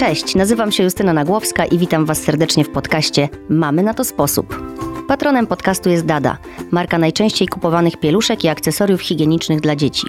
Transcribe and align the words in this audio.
Cześć, 0.00 0.34
nazywam 0.34 0.72
się 0.72 0.82
Justyna 0.82 1.12
Nagłowska 1.12 1.64
i 1.64 1.78
witam 1.78 2.06
Was 2.06 2.22
serdecznie 2.22 2.64
w 2.64 2.70
podcaście 2.70 3.28
Mamy 3.48 3.82
na 3.82 3.94
to 3.94 4.04
sposób. 4.04 4.62
Patronem 5.08 5.46
podcastu 5.46 5.90
jest 5.90 6.06
Dada, 6.06 6.38
marka 6.70 6.98
najczęściej 6.98 7.48
kupowanych 7.48 7.96
pieluszek 7.96 8.44
i 8.44 8.48
akcesoriów 8.48 9.00
higienicznych 9.00 9.60
dla 9.60 9.76
dzieci. 9.76 10.06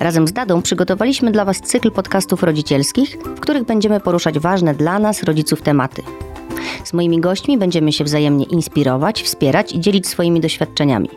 Razem 0.00 0.28
z 0.28 0.32
Dadą 0.32 0.62
przygotowaliśmy 0.62 1.30
dla 1.30 1.44
Was 1.44 1.60
cykl 1.60 1.90
podcastów 1.90 2.42
rodzicielskich, 2.42 3.18
w 3.36 3.40
których 3.40 3.64
będziemy 3.64 4.00
poruszać 4.00 4.38
ważne 4.38 4.74
dla 4.74 4.98
nas, 4.98 5.22
rodziców, 5.22 5.62
tematy. 5.62 6.02
Z 6.84 6.92
moimi 6.92 7.20
gośćmi 7.20 7.58
będziemy 7.58 7.92
się 7.92 8.04
wzajemnie 8.04 8.44
inspirować, 8.44 9.22
wspierać 9.22 9.72
i 9.72 9.80
dzielić 9.80 10.06
swoimi 10.06 10.40
doświadczeniami. 10.40 11.08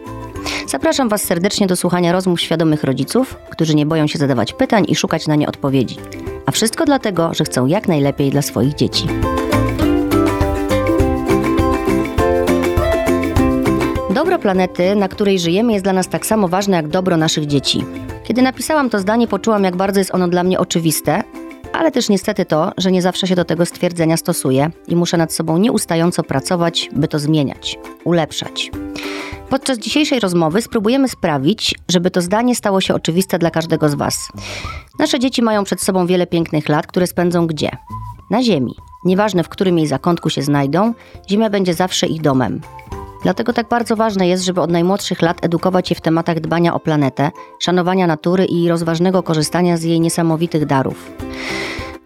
Zapraszam 0.68 1.10
Was 1.10 1.24
serdecznie 1.24 1.68
do 1.68 1.76
słuchania 1.76 2.12
rozmów 2.12 2.42
świadomych 2.42 2.84
rodziców, 2.84 3.36
którzy 3.50 3.76
nie 3.76 3.86
boją 3.86 4.08
się 4.08 4.20
zadawać 4.20 4.54
pytań 4.54 4.86
i 4.88 4.96
szukać 4.96 5.28
na 5.28 5.36
nie 5.36 5.48
odpowiedzi. 5.48 5.98
A 6.46 6.52
wszystko 6.52 6.86
dlatego, 6.86 7.34
że 7.34 7.44
chcą 7.44 7.66
jak 7.66 7.88
najlepiej 7.88 8.32
dla 8.32 8.42
swoich 8.42 8.76
dzieci. 8.76 9.08
Dobro 14.14 14.40
planety, 14.40 14.96
na 14.96 15.08
której 15.08 15.40
żyjemy, 15.40 15.74
jest 15.74 15.86
dla 15.86 15.94
nas 15.94 16.10
tak 16.10 16.26
samo 16.26 16.48
ważne 16.48 16.78
jak 16.78 16.88
dobro 16.88 17.18
naszych 17.18 17.46
dzieci. 17.46 17.86
Kiedy 18.24 18.42
napisałam 18.42 18.90
to 18.90 19.00
zdanie, 19.00 19.28
poczułam, 19.28 19.64
jak 19.64 19.76
bardzo 19.76 20.00
jest 20.00 20.16
ono 20.16 20.28
dla 20.28 20.44
mnie 20.44 20.60
oczywiste, 20.60 21.24
ale 21.74 21.92
też 21.92 22.10
niestety 22.10 22.46
to, 22.46 22.72
że 22.78 22.92
nie 22.92 23.02
zawsze 23.02 23.28
się 23.28 23.36
do 23.36 23.46
tego 23.46 23.66
stwierdzenia 23.66 24.18
stosuję 24.18 24.72
i 24.88 24.96
muszę 24.96 25.18
nad 25.18 25.34
sobą 25.34 25.58
nieustająco 25.58 26.24
pracować, 26.24 26.90
by 26.94 27.08
to 27.08 27.20
zmieniać, 27.20 27.80
ulepszać. 28.04 28.72
Podczas 29.52 29.78
dzisiejszej 29.78 30.20
rozmowy 30.20 30.62
spróbujemy 30.62 31.08
sprawić, 31.10 31.76
żeby 31.90 32.12
to 32.12 32.22
zdanie 32.22 32.56
stało 32.56 32.82
się 32.82 32.96
oczywiste 32.96 33.40
dla 33.40 33.52
każdego 33.52 33.90
z 33.90 33.96
Was. 33.96 34.28
Nasze 35.00 35.20
dzieci 35.20 35.42
mają 35.42 35.64
przed 35.64 35.82
sobą 35.82 36.08
wiele 36.08 36.28
pięknych 36.28 36.70
lat, 36.70 36.88
które 36.88 37.08
spędzą 37.08 37.48
gdzie? 37.48 37.70
Na 38.30 38.44
Ziemi. 38.44 38.76
Nieważne 39.06 39.44
w 39.44 39.50
którym 39.50 39.78
jej 39.78 39.88
zakątku 39.88 40.30
się 40.30 40.42
znajdą, 40.42 40.94
Ziemia 41.30 41.50
będzie 41.50 41.74
zawsze 41.74 42.08
ich 42.08 42.22
domem. 42.22 42.62
Dlatego 43.24 43.54
tak 43.54 43.70
bardzo 43.70 43.96
ważne 43.96 44.28
jest, 44.28 44.44
żeby 44.44 44.62
od 44.62 44.72
najmłodszych 44.72 45.22
lat 45.22 45.46
edukować 45.46 45.90
je 45.90 45.96
w 45.96 46.02
tematach 46.02 46.40
dbania 46.40 46.74
o 46.74 46.80
planetę, 46.80 47.32
szanowania 47.60 48.08
natury 48.08 48.46
i 48.46 48.70
rozważnego 48.70 49.24
korzystania 49.24 49.78
z 49.78 49.84
jej 49.84 50.00
niesamowitych 50.00 50.66
darów. 50.66 51.12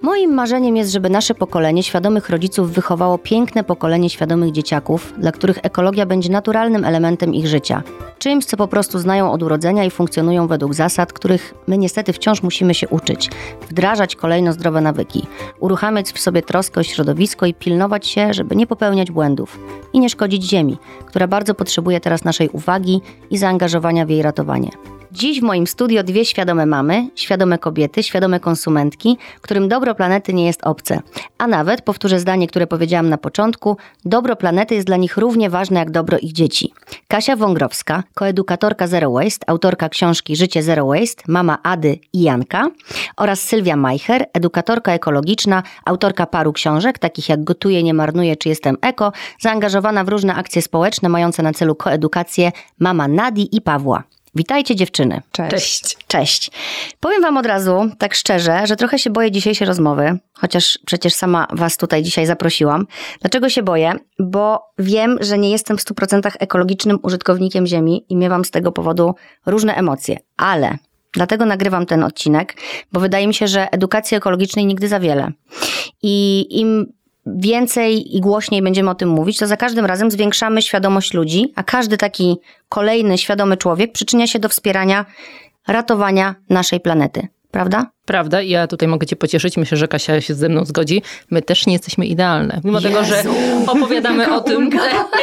Moim 0.02 0.34
marzeniem 0.34 0.76
jest, 0.76 0.92
żeby 0.92 1.10
nasze 1.10 1.36
pokolenie 1.36 1.84
świadomych 1.84 2.30
rodziców 2.30 2.72
wychowało 2.72 3.18
piękne 3.18 3.64
pokolenie 3.64 4.10
świadomych 4.10 4.52
dzieciaków, 4.52 5.14
dla 5.18 5.32
których 5.32 5.60
ekologia 5.64 6.06
będzie 6.06 6.32
naturalnym 6.32 6.86
elementem 6.86 7.34
ich 7.34 7.48
życia. 7.48 7.84
Czymś, 8.20 8.46
co 8.46 8.58
po 8.58 8.68
prostu 8.68 9.00
znają 9.00 9.32
od 9.32 9.44
urodzenia 9.44 9.84
i 9.84 9.90
funkcjonują 9.90 10.48
według 10.48 10.74
zasad, 10.74 11.14
których 11.14 11.54
my 11.68 11.78
niestety 11.78 12.14
wciąż 12.14 12.44
musimy 12.44 12.74
się 12.74 12.88
uczyć, 12.88 13.30
wdrażać 13.70 14.16
kolejno 14.16 14.54
zdrowe 14.54 14.82
nawyki, 14.82 15.28
uruchamiać 15.60 16.12
w 16.12 16.20
sobie 16.20 16.42
troskę 16.42 16.80
o 16.80 16.84
środowisko 16.84 17.46
i 17.46 17.54
pilnować 17.54 18.08
się, 18.08 18.34
żeby 18.34 18.56
nie 18.56 18.68
popełniać 18.68 19.12
błędów 19.12 19.60
i 19.94 20.00
nie 20.00 20.10
szkodzić 20.10 20.50
Ziemi, 20.50 20.78
która 21.06 21.28
bardzo 21.28 21.54
potrzebuje 21.54 22.00
teraz 22.00 22.24
naszej 22.24 22.50
uwagi 22.50 23.02
i 23.30 23.38
zaangażowania 23.38 24.06
w 24.06 24.10
jej 24.10 24.22
ratowanie. 24.22 24.70
Dziś 25.16 25.40
w 25.40 25.44
moim 25.44 25.68
studio 25.68 26.04
dwie 26.04 26.26
świadome 26.26 26.66
mamy, 26.66 27.10
świadome 27.16 27.58
kobiety, 27.58 28.04
świadome 28.04 28.40
konsumentki, 28.40 29.18
którym 29.42 29.70
dobro 29.70 29.96
planety 29.96 30.34
nie 30.34 30.46
jest 30.46 30.64
obce. 30.64 31.00
A 31.38 31.48
nawet, 31.48 31.82
powtórzę 31.82 32.20
zdanie, 32.20 32.48
które 32.48 32.68
powiedziałam 32.68 33.10
na 33.10 33.18
początku, 33.18 33.78
dobro 34.06 34.36
planety 34.36 34.76
jest 34.76 34.88
dla 34.88 34.98
nich 34.98 35.18
równie 35.18 35.50
ważne 35.50 35.80
jak 35.80 35.92
dobro 35.92 36.18
ich 36.18 36.32
dzieci. 36.32 36.74
Kasia 37.08 37.36
Wągrowska, 37.36 38.04
koedukatorka 38.14 38.88
Zero 38.88 39.12
Waste, 39.12 39.50
autorka 39.50 39.90
książki 39.90 40.36
Życie 40.36 40.64
Zero 40.64 40.86
Waste, 40.86 41.24
mama 41.28 41.58
Ady 41.64 42.00
i 42.14 42.22
Janka 42.22 42.68
oraz 43.18 43.40
Sylwia 43.40 43.76
Majcher, 43.76 44.26
edukatorka 44.34 44.94
ekologiczna, 44.94 45.64
autorka 45.86 46.26
paru 46.26 46.54
książek, 46.54 47.00
takich 47.00 47.30
jak 47.30 47.44
Gotuję, 47.44 47.84
nie 47.84 47.94
marnuję 47.94 48.36
czy 48.36 48.50
Jestem 48.50 48.78
eko, 48.82 49.12
zaangażowana 49.40 50.04
w 50.04 50.10
różne 50.10 50.36
akcje 50.36 50.62
społeczne 50.62 51.10
mające 51.10 51.44
na 51.44 51.54
celu 51.54 51.76
koedukację 51.76 52.52
mama 52.80 53.08
Nadi 53.08 53.56
i 53.56 53.62
Pawła. 53.62 54.04
Witajcie 54.36 54.76
dziewczyny. 54.76 55.22
Cześć. 55.32 55.98
Cześć. 56.08 56.52
Powiem 57.00 57.22
wam 57.22 57.38
od 57.38 57.46
razu, 57.46 57.90
tak 57.98 58.14
szczerze, 58.14 58.68
że 58.68 58.76
trochę 58.76 59.00
się 59.00 59.10
boję 59.10 59.32
dzisiejszej 59.32 59.68
rozmowy, 59.68 60.18
chociaż 60.34 60.80
przecież 60.86 61.14
sama 61.14 61.48
was 61.52 61.78
tutaj 61.78 62.04
dzisiaj 62.04 62.26
zaprosiłam. 62.26 62.88
Dlaczego 63.22 63.50
się 63.50 63.64
boję? 63.64 63.94
Bo 64.20 64.60
wiem, 64.80 65.18
że 65.22 65.38
nie 65.38 65.52
jestem 65.52 65.78
w 65.78 65.82
100% 65.82 66.32
ekologicznym 66.40 67.00
użytkownikiem 67.04 67.68
ziemi 67.68 68.06
i 68.10 68.16
miewam 68.16 68.46
z 68.46 68.52
tego 68.52 68.72
powodu 68.72 69.16
różne 69.46 69.76
emocje, 69.76 70.18
ale 70.38 70.78
Dlatego 71.16 71.46
nagrywam 71.46 71.86
ten 71.86 72.04
odcinek, 72.04 72.58
bo 72.92 73.00
wydaje 73.00 73.28
mi 73.28 73.34
się, 73.34 73.48
że 73.48 73.72
edukacji 73.72 74.18
ekologicznej 74.18 74.66
nigdy 74.66 74.88
za 74.88 75.00
wiele. 75.00 75.32
I 76.04 76.46
im 76.50 76.94
więcej 77.26 78.16
i 78.18 78.22
głośniej 78.22 78.62
będziemy 78.62 78.90
o 78.90 78.96
tym 78.96 79.10
mówić, 79.10 79.38
to 79.38 79.48
za 79.48 79.58
każdym 79.58 79.86
razem 79.86 80.12
zwiększamy 80.12 80.62
świadomość 80.62 81.14
ludzi, 81.14 81.54
a 81.56 81.64
każdy 81.64 81.98
taki 81.98 82.38
kolejny 82.70 83.18
świadomy 83.18 83.58
człowiek 83.58 83.92
przyczynia 83.92 84.28
się 84.28 84.40
do 84.40 84.50
wspierania 84.50 85.06
ratowania 85.68 86.36
naszej 86.50 86.80
planety. 86.80 87.28
Prawda? 87.52 87.95
Prawda, 88.06 88.42
i 88.42 88.50
ja 88.50 88.68
tutaj 88.68 88.88
mogę 88.88 89.08
cię 89.08 89.16
pocieszyć, 89.16 89.58
myślę, 89.58 89.78
że 89.78 89.88
Kasia 89.88 90.22
się 90.22 90.34
ze 90.34 90.50
mną 90.50 90.66
zgodzi. 90.66 91.02
My 91.30 91.42
też 91.42 91.66
nie 91.66 91.74
jesteśmy 91.74 92.06
idealne. 92.06 92.62
Mimo 92.64 92.78
Jezu, 92.78 92.88
tego, 92.88 93.04
że 93.04 93.24
opowiadamy 93.68 94.34
o 94.34 94.42
tym, 94.42 94.70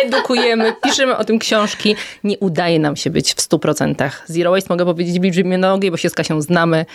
edukujemy, 0.07 0.73
piszemy 0.83 1.17
o 1.17 1.25
tym 1.25 1.39
książki, 1.39 1.97
nie 2.25 2.39
udaje 2.39 2.79
nam 2.79 2.97
się 2.97 3.11
być 3.11 3.35
w 3.35 3.37
100%. 3.37 4.11
Zero 4.27 4.51
Waste 4.51 4.75
mogę 4.75 4.85
powiedzieć 4.85 5.23
liczbie 5.23 5.59
nogi, 5.59 5.91
bo 5.91 5.97
się 5.97 6.09
z 6.09 6.15
Kasią 6.15 6.41
znamy. 6.41 6.87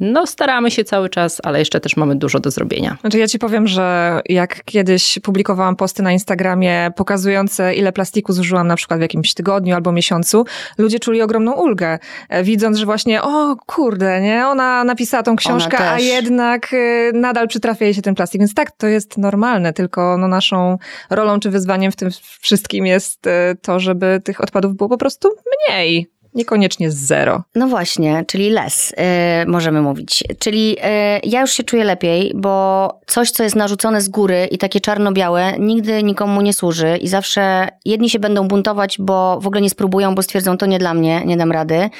No 0.00 0.26
staramy 0.26 0.70
się 0.70 0.84
cały 0.84 1.08
czas, 1.08 1.40
ale 1.44 1.58
jeszcze 1.58 1.80
też 1.80 1.96
mamy 1.96 2.16
dużo 2.16 2.40
do 2.40 2.50
zrobienia. 2.50 2.96
Znaczy 3.00 3.18
ja 3.18 3.28
ci 3.28 3.38
powiem, 3.38 3.66
że 3.66 4.20
jak 4.28 4.64
kiedyś 4.64 5.18
publikowałam 5.22 5.76
posty 5.76 6.02
na 6.02 6.12
Instagramie 6.12 6.90
pokazujące 6.96 7.74
ile 7.74 7.92
plastiku 7.92 8.32
zużyłam 8.32 8.66
na 8.66 8.76
przykład 8.76 8.98
w 9.00 9.02
jakimś 9.02 9.34
tygodniu 9.34 9.74
albo 9.74 9.92
miesiącu, 9.92 10.44
ludzie 10.78 10.98
czuli 10.98 11.22
ogromną 11.22 11.52
ulgę, 11.52 11.98
e, 12.28 12.42
widząc, 12.44 12.78
że 12.78 12.86
właśnie 12.86 13.22
o 13.22 13.56
kurde, 13.66 14.20
nie, 14.20 14.46
ona 14.46 14.84
napisała 14.84 15.22
tą 15.28 15.36
książkę, 15.36 15.90
a 15.90 15.98
jednak 15.98 16.72
y, 16.72 17.10
nadal 17.14 17.48
przytrafia 17.48 17.84
jej 17.84 17.94
się 17.94 18.02
ten 18.02 18.14
plastik. 18.14 18.40
Więc 18.40 18.54
tak, 18.54 18.70
to 18.70 18.86
jest 18.86 19.18
normalne, 19.18 19.72
tylko 19.72 20.18
no 20.18 20.28
naszą 20.28 20.78
rolą 21.10 21.40
czy 21.40 21.50
wyzwaniem 21.50 21.92
w 21.92 21.96
tym 21.96 22.10
wszystkim 22.40 22.86
jest 22.86 23.26
y, 23.26 23.30
to, 23.62 23.80
żeby 23.80 24.20
tych 24.24 24.40
odpadów 24.40 24.76
było 24.76 24.88
po 24.88 24.98
prostu 24.98 25.28
mniej. 25.68 26.10
Niekoniecznie 26.34 26.90
zero. 26.90 27.42
No 27.54 27.68
właśnie, 27.68 28.24
czyli 28.26 28.50
less, 28.50 28.90
yy, 28.90 29.46
możemy 29.46 29.82
mówić. 29.82 30.24
Czyli 30.38 30.70
yy, 30.70 30.76
ja 31.24 31.40
już 31.40 31.52
się 31.52 31.64
czuję 31.64 31.84
lepiej, 31.84 32.32
bo 32.34 32.92
coś, 33.06 33.30
co 33.30 33.42
jest 33.42 33.56
narzucone 33.56 34.00
z 34.00 34.08
góry 34.08 34.48
i 34.50 34.58
takie 34.58 34.80
czarno-białe, 34.80 35.58
nigdy 35.58 36.02
nikomu 36.02 36.40
nie 36.40 36.52
służy 36.52 36.96
i 36.96 37.08
zawsze 37.08 37.68
jedni 37.84 38.10
się 38.10 38.18
będą 38.18 38.48
buntować, 38.48 38.96
bo 38.98 39.40
w 39.40 39.46
ogóle 39.46 39.60
nie 39.60 39.70
spróbują, 39.70 40.14
bo 40.14 40.22
stwierdzą, 40.22 40.58
to 40.58 40.66
nie 40.66 40.78
dla 40.78 40.94
mnie, 40.94 41.22
nie 41.24 41.36
dam 41.36 41.52
rady, 41.52 41.90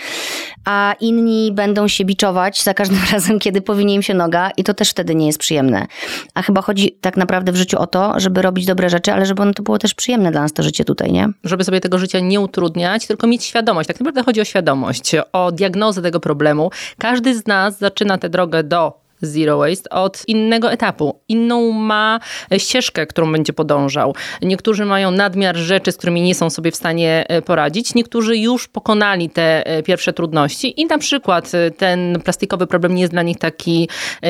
a 0.69 0.95
inni 1.01 1.53
będą 1.53 1.89
się 1.89 2.05
biczować 2.05 2.63
za 2.63 2.75
każdym 2.75 2.99
razem, 3.13 3.39
kiedy 3.39 3.61
powinie 3.61 3.95
im 3.95 4.03
się 4.03 4.15
noga 4.15 4.51
i 4.57 4.65
to 4.65 4.75
też 4.75 4.91
wtedy 4.91 5.15
nie 5.15 5.27
jest 5.27 5.39
przyjemne. 5.39 5.87
A 6.35 6.43
chyba 6.43 6.63
chodzi 6.63 6.93
tak 7.01 7.17
naprawdę 7.17 7.53
w 7.53 7.57
życiu 7.57 7.79
o 7.79 7.87
to, 7.87 8.21
żeby 8.21 8.43
robić 8.43 8.67
dobre 8.67 8.91
rzeczy, 8.91 9.13
ale 9.13 9.27
żeby 9.27 9.43
ono 9.43 9.53
to 9.53 9.63
było 9.63 9.79
też 9.79 9.95
przyjemne 9.95 10.31
dla 10.31 10.41
nas, 10.41 10.53
to 10.53 10.63
życie 10.63 10.85
tutaj, 10.85 11.13
nie? 11.13 11.29
Żeby 11.45 11.65
sobie 11.65 11.81
tego 11.81 11.99
życia 11.99 12.21
nie 12.21 12.41
utrudniać, 12.41 13.07
tylko 13.07 13.27
mieć 13.27 13.45
świadomość. 13.45 13.87
Tak 13.87 14.01
naprawdę 14.01 14.23
chodzi 14.23 14.41
o 14.41 14.45
świadomość, 14.45 15.13
o 15.33 15.53
diagnozę 15.53 16.03
tego 16.03 16.21
problemu. 16.21 16.71
Każdy 16.99 17.39
z 17.39 17.47
nas 17.47 17.79
zaczyna 17.79 18.19
tę 18.19 18.29
drogę 18.29 18.63
do 18.63 19.08
Zero 19.23 19.59
Waste 19.59 19.91
od 19.91 20.23
innego 20.27 20.73
etapu. 20.73 21.21
Inną 21.29 21.73
ma 21.73 22.21
ścieżkę, 22.59 23.07
którą 23.07 23.33
będzie 23.33 23.53
podążał. 23.53 24.15
Niektórzy 24.43 24.85
mają 24.85 25.11
nadmiar 25.11 25.57
rzeczy, 25.57 25.93
z 25.93 25.97
którymi 25.97 26.23
nie 26.23 26.35
są 26.35 26.51
sobie 26.51 26.71
w 26.71 26.77
stanie 26.77 27.25
e, 27.29 27.43
poradzić. 27.43 27.95
Niektórzy 27.95 28.37
już 28.37 28.69
pokonali 28.69 29.31
te 29.31 29.67
e, 29.67 29.83
pierwsze 29.83 30.13
trudności 30.13 30.81
i 30.81 30.87
na 30.87 30.99
przykład 30.99 31.55
e, 31.55 31.71
ten 31.71 32.21
plastikowy 32.25 32.67
problem 32.67 32.95
nie 32.95 33.01
jest 33.01 33.13
dla 33.13 33.23
nich 33.23 33.39
taki 33.39 33.89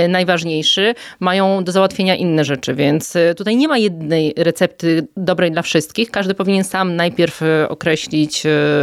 najważniejszy. 0.09 0.95
Mają 1.21 1.65
do 1.65 1.73
załatwienia 1.73 2.15
inne 2.15 2.45
rzeczy, 2.45 2.75
więc 2.75 3.15
tutaj 3.37 3.57
nie 3.57 3.69
ma 3.69 3.79
jednej 3.79 4.35
recepty 4.37 5.09
dobrej 5.17 5.51
dla 5.51 5.63
wszystkich. 5.63 6.11
Każdy 6.11 6.35
powinien 6.35 6.65
sam 6.65 6.97
najpierw 6.97 7.41
określić, 7.69 8.43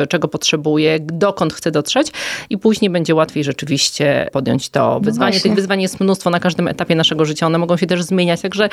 czego 0.10 0.28
potrzebuje, 0.28 1.00
dokąd 1.00 1.54
chce 1.54 1.72
dotrzeć 1.72 2.12
i 2.50 2.58
później 2.58 2.92
będzie 2.92 3.16
łatwiej 3.16 3.44
rzeczywiście 3.44 4.30
podjąć 4.32 4.70
to 4.70 4.80
no 4.80 5.00
wyzwanie. 5.00 5.36
No 5.36 5.44
Tych 5.44 5.56
wyzwań 5.56 5.82
jest 5.82 5.95
jest 5.96 6.02
mnóstwo 6.02 6.30
na 6.30 6.40
każdym 6.40 6.68
etapie 6.68 6.96
naszego 6.96 7.26
życia, 7.26 7.48
one 7.48 7.58
mogą 7.58 7.78
się 7.78 7.88
też 7.88 8.04
zmieniać, 8.04 8.42
także 8.42 8.70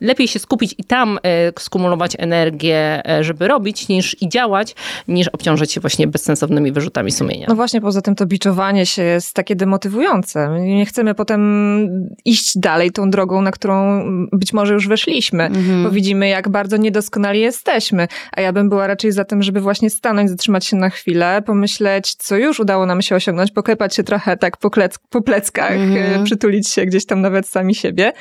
lepiej 0.00 0.28
się 0.28 0.38
skupić 0.38 0.74
i 0.78 0.84
tam 0.84 1.18
e, 1.22 1.52
skumulować 1.58 2.16
energię, 2.18 3.02
e, 3.08 3.24
żeby 3.24 3.48
robić 3.48 3.88
niż 3.88 4.22
i 4.22 4.28
działać, 4.28 4.74
niż 5.08 5.28
obciążać 5.28 5.72
się 5.72 5.80
właśnie 5.80 6.06
bezsensownymi 6.06 6.72
wyrzutami 6.72 7.12
sumienia. 7.12 7.46
No 7.48 7.54
właśnie, 7.54 7.80
poza 7.80 8.02
tym 8.02 8.14
to 8.14 8.26
biczowanie 8.26 8.86
się 8.86 9.02
jest 9.02 9.34
takie 9.34 9.56
demotywujące. 9.56 10.60
Nie 10.60 10.86
chcemy 10.86 11.14
potem 11.14 11.40
iść 12.24 12.58
dalej 12.58 12.90
tą 12.90 13.10
drogą, 13.10 13.42
na 13.42 13.50
którą 13.50 14.04
być 14.32 14.52
może 14.52 14.74
już 14.74 14.88
weszliśmy, 14.88 15.44
mhm. 15.44 15.84
bo 15.84 15.90
widzimy, 15.90 16.28
jak 16.28 16.48
bardzo 16.48 16.76
niedoskonali 16.76 17.40
jesteśmy. 17.40 18.08
A 18.32 18.40
ja 18.40 18.52
bym 18.52 18.68
była 18.68 18.86
raczej 18.86 19.12
za 19.12 19.24
tym, 19.24 19.42
żeby 19.42 19.60
właśnie 19.60 19.90
stanąć, 19.90 20.30
zatrzymać 20.30 20.66
się 20.66 20.76
na 20.76 20.90
chwilę, 20.90 21.42
pomyśleć, 21.46 22.14
co 22.14 22.36
już 22.36 22.60
udało 22.60 22.86
nam 22.86 23.02
się 23.02 23.16
osiągnąć, 23.16 23.50
poklepać 23.50 23.94
się 23.94 24.02
trochę 24.02 24.36
tak 24.36 24.56
po, 24.56 24.68
klec- 24.68 24.98
po 25.10 25.22
pleckach, 25.22 25.72
mhm. 25.72 26.24
przytulić 26.24 26.63
się 26.68 26.86
gdzieś 26.86 27.06
tam 27.06 27.20
nawet 27.20 27.48
sami 27.48 27.74
siebie 27.74 28.12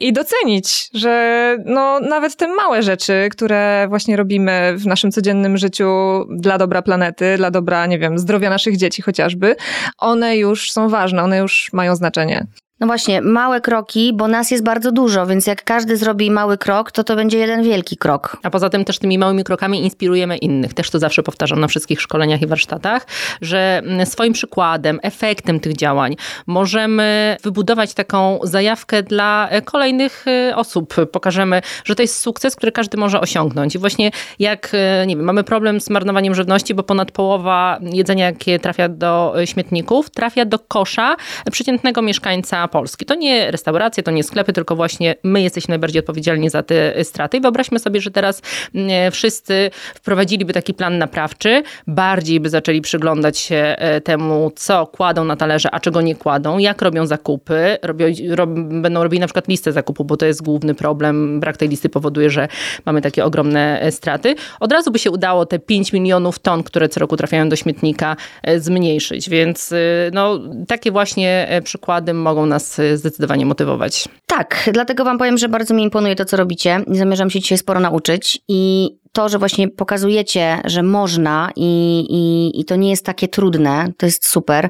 i 0.00 0.12
docenić, 0.12 0.90
że 0.94 1.56
no 1.64 2.00
nawet 2.00 2.36
te 2.36 2.48
małe 2.48 2.82
rzeczy, 2.82 3.28
które 3.30 3.86
właśnie 3.88 4.16
robimy 4.16 4.74
w 4.76 4.86
naszym 4.86 5.10
codziennym 5.10 5.56
życiu 5.58 5.86
dla 6.30 6.58
dobra 6.58 6.82
planety, 6.82 7.36
dla 7.36 7.50
dobra, 7.50 7.86
nie 7.86 7.98
wiem, 7.98 8.18
zdrowia 8.18 8.50
naszych 8.50 8.76
dzieci 8.76 9.02
chociażby, 9.02 9.56
one 9.98 10.36
już 10.36 10.72
są 10.72 10.88
ważne, 10.88 11.22
one 11.22 11.38
już 11.38 11.70
mają 11.72 11.96
znaczenie. 11.96 12.46
No 12.80 12.86
właśnie, 12.86 13.22
małe 13.22 13.60
kroki, 13.60 14.12
bo 14.14 14.28
nas 14.28 14.50
jest 14.50 14.64
bardzo 14.64 14.92
dużo, 14.92 15.26
więc 15.26 15.46
jak 15.46 15.64
każdy 15.64 15.96
zrobi 15.96 16.30
mały 16.30 16.58
krok, 16.58 16.92
to 16.92 17.04
to 17.04 17.16
będzie 17.16 17.38
jeden 17.38 17.62
wielki 17.62 17.96
krok. 17.96 18.36
A 18.42 18.50
poza 18.50 18.70
tym 18.70 18.84
też 18.84 18.98
tymi 18.98 19.18
małymi 19.18 19.44
krokami 19.44 19.84
inspirujemy 19.84 20.36
innych. 20.36 20.74
Też 20.74 20.90
to 20.90 20.98
zawsze 20.98 21.22
powtarzam 21.22 21.60
na 21.60 21.68
wszystkich 21.68 22.00
szkoleniach 22.00 22.42
i 22.42 22.46
warsztatach, 22.46 23.06
że 23.42 23.82
mm, 23.84 24.06
swoim 24.06 24.32
przykładem, 24.32 25.00
efektem 25.02 25.60
tych 25.60 25.76
działań 25.76 26.16
możemy 26.46 27.36
wybudować 27.42 27.94
taką 27.94 28.38
zajawkę 28.42 29.02
dla 29.02 29.48
e, 29.50 29.62
kolejnych 29.62 30.24
e, 30.26 30.56
osób. 30.56 30.94
Pokażemy, 31.12 31.62
że 31.84 31.94
to 31.94 32.02
jest 32.02 32.18
sukces, 32.18 32.56
który 32.56 32.72
każdy 32.72 32.98
może 32.98 33.20
osiągnąć. 33.20 33.74
I 33.74 33.78
właśnie 33.78 34.10
jak, 34.38 34.70
e, 34.72 35.06
nie 35.06 35.16
wiem, 35.16 35.24
mamy 35.24 35.44
problem 35.44 35.80
z 35.80 35.90
marnowaniem 35.90 36.34
żywności, 36.34 36.74
bo 36.74 36.82
ponad 36.82 37.10
połowa 37.12 37.78
jedzenia, 37.92 38.26
jakie 38.26 38.58
trafia 38.58 38.88
do 38.88 39.34
śmietników, 39.44 40.10
trafia 40.10 40.44
do 40.44 40.58
kosza 40.58 41.16
przeciętnego 41.50 42.02
mieszkańca 42.02 42.69
Polski. 42.70 43.04
To 43.06 43.14
nie 43.14 43.50
restauracje, 43.50 44.02
to 44.02 44.10
nie 44.10 44.24
sklepy, 44.24 44.52
tylko 44.52 44.76
właśnie 44.76 45.14
my 45.22 45.42
jesteśmy 45.42 45.72
najbardziej 45.72 46.00
odpowiedzialni 46.00 46.50
za 46.50 46.62
te 46.62 47.04
straty. 47.04 47.36
I 47.36 47.40
wyobraźmy 47.40 47.78
sobie, 47.78 48.00
że 48.00 48.10
teraz 48.10 48.42
mm, 48.74 49.12
wszyscy 49.12 49.70
wprowadziliby 49.94 50.52
taki 50.52 50.74
plan 50.74 50.98
naprawczy, 50.98 51.62
bardziej 51.86 52.40
by 52.40 52.48
zaczęli 52.48 52.80
przyglądać 52.80 53.38
się 53.38 53.56
e, 53.56 54.00
temu, 54.00 54.52
co 54.56 54.86
kładą 54.86 55.24
na 55.24 55.36
talerze, 55.36 55.68
a 55.72 55.80
czego 55.80 56.00
nie 56.00 56.14
kładą, 56.14 56.58
jak 56.58 56.82
robią 56.82 57.06
zakupy, 57.06 57.78
robią, 57.82 58.06
rob, 58.30 58.50
będą 58.50 59.02
robili 59.02 59.20
na 59.20 59.26
przykład 59.26 59.48
listę 59.48 59.72
zakupu, 59.72 60.04
bo 60.04 60.16
to 60.16 60.26
jest 60.26 60.42
główny 60.42 60.74
problem. 60.74 61.40
Brak 61.40 61.56
tej 61.56 61.68
listy 61.68 61.88
powoduje, 61.88 62.30
że 62.30 62.48
mamy 62.86 63.02
takie 63.02 63.24
ogromne 63.24 63.80
e, 63.80 63.92
straty. 63.92 64.34
Od 64.60 64.72
razu 64.72 64.90
by 64.90 64.98
się 64.98 65.10
udało 65.10 65.46
te 65.46 65.58
5 65.58 65.92
milionów 65.92 66.38
ton, 66.38 66.62
które 66.62 66.88
co 66.88 67.00
roku 67.00 67.16
trafiają 67.16 67.48
do 67.48 67.56
śmietnika, 67.56 68.16
e, 68.42 68.60
zmniejszyć. 68.60 69.30
Więc 69.30 69.74
no, 70.12 70.38
takie 70.68 70.90
właśnie 70.90 71.60
przykłady 71.64 72.14
mogą 72.14 72.46
nas 72.46 72.59
nas 72.60 72.78
y, 72.78 72.98
zdecydowanie 72.98 73.46
motywować. 73.46 74.08
Tak, 74.26 74.70
dlatego 74.72 75.04
Wam 75.04 75.18
powiem, 75.18 75.38
że 75.38 75.48
bardzo 75.48 75.74
mi 75.74 75.82
imponuje 75.82 76.16
to, 76.16 76.24
co 76.24 76.36
robicie. 76.36 76.84
Zamierzam 76.86 77.30
się 77.30 77.40
dzisiaj 77.40 77.58
sporo 77.58 77.80
nauczyć 77.80 78.38
i 78.48 78.90
to, 79.12 79.28
że 79.28 79.38
właśnie 79.38 79.68
pokazujecie, 79.68 80.60
że 80.64 80.82
można 80.82 81.50
i, 81.56 82.04
i, 82.10 82.60
i 82.60 82.64
to 82.64 82.76
nie 82.76 82.90
jest 82.90 83.06
takie 83.06 83.28
trudne, 83.28 83.92
to 83.96 84.06
jest 84.06 84.28
super. 84.28 84.68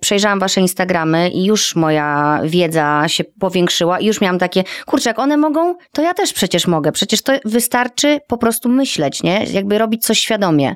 Przejrzałam 0.00 0.40
wasze 0.40 0.60
Instagramy 0.60 1.30
i 1.30 1.44
już 1.44 1.76
moja 1.76 2.40
wiedza 2.44 3.04
się 3.06 3.24
powiększyła 3.24 4.00
i 4.00 4.06
już 4.06 4.20
miałam 4.20 4.38
takie, 4.38 4.64
kurczę, 4.86 5.10
jak 5.10 5.18
one 5.18 5.36
mogą, 5.36 5.74
to 5.92 6.02
ja 6.02 6.14
też 6.14 6.32
przecież 6.32 6.66
mogę. 6.66 6.92
Przecież 6.92 7.22
to 7.22 7.32
wystarczy 7.44 8.20
po 8.28 8.38
prostu 8.38 8.68
myśleć, 8.68 9.22
nie? 9.22 9.44
Jakby 9.52 9.78
robić 9.78 10.04
coś 10.04 10.18
świadomie. 10.18 10.74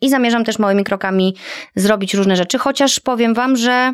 I 0.00 0.10
zamierzam 0.10 0.44
też 0.44 0.58
małymi 0.58 0.84
krokami 0.84 1.36
zrobić 1.76 2.14
różne 2.14 2.36
rzeczy, 2.36 2.58
chociaż 2.58 3.00
powiem 3.00 3.34
wam, 3.34 3.56
że 3.56 3.92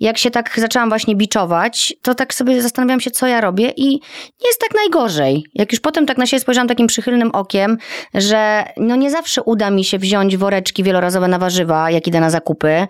jak 0.00 0.18
się 0.18 0.30
tak 0.30 0.54
zaczęłam 0.56 0.88
właśnie 0.88 1.16
biczować, 1.16 1.94
to 2.02 2.14
tak 2.14 2.34
sobie 2.34 2.62
zastanawiałam 2.62 3.00
się, 3.00 3.10
co 3.10 3.26
ja 3.26 3.40
robię 3.40 3.72
i 3.76 3.90
nie 4.42 4.48
jest 4.48 4.60
tak 4.60 4.74
najgorzej. 4.74 5.44
Jak 5.54 5.72
już 5.72 5.80
potem 5.80 6.06
tak 6.06 6.18
na 6.18 6.26
siebie 6.26 6.40
spojrzałam 6.40 6.68
takim 6.68 6.86
przychylnym 6.86 7.30
okiem, 7.30 7.78
że 8.14 8.64
no 8.76 8.96
nie 8.96 9.10
zawsze 9.10 9.42
uda 9.42 9.70
mi 9.70 9.84
się 9.84 9.98
wziąć 9.98 10.36
woreczki 10.36 10.82
wielorazowe 10.82 11.28
na 11.28 11.38
warzywa, 11.38 11.90
jak 11.90 12.06
idę 12.06 12.20
na 12.20 12.30
zakupy. 12.30 12.86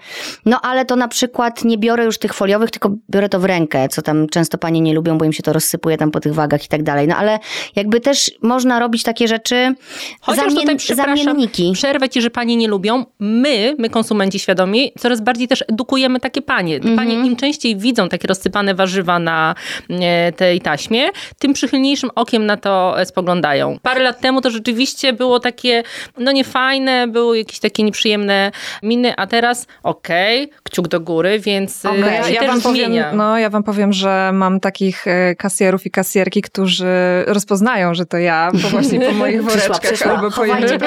No 0.47 0.61
ale 0.61 0.85
to 0.85 0.97
na 0.97 1.09
przykład 1.09 1.65
nie 1.65 1.79
biorę 1.79 2.05
już 2.05 2.19
tych 2.19 2.35
foliowych, 2.35 2.71
tylko 2.71 2.91
biorę 3.11 3.29
to 3.29 3.41
w 3.41 3.45
rękę, 3.45 3.89
co 3.89 4.03
tam 4.03 4.29
często 4.29 4.59
panie 4.59 4.81
nie 4.81 4.95
lubią, 4.95 5.19
bo 5.19 5.25
im 5.25 5.33
się 5.33 5.43
to 5.43 5.53
rozsypuje 5.53 5.99
tam 5.99 6.11
po 6.11 6.21
tych 6.21 6.35
wagach 6.35 6.65
i 6.65 6.69
tak 6.69 6.83
dalej. 6.83 7.09
No 7.09 7.17
ale 7.17 7.39
jakby 7.77 8.01
też 8.01 8.31
można 8.43 8.79
robić 8.79 9.03
takie 9.03 9.29
rzeczy, 9.29 9.75
Chociaż 10.21 10.53
zamien, 10.53 10.79
tutaj, 10.79 10.97
zamienniki. 10.97 11.73
Przerwę 11.75 12.09
ci, 12.09 12.23
że 12.23 12.31
panie 12.31 12.57
nie 12.57 12.69
lubią. 12.69 13.05
My, 13.21 13.77
my 13.79 13.91
konsumenci 13.91 14.39
świadomi, 14.39 14.93
coraz 14.99 15.21
bardziej 15.21 15.49
też 15.49 15.65
edukujemy 15.69 16.21
takie 16.21 16.43
panie. 16.43 16.81
Te 16.81 16.97
panie 16.97 17.13
mhm. 17.13 17.27
im 17.27 17.37
częściej 17.37 17.77
widzą 17.77 18.09
takie 18.09 18.29
rozsypane 18.29 18.75
warzywa 18.75 19.19
na 19.19 19.55
e, 19.91 20.33
tej 20.33 20.61
taśmie, 20.61 21.09
tym 21.39 21.53
przychylniejszym 21.53 22.11
okiem 22.15 22.47
na 22.47 22.57
to 22.57 22.97
spoglądają. 23.05 23.79
Parę 23.83 24.03
lat 24.03 24.21
temu 24.21 24.41
to 24.41 24.51
rzeczywiście 24.51 25.04
było 25.13 25.41
takie, 25.41 25.83
no 26.19 26.33
niefajne, 26.33 27.09
były 27.09 27.39
jakieś 27.39 27.61
takie 27.61 27.83
nieprzyjemne 27.83 28.53
miny, 28.83 29.17
a 29.17 29.27
teraz 29.27 29.67
okej, 29.83 30.45
okay, 30.45 30.59
kciuk 30.63 30.89
do 30.89 31.01
góry, 31.01 31.39
więc 31.39 31.85
okay. 31.85 32.01
ja, 32.01 32.29
ja 32.29 32.47
wam 32.47 32.61
powiem, 32.61 32.93
No, 33.13 33.39
ja 33.39 33.51
wam 33.51 33.63
powiem, 33.63 33.93
że 33.93 34.31
mam 34.33 34.61
takich 34.61 35.07
e, 35.07 35.35
kasjerów 35.35 35.87
i 35.87 35.91
kasjerki, 35.91 36.43
którzy 36.43 37.25
rozpoznają, 37.27 37.95
że 37.95 38.07
to 38.07 38.19
ja, 38.19 38.51
bo 38.53 38.69
właśnie 38.69 39.01
po 39.01 39.13
moich 39.13 39.45
woreczkach 39.45 39.81
przyszła, 39.81 40.13
albo 40.13 40.31
po 40.31 40.45
innym. 40.45 40.79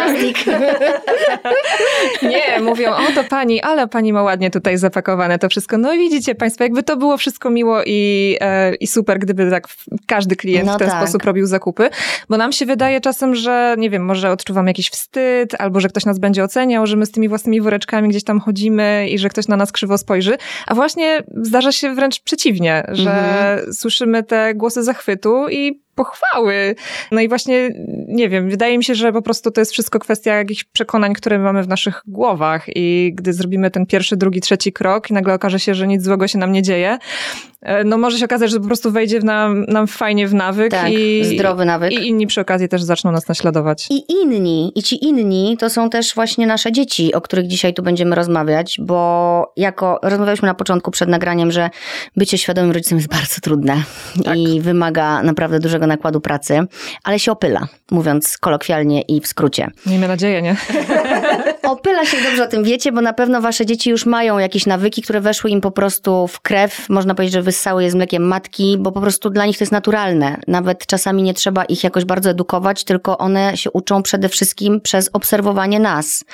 Nie, 2.23 2.61
mówią, 2.61 2.91
o 2.91 3.11
to 3.15 3.23
pani, 3.23 3.61
ale 3.61 3.87
pani 3.87 4.13
ma 4.13 4.23
ładnie 4.23 4.51
tutaj 4.51 4.77
zapakowane 4.77 5.39
to 5.39 5.49
wszystko. 5.49 5.77
No 5.77 5.91
widzicie 5.91 6.35
państwo, 6.35 6.63
jakby 6.63 6.83
to 6.83 6.97
było 6.97 7.17
wszystko 7.17 7.49
miło 7.49 7.83
i, 7.85 8.37
e, 8.41 8.75
i 8.75 8.87
super, 8.87 9.19
gdyby 9.19 9.49
tak 9.51 9.67
każdy 10.07 10.35
klient 10.35 10.67
no 10.67 10.75
w 10.75 10.77
ten 10.77 10.89
tak. 10.89 11.03
sposób 11.03 11.23
robił 11.23 11.45
zakupy, 11.45 11.89
bo 12.29 12.37
nam 12.37 12.51
się 12.51 12.65
wydaje 12.65 13.01
czasem, 13.01 13.35
że 13.35 13.75
nie 13.77 13.89
wiem, 13.89 14.05
może 14.07 14.31
odczuwam 14.31 14.67
jakiś 14.67 14.89
wstyd, 14.89 15.55
albo 15.59 15.79
że 15.79 15.89
ktoś 15.89 16.05
nas 16.05 16.19
będzie 16.19 16.43
oceniał, 16.43 16.87
że 16.87 16.97
my 16.97 17.05
z 17.05 17.11
tymi 17.11 17.29
własnymi 17.29 17.61
woreczkami 17.61 18.09
gdzieś 18.09 18.23
tam 18.23 18.39
chodzimy 18.39 19.07
i 19.09 19.19
że 19.19 19.29
ktoś 19.29 19.47
na 19.47 19.57
nas 19.57 19.71
krzywo 19.71 19.97
spojrzy. 19.97 20.37
A 20.67 20.75
właśnie 20.75 21.23
zdarza 21.41 21.71
się 21.71 21.95
wręcz 21.95 22.19
przeciwnie, 22.19 22.83
że 22.91 23.19
mhm. 23.19 23.73
słyszymy 23.73 24.23
te 24.23 24.55
głosy 24.55 24.83
zachwytu 24.83 25.49
i 25.49 25.86
pochwały. 25.97 26.75
No 27.11 27.21
i 27.21 27.27
właśnie, 27.27 27.69
nie 28.07 28.29
wiem, 28.29 28.49
wydaje 28.49 28.77
mi 28.77 28.83
się, 28.83 28.95
że 28.95 29.13
po 29.13 29.21
prostu 29.21 29.51
to 29.51 29.61
jest 29.61 29.71
wszystko 29.71 29.99
kwestia 29.99 30.33
jakichś 30.33 30.63
przekonań, 30.63 31.13
które 31.13 31.39
mamy 31.39 31.63
w 31.63 31.67
naszych 31.67 32.01
głowach 32.07 32.65
i 32.75 33.13
gdy 33.15 33.33
zrobimy 33.33 33.71
ten 33.71 33.85
pierwszy, 33.85 34.17
drugi, 34.17 34.41
trzeci 34.41 34.73
krok 34.73 35.09
i 35.09 35.13
nagle 35.13 35.33
okaże 35.33 35.59
się, 35.59 35.75
że 35.75 35.87
nic 35.87 36.03
złego 36.03 36.27
się 36.27 36.37
nam 36.37 36.51
nie 36.51 36.61
dzieje, 36.61 36.97
e, 37.61 37.83
no 37.83 37.97
może 37.97 38.17
się 38.17 38.25
okazać, 38.25 38.51
że 38.51 38.59
po 38.59 38.67
prostu 38.67 38.91
wejdzie 38.91 39.19
w 39.19 39.23
nam, 39.23 39.65
nam 39.65 39.87
fajnie 39.87 40.27
w 40.27 40.33
nawyk 40.33 40.71
tak, 40.71 40.91
i 40.91 41.25
zdrowy 41.25 41.65
nawyk. 41.65 41.91
I 41.91 42.07
inni 42.07 42.27
przy 42.27 42.41
okazji 42.41 42.69
też 42.69 42.83
zaczną 42.83 43.11
nas 43.11 43.27
naśladować. 43.27 43.87
I 43.89 44.11
inni, 44.11 44.71
i 44.75 44.83
ci 44.83 45.05
inni 45.05 45.57
to 45.59 45.69
są 45.69 45.89
też 45.89 46.15
właśnie 46.15 46.47
nasze 46.47 46.71
dzieci, 46.71 47.13
o 47.13 47.21
których 47.21 47.47
dzisiaj 47.47 47.73
tu 47.73 47.83
będziemy 47.83 48.15
rozmawiać, 48.15 48.77
bo 48.81 49.53
jako 49.57 49.99
rozmawialiśmy 50.03 50.47
na 50.47 50.53
początku 50.53 50.91
przed 50.91 51.09
nagraniem, 51.09 51.51
że 51.51 51.69
bycie 52.15 52.37
świadomym 52.37 52.71
rodzicem 52.71 52.97
jest 52.97 53.09
bardzo 53.09 53.35
trudne 53.41 53.83
tak. 54.25 54.37
i 54.37 54.61
wymaga 54.61 55.23
naprawdę 55.23 55.59
dużego 55.59 55.86
nakładu 55.87 56.21
pracy, 56.21 56.67
ale 57.03 57.19
się 57.19 57.31
opyla, 57.31 57.67
mówiąc 57.91 58.37
kolokwialnie 58.37 59.01
i 59.01 59.21
w 59.21 59.27
skrócie. 59.27 59.67
Miejmy 59.85 60.07
nadzieję, 60.07 60.41
nie? 60.41 60.55
Opyla 61.67 62.05
się 62.05 62.17
dobrze 62.23 62.43
o 62.43 62.47
tym 62.47 62.63
wiecie, 62.63 62.91
bo 62.91 63.01
na 63.01 63.13
pewno 63.13 63.41
wasze 63.41 63.65
dzieci 63.65 63.89
już 63.89 64.05
mają 64.05 64.37
jakieś 64.37 64.65
nawyki, 64.65 65.01
które 65.01 65.21
weszły 65.21 65.49
im 65.49 65.61
po 65.61 65.71
prostu 65.71 66.27
w 66.27 66.39
krew. 66.39 66.89
Można 66.89 67.15
powiedzieć, 67.15 67.33
że 67.33 67.41
wyssały 67.41 67.83
je 67.83 67.91
z 67.91 67.95
mlekiem 67.95 68.23
matki, 68.23 68.77
bo 68.79 68.91
po 68.91 69.01
prostu 69.01 69.29
dla 69.29 69.45
nich 69.45 69.57
to 69.57 69.63
jest 69.63 69.71
naturalne. 69.71 70.37
Nawet 70.47 70.85
czasami 70.85 71.23
nie 71.23 71.33
trzeba 71.33 71.65
ich 71.65 71.83
jakoś 71.83 72.05
bardzo 72.05 72.29
edukować, 72.29 72.83
tylko 72.83 73.17
one 73.17 73.57
się 73.57 73.71
uczą 73.71 74.03
przede 74.03 74.29
wszystkim 74.29 74.81
przez 74.81 75.09
obserwowanie 75.13 75.79
nas. 75.79 76.25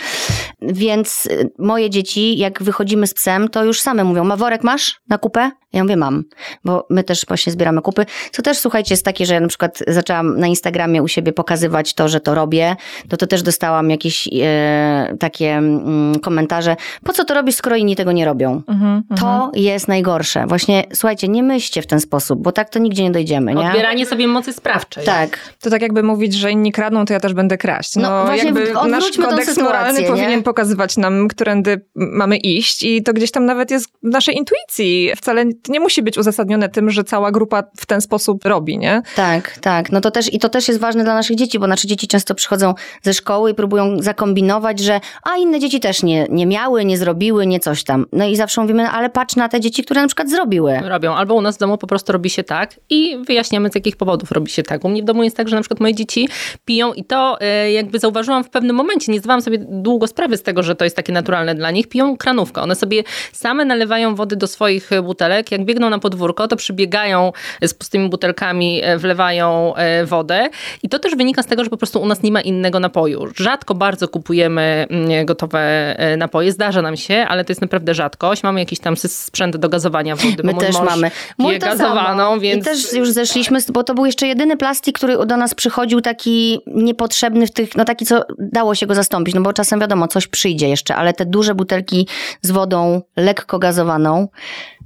Więc 0.62 1.25
y, 1.25 1.52
moje 1.60 1.90
dzieci, 1.90 2.38
jak 2.38 2.63
wychodzimy 2.63 3.08
z 3.08 3.13
psem, 3.13 3.50
to 3.50 3.63
już 3.63 3.82
same 3.82 4.04
mówią, 4.04 4.24
ma 4.24 4.36
worek 4.36 4.63
masz 4.63 5.02
na 5.10 5.18
kupę? 5.18 5.52
Ja 5.74 5.84
mówię, 5.84 5.98
mam, 5.98 6.24
bo 6.66 6.88
my 6.90 7.04
też 7.04 7.25
właśnie 7.28 7.54
zbieramy 7.54 7.82
kupy. 7.82 8.06
Co 8.32 8.42
też, 8.42 8.58
słuchajcie, 8.58 8.94
jest 8.94 9.06
takie, 9.06 9.25
że 9.25 9.34
ja 9.34 9.40
na 9.40 9.48
przykład 9.48 9.80
zaczęłam 9.88 10.40
na 10.40 10.48
Instagramie 10.48 11.04
u 11.04 11.08
siebie 11.08 11.34
pokazywać 11.34 11.94
to, 11.94 12.08
że 12.08 12.20
to 12.20 12.36
robię, 12.36 12.75
to 13.10 13.18
to 13.18 13.28
też 13.28 13.44
dostałam 13.44 13.90
jakieś 13.90 14.30
e, 14.42 15.16
takie 15.24 15.53
mm, 15.53 16.20
komentarze. 16.20 16.75
Po 17.03 17.13
co 17.13 17.25
to 17.25 17.34
robisz, 17.34 17.56
skoro 17.56 17.75
inni 17.75 17.96
tego 17.96 18.12
nie 18.12 18.25
robią? 18.25 18.62
Mhm, 18.68 19.03
to 19.10 19.15
mhm. 19.15 19.51
jest 19.53 19.88
najgorsze. 19.88 20.48
Właśnie, 20.48 20.84
słuchajcie, 20.94 21.27
nie 21.27 21.44
myślcie 21.44 21.82
w 21.82 21.88
ten 21.88 22.00
sposób, 22.00 22.42
bo 22.42 22.51
tak 22.51 22.70
to 22.70 22.80
nigdzie 22.80 23.03
nie 23.03 23.12
dojdziemy, 23.12 23.53
nie? 23.53 23.68
Odbieranie 23.68 24.06
sobie 24.06 24.27
mocy 24.27 24.53
sprawczej. 24.53 25.06
Tak. 25.06 25.39
To 25.62 25.70
tak 25.70 25.82
jakby 25.82 26.03
mówić, 26.03 26.34
że 26.34 26.51
inni 26.51 26.72
kradną, 26.72 27.06
to 27.06 27.13
ja 27.13 27.20
też 27.20 27.34
będę 27.34 27.58
kraść. 27.58 27.96
No, 27.96 28.01
no 28.01 28.25
właśnie, 28.25 28.46
jakby 28.46 28.74
nasz 28.89 29.12
kodeks 29.18 29.58
moralny 29.58 30.01
nie? 30.01 30.08
powinien 30.08 30.44
pokazywać 30.44 30.98
nam, 30.98 31.27
którędy 31.27 31.86
mamy 31.96 32.38
iść 32.38 32.84
i 32.84 33.03
to 33.03 33.13
gdzieś 33.13 33.32
tam 33.32 33.46
nawet 33.46 33.72
jest 33.72 33.88
w 33.88 34.10
naszej 34.12 34.36
intuicji. 34.38 35.12
Wcale 35.15 35.46
nie 35.70 35.80
musi 35.80 36.01
być 36.01 36.18
uzasadnione 36.18 36.70
tym, 36.70 36.89
że 36.89 37.03
cała 37.03 37.32
grupa 37.32 37.63
w 37.77 37.86
ten 37.86 38.01
sposób 38.01 38.46
robi, 38.46 38.77
nie? 38.77 39.01
Tak, 39.15 39.58
tak. 39.62 39.92
No 39.92 40.01
to 40.01 40.12
też 40.12 40.34
i 40.34 40.39
to 40.39 40.50
też 40.50 40.68
jest 40.68 40.80
ważne 40.80 41.03
dla 41.03 41.13
naszych 41.13 41.38
dzieci, 41.38 41.60
bo 41.60 41.68
nasze 41.68 41.88
dzieci 41.88 42.08
często 42.08 42.36
przychodzą 42.36 42.74
ze 43.01 43.13
szkoły 43.13 43.51
i 43.51 43.53
próbują 43.53 43.98
zakombinować, 44.00 44.80
że 44.80 45.00
a 45.24 45.38
inne 45.38 45.60
dzieci 45.60 45.79
też 45.79 46.03
nie, 46.03 46.27
nie 46.29 46.46
miały, 46.46 46.86
nie 46.86 46.98
zrobiły, 46.98 47.48
nie 47.48 47.60
coś 47.60 47.84
tam. 47.84 48.05
No 48.12 48.25
i 48.25 48.36
zawsze 48.36 48.62
mówimy, 48.62 48.84
no, 48.84 48.89
ale 48.89 49.10
patrz 49.10 49.36
na 49.36 49.50
te 49.50 49.60
dzieci, 49.60 49.84
które 49.84 50.01
na 50.01 50.08
przykład 50.08 50.29
zrobiły. 50.29 50.79
Robią. 50.84 51.13
Albo 51.13 51.34
u 51.34 51.41
nas 51.41 51.55
w 51.55 51.60
domu 51.60 51.77
po 51.77 51.88
prostu 51.88 52.12
robi 52.12 52.29
się 52.29 52.43
tak 52.43 52.79
i 52.89 53.17
wyjaśniamy 53.27 53.70
z 53.70 53.75
jakich 53.75 53.98
powodów 53.98 54.32
robi 54.32 54.51
się 54.51 54.63
tak. 54.63 54.86
U 54.86 54.89
mnie 54.89 55.01
w 55.01 55.05
domu 55.05 55.24
jest 55.24 55.38
tak, 55.38 55.50
że 55.50 55.55
na 55.55 55.62
przykład 55.62 55.79
moje 55.79 55.96
dzieci 55.96 56.29
piją 56.65 56.93
i 56.93 57.03
to 57.03 57.38
e, 57.41 57.72
jakby 57.72 58.00
zauważyłam 58.00 58.43
w 58.43 58.50
pewnym 58.50 58.75
momencie, 58.75 59.12
nie 59.12 59.20
zdawałam 59.20 59.41
sobie 59.41 59.58
długo 59.70 60.08
sprawy 60.08 60.38
z 60.38 60.43
tego, 60.43 60.63
że 60.63 60.75
to 60.75 60.84
jest 60.84 60.96
takie 60.96 61.13
naturalne 61.13 61.55
dla 61.55 61.72
nich, 61.72 61.89
piją 61.89 62.17
kranówkę. 62.17 62.62
One 62.62 62.75
sobie 62.75 63.03
same 63.34 63.65
nalewają 63.65 64.15
wody 64.15 64.36
do 64.36 64.48
swoich 64.48 64.89
butelek, 65.03 65.51
jak 65.51 65.65
biegną 65.65 65.89
na 65.89 66.00
podwórko, 66.00 66.48
to 66.48 66.55
przybiegają 66.55 67.32
z 67.62 67.74
pustymi 67.74 68.10
butelkami, 68.10 68.82
e, 68.84 68.98
wlewają 68.98 69.75
e, 69.75 70.05
wodę 70.05 70.50
i 70.84 70.89
to 70.89 71.00
też 71.00 71.15
wynika 71.15 71.43
z 71.43 71.46
tego, 71.46 71.63
że 71.63 71.70
po 71.70 71.77
prostu 71.77 72.01
u 72.01 72.05
nas 72.05 72.24
nie 72.24 72.32
ma 72.32 72.41
innego 72.41 72.79
napoju. 72.79 73.27
Rzadko 73.36 73.75
bardzo 73.75 74.08
kupujemy 74.08 74.86
mm, 74.89 75.03
gotowe 75.26 75.96
napoje, 76.18 76.52
zdarza 76.52 76.82
nam 76.82 76.98
się, 76.98 77.26
ale 77.30 77.46
to 77.46 77.52
jest 77.52 77.62
naprawdę 77.62 77.94
rzadkość. 77.94 78.44
Mamy 78.44 78.60
jakiś 78.60 78.80
tam 78.80 78.98
sprzęt 78.98 79.58
do 79.58 79.70
gazowania 79.70 80.16
wody, 80.16 80.44
My 80.44 80.54
też 80.54 80.76
mamy. 80.80 81.12
Mój 81.38 81.60
gazowaną, 81.60 82.40
więc... 82.40 82.62
I 82.62 82.70
też 82.70 82.94
już 82.94 83.12
zeszliśmy, 83.12 83.60
bo 83.70 83.84
to 83.84 83.94
był 83.94 84.06
jeszcze 84.06 84.28
jedyny 84.28 84.58
plastik, 84.58 84.98
który 84.98 85.26
do 85.26 85.38
nas 85.38 85.54
przychodził 85.54 86.02
taki 86.02 86.60
niepotrzebny 86.68 87.48
w 87.48 87.52
tych, 87.52 87.76
no 87.76 87.86
taki, 87.86 88.06
co 88.06 88.26
dało 88.40 88.76
się 88.76 88.88
go 88.88 88.96
zastąpić, 88.96 89.36
no 89.36 89.42
bo 89.42 89.54
czasem 89.54 89.80
wiadomo, 89.80 90.08
coś 90.08 90.28
przyjdzie 90.28 90.70
jeszcze, 90.70 90.96
ale 90.96 91.14
te 91.14 91.26
duże 91.26 91.56
butelki 91.56 92.08
z 92.42 92.52
wodą 92.52 93.02
lekko 93.16 93.60
gazowaną, 93.60 94.28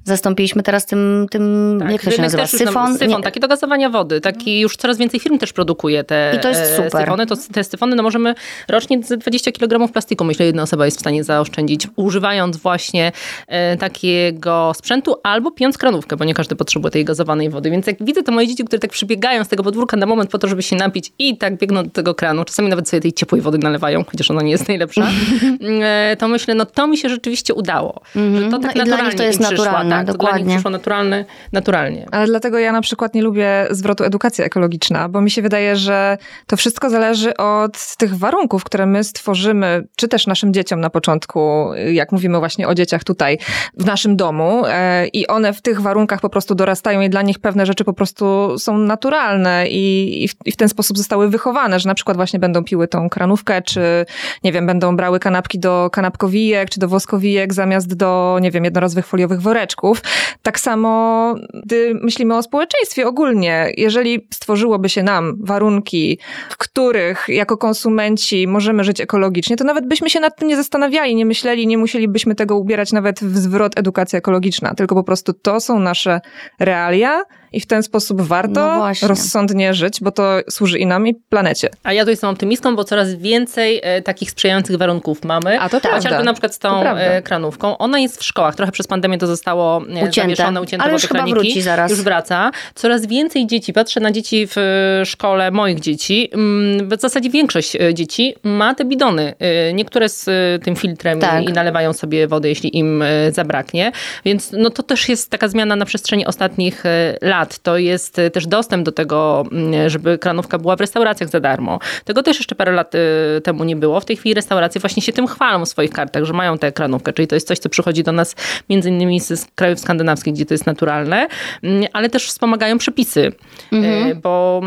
zastąpiliśmy 0.08 0.64
teraz 0.64 0.86
tym, 0.86 1.28
tym 1.32 1.78
tak, 1.80 1.92
jak 1.92 2.02
to 2.02 2.12
się 2.12 2.22
nazywa, 2.22 2.48
syfon? 2.48 2.98
syfon, 2.98 3.22
taki 3.22 3.40
do 3.40 3.48
gazowania 3.48 3.90
wody. 3.90 4.22
Taki 4.22 4.60
już 4.60 4.78
coraz 4.78 4.98
więcej 4.98 5.20
firm 5.20 5.38
też 5.38 5.54
produkuje 5.54 6.04
te 6.04 6.34
I 6.38 6.40
to 6.40 6.50
jest 6.50 6.76
super. 6.76 7.02
syfony. 7.02 7.26
To, 7.26 7.36
te 7.54 7.64
syfony 7.64 7.96
no 7.96 8.04
możemy 8.04 8.36
rocznie 8.68 9.00
20 9.00 9.52
kg 9.52 9.94
plastiku, 9.94 10.07
myślę, 10.26 10.46
jedna 10.46 10.64
osoba 10.64 10.86
jest 10.86 10.98
w 10.98 11.00
stanie 11.00 11.24
zaoszczędzić, 11.24 11.88
używając 11.96 12.58
właśnie 12.58 13.12
e, 13.48 13.78
takiego 13.78 14.72
sprzętu 14.76 15.16
albo 15.24 15.52
pijąc 15.52 15.78
kranówkę, 15.78 16.18
bo 16.18 16.26
nie 16.26 16.34
każdy 16.34 16.56
potrzebuje 16.56 16.92
tej 16.92 17.06
gazowanej 17.06 17.50
wody. 17.50 17.72
Więc 17.72 17.88
jak 17.88 17.96
widzę 18.02 18.24
te 18.24 18.32
moje 18.32 18.48
dzieci, 18.48 18.64
które 18.64 18.80
tak 18.80 18.92
przybiegają 18.92 19.44
z 19.44 19.48
tego 19.48 19.64
podwórka 19.64 19.98
na 19.98 20.06
moment 20.06 20.30
po 20.30 20.38
to, 20.38 20.48
żeby 20.48 20.64
się 20.64 20.76
napić 20.76 21.12
i 21.20 21.38
tak 21.38 21.58
biegną 21.58 21.84
do 21.84 21.90
tego 21.90 22.16
kranu, 22.16 22.46
czasami 22.46 22.70
nawet 22.70 22.90
sobie 22.90 23.02
tej 23.02 23.14
ciepłej 23.14 23.42
wody 23.42 23.58
nalewają, 23.58 24.04
chociaż 24.12 24.32
ona 24.32 24.42
nie 24.42 24.52
jest 24.52 24.68
najlepsza, 24.68 25.08
e, 25.82 26.16
to 26.20 26.28
myślę, 26.28 26.56
no 26.56 26.66
to 26.66 26.88
mi 26.88 26.98
się 26.98 27.10
rzeczywiście 27.10 27.54
udało. 27.54 28.02
Mm 28.16 28.34
-hmm. 28.34 28.44
Że 28.44 28.50
to 28.52 28.60
tak 28.60 28.76
no 28.76 28.86
naturalnie 28.86 29.18
to 29.18 29.24
jest 29.24 29.40
naturalne 29.40 29.96
tak, 29.96 30.08
dokładnie. 30.08 30.46
to 30.46 30.52
przyszło 30.52 30.72
naturalne, 30.72 31.26
naturalnie. 31.52 32.06
Ale 32.12 32.26
dlatego 32.26 32.60
ja 32.60 32.72
na 32.72 32.82
przykład 32.82 33.14
nie 33.14 33.22
lubię 33.22 33.68
zwrotu 33.72 34.04
edukacja 34.04 34.46
ekologiczna, 34.46 35.10
bo 35.10 35.22
mi 35.22 35.32
się 35.32 35.42
wydaje, 35.42 35.76
że 35.76 36.18
to 36.48 36.58
wszystko 36.58 36.90
zależy 36.90 37.38
od 37.38 37.96
tych 37.96 38.18
warunków, 38.18 38.64
które 38.64 38.86
my 38.86 39.04
stworzymy, 39.04 39.87
czy 39.96 40.08
też 40.08 40.27
naszym 40.27 40.53
dzieciom 40.53 40.79
na 40.79 40.89
początku, 40.89 41.70
jak 41.94 42.12
mówimy 42.12 42.39
właśnie 42.39 42.67
o 42.67 42.75
dzieciach 42.75 43.03
tutaj 43.03 43.38
w 43.77 43.86
naszym 43.86 44.15
domu 44.15 44.63
e, 44.65 45.08
i 45.08 45.27
one 45.27 45.53
w 45.53 45.62
tych 45.62 45.82
warunkach 45.82 46.22
po 46.22 46.29
prostu 46.29 46.56
dorastają 46.56 47.01
i 47.01 47.10
dla 47.10 47.22
nich 47.22 47.39
pewne 47.39 47.65
rzeczy 47.65 47.84
po 47.84 47.94
prostu 47.94 48.56
są 48.60 48.77
naturalne 48.77 49.67
i, 49.70 50.24
i, 50.24 50.27
w, 50.27 50.36
i 50.46 50.51
w 50.51 50.56
ten 50.56 50.70
sposób 50.70 50.98
zostały 50.98 51.29
wychowane, 51.29 51.79
że 51.79 51.89
na 51.89 51.96
przykład 51.96 52.17
właśnie 52.17 52.39
będą 52.39 52.63
piły 52.63 52.88
tą 52.88 53.10
kranówkę, 53.10 53.62
czy 53.62 54.06
nie 54.44 54.51
wiem, 54.51 54.67
będą 54.67 54.96
brały 54.96 55.20
kanapki 55.20 55.60
do 55.60 55.89
kanapkowijek, 55.91 56.70
czy 56.70 56.79
do 56.79 56.88
woskowijek 56.88 57.53
zamiast 57.53 57.96
do, 57.96 58.38
nie 58.41 58.51
wiem, 58.51 58.63
jednorazowych 58.63 59.06
foliowych 59.06 59.41
woreczków, 59.41 60.01
tak 60.41 60.60
samo, 60.60 61.36
gdy 61.63 61.94
myślimy 62.03 62.38
o 62.38 62.44
społeczeństwie 62.44 63.08
ogólnie, 63.08 63.72
jeżeli 63.77 64.27
stworzyłoby 64.34 64.89
się 64.89 65.03
nam 65.03 65.38
warunki, 65.39 66.20
w 66.50 66.58
których 66.58 67.25
jako 67.29 67.58
konsumenci 67.58 68.48
możemy 68.48 68.84
żyć 68.84 69.01
ekologicznie, 69.01 69.58
to 69.58 69.63
nawet 69.63 69.76
byśmy 69.86 70.10
się 70.10 70.19
nad 70.19 70.39
tym 70.39 70.48
nie 70.48 70.55
zastanawiali, 70.55 71.15
nie 71.15 71.25
myśleli, 71.25 71.67
nie 71.67 71.77
musielibyśmy 71.77 72.36
tego 72.36 72.57
ubierać 72.57 72.91
nawet 72.91 73.19
w 73.19 73.38
zwrot 73.38 73.79
edukacja 73.79 74.19
ekologiczna, 74.19 74.74
tylko 74.75 74.96
po 74.96 75.03
prostu 75.03 75.34
to 75.34 75.60
są 75.60 75.79
nasze 75.79 76.22
realia 76.60 77.24
i 77.54 77.60
w 77.60 77.66
ten 77.66 77.84
sposób 77.84 78.22
warto 78.22 78.88
no 79.01 79.08
rozsądnie 79.08 79.74
żyć, 79.74 80.01
bo 80.01 80.12
to 80.12 80.39
służy 80.50 80.80
i 80.80 80.86
nam, 80.86 81.08
i 81.08 81.16
planecie. 81.16 81.70
A 81.84 81.94
ja 81.94 82.04
tu 82.04 82.10
jestem 82.10 82.30
optymistką, 82.30 82.75
bo 82.75 82.84
coraz 82.84 83.13
więcej 83.13 83.80
e, 83.84 84.01
takich 84.01 84.32
sprzyjających 84.32 84.75
warunków 84.75 85.24
mamy. 85.24 85.60
A 85.60 85.70
to 85.70 85.80
tak. 85.80 85.92
Chociażby 85.92 86.24
na 86.24 86.34
przykład 86.34 86.56
z 86.56 86.60
tą 86.60 86.82
e, 86.82 87.22
kranówką. 87.22 87.77
Ona 87.77 88.00
jest 88.00 88.22
w 88.22 88.24
szkołach. 88.24 88.56
Trochę 88.56 88.72
przez 88.72 88.88
pandemię 88.88 89.18
to 89.18 89.27
zostało 89.27 89.77
e, 89.77 89.82
ucięte. 89.82 90.22
zawieszone, 90.22 90.62
ucięte 90.62 90.84
Ale 90.84 90.94
już 90.94 91.08
chyba 91.08 91.25
wróci 91.25 91.62
zaraz. 91.62 91.92
Już 91.92 92.01
wraca. 92.01 92.51
Coraz 92.75 93.06
więcej 93.06 93.48
dzieci, 93.48 93.74
patrzę 93.74 94.00
na 94.00 94.12
dzieci 94.12 94.48
w 94.48 94.58
e, 94.58 95.06
szkole 95.06 95.51
moich 95.51 95.80
dzieci, 95.80 96.30
mm, 96.34 96.89
w 96.89 97.01
zasadzie 97.01 97.30
większość 97.30 97.77
dzieci 97.94 98.36
ma 98.44 98.75
te 98.75 98.86
bidony. 98.86 99.34
Niektóre 99.74 100.10
z 100.10 100.25
tym 100.63 100.75
filtrem 100.75 101.20
tak. 101.20 101.50
i 101.50 101.54
nalewają 101.54 101.94
sobie 101.94 102.27
wody, 102.27 102.50
jeśli 102.50 102.77
im 102.77 103.04
zabraknie. 103.32 103.92
Więc 104.25 104.51
no 104.51 104.70
to 104.70 104.84
też 104.84 105.10
jest 105.10 105.30
taka 105.30 105.48
zmiana 105.48 105.75
na 105.75 105.86
przestrzeni 105.86 106.25
ostatnich 106.25 106.84
lat 107.22 107.37
lat. 107.38 107.60
To 107.60 107.77
jest 107.77 108.20
y, 108.20 108.32
też 108.32 108.48
dostęp 108.48 108.86
do 108.86 108.91
tego, 108.91 109.46
mm, 109.51 109.89
żeby 109.89 110.17
kranówka 110.17 110.58
była 110.58 110.75
w 110.75 110.79
restauracjach 110.79 111.29
za 111.29 111.39
darmo. 111.39 111.79
Tego 112.06 112.24
też 112.24 112.38
jeszcze 112.38 112.56
parę 112.56 112.72
lat 112.72 112.96
y, 112.96 113.41
temu 113.44 113.63
nie 113.63 113.75
było. 113.75 114.00
W 114.00 114.06
tej 114.06 114.17
chwili 114.17 114.34
restauracje 114.34 114.82
właśnie 114.82 115.03
się 115.03 115.13
tym 115.13 115.27
chwalą 115.27 115.65
w 115.65 115.70
swoich 115.70 115.91
kartach, 115.91 116.24
że 116.24 116.34
mają 116.34 116.58
tę 116.58 116.72
kranówkę, 116.72 117.13
czyli 117.13 117.27
to 117.27 117.36
jest 117.36 117.48
coś, 117.48 117.60
co 117.60 117.70
przychodzi 117.70 118.03
do 118.03 118.12
nas 118.12 118.36
między 118.70 118.89
innymi 118.89 119.20
z 119.20 119.48
krajów 119.56 119.79
skandynawskich, 119.79 120.34
gdzie 120.34 120.46
to 120.46 120.53
jest 120.53 120.65
naturalne, 120.65 121.27
mm, 121.63 121.86
ale 121.94 122.10
też 122.10 122.27
wspomagają 122.27 122.77
przepisy, 122.77 123.32
mhm. 123.72 124.08
Y, 124.08 124.15
bo 124.15 124.62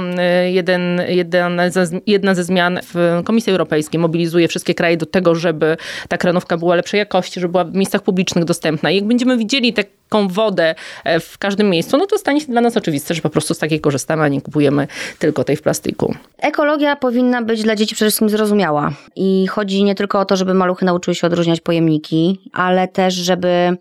jeden, 0.51 1.03
jeden, 1.09 1.61
jedna 2.07 2.35
ze 2.35 2.45
zmian 2.45 2.81
w 2.83 3.23
Komisji 3.25 3.51
Europejskiej 3.51 4.01
mobilizuje 4.01 4.49
wszystkie 4.49 4.75
kraje 4.75 4.97
do 4.97 5.07
tego, 5.07 5.35
żeby 5.35 5.77
ta 6.09 6.19
kranówka 6.19 6.57
była 6.57 6.75
lepszej 6.75 6.99
jakości, 6.99 7.41
żeby 7.41 7.53
była 7.53 7.65
w 7.65 7.75
miejscach 7.75 8.03
publicznych 8.03 8.45
dostępna. 8.45 8.91
I 8.91 8.97
jak 8.97 9.05
będziemy 9.05 9.37
widzieli 9.37 9.73
taką 9.73 10.29
wodę 10.29 10.75
e, 11.05 11.21
w 11.21 11.39
każdym 11.39 11.71
miejscu, 11.71 11.97
no 11.99 12.07
to 12.07 12.19
stanie 12.19 12.41
się 12.41 12.47
dla 12.47 12.60
nas 12.61 12.77
oczywiste, 12.77 13.15
że 13.15 13.23
po 13.23 13.31
prostu 13.31 13.55
z 13.55 13.59
takiej 13.59 13.81
korzystamy, 13.81 14.23
a 14.23 14.29
nie 14.29 14.41
kupujemy 14.41 14.87
tylko 15.19 15.45
tej 15.45 15.57
w 15.57 15.63
plastiku. 15.63 16.15
Ekologia 16.39 16.97
powinna 16.97 17.43
być 17.43 17.63
dla 17.63 17.77
dzieci 17.77 17.95
przede 17.95 18.11
wszystkim 18.11 18.29
zrozumiała. 18.29 18.93
I 19.17 19.47
chodzi 19.47 19.85
nie 19.85 19.95
tylko 19.95 20.21
o 20.21 20.25
to, 20.25 20.37
żeby 20.37 20.55
maluchy 20.55 20.85
nauczyły 20.85 21.15
się 21.15 21.27
odróżniać 21.27 21.61
pojemniki, 21.61 22.51
ale 22.53 22.89
też, 22.89 23.15
żeby 23.15 23.77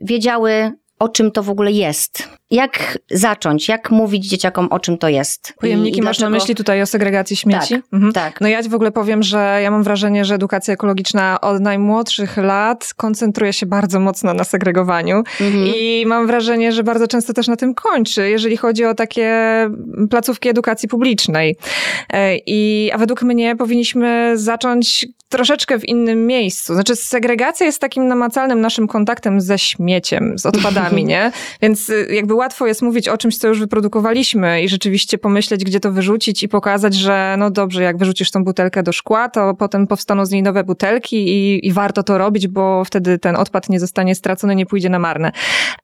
wiedziały, 0.00 0.72
o 0.98 1.08
czym 1.08 1.30
to 1.30 1.42
w 1.42 1.50
ogóle 1.50 1.72
jest. 1.72 2.28
Jak 2.50 2.98
zacząć? 3.10 3.68
Jak 3.68 3.90
mówić 3.90 4.28
dzieciakom, 4.28 4.68
o 4.70 4.80
czym 4.80 4.98
to 4.98 5.08
jest? 5.08 5.52
Pojemniki 5.60 5.98
I, 5.98 6.02
masz 6.02 6.16
dlaczego... 6.16 6.30
na 6.30 6.36
myśli 6.36 6.54
tutaj 6.54 6.82
o 6.82 6.86
segregacji 6.86 7.36
śmieci? 7.36 7.74
Tak, 7.74 7.92
mhm. 7.92 8.12
tak. 8.12 8.40
No 8.40 8.48
ja 8.48 8.62
ci 8.62 8.68
w 8.68 8.74
ogóle 8.74 8.92
powiem, 8.92 9.22
że 9.22 9.58
ja 9.62 9.70
mam 9.70 9.82
wrażenie, 9.82 10.24
że 10.24 10.34
edukacja 10.34 10.74
ekologiczna 10.74 11.40
od 11.40 11.60
najmłodszych 11.60 12.36
lat 12.36 12.94
koncentruje 12.96 13.52
się 13.52 13.66
bardzo 13.66 14.00
mocno 14.00 14.34
na 14.34 14.44
segregowaniu 14.44 15.16
mhm. 15.16 15.66
i 15.66 16.04
mam 16.06 16.26
wrażenie, 16.26 16.72
że 16.72 16.82
bardzo 16.82 17.08
często 17.08 17.32
też 17.32 17.48
na 17.48 17.56
tym 17.56 17.74
kończy, 17.74 18.30
jeżeli 18.30 18.56
chodzi 18.56 18.84
o 18.84 18.94
takie 18.94 19.36
placówki 20.10 20.48
edukacji 20.48 20.88
publicznej. 20.88 21.56
E, 22.12 22.36
I, 22.46 22.90
a 22.94 22.98
według 22.98 23.22
mnie 23.22 23.56
powinniśmy 23.56 24.32
zacząć 24.38 25.06
troszeczkę 25.28 25.78
w 25.78 25.88
innym 25.88 26.26
miejscu. 26.26 26.74
Znaczy 26.74 26.96
segregacja 26.96 27.66
jest 27.66 27.80
takim 27.80 28.08
namacalnym 28.08 28.60
naszym 28.60 28.86
kontaktem 28.86 29.40
ze 29.40 29.58
śmieciem, 29.58 30.38
z 30.38 30.46
odpadami, 30.46 31.04
nie? 31.14 31.32
Więc 31.62 31.90
y, 31.90 32.08
jakby 32.10 32.34
łatwo 32.36 32.66
jest 32.66 32.82
mówić 32.82 33.08
o 33.08 33.18
czymś, 33.18 33.38
co 33.38 33.48
już 33.48 33.60
wyprodukowaliśmy 33.60 34.62
i 34.62 34.68
rzeczywiście 34.68 35.18
pomyśleć, 35.18 35.64
gdzie 35.64 35.80
to 35.80 35.92
wyrzucić 35.92 36.42
i 36.42 36.48
pokazać, 36.48 36.94
że 36.94 37.34
no 37.38 37.50
dobrze, 37.50 37.82
jak 37.82 37.96
wyrzucisz 37.96 38.30
tą 38.30 38.44
butelkę 38.44 38.82
do 38.82 38.92
szkła, 38.92 39.28
to 39.28 39.54
potem 39.54 39.86
powstaną 39.86 40.26
z 40.26 40.30
niej 40.30 40.42
nowe 40.42 40.64
butelki 40.64 41.16
i, 41.28 41.66
i 41.66 41.72
warto 41.72 42.02
to 42.02 42.18
robić, 42.18 42.48
bo 42.48 42.84
wtedy 42.84 43.18
ten 43.18 43.36
odpad 43.36 43.68
nie 43.68 43.80
zostanie 43.80 44.14
stracony, 44.14 44.54
nie 44.54 44.66
pójdzie 44.66 44.88
na 44.88 44.98
marne. 44.98 45.32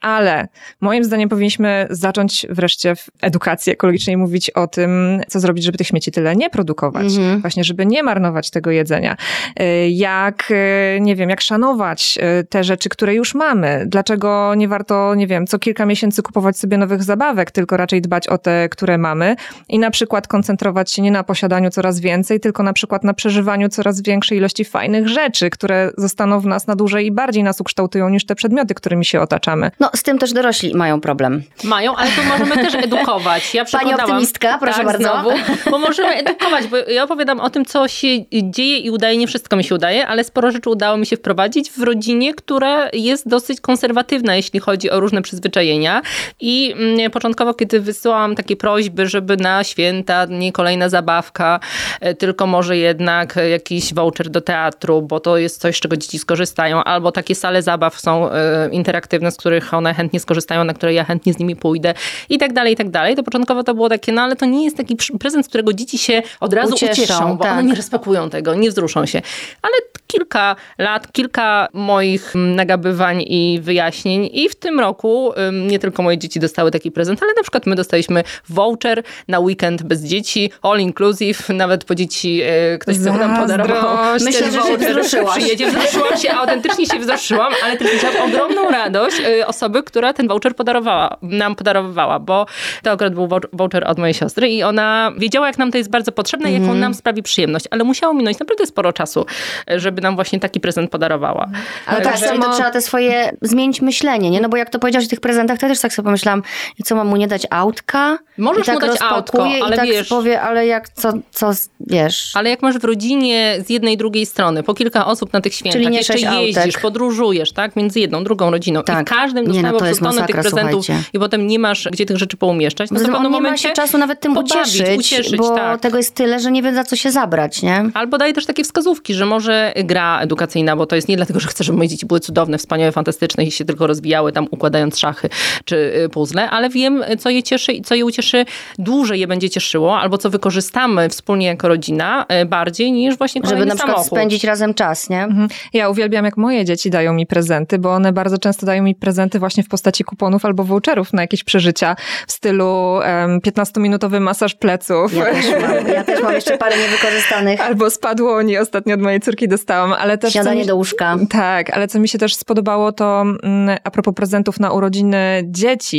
Ale 0.00 0.48
moim 0.80 1.04
zdaniem 1.04 1.28
powinniśmy 1.28 1.86
zacząć 1.90 2.46
wreszcie 2.50 2.96
w 2.96 3.08
edukacji 3.22 3.72
ekologicznej 3.72 4.16
mówić 4.16 4.50
o 4.50 4.66
tym, 4.66 5.20
co 5.28 5.40
zrobić, 5.40 5.64
żeby 5.64 5.78
tych 5.78 5.86
śmieci 5.86 6.10
tyle 6.10 6.36
nie 6.36 6.50
produkować. 6.50 7.06
Mhm. 7.06 7.40
Właśnie, 7.40 7.64
żeby 7.64 7.86
nie 7.86 8.02
marnować 8.02 8.50
tego 8.50 8.70
jedzenia. 8.70 9.16
Y, 9.60 9.88
jak, 9.90 10.50
y, 10.50 11.00
nie 11.00 11.16
wiem, 11.16 11.30
jak 11.30 11.40
szanować 11.40 12.18
y, 12.40 12.44
te 12.44 12.64
rzeczy, 12.64 12.88
które 12.88 13.14
już 13.14 13.34
mamy. 13.34 13.84
Dlaczego 13.86 14.54
nie 14.54 14.68
warto, 14.68 15.14
nie 15.14 15.26
wiem, 15.26 15.46
co 15.46 15.58
kilka 15.58 15.86
miesięcy 15.86 16.22
kupować 16.22 16.41
sobie 16.50 16.78
nowych 16.78 17.02
zabawek, 17.02 17.50
tylko 17.50 17.76
raczej 17.76 18.02
dbać 18.02 18.28
o 18.28 18.38
te, 18.38 18.68
które 18.68 18.98
mamy 18.98 19.36
i 19.68 19.78
na 19.78 19.90
przykład 19.90 20.28
koncentrować 20.28 20.92
się 20.92 21.02
nie 21.02 21.10
na 21.10 21.24
posiadaniu 21.24 21.70
coraz 21.70 22.00
więcej, 22.00 22.40
tylko 22.40 22.62
na 22.62 22.72
przykład 22.72 23.04
na 23.04 23.14
przeżywaniu 23.14 23.68
coraz 23.68 24.02
większej 24.02 24.38
ilości 24.38 24.64
fajnych 24.64 25.08
rzeczy, 25.08 25.50
które 25.50 25.90
zostaną 25.96 26.40
w 26.40 26.46
nas 26.46 26.66
na 26.66 26.76
dłużej 26.76 27.06
i 27.06 27.12
bardziej 27.12 27.42
nas 27.42 27.60
ukształtują 27.60 28.08
niż 28.08 28.26
te 28.26 28.34
przedmioty, 28.34 28.74
którymi 28.74 29.04
się 29.04 29.20
otaczamy. 29.20 29.70
No, 29.80 29.90
z 29.94 30.02
tym 30.02 30.18
też 30.18 30.32
dorośli 30.32 30.74
mają 30.74 31.00
problem. 31.00 31.42
Mają, 31.64 31.96
ale 31.96 32.10
tu 32.10 32.22
możemy 32.24 32.54
też 32.64 32.74
edukować. 32.74 33.54
Ja 33.54 33.64
Pani 33.72 33.94
optymistka, 33.94 34.58
proszę 34.58 34.76
tak, 34.76 34.86
bardzo. 34.86 35.02
Znowu, 35.02 35.30
bo 35.70 35.78
możemy 35.78 36.08
edukować, 36.08 36.66
bo 36.66 36.76
ja 36.76 37.04
opowiadam 37.04 37.40
o 37.40 37.50
tym, 37.50 37.64
co 37.64 37.88
się 37.88 38.08
dzieje 38.42 38.78
i 38.78 38.90
udaje, 38.90 39.16
nie 39.16 39.26
wszystko 39.26 39.56
mi 39.56 39.64
się 39.64 39.74
udaje, 39.74 40.06
ale 40.06 40.24
sporo 40.24 40.50
rzeczy 40.50 40.70
udało 40.70 40.96
mi 40.96 41.06
się 41.06 41.16
wprowadzić 41.16 41.70
w 41.70 41.82
rodzinie, 41.82 42.34
która 42.34 42.88
jest 42.92 43.28
dosyć 43.28 43.60
konserwatywna, 43.60 44.36
jeśli 44.36 44.60
chodzi 44.60 44.90
o 44.90 45.00
różne 45.00 45.22
przyzwyczajenia. 45.22 46.02
I 46.40 46.74
mm, 46.76 47.10
początkowo, 47.10 47.54
kiedy 47.54 47.80
wysyłałam 47.80 48.34
takie 48.34 48.56
prośby, 48.56 49.06
żeby 49.06 49.36
na 49.36 49.64
święta 49.64 50.24
nie 50.24 50.52
kolejna 50.52 50.88
zabawka, 50.88 51.60
e, 52.00 52.14
tylko 52.14 52.46
może 52.46 52.76
jednak 52.76 53.38
jakiś 53.50 53.94
voucher 53.94 54.30
do 54.30 54.40
teatru, 54.40 55.02
bo 55.02 55.20
to 55.20 55.36
jest 55.36 55.60
coś, 55.60 55.76
z 55.76 55.80
czego 55.80 55.96
dzieci 55.96 56.18
skorzystają, 56.18 56.84
albo 56.84 57.12
takie 57.12 57.34
sale 57.34 57.62
zabaw 57.62 58.00
są 58.00 58.30
e, 58.30 58.68
interaktywne, 58.70 59.30
z 59.30 59.36
których 59.36 59.74
one 59.74 59.94
chętnie 59.94 60.20
skorzystają, 60.20 60.64
na 60.64 60.74
które 60.74 60.94
ja 60.94 61.04
chętnie 61.04 61.32
z 61.32 61.38
nimi 61.38 61.56
pójdę 61.56 61.94
i 62.28 62.38
tak 62.38 62.52
dalej, 62.52 62.72
i 62.72 62.76
tak 62.76 62.90
dalej. 62.90 63.16
To 63.16 63.22
początkowo 63.22 63.64
to 63.64 63.74
było 63.74 63.88
takie, 63.88 64.12
no 64.12 64.22
ale 64.22 64.36
to 64.36 64.46
nie 64.46 64.64
jest 64.64 64.76
taki 64.76 64.96
prezent, 65.20 65.46
z 65.46 65.48
którego 65.48 65.72
dzieci 65.72 65.98
się 65.98 66.22
od 66.40 66.52
razu 66.52 66.74
ucieszą, 66.74 66.92
ucieszą 67.02 67.36
bo 67.36 67.44
tak. 67.44 67.52
one 67.52 67.64
nie 67.64 67.74
rozpakują 67.74 68.30
tego, 68.30 68.54
nie 68.54 68.70
wzruszą 68.70 69.06
się. 69.06 69.22
Ale 69.62 69.74
kilka 70.06 70.56
lat, 70.78 71.12
kilka 71.12 71.68
moich 71.72 72.36
mm, 72.36 72.56
nagabywań 72.56 73.22
i 73.26 73.58
wyjaśnień 73.62 74.30
i 74.32 74.48
w 74.48 74.54
tym 74.54 74.80
roku 74.80 75.32
nie 75.52 75.78
tylko 75.78 76.02
moje 76.02 76.18
dzieci 76.22 76.40
dostały 76.40 76.70
taki 76.70 76.90
prezent, 76.90 77.22
ale 77.22 77.32
na 77.36 77.42
przykład 77.42 77.66
my 77.66 77.76
dostaliśmy 77.76 78.24
voucher 78.48 79.02
na 79.28 79.38
weekend 79.38 79.82
bez 79.82 80.02
dzieci, 80.02 80.50
all 80.62 80.78
inclusive, 80.80 81.48
nawet 81.48 81.84
po 81.84 81.94
dzieci 81.94 82.40
e, 82.44 82.78
ktoś 82.78 82.96
sobie 82.96 83.18
nam 83.18 83.36
podarował. 83.36 84.14
Myślę, 84.24 84.52
że 84.52 84.62
się 84.62 84.76
wzruszyłaś. 84.78 85.38
Przyjedzie, 85.38 85.70
wzruszyłam 85.70 86.16
się, 86.18 86.30
autentycznie 86.30 86.86
się 86.86 86.98
wzruszyłam, 86.98 87.52
ale 87.64 87.76
też 87.76 87.92
widziałam 87.92 88.30
ogromną 88.30 88.70
radość 88.70 89.16
e, 89.40 89.46
osoby, 89.46 89.82
która 89.82 90.12
ten 90.12 90.28
voucher 90.28 90.56
podarowała, 90.56 91.16
nam 91.22 91.56
podarowywała, 91.56 92.18
bo 92.18 92.46
to 92.82 92.90
akurat 92.90 93.14
był 93.14 93.28
voucher 93.52 93.84
od 93.86 93.98
mojej 93.98 94.14
siostry 94.14 94.48
i 94.48 94.62
ona 94.62 95.12
wiedziała, 95.18 95.46
jak 95.46 95.58
nam 95.58 95.72
to 95.72 95.78
jest 95.78 95.90
bardzo 95.90 96.12
potrzebne 96.12 96.46
i 96.46 96.54
mm. 96.54 96.62
jaką 96.62 96.72
mhm. 96.72 96.80
nam 96.80 96.94
sprawi 96.94 97.22
przyjemność, 97.22 97.66
ale 97.70 97.84
musiało 97.84 98.14
minąć 98.14 98.38
naprawdę 98.38 98.66
sporo 98.66 98.92
czasu, 98.92 99.26
e, 99.70 99.80
żeby 99.80 100.02
nam 100.02 100.14
właśnie 100.14 100.40
taki 100.40 100.60
prezent 100.60 100.90
podarowała. 100.90 101.48
Ale 101.86 102.00
tak, 102.00 102.18
samo... 102.18 102.44
to 102.44 102.52
trzeba 102.52 102.70
te 102.70 102.80
swoje, 102.80 103.32
zmienić 103.42 103.82
myślenie, 103.82 104.30
nie? 104.30 104.40
No 104.40 104.48
bo 104.48 104.56
jak 104.56 104.70
to 104.70 104.78
powiedziałeś 104.78 105.06
o 105.06 105.10
tych 105.10 105.20
prezentach, 105.20 105.58
to 105.58 105.68
też 105.68 105.80
tak 105.80 105.92
sobie 105.92 106.06
pomyślałam, 106.12 106.42
i 106.78 106.82
co 106.82 106.94
mam 106.94 107.08
mu 107.08 107.16
nie 107.16 107.28
dać 107.28 107.46
autka? 107.50 108.18
Możesz 108.38 108.66
tak 108.66 108.74
mu 108.74 108.80
dać 108.80 109.02
autko, 109.02 109.44
ale 109.44 109.74
i 109.74 109.78
tak 109.78 109.88
wiesz... 109.88 110.08
powie, 110.08 110.40
ale 110.40 110.66
jak, 110.66 110.88
co, 110.88 111.12
co, 111.30 111.50
wiesz... 111.80 112.32
Ale 112.34 112.50
jak 112.50 112.62
masz 112.62 112.78
w 112.78 112.84
rodzinie 112.84 113.56
z 113.66 113.70
jednej 113.70 113.94
i 113.94 113.96
drugiej 113.96 114.26
strony, 114.26 114.62
po 114.62 114.74
kilka 114.74 115.06
osób 115.06 115.32
na 115.32 115.40
tych 115.40 115.54
świętach, 115.54 115.72
Czyli 115.72 115.90
nie 115.90 115.98
jeszcze 115.98 116.18
jeździsz, 116.18 116.56
autek. 116.58 116.80
podróżujesz, 116.80 117.52
tak? 117.52 117.76
Między 117.76 118.00
jedną, 118.00 118.24
drugą 118.24 118.50
rodziną 118.50 118.82
tak. 118.82 119.02
i 119.02 119.04
w 119.04 119.08
każdym 119.08 119.44
dostajesz 119.44 120.00
no, 120.00 120.12
tych 120.26 120.36
prezentów 120.36 120.86
słuchajcie. 120.86 121.10
i 121.12 121.18
potem 121.18 121.46
nie 121.46 121.58
masz 121.58 121.88
gdzie 121.92 122.06
tych 122.06 122.16
rzeczy 122.16 122.36
poumieszczać, 122.36 122.90
no 122.90 123.00
to 123.00 123.16
on 123.16 123.22
nie 123.22 123.28
momencie 123.28 123.68
ma 123.68 123.74
się 123.74 123.82
czasu 123.82 123.98
nawet 123.98 124.20
tym 124.20 124.34
pobawić, 124.34 124.52
ucieszyć, 124.54 124.98
ucieszyć 124.98 125.36
bo 125.36 125.54
tak. 125.56 125.80
tego 125.80 125.96
jest 125.96 126.14
tyle, 126.14 126.40
że 126.40 126.52
nie 126.52 126.62
wie 126.62 126.74
za 126.74 126.84
co 126.84 126.96
się 126.96 127.10
zabrać, 127.10 127.62
nie? 127.62 127.90
Albo 127.94 128.18
daje 128.18 128.32
też 128.32 128.46
takie 128.46 128.64
wskazówki, 128.64 129.14
że 129.14 129.26
może 129.26 129.72
gra 129.84 130.20
edukacyjna, 130.20 130.76
bo 130.76 130.86
to 130.86 130.96
jest 130.96 131.08
nie 131.08 131.16
dlatego, 131.16 131.40
że 131.40 131.48
chcę, 131.48 131.64
żeby 131.64 131.78
moje 131.78 131.88
dzieci 131.88 132.06
były 132.06 132.20
cudowne, 132.20 132.58
wspaniałe, 132.58 132.92
fantastyczne 132.92 133.44
i 133.44 133.50
się 133.50 133.64
tylko 133.64 133.86
rozwijały 133.86 134.32
tam 134.32 134.46
układając 134.50 134.98
szachy 134.98 135.28
czy 135.64 135.76
y, 135.76 136.01
puzzle, 136.08 136.50
ale 136.50 136.68
wiem, 136.70 137.04
co 137.18 137.30
je 137.30 137.42
cieszy 137.42 137.72
i 137.72 137.82
co 137.82 137.94
je 137.94 138.04
ucieszy, 138.04 138.44
dłużej 138.78 139.20
je 139.20 139.26
będzie 139.26 139.50
cieszyło, 139.50 139.98
albo 139.98 140.18
co 140.18 140.30
wykorzystamy 140.30 141.08
wspólnie 141.08 141.46
jako 141.46 141.68
rodzina 141.68 142.26
y, 142.42 142.46
bardziej 142.46 142.92
niż 142.92 143.18
właśnie 143.18 143.42
Żeby 143.44 143.66
na 143.66 143.74
przykład 143.74 143.96
samochód. 143.96 144.18
spędzić 144.18 144.44
razem 144.44 144.74
czas, 144.74 145.10
nie? 145.10 145.22
Mhm. 145.22 145.48
Ja 145.72 145.88
uwielbiam, 145.88 146.24
jak 146.24 146.36
moje 146.36 146.64
dzieci 146.64 146.90
dają 146.90 147.12
mi 147.12 147.26
prezenty, 147.26 147.78
bo 147.78 147.92
one 147.92 148.12
bardzo 148.12 148.38
często 148.38 148.66
dają 148.66 148.82
mi 148.82 148.94
prezenty 148.94 149.38
właśnie 149.38 149.62
w 149.62 149.68
postaci 149.68 150.04
kuponów 150.04 150.44
albo 150.44 150.64
voucherów 150.64 151.12
na 151.12 151.22
jakieś 151.22 151.44
przeżycia 151.44 151.96
w 152.26 152.32
stylu 152.32 152.92
um, 152.94 153.40
15-minutowy 153.40 154.20
masaż 154.20 154.54
pleców. 154.54 155.14
Ja 155.14 155.24
też, 155.24 155.44
mam, 155.62 155.88
ja 155.88 156.04
też 156.04 156.22
mam 156.22 156.34
jeszcze 156.34 156.58
parę 156.58 156.76
niewykorzystanych. 156.78 157.60
Albo 157.72 157.90
spadło 157.90 158.34
oni 158.34 158.58
ostatnio 158.58 158.94
od 158.94 159.00
mojej 159.00 159.20
córki 159.20 159.48
dostałam, 159.48 159.92
ale 159.92 160.18
też... 160.18 160.32
Śniadanie 160.32 160.60
mi, 160.60 160.66
do 160.66 160.76
łóżka. 160.76 161.16
Tak, 161.30 161.76
ale 161.76 161.88
co 161.88 162.00
mi 162.00 162.08
się 162.08 162.18
też 162.18 162.34
spodobało, 162.34 162.92
to 162.92 163.24
mm, 163.42 163.78
a 163.84 163.90
propos 163.90 164.14
prezentów 164.14 164.60
na 164.60 164.72
urodziny 164.72 165.42
dzieci, 165.44 165.91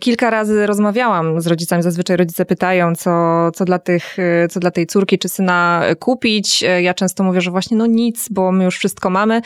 kilka 0.00 0.30
razy 0.30 0.66
rozmawiałam 0.66 1.40
z 1.40 1.46
rodzicami, 1.46 1.82
zazwyczaj 1.82 2.16
rodzice 2.16 2.44
pytają, 2.44 2.94
co, 2.94 3.10
co, 3.54 3.64
dla 3.64 3.78
tych, 3.78 4.16
co 4.50 4.60
dla 4.60 4.70
tej 4.70 4.86
córki 4.86 5.18
czy 5.18 5.28
syna 5.28 5.82
kupić. 5.98 6.64
Ja 6.82 6.94
często 6.94 7.24
mówię, 7.24 7.40
że 7.40 7.50
właśnie 7.50 7.76
no 7.76 7.86
nic, 7.86 8.28
bo 8.28 8.52
my 8.52 8.64
już 8.64 8.78
wszystko 8.78 9.10
mamy. 9.10 9.40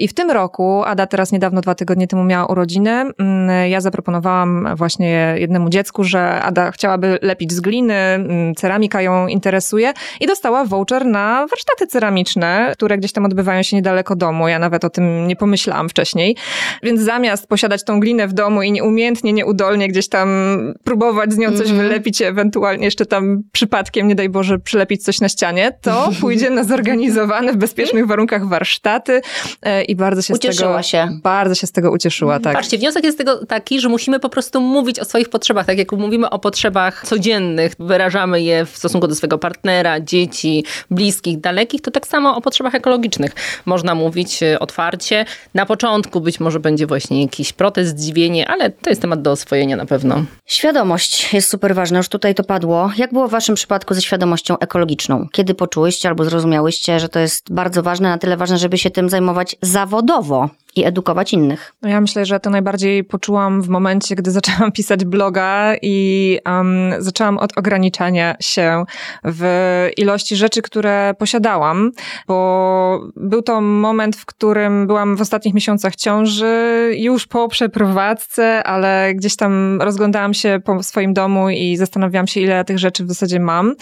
I 0.00 0.08
w 0.08 0.14
tym 0.14 0.30
roku, 0.30 0.82
Ada 0.84 1.06
teraz 1.06 1.32
niedawno, 1.32 1.60
dwa 1.60 1.74
tygodnie 1.74 2.06
temu 2.06 2.24
miała 2.24 2.46
urodziny, 2.46 2.90
mm, 2.90 3.70
ja 3.70 3.80
zaproponowałam 3.80 4.68
właśnie 4.76 5.34
jednemu 5.38 5.70
dziecku, 5.70 6.04
że 6.04 6.42
Ada 6.42 6.70
chciałaby 6.70 7.18
lepić 7.22 7.52
z 7.52 7.60
gliny, 7.60 7.94
mm, 7.94 8.54
ceramika 8.54 9.02
ją 9.02 9.26
interesuje 9.26 9.92
i 10.20 10.26
dostała 10.26 10.64
voucher 10.64 11.06
na 11.06 11.46
warsztaty 11.50 11.86
ceramiczne, 11.86 12.72
które 12.72 12.98
gdzieś 12.98 13.12
tam 13.12 13.24
odbywają 13.24 13.62
się 13.62 13.76
niedaleko 13.76 14.16
domu. 14.16 14.48
Ja 14.48 14.58
nawet 14.58 14.84
o 14.84 14.90
tym 14.90 15.28
nie 15.28 15.36
pomyślałam 15.36 15.88
wcześniej. 15.88 16.36
Więc 16.82 17.00
zamiast 17.00 17.46
posiadać 17.46 17.84
tą 17.84 18.00
glinę 18.00 18.28
w 18.28 18.32
domu 18.32 18.62
i 18.62 18.72
nieumiejętnie, 18.72 19.23
nieudolnie 19.32 19.88
gdzieś 19.88 20.08
tam 20.08 20.28
próbować 20.84 21.32
z 21.32 21.38
nią 21.38 21.56
coś 21.56 21.70
mm 21.70 21.74
wylepić, 21.74 22.22
ewentualnie 22.22 22.84
jeszcze 22.84 23.06
tam 23.06 23.42
przypadkiem, 23.52 24.08
nie 24.08 24.14
daj 24.14 24.28
Boże, 24.28 24.58
przylepić 24.58 25.04
coś 25.04 25.20
na 25.20 25.28
ścianie, 25.28 25.72
to 25.80 26.10
pójdzie 26.20 26.50
na 26.50 26.64
zorganizowane 26.64 27.52
w 27.52 27.56
bezpiecznych 27.56 28.06
warunkach 28.06 28.48
warsztaty 28.48 29.20
e, 29.62 29.84
i 29.84 29.96
bardzo 29.96 30.22
się 30.22 30.34
Ucieszyła 30.34 30.82
z 30.82 30.90
tego... 30.90 31.08
się. 31.08 31.18
Bardzo 31.22 31.54
się 31.54 31.66
z 31.66 31.72
tego 31.72 31.90
ucieszyła, 31.90 32.40
tak. 32.40 32.54
Patrzcie, 32.54 32.78
wniosek 32.78 33.04
jest 33.04 33.16
z 33.16 33.18
tego 33.18 33.46
taki, 33.46 33.80
że 33.80 33.88
musimy 33.88 34.20
po 34.20 34.28
prostu 34.28 34.60
mówić 34.60 35.00
o 35.00 35.04
swoich 35.04 35.28
potrzebach, 35.28 35.66
tak 35.66 35.78
jak 35.78 35.92
mówimy 35.92 36.30
o 36.30 36.38
potrzebach 36.38 37.06
codziennych, 37.06 37.72
wyrażamy 37.78 38.42
je 38.42 38.64
w 38.64 38.76
stosunku 38.76 39.08
do 39.08 39.14
swojego 39.14 39.38
partnera, 39.38 40.00
dzieci, 40.00 40.64
bliskich, 40.90 41.40
dalekich, 41.40 41.80
to 41.80 41.90
tak 41.90 42.06
samo 42.06 42.36
o 42.36 42.40
potrzebach 42.40 42.74
ekologicznych 42.74 43.34
można 43.66 43.94
mówić 43.94 44.42
e, 44.42 44.58
otwarcie. 44.58 45.24
Na 45.54 45.66
początku 45.66 46.20
być 46.20 46.40
może 46.40 46.60
będzie 46.60 46.86
właśnie 46.86 47.22
jakiś 47.22 47.52
protest, 47.52 47.98
zdziwienie, 47.98 48.48
ale 48.48 48.70
to 48.70 48.90
jest 48.90 49.02
temat 49.02 49.13
do 49.22 49.30
oswojenia 49.30 49.76
na 49.76 49.86
pewno. 49.86 50.24
Świadomość 50.46 51.34
jest 51.34 51.50
super 51.50 51.74
ważna, 51.74 51.98
już 51.98 52.08
tutaj 52.08 52.34
to 52.34 52.44
padło. 52.44 52.90
Jak 52.96 53.12
było 53.12 53.28
w 53.28 53.30
waszym 53.30 53.54
przypadku 53.54 53.94
ze 53.94 54.02
świadomością 54.02 54.58
ekologiczną? 54.58 55.28
Kiedy 55.32 55.54
poczułyście 55.54 56.08
albo 56.08 56.24
zrozumiałyście, 56.24 57.00
że 57.00 57.08
to 57.08 57.18
jest 57.18 57.52
bardzo 57.52 57.82
ważne, 57.82 58.08
na 58.08 58.18
tyle 58.18 58.36
ważne, 58.36 58.58
żeby 58.58 58.78
się 58.78 58.90
tym 58.90 59.08
zajmować 59.08 59.56
zawodowo? 59.62 60.50
I 60.76 60.84
edukować 60.84 61.32
innych. 61.32 61.74
No 61.82 61.88
ja 61.88 62.00
myślę, 62.00 62.26
że 62.26 62.40
to 62.40 62.50
najbardziej 62.50 63.04
poczułam 63.04 63.62
w 63.62 63.68
momencie, 63.68 64.14
gdy 64.14 64.30
zaczęłam 64.40 64.72
pisać 64.72 65.04
bloga 65.04 65.74
i 65.82 66.38
um, 66.46 66.92
zaczęłam 66.98 67.38
od 67.38 67.58
ograniczania 67.58 68.36
się 68.40 68.84
w 69.24 69.44
ilości 69.96 70.36
rzeczy, 70.36 70.62
które 70.62 71.14
posiadałam, 71.18 71.92
bo 72.28 73.00
był 73.16 73.42
to 73.42 73.60
moment, 73.60 74.16
w 74.16 74.26
którym 74.26 74.86
byłam 74.86 75.16
w 75.16 75.20
ostatnich 75.20 75.54
miesiącach 75.54 75.96
ciąży, 75.96 76.92
już 76.96 77.26
po 77.26 77.48
przeprowadzce, 77.48 78.62
ale 78.64 79.14
gdzieś 79.14 79.36
tam 79.36 79.82
rozglądałam 79.82 80.34
się 80.34 80.60
po 80.64 80.82
swoim 80.82 81.14
domu 81.14 81.50
i 81.50 81.76
zastanawiałam 81.76 82.26
się, 82.26 82.40
ile 82.40 82.64
tych 82.64 82.78
rzeczy 82.78 83.04
w 83.04 83.08
zasadzie 83.08 83.40
mam. 83.40 83.74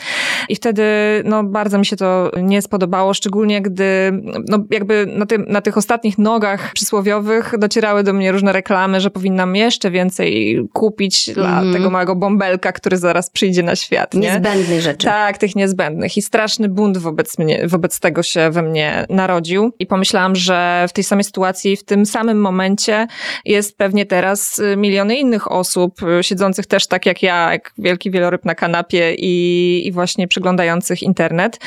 I 0.48 0.56
wtedy 0.56 0.82
no, 1.24 1.44
bardzo 1.44 1.78
mi 1.78 1.86
się 1.86 1.96
to 1.96 2.30
nie 2.42 2.62
spodobało, 2.62 3.14
szczególnie 3.14 3.62
gdy 3.62 4.12
no, 4.48 4.58
jakby 4.70 5.06
na, 5.06 5.26
tym, 5.26 5.44
na 5.48 5.60
tych 5.60 5.76
ostatnich 5.76 6.18
nogach 6.18 6.72
przysłowiowych 6.82 7.54
docierały 7.58 8.02
do 8.02 8.12
mnie 8.12 8.32
różne 8.32 8.52
reklamy, 8.52 9.00
że 9.00 9.10
powinnam 9.10 9.56
jeszcze 9.56 9.90
więcej 9.90 10.58
kupić 10.72 11.30
dla 11.34 11.60
mm. 11.60 11.72
tego 11.72 11.90
małego 11.90 12.16
bąbelka, 12.16 12.72
który 12.72 12.96
zaraz 12.96 13.30
przyjdzie 13.30 13.62
na 13.62 13.76
świat. 13.76 14.14
Nie? 14.14 14.20
Niezbędnych 14.20 14.80
rzeczy. 14.80 15.06
Tak, 15.06 15.38
tych 15.38 15.56
niezbędnych. 15.56 16.16
I 16.16 16.22
straszny 16.22 16.68
bunt 16.68 16.98
wobec 16.98 17.38
mnie, 17.38 17.68
wobec 17.68 18.00
tego 18.00 18.22
się 18.22 18.50
we 18.50 18.62
mnie 18.62 19.06
narodził. 19.10 19.72
I 19.78 19.86
pomyślałam, 19.86 20.36
że 20.36 20.86
w 20.88 20.92
tej 20.92 21.04
samej 21.04 21.24
sytuacji, 21.24 21.76
w 21.76 21.84
tym 21.84 22.06
samym 22.06 22.40
momencie 22.40 23.06
jest 23.44 23.76
pewnie 23.76 24.06
teraz 24.06 24.58
y, 24.58 24.76
miliony 24.76 25.16
innych 25.16 25.52
osób, 25.52 26.02
y, 26.02 26.22
siedzących 26.22 26.66
też 26.66 26.86
tak 26.86 27.06
jak 27.06 27.22
ja, 27.22 27.52
jak 27.52 27.72
wielki 27.78 28.10
wieloryb 28.10 28.44
na 28.44 28.54
kanapie 28.54 29.14
i, 29.14 29.86
i 29.86 29.92
właśnie 29.92 30.28
przyglądających 30.28 31.02
internet. 31.02 31.58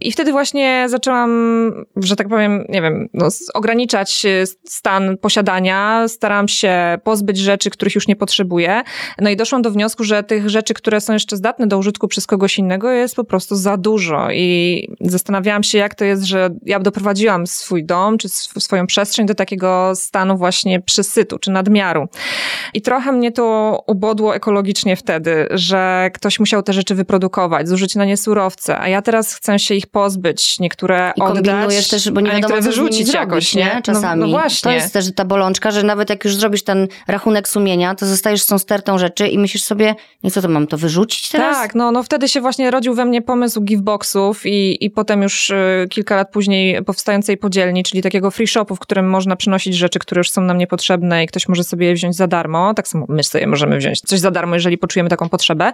I 0.00 0.12
wtedy 0.12 0.32
właśnie 0.32 0.86
zaczęłam, 0.88 1.30
że 1.96 2.16
tak 2.16 2.28
powiem, 2.28 2.64
nie 2.68 2.82
wiem, 2.82 3.08
no, 3.14 3.28
ograniczać 3.54 4.26
stan 4.64 5.16
posiadania, 5.16 6.08
staram 6.08 6.48
się 6.48 6.98
pozbyć 7.04 7.38
rzeczy, 7.38 7.70
których 7.70 7.94
już 7.94 8.08
nie 8.08 8.16
potrzebuję. 8.16 8.82
No 9.18 9.30
i 9.30 9.36
doszłam 9.36 9.62
do 9.62 9.70
wniosku, 9.70 10.04
że 10.04 10.22
tych 10.22 10.50
rzeczy, 10.50 10.74
które 10.74 11.00
są 11.00 11.12
jeszcze 11.12 11.36
zdatne 11.36 11.66
do 11.66 11.78
użytku 11.78 12.08
przez 12.08 12.26
kogoś 12.26 12.58
innego 12.58 12.90
jest 12.90 13.16
po 13.16 13.24
prostu 13.24 13.56
za 13.56 13.76
dużo 13.76 14.30
i 14.30 14.88
zastanawiałam 15.00 15.62
się, 15.62 15.78
jak 15.78 15.94
to 15.94 16.04
jest, 16.04 16.22
że 16.22 16.50
ja 16.66 16.80
doprowadziłam 16.80 17.46
swój 17.46 17.84
dom, 17.84 18.18
czy 18.18 18.28
swoją 18.28 18.86
przestrzeń 18.86 19.26
do 19.26 19.34
takiego 19.34 19.92
stanu 19.94 20.36
właśnie 20.36 20.80
przesytu, 20.80 21.38
czy 21.38 21.50
nadmiaru. 21.50 22.08
I 22.74 22.82
trochę 22.82 23.12
mnie 23.12 23.32
to 23.32 23.78
ubodło 23.86 24.34
ekologicznie 24.34 24.96
wtedy, 24.96 25.48
że 25.50 26.10
ktoś 26.14 26.40
musiał 26.40 26.62
te 26.62 26.72
rzeczy 26.72 26.94
wyprodukować, 26.94 27.68
zużyć 27.68 27.94
na 27.94 28.04
nie 28.04 28.16
surowce, 28.16 28.78
a 28.78 28.88
ja 28.88 29.02
teraz 29.02 29.34
chcę 29.34 29.58
się 29.58 29.74
ich 29.74 29.86
pozbyć, 29.86 30.58
niektóre 30.60 31.12
I 31.16 31.22
oddać, 31.22 31.88
też, 31.88 32.10
bo 32.10 32.20
nie 32.20 32.30
wiadomo, 32.30 32.62
wyrzucić 32.62 33.14
jakoś, 33.14 33.54
nie? 33.54 33.80
Czasami. 33.84 34.20
No, 34.20 34.26
no 34.26 34.32
właśnie. 34.32 34.51
To 34.60 34.70
jest 34.70 34.92
też 34.92 35.14
ta 35.14 35.24
bolączka, 35.24 35.70
że 35.70 35.82
nawet 35.82 36.10
jak 36.10 36.24
już 36.24 36.36
zrobisz 36.36 36.62
ten 36.62 36.88
rachunek 37.06 37.48
sumienia, 37.48 37.94
to 37.94 38.06
zostajesz 38.06 38.42
z 38.42 38.46
tą 38.46 38.58
stertą 38.58 38.98
rzeczy 38.98 39.28
i 39.28 39.38
myślisz 39.38 39.62
sobie, 39.62 39.94
nie 40.24 40.30
co 40.30 40.42
to 40.42 40.48
mam 40.48 40.66
to 40.66 40.78
wyrzucić 40.78 41.28
teraz? 41.28 41.56
Tak, 41.56 41.74
no, 41.74 41.92
no 41.92 42.02
wtedy 42.02 42.28
się 42.28 42.40
właśnie 42.40 42.70
rodził 42.70 42.94
we 42.94 43.04
mnie 43.04 43.22
pomysł 43.22 43.60
giveboxów 43.60 44.46
i, 44.46 44.84
i 44.84 44.90
potem 44.90 45.22
już 45.22 45.50
y, 45.50 45.86
kilka 45.90 46.16
lat 46.16 46.30
później 46.30 46.84
powstającej 46.84 47.36
podzielni, 47.36 47.82
czyli 47.82 48.02
takiego 48.02 48.30
free 48.30 48.46
shopu, 48.46 48.76
w 48.76 48.78
którym 48.78 49.10
można 49.10 49.36
przynosić 49.36 49.74
rzeczy, 49.74 49.98
które 49.98 50.20
już 50.20 50.30
są 50.30 50.42
nam 50.42 50.58
niepotrzebne 50.58 51.24
i 51.24 51.26
ktoś 51.26 51.48
może 51.48 51.64
sobie 51.64 51.86
je 51.86 51.94
wziąć 51.94 52.16
za 52.16 52.26
darmo. 52.26 52.74
Tak 52.74 52.88
samo 52.88 53.06
my 53.08 53.22
sobie 53.22 53.46
możemy 53.46 53.78
wziąć 53.78 54.00
coś 54.00 54.20
za 54.20 54.30
darmo, 54.30 54.54
jeżeli 54.54 54.78
poczujemy 54.78 55.10
taką 55.10 55.28
potrzebę. 55.28 55.72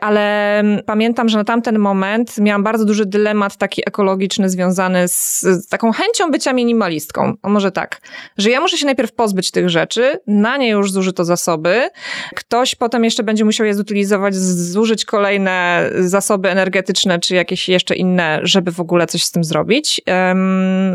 Ale 0.00 0.58
mm, 0.58 0.84
pamiętam, 0.86 1.28
że 1.28 1.38
na 1.38 1.44
tamten 1.44 1.78
moment 1.78 2.38
miałam 2.38 2.62
bardzo 2.62 2.84
duży 2.84 3.06
dylemat 3.06 3.56
taki 3.56 3.82
ekologiczny 3.86 4.48
związany 4.48 5.08
z, 5.08 5.40
z 5.40 5.68
taką 5.68 5.92
chęcią 5.92 6.30
bycia 6.30 6.52
minimalistką. 6.52 7.34
O 7.42 7.48
może 7.48 7.72
tak, 7.72 8.00
że 8.38 8.50
ja 8.50 8.60
muszę 8.60 8.78
się 8.78 8.86
najpierw 8.86 9.12
pozbyć 9.12 9.50
tych 9.50 9.70
rzeczy, 9.70 10.18
na 10.26 10.56
nie 10.56 10.68
już 10.68 10.92
zużyto 10.92 11.24
zasoby, 11.24 11.88
ktoś 12.34 12.74
potem 12.74 13.04
jeszcze 13.04 13.22
będzie 13.22 13.44
musiał 13.44 13.66
je 13.66 13.74
zutylizować, 13.74 14.36
zużyć 14.36 15.04
kolejne 15.04 15.90
zasoby 15.98 16.50
energetyczne, 16.50 17.18
czy 17.18 17.34
jakieś 17.34 17.68
jeszcze 17.68 17.94
inne, 17.94 18.40
żeby 18.42 18.72
w 18.72 18.80
ogóle 18.80 19.06
coś 19.06 19.24
z 19.24 19.30
tym 19.30 19.44
zrobić. 19.44 20.00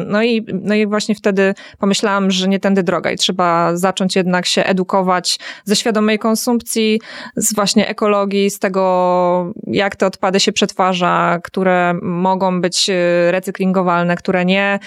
No 0.05 0.23
i, 0.23 0.45
no 0.53 0.75
i 0.75 0.87
właśnie 0.87 1.15
wtedy 1.15 1.53
pomyślałam, 1.79 2.31
że 2.31 2.47
nie 2.47 2.59
tędy 2.59 2.83
droga 2.83 3.11
i 3.11 3.17
trzeba 3.17 3.75
zacząć 3.77 4.15
jednak 4.15 4.45
się 4.45 4.63
edukować 4.63 5.39
ze 5.65 5.75
świadomej 5.75 6.19
konsumpcji, 6.19 7.01
z 7.35 7.55
właśnie 7.55 7.87
ekologii, 7.87 8.49
z 8.49 8.59
tego, 8.59 9.53
jak 9.67 9.95
te 9.95 10.05
odpady 10.05 10.39
się 10.39 10.51
przetwarza, 10.51 11.39
które 11.43 11.93
mogą 12.01 12.61
być 12.61 12.89
e, 12.89 12.93
recyklingowalne, 13.31 14.15
które 14.15 14.45
nie 14.45 14.79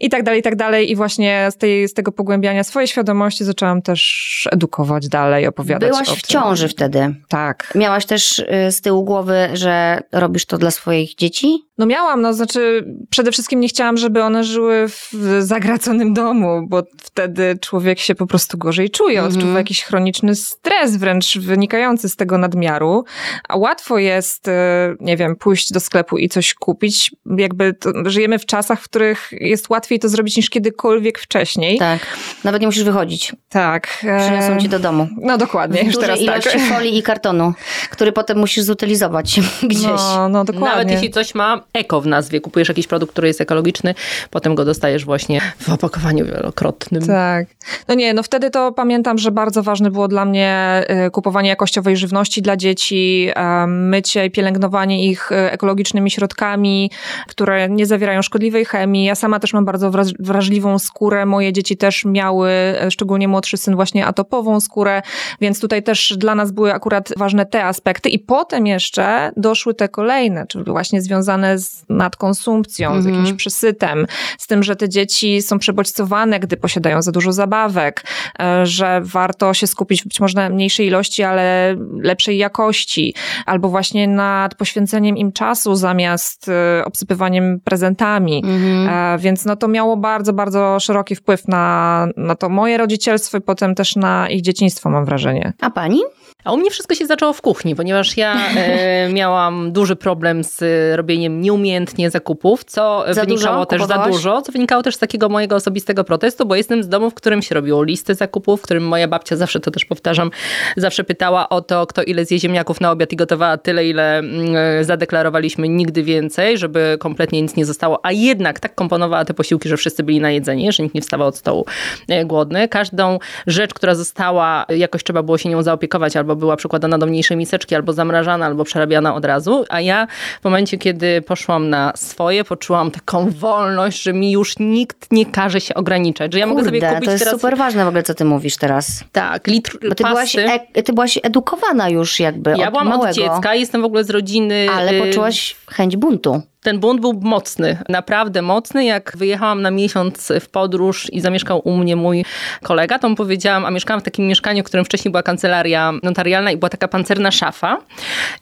i 0.00 0.10
tak 0.10 0.22
dalej, 0.22 0.40
i 0.40 0.42
tak 0.42 0.56
dalej. 0.56 0.90
I 0.90 0.96
właśnie 0.96 1.48
z, 1.50 1.56
tej, 1.56 1.65
z 1.88 1.94
tego 1.94 2.12
pogłębiania 2.12 2.64
swojej 2.64 2.88
świadomości 2.88 3.44
zaczęłam 3.44 3.82
też 3.82 4.48
edukować 4.52 5.08
dalej, 5.08 5.46
opowiadać 5.46 5.90
Byłaś 5.90 6.08
w 6.08 6.26
ciąży 6.26 6.68
wtedy. 6.68 7.14
Tak. 7.28 7.72
Miałaś 7.74 8.06
też 8.06 8.38
y, 8.38 8.72
z 8.72 8.80
tyłu 8.80 9.04
głowy, 9.04 9.48
że 9.52 10.00
robisz 10.12 10.46
to 10.46 10.58
dla 10.58 10.70
swoich 10.70 11.14
dzieci? 11.14 11.58
No 11.78 11.86
miałam, 11.86 12.20
no 12.20 12.34
znaczy 12.34 12.84
przede 13.10 13.32
wszystkim 13.32 13.60
nie 13.60 13.68
chciałam, 13.68 13.96
żeby 13.96 14.22
one 14.22 14.44
żyły 14.44 14.88
w 14.88 15.12
zagraconym 15.40 16.14
domu, 16.14 16.66
bo 16.68 16.82
wtedy 17.02 17.58
człowiek 17.60 17.98
się 17.98 18.14
po 18.14 18.26
prostu 18.26 18.58
gorzej 18.58 18.90
czuje, 18.90 19.18
Mhm. 19.18 19.34
odczuwa 19.36 19.58
jakiś 19.58 19.84
chroniczny 19.84 20.34
stres 20.34 20.96
wręcz 20.96 21.38
wynikający 21.38 22.08
z 22.08 22.16
tego 22.16 22.38
nadmiaru, 22.38 23.04
a 23.48 23.56
łatwo 23.56 23.98
jest, 23.98 24.48
e, 24.48 24.94
nie 25.00 25.16
wiem, 25.16 25.36
pójść 25.36 25.72
do 25.72 25.80
sklepu 25.80 26.18
i 26.18 26.28
coś 26.28 26.54
kupić, 26.54 27.10
jakby 27.38 27.74
to, 27.74 27.90
żyjemy 28.06 28.38
w 28.38 28.46
czasach, 28.46 28.80
w 28.80 28.84
których 28.84 29.28
jest 29.32 29.70
łatwiej 29.70 29.98
to 29.98 30.08
zrobić 30.08 30.36
niż 30.36 30.50
kiedykolwiek 30.50 31.18
wcześniej. 31.18 31.55
Tak. 31.78 32.00
Nawet 32.44 32.60
nie 32.60 32.68
musisz 32.68 32.84
wychodzić. 32.84 33.32
Tak. 33.48 33.88
e, 34.04 34.20
Przyniosą 34.20 34.60
ci 34.60 34.68
do 34.68 34.78
domu. 34.78 35.08
No 35.20 35.38
dokładnie, 35.38 35.82
już 35.82 35.98
teraz 35.98 36.20
ilości 36.20 36.58
tak. 36.58 36.68
folii 36.68 36.98
i 36.98 37.02
kartonu, 37.02 37.52
który 37.90 38.12
potem 38.12 38.38
musisz 38.38 38.64
zutylizować 38.64 39.40
gdzieś. 39.62 39.82
No, 39.82 40.28
no 40.28 40.44
dokładnie. 40.44 40.68
Nawet 40.68 40.90
jeśli 40.90 41.10
coś 41.10 41.34
ma 41.34 41.60
eko 41.72 42.00
w 42.00 42.06
nazwie, 42.06 42.40
kupujesz 42.40 42.68
jakiś 42.68 42.86
produkt, 42.86 43.12
który 43.12 43.28
jest 43.28 43.40
ekologiczny, 43.40 43.94
potem 44.30 44.54
go 44.54 44.64
dostajesz 44.64 45.04
właśnie 45.04 45.40
w 45.58 45.68
opakowaniu 45.68 46.26
wielokrotnym. 46.26 47.06
Tak. 47.06 47.46
No 47.88 47.94
nie, 47.94 48.14
no 48.14 48.22
wtedy 48.22 48.50
to 48.50 48.72
pamiętam, 48.72 49.18
że 49.18 49.30
bardzo 49.30 49.62
ważne 49.62 49.90
było 49.90 50.08
dla 50.08 50.24
mnie 50.24 50.82
y, 51.06 51.10
kupowanie 51.10 51.48
jakościowej 51.48 51.96
żywności 51.96 52.42
dla 52.42 52.56
dzieci, 52.56 53.28
em, 53.34 53.88
mycie 53.88 54.26
i 54.26 54.30
pielęgnowanie 54.30 55.06
ich 55.06 55.32
ekologicznymi 55.32 56.10
środkami, 56.10 56.90
które 57.28 57.68
nie 57.68 57.86
zawierają 57.86 58.22
szkodliwej 58.22 58.64
chemii. 58.64 59.04
Ja 59.04 59.14
sama 59.14 59.40
też 59.40 59.52
mam 59.52 59.64
bardzo 59.64 59.90
wrażliwą 60.18 60.78
skórę. 60.78 61.26
Moje 61.26 61.45
dzieci 61.52 61.76
też 61.76 62.04
miały, 62.04 62.50
e, 62.50 62.90
szczególnie 62.90 63.28
młodszy 63.28 63.56
syn, 63.56 63.74
właśnie 63.76 64.06
atopową 64.06 64.60
skórę, 64.60 65.02
więc 65.40 65.60
tutaj 65.60 65.82
też 65.82 66.14
dla 66.16 66.34
nas 66.34 66.52
były 66.52 66.72
akurat 66.74 67.12
ważne 67.16 67.46
te 67.46 67.64
aspekty. 67.64 68.08
I 68.08 68.18
potem 68.18 68.66
jeszcze 68.66 69.30
doszły 69.36 69.74
te 69.74 69.88
kolejne, 69.88 70.46
czyli 70.46 70.64
właśnie 70.64 71.02
związane 71.02 71.58
z 71.58 71.84
nadkonsumpcją, 71.88 72.92
z 73.02 73.06
Mhm. 73.06 73.14
jakimś 73.14 73.38
przesytem, 73.38 74.06
z 74.38 74.46
tym, 74.46 74.62
że 74.62 74.76
te 74.76 74.88
dzieci 74.88 75.42
są 75.42 75.58
przebodźcowane, 75.58 76.40
gdy 76.40 76.56
posiadają 76.56 77.02
za 77.02 77.12
dużo 77.12 77.32
zabawek, 77.32 78.04
e, 78.40 78.66
że 78.66 79.00
warto 79.04 79.54
się 79.54 79.66
skupić 79.66 80.04
być 80.04 80.20
może 80.20 80.34
na 80.34 80.48
mniejszej 80.50 80.86
ilości, 80.86 81.22
ale 81.22 81.76
lepszej 82.00 82.38
jakości, 82.38 83.14
albo 83.46 83.68
właśnie 83.68 84.08
nad 84.08 84.54
poświęceniem 84.54 85.16
im 85.16 85.32
czasu 85.32 85.74
zamiast 85.74 86.48
e, 86.48 86.84
obsypywaniem 86.84 87.60
prezentami. 87.64 88.42
Mhm. 88.44 88.88
E, 88.88 89.18
Więc 89.18 89.44
no 89.44 89.56
to 89.56 89.68
miało 89.68 89.96
bardzo, 89.96 90.32
bardzo 90.32 90.80
szeroki 90.80 91.14
wpływ 91.16 91.35
na, 91.48 92.08
na 92.16 92.34
to 92.34 92.48
moje 92.48 92.76
rodzicielstwo 92.76 93.38
i 93.38 93.40
potem 93.40 93.74
też 93.74 93.96
na 93.96 94.28
ich 94.30 94.42
dzieciństwo, 94.42 94.90
mam 94.90 95.04
wrażenie. 95.04 95.52
A 95.60 95.70
pani? 95.70 96.00
A 96.46 96.52
u 96.52 96.56
mnie 96.56 96.70
wszystko 96.70 96.94
się 96.94 97.06
zaczęło 97.06 97.32
w 97.32 97.42
kuchni, 97.42 97.76
ponieważ 97.76 98.16
ja 98.16 98.36
e, 98.56 99.08
miałam 99.12 99.72
duży 99.72 99.96
problem 99.96 100.44
z 100.44 100.62
robieniem 100.96 101.40
nieumiejętnie 101.40 102.10
zakupów, 102.10 102.64
co 102.64 103.04
Za 103.10 103.20
wynikało 103.20 103.56
dużo 103.56 103.66
też 103.66 103.80
za 103.80 103.86
kupowałaś? 103.86 104.12
dużo, 104.12 104.42
co 104.42 104.52
wynikało 104.52 104.82
też 104.82 104.96
z 104.96 104.98
takiego 104.98 105.28
mojego 105.28 105.56
osobistego 105.56 106.04
protestu, 106.04 106.46
bo 106.46 106.56
jestem 106.56 106.82
z 106.82 106.88
domu, 106.88 107.10
w 107.10 107.14
którym 107.14 107.42
się 107.42 107.54
robiło 107.54 107.82
listy 107.82 108.14
zakupów, 108.14 108.60
w 108.60 108.62
którym 108.62 108.88
moja 108.88 109.08
babcia 109.08 109.36
zawsze, 109.36 109.60
to 109.60 109.70
też 109.70 109.84
powtarzam, 109.84 110.30
zawsze 110.76 111.04
pytała 111.04 111.48
o 111.48 111.60
to, 111.60 111.86
kto 111.86 112.02
ile 112.02 112.24
zje 112.24 112.38
ziemniaków 112.38 112.80
na 112.80 112.90
obiad 112.90 113.12
i 113.12 113.16
gotowała 113.16 113.56
tyle, 113.56 113.86
ile 113.86 114.18
mm, 114.18 114.56
e, 114.56 114.84
zadeklarowaliśmy 114.84 115.68
nigdy 115.68 116.02
więcej, 116.02 116.58
żeby 116.58 116.96
kompletnie 117.00 117.42
nic 117.42 117.56
nie 117.56 117.66
zostało, 117.66 118.00
a 118.02 118.12
jednak 118.12 118.60
tak 118.60 118.74
komponowała 118.74 119.24
te 119.24 119.34
posiłki, 119.34 119.68
że 119.68 119.76
wszyscy 119.76 120.02
byli 120.02 120.20
najedzeni, 120.20 120.72
że 120.72 120.82
nikt 120.82 120.94
nie 120.94 121.00
wstawał 121.00 121.28
od 121.28 121.36
stołu 121.36 121.66
e, 122.08 122.24
głodny. 122.24 122.68
Każdą 122.68 123.18
rzecz, 123.46 123.74
która 123.74 123.94
została, 123.94 124.66
jakoś 124.68 125.04
trzeba 125.04 125.22
było 125.22 125.38
się 125.38 125.48
nią 125.48 125.62
zaopiekować, 125.62 126.16
albo 126.16 126.35
była 126.36 126.56
przykładana 126.56 126.98
do 126.98 127.06
mniejszej 127.06 127.36
miseczki, 127.36 127.74
albo 127.74 127.92
zamrażana, 127.92 128.46
albo 128.46 128.64
przerabiana 128.64 129.14
od 129.14 129.24
razu, 129.24 129.64
a 129.68 129.80
ja 129.80 130.06
w 130.40 130.44
momencie, 130.44 130.78
kiedy 130.78 131.22
poszłam 131.22 131.70
na 131.70 131.92
swoje, 131.96 132.44
poczułam 132.44 132.90
taką 132.90 133.30
wolność, 133.30 134.02
że 134.02 134.12
mi 134.12 134.32
już 134.32 134.58
nikt 134.58 135.12
nie 135.12 135.26
każe 135.26 135.60
się 135.60 135.74
ograniczać, 135.74 136.32
że 136.32 136.38
ja 136.38 136.46
mogę 136.46 136.64
sobie 136.64 136.80
Kurde, 136.80 136.94
kupić 136.94 137.06
to 137.06 137.12
jest 137.12 137.24
teraz... 137.24 137.40
super 137.40 137.56
ważne 137.58 137.84
w 137.84 137.88
ogóle, 137.88 138.02
co 138.02 138.14
ty 138.14 138.24
mówisz 138.24 138.56
teraz. 138.56 139.04
Tak, 139.12 139.46
litr 139.46 139.78
Bo 139.88 139.94
ty 139.94 140.04
byłaś, 140.04 140.36
pasty. 140.36 140.60
e, 140.74 140.82
ty 140.82 140.92
byłaś 140.92 141.18
edukowana 141.22 141.88
już 141.88 142.20
jakby 142.20 142.50
Ja 142.50 142.66
od 142.66 142.70
byłam 142.70 142.88
małego. 142.88 143.08
od 143.08 143.14
dziecka, 143.14 143.54
jestem 143.54 143.82
w 143.82 143.84
ogóle 143.84 144.04
z 144.04 144.10
rodziny... 144.10 144.66
Ale 144.76 144.92
y, 144.92 145.00
poczułaś 145.06 145.56
chęć 145.70 145.96
buntu. 145.96 146.42
Ten 146.66 146.78
bunt 146.78 147.00
był 147.00 147.20
mocny, 147.22 147.78
naprawdę 147.88 148.42
mocny. 148.42 148.84
Jak 148.84 149.12
wyjechałam 149.16 149.62
na 149.62 149.70
miesiąc 149.70 150.32
w 150.40 150.48
podróż 150.48 151.12
i 151.12 151.20
zamieszkał 151.20 151.60
u 151.64 151.76
mnie 151.76 151.96
mój 151.96 152.24
kolega, 152.62 152.98
to 152.98 153.08
mu 153.08 153.16
powiedziałam, 153.16 153.64
a 153.64 153.70
mieszkałam 153.70 154.00
w 154.00 154.04
takim 154.04 154.26
mieszkaniu, 154.26 154.62
w 154.62 154.66
którym 154.66 154.84
wcześniej 154.84 155.12
była 155.12 155.22
kancelaria 155.22 155.92
notarialna 156.02 156.50
i 156.50 156.56
była 156.56 156.68
taka 156.68 156.88
pancerna 156.88 157.30
szafa. 157.30 157.78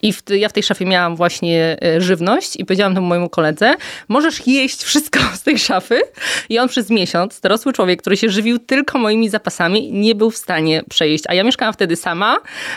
I 0.02 0.12
w, 0.12 0.22
ja 0.30 0.48
w 0.48 0.52
tej 0.52 0.62
szafie 0.62 0.86
miałam 0.86 1.16
właśnie 1.16 1.76
e, 1.82 2.00
żywność 2.00 2.56
i 2.56 2.64
powiedziałam 2.64 2.94
temu 2.94 3.06
mojemu 3.06 3.28
koledze, 3.28 3.74
możesz 4.08 4.46
jeść 4.46 4.82
wszystko 4.82 5.20
z 5.40 5.42
tej 5.42 5.58
szafy. 5.58 6.00
I 6.48 6.58
on 6.58 6.68
przez 6.68 6.90
miesiąc, 6.90 7.40
dorosły 7.40 7.72
człowiek, 7.72 8.00
który 8.00 8.16
się 8.16 8.30
żywił 8.30 8.58
tylko 8.58 8.98
moimi 8.98 9.28
zapasami, 9.28 9.92
nie 9.92 10.14
był 10.14 10.30
w 10.30 10.36
stanie 10.36 10.82
przejeść. 10.90 11.24
A 11.28 11.34
ja 11.34 11.44
mieszkałam 11.44 11.74
wtedy 11.74 11.96
sama 11.96 12.36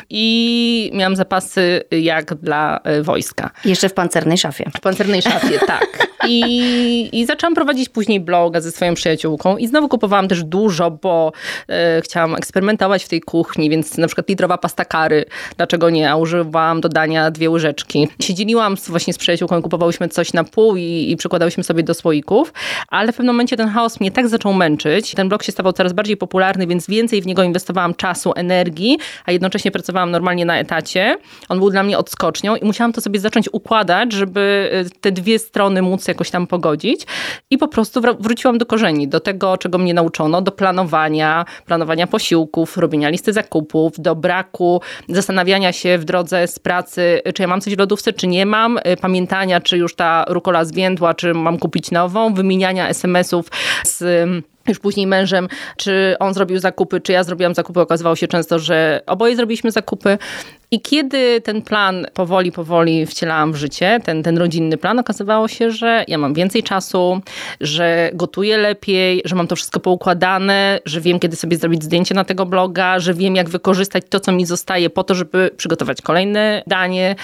i 0.10 0.92
miałam 0.94 1.16
zapasy 1.16 1.84
jak 1.92 2.34
dla 2.34 2.80
e, 2.84 3.02
wojska. 3.02 3.50
Jeszcze 3.66 3.90
w 3.90 3.94
pancernej 3.94 4.38
szafie. 4.38 4.72
W 4.78 4.82
pancernej 4.82 5.22
szafie, 5.22 5.37
tak. 5.68 6.08
I, 6.28 7.10
I 7.12 7.26
zaczęłam 7.26 7.56
prowadzić 7.56 7.90
później 7.90 8.20
bloga 8.20 8.62
ze 8.62 8.72
swoją 8.72 8.94
przyjaciółką 8.94 9.58
i 9.58 9.68
znowu 9.68 9.90
kupowałam 9.90 10.28
też 10.28 10.44
dużo, 10.44 10.92
bo 10.92 11.32
e, 11.70 12.02
chciałam 12.02 12.36
eksperymentować 12.36 13.04
w 13.04 13.10
tej 13.10 13.22
kuchni, 13.22 13.70
więc 13.70 13.98
na 13.98 14.08
przykład 14.08 14.30
litrowa 14.30 14.58
pasta 14.58 14.86
kary, 14.86 15.26
dlaczego 15.58 15.90
nie, 15.90 16.12
a 16.12 16.16
używałam 16.16 16.82
do 16.82 16.90
dania 16.90 17.32
dwie 17.32 17.50
łyżeczki. 17.50 18.08
Siedzieliłam 18.22 18.76
właśnie 18.88 19.14
z 19.14 19.18
przyjaciółką 19.18 19.62
kupowałyśmy 19.62 20.10
coś 20.10 20.34
na 20.34 20.44
pół 20.44 20.76
i, 20.76 21.12
i 21.12 21.18
przykładałyśmy 21.18 21.64
sobie 21.64 21.84
do 21.84 21.94
słoików, 21.94 22.54
ale 22.88 23.12
w 23.12 23.16
pewnym 23.16 23.36
momencie 23.36 23.58
ten 23.58 23.70
chaos 23.70 24.00
mnie 24.00 24.12
tak 24.12 24.28
zaczął 24.28 24.54
męczyć. 24.54 25.14
Ten 25.16 25.30
blog 25.30 25.44
się 25.44 25.52
stawał 25.52 25.74
coraz 25.74 25.94
bardziej 25.94 26.18
popularny, 26.18 26.68
więc 26.68 26.88
więcej 26.88 27.22
w 27.22 27.26
niego 27.26 27.44
inwestowałam 27.44 27.96
czasu, 27.96 28.34
energii, 28.36 28.98
a 29.26 29.32
jednocześnie 29.32 29.72
pracowałam 29.72 30.12
normalnie 30.12 30.46
na 30.46 30.60
etacie. 30.60 31.18
On 31.50 31.60
był 31.60 31.70
dla 31.70 31.84
mnie 31.84 31.98
odskocznią 31.98 32.56
i 32.56 32.66
musiałam 32.66 32.94
to 32.94 33.02
sobie 33.02 33.20
zacząć 33.20 33.50
układać, 33.52 34.14
żeby 34.14 34.70
y, 34.88 35.00
te 35.02 35.12
dwie 35.12 35.27
strony 35.40 35.82
móc 35.82 36.08
jakoś 36.08 36.30
tam 36.30 36.48
pogodzić. 36.48 37.02
I 37.50 37.58
po 37.58 37.68
prostu 37.68 38.02
wr- 38.02 38.18
wróciłam 38.20 38.58
do 38.58 38.66
korzeni, 38.66 39.08
do 39.08 39.20
tego, 39.20 39.58
czego 39.58 39.78
mnie 39.78 39.94
nauczono, 39.94 40.42
do 40.42 40.52
planowania, 40.52 41.46
planowania 41.66 42.08
posiłków, 42.08 42.78
robienia 42.78 43.10
listy 43.10 43.34
zakupów, 43.34 43.94
do 43.98 44.16
braku, 44.16 44.82
zastanawiania 45.10 45.74
się 45.74 45.98
w 45.98 46.06
drodze 46.06 46.48
z 46.48 46.60
pracy, 46.60 47.22
czy 47.34 47.42
ja 47.42 47.48
mam 47.48 47.62
coś 47.62 47.76
w 47.76 47.80
lodówce, 47.80 48.14
czy 48.14 48.28
nie 48.28 48.46
mam, 48.46 48.78
y, 48.78 48.82
pamiętania, 49.02 49.62
czy 49.62 49.78
już 49.78 49.96
ta 49.96 50.26
rukola 50.28 50.66
zwiędła, 50.66 51.14
czy 51.14 51.34
mam 51.34 51.58
kupić 51.58 51.92
nową, 51.92 52.34
wymieniania 52.34 52.90
SMS-ów 52.90 53.46
z 53.84 54.02
ym, 54.02 54.44
już 54.68 54.80
później 54.80 55.08
mężem, 55.08 55.48
czy 55.78 56.16
on 56.20 56.34
zrobił 56.34 56.60
zakupy, 56.60 57.02
czy 57.02 57.12
ja 57.12 57.24
zrobiłam 57.24 57.56
zakupy. 57.56 57.82
Okazywało 57.82 58.16
się 58.16 58.28
często, 58.28 58.60
że 58.60 59.02
oboje 59.06 59.36
zrobiliśmy 59.36 59.72
zakupy. 59.72 60.18
I 60.72 60.82
kiedy 60.82 61.42
ten 61.42 61.62
plan 61.62 62.06
powoli, 62.14 62.52
powoli 62.52 63.06
wcielałam 63.06 63.54
w 63.54 63.56
życie, 63.56 64.00
ten, 64.04 64.24
ten 64.24 64.38
rodzinny 64.38 64.78
plan, 64.78 65.00
okazywało 65.00 65.48
się, 65.48 65.72
że 65.72 66.06
ja 66.08 66.18
mam 66.18 66.34
więcej 66.34 66.64
czasu, 66.64 67.22
że 67.62 68.10
gotuję 68.14 68.58
lepiej, 68.58 69.22
że 69.26 69.36
mam 69.36 69.48
to 69.48 69.56
wszystko 69.56 69.80
poukładane, 69.80 70.80
że 70.86 71.02
wiem, 71.02 71.20
kiedy 71.20 71.36
sobie 71.36 71.58
zrobić 71.58 71.84
zdjęcie 71.84 72.16
na 72.16 72.24
tego 72.24 72.46
bloga, 72.46 73.00
że 73.00 73.14
wiem, 73.14 73.36
jak 73.36 73.50
wykorzystać 73.50 74.04
to, 74.10 74.20
co 74.20 74.32
mi 74.32 74.46
zostaje 74.46 74.90
po 74.90 75.04
to, 75.04 75.16
żeby 75.16 75.52
przygotować 75.58 76.02
kolejne 76.02 76.64
danie. 76.68 77.16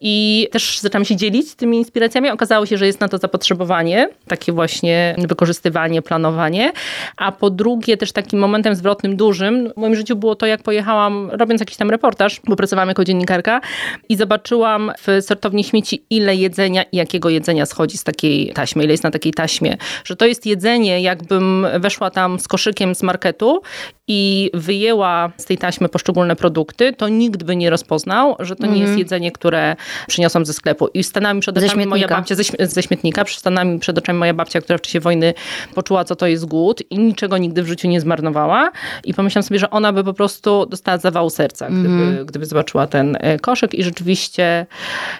I 0.00 0.48
też 0.52 0.80
zaczęłam 0.80 1.04
się 1.04 1.16
dzielić 1.16 1.54
tymi 1.54 1.78
inspiracjami. 1.78 2.30
Okazało 2.30 2.66
się, 2.66 2.78
że 2.78 2.86
jest 2.86 3.00
na 3.00 3.08
to 3.08 3.18
zapotrzebowanie, 3.18 4.08
takie 4.28 4.52
właśnie 4.52 5.16
wykorzystywanie, 5.18 6.02
planowanie. 6.02 6.72
A 7.16 7.32
po 7.32 7.50
drugie, 7.50 7.96
też 7.96 8.12
takim 8.12 8.38
momentem 8.38 8.74
zwrotnym, 8.74 9.16
dużym 9.16 9.72
w 9.72 9.76
moim 9.76 9.94
życiu 9.94 10.16
było 10.16 10.34
to, 10.34 10.46
jak 10.46 10.62
pojechałam, 10.62 11.30
robiąc 11.30 11.60
jakiś 11.60 11.76
tam 11.76 11.90
reportaż, 11.90 12.40
bo 12.44 12.56
pracowałam 12.56 12.85
jako 12.88 13.04
dziennikarka 13.04 13.60
i 14.08 14.16
zobaczyłam 14.16 14.92
w 14.98 15.24
sortowni 15.24 15.64
śmieci, 15.64 16.04
ile 16.10 16.36
jedzenia 16.36 16.82
i 16.82 16.96
jakiego 16.96 17.30
jedzenia 17.30 17.66
schodzi 17.66 17.98
z 17.98 18.04
takiej 18.04 18.52
taśmy, 18.52 18.84
ile 18.84 18.92
jest 18.92 19.04
na 19.04 19.10
takiej 19.10 19.32
taśmie. 19.32 19.76
Że 20.04 20.16
to 20.16 20.26
jest 20.26 20.46
jedzenie, 20.46 21.00
jakbym 21.00 21.66
weszła 21.78 22.10
tam 22.10 22.40
z 22.40 22.48
koszykiem 22.48 22.94
z 22.94 23.02
marketu 23.02 23.62
i 24.08 24.50
wyjęła 24.54 25.30
z 25.36 25.44
tej 25.44 25.58
taśmy 25.58 25.88
poszczególne 25.88 26.36
produkty, 26.36 26.92
to 26.92 27.08
nikt 27.08 27.42
by 27.42 27.56
nie 27.56 27.70
rozpoznał, 27.70 28.36
że 28.38 28.56
to 28.56 28.66
nie 28.66 28.72
jest 28.72 28.80
Mhm. 28.80 28.98
jedzenie, 28.98 29.32
które 29.32 29.76
przyniosłam 30.06 30.46
ze 30.46 30.52
sklepu. 30.52 30.88
I 30.94 31.04
stanęła 31.04 31.34
mi 31.34 31.40
przed 31.40 31.58
Ze 31.58 31.66
oczami 31.66 31.86
moja 31.86 32.08
babcia, 32.08 32.34
ze, 32.34 32.42
ze 32.66 32.82
śmietnika, 32.82 33.24
stanęła 33.28 33.64
mi 33.64 33.78
przed 33.78 33.98
oczami 33.98 34.18
moja 34.18 34.34
babcia, 34.34 34.60
która 34.60 34.78
w 34.78 34.82
czasie 34.82 35.00
wojny 35.00 35.34
poczuła, 35.74 36.04
co 36.04 36.16
to 36.16 36.26
jest 36.26 36.44
głód 36.44 36.82
i 36.90 36.98
niczego 36.98 37.38
nigdy 37.38 37.62
w 37.62 37.66
życiu 37.68 37.88
nie 37.88 38.00
zmarnowała. 38.00 38.70
I 39.04 39.14
pomyślałam 39.14 39.42
sobie, 39.42 39.60
że 39.60 39.70
ona 39.70 39.92
by 39.92 40.04
po 40.04 40.14
prostu 40.14 40.66
dostała 40.66 40.98
zawału 40.98 41.30
serca, 41.30 41.66
gdyby, 41.70 41.88
Mhm. 41.88 42.26
gdyby 42.26 42.46
zobaczyła 42.46 42.86
ten 42.86 43.16
e, 43.20 43.38
koszyk. 43.38 43.74
I 43.74 43.82
rzeczywiście 43.82 44.66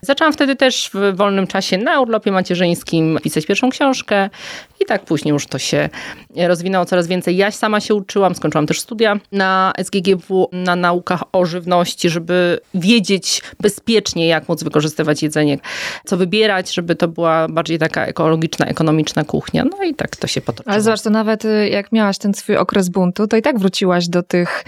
zaczęłam 0.03 0.33
wtedy 0.33 0.57
też 0.57 0.91
w 0.95 1.17
wolnym 1.17 1.47
czasie 1.47 1.79
na 1.79 2.01
urlopie 2.01 2.33
macierzyńskim 2.33 3.19
pisać 3.23 3.47
pierwszą 3.47 3.71
książkę. 3.71 4.31
I 4.81 4.85
tak 4.85 5.05
później 5.05 5.33
już 5.33 5.47
to 5.47 5.59
się 5.59 5.89
rozwinęło 6.37 6.85
coraz 6.85 7.07
więcej. 7.07 7.37
Ja 7.37 7.51
sama 7.51 7.81
się 7.81 7.95
uczyłam, 7.95 8.35
skończyłam 8.35 8.67
też 8.67 8.76
studia 8.81 9.21
na 9.33 9.73
SGGW, 9.85 10.49
na 10.53 10.77
naukach 10.77 11.23
o 11.33 11.47
żywności, 11.47 12.11
żeby 12.11 12.61
wiedzieć 12.75 13.43
bezpiecznie, 13.61 14.27
jak 14.27 14.49
móc 14.49 14.63
wykorzystywać 14.63 15.23
jedzenie, 15.23 15.59
co 16.05 16.17
wybierać, 16.17 16.75
żeby 16.75 16.97
to 16.97 17.09
była 17.09 17.49
bardziej 17.49 17.79
taka 17.79 18.07
ekologiczna, 18.07 18.67
ekonomiczna 18.67 19.25
kuchnia. 19.25 19.65
No 19.65 19.85
i 19.85 19.95
tak 19.95 20.17
to 20.17 20.27
się 20.27 20.41
potoczyło. 20.41 20.73
Ale 20.73 20.83
zobacz, 20.83 21.03
to 21.03 21.11
nawet 21.11 21.45
y, 21.45 21.69
jak 21.69 21.93
miałaś 21.93 22.19
ten 22.19 22.35
swój 22.35 22.57
okres 22.57 22.89
buntu, 22.89 23.27
to 23.27 23.37
i 23.37 23.43
tak 23.43 23.59
wróciłaś 23.59 24.09
do 24.09 24.23
tych 24.23 24.65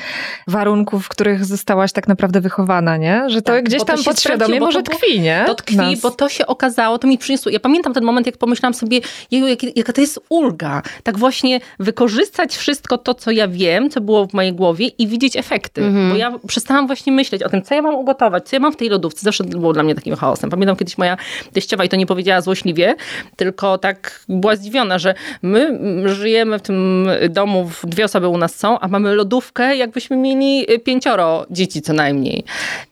warunków, 0.48 1.04
w 1.04 1.08
których 1.08 1.44
zostałaś 1.44 1.92
tak 1.92 2.08
naprawdę 2.08 2.40
wychowana, 2.40 2.96
nie? 2.96 3.24
Że 3.26 3.42
to 3.42 3.52
Tak, 3.52 3.64
gdzieś 3.64 3.78
to 3.78 3.84
tam 3.84 4.04
podświadomie 4.04 4.60
może 4.60 4.82
to 4.82 4.92
tkwi, 4.92 5.20
nie? 5.20 5.44
To 5.46 5.54
tkwi, 5.54 5.76
Nas. 5.76 6.00
bo 6.00 6.10
to 6.10 6.28
się 6.28 6.46
okazało, 6.46 6.98
to 6.98 7.06
mi 7.08 7.18
przyniosło. 7.18 7.52
Ja 7.52 7.60
pamiętam 7.60 7.94
ten 7.94 8.04
moment, 8.04 8.26
jak 8.26 8.36
pomyślałam 8.36 8.74
sobie, 8.74 9.00
jeju, 9.30 9.46
jaka 9.76 9.92
to 9.92 10.00
jest 10.00 10.20
ulga. 10.28 10.82
Tak 11.02 11.18
właśnie 11.18 11.60
wykorzystać 11.78 12.56
wszystko 12.56 12.98
to, 12.98 13.14
co 13.14 13.30
ja 13.30 13.48
wiem, 13.48 13.90
co 13.90 13.97
było 14.00 14.26
w 14.26 14.32
mojej 14.32 14.52
głowie 14.52 14.86
i 14.86 15.06
widzieć 15.06 15.36
efekty. 15.36 15.82
Mhm. 15.82 16.10
Bo 16.10 16.16
ja 16.16 16.32
przestałam 16.46 16.86
właśnie 16.86 17.12
myśleć 17.12 17.42
o 17.42 17.48
tym, 17.48 17.62
co 17.62 17.74
ja 17.74 17.82
mam 17.82 17.94
ugotować, 17.94 18.48
co 18.48 18.56
ja 18.56 18.60
mam 18.60 18.72
w 18.72 18.76
tej 18.76 18.88
lodówce. 18.88 19.20
Zawsze 19.22 19.44
to 19.44 19.50
było 19.58 19.72
dla 19.72 19.82
mnie 19.82 19.94
takim 19.94 20.16
chaosem. 20.16 20.50
Pamiętam 20.50 20.76
kiedyś 20.76 20.98
moja 20.98 21.16
teściowa 21.52 21.84
i 21.84 21.88
to 21.88 21.96
nie 21.96 22.06
powiedziała 22.06 22.40
złośliwie, 22.40 22.94
tylko 23.36 23.78
tak 23.78 24.24
była 24.28 24.56
zdziwiona, 24.56 24.98
że 24.98 25.14
my 25.42 25.78
żyjemy 26.08 26.58
w 26.58 26.62
tym 26.62 27.08
domu, 27.30 27.70
dwie 27.84 28.04
osoby 28.04 28.28
u 28.28 28.38
nas 28.38 28.56
są, 28.56 28.78
a 28.78 28.88
mamy 28.88 29.14
lodówkę, 29.14 29.76
jakbyśmy 29.76 30.16
mieli 30.16 30.72
y, 30.72 30.78
pięcioro 30.78 31.46
dzieci 31.50 31.82
co 31.82 31.92
najmniej. 31.92 32.44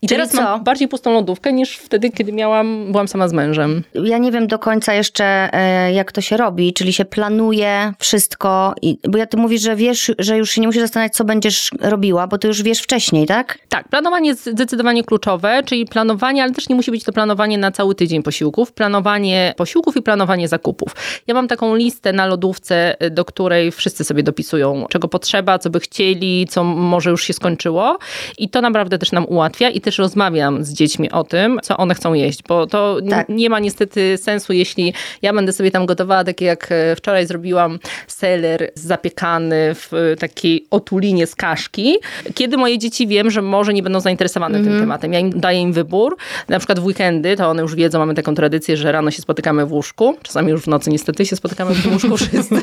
I 0.03 0.09
Czyli 0.09 0.19
teraz 0.19 0.31
co? 0.31 0.43
mam 0.43 0.65
bardziej 0.65 0.89
pustą 0.89 1.13
lodówkę 1.13 1.53
niż 1.53 1.77
wtedy, 1.77 2.11
kiedy 2.11 2.33
miałam, 2.33 2.93
byłam 2.93 3.09
sama 3.09 3.29
z 3.29 3.33
mężem. 3.33 3.83
Ja 3.95 4.19
nie 4.19 4.33
wiem 4.33 4.47
do 4.47 4.59
końca 4.59 4.95
jeszcze, 4.95 5.25
e, 5.53 5.93
jak 5.93 6.13
to 6.13 6.21
się 6.21 6.37
robi, 6.37 6.73
czyli 6.73 6.93
się 6.93 7.05
planuje 7.05 7.93
wszystko, 7.99 8.75
bo 9.09 9.19
ja 9.19 9.27
ty 9.27 9.37
mówisz, 9.37 9.63
że 9.63 9.77
wiesz, 9.77 10.13
że 10.19 10.39
już 10.39 10.51
się 10.51 10.61
nie 10.61 10.67
musisz 10.67 10.83
zastanawiać, 10.83 10.96
co 11.13 11.25
będziesz 11.25 11.71
robiła, 11.81 12.27
bo 12.27 12.39
ty 12.39 12.49
już 12.49 12.63
wiesz 12.63 12.81
wcześniej, 12.81 13.27
tak? 13.27 13.59
Tak, 13.69 13.89
planowanie 13.89 14.29
jest 14.29 14.47
zdecydowanie 14.47 15.05
kluczowe, 15.05 15.63
czyli 15.65 15.87
planowanie, 15.87 16.43
ale 16.43 16.53
też 16.53 16.69
nie 16.69 16.75
musi 16.75 16.91
być 16.91 17.05
to 17.05 17.13
planowanie 17.13 17.59
na 17.59 17.73
cały 17.73 17.95
tydzień 17.95 18.23
posiłków. 18.23 18.73
Planowanie 18.73 19.55
posiłków 19.57 19.97
i 19.97 20.03
planowanie 20.03 20.49
zakupów. 20.49 20.97
Ja 21.27 21.35
mam 21.35 21.49
taką 21.49 21.75
listę 21.75 22.13
na 22.13 22.27
lodówce, 22.27 22.97
do 23.11 23.25
której 23.25 23.73
wszyscy 23.73 24.05
sobie 24.05 24.23
dopisują, 24.23 24.87
czego 24.91 25.09
potrzeba, 25.09 25.59
co 25.59 25.71
by 25.71 25.81
chcieli, 25.81 26.47
co 26.51 26.65
może 26.65 27.11
już 27.11 27.25
się 27.25 27.33
skończyło. 27.33 27.99
I 28.39 28.49
to 28.49 28.61
naprawdę 28.61 28.99
też 28.99 29.13
nam 29.13 29.27
ułatwia 29.27 29.71
i 29.71 29.81
też 29.81 29.99
rozmawiam 29.99 30.65
z 30.65 30.73
dziećmi 30.73 31.11
o 31.11 31.25
tym, 31.25 31.61
co 31.63 31.77
one 31.77 31.95
chcą 31.95 32.15
jeść, 32.15 32.43
bo 32.49 32.67
to 32.67 32.97
Tak. 33.11 33.29
nie 33.29 33.51
ma 33.51 33.59
niestety 33.59 34.19
sensu, 34.19 34.53
jeśli 34.53 34.95
ja 35.23 35.33
będę 35.33 35.53
sobie 35.53 35.71
tam 35.71 35.87
gotowała, 35.87 36.25
takie 36.25 36.45
jak 36.45 36.73
e, 36.73 36.97
wczoraj 36.97 37.27
zrobiłam 37.27 37.79
seler 38.07 38.71
zapiekany 38.75 39.75
w 39.75 39.95
e, 39.95 40.17
takiej 40.17 40.67
otulinie 40.87 41.27
z 41.27 41.35
kaszki, 41.35 41.97
kiedy 42.35 42.57
moje 42.57 42.79
dzieci 42.79 43.07
wiem, 43.07 43.31
że 43.31 43.43
może 43.43 43.75
nie 43.75 43.83
będą 43.83 44.01
zainteresowane 44.01 44.65
tym 44.65 44.81
tematem. 44.81 45.13
Ja 45.13 45.19
im 45.19 45.41
daję 45.41 45.61
im 45.61 45.73
wybór, 45.73 46.17
na 46.49 46.59
przykład 46.59 46.81
w 46.81 46.85
weekendy, 46.85 47.37
to 47.37 47.49
one 47.49 47.63
już 47.63 47.75
wiedzą, 47.75 47.99
mamy 47.99 48.15
taką 48.15 48.35
tradycję, 48.35 48.77
że 48.77 48.93
rano 48.93 49.11
się 49.11 49.23
spotykamy 49.23 49.67
w 49.67 49.73
łóżku, 49.73 50.17
czasami 50.23 50.51
już 50.51 50.63
w 50.63 50.67
nocy 50.67 50.91
niestety 50.91 51.27
się 51.27 51.37
spotykamy 51.37 51.75
w 51.75 51.93
łóżku 51.93 52.17
wszyscy 52.27 52.63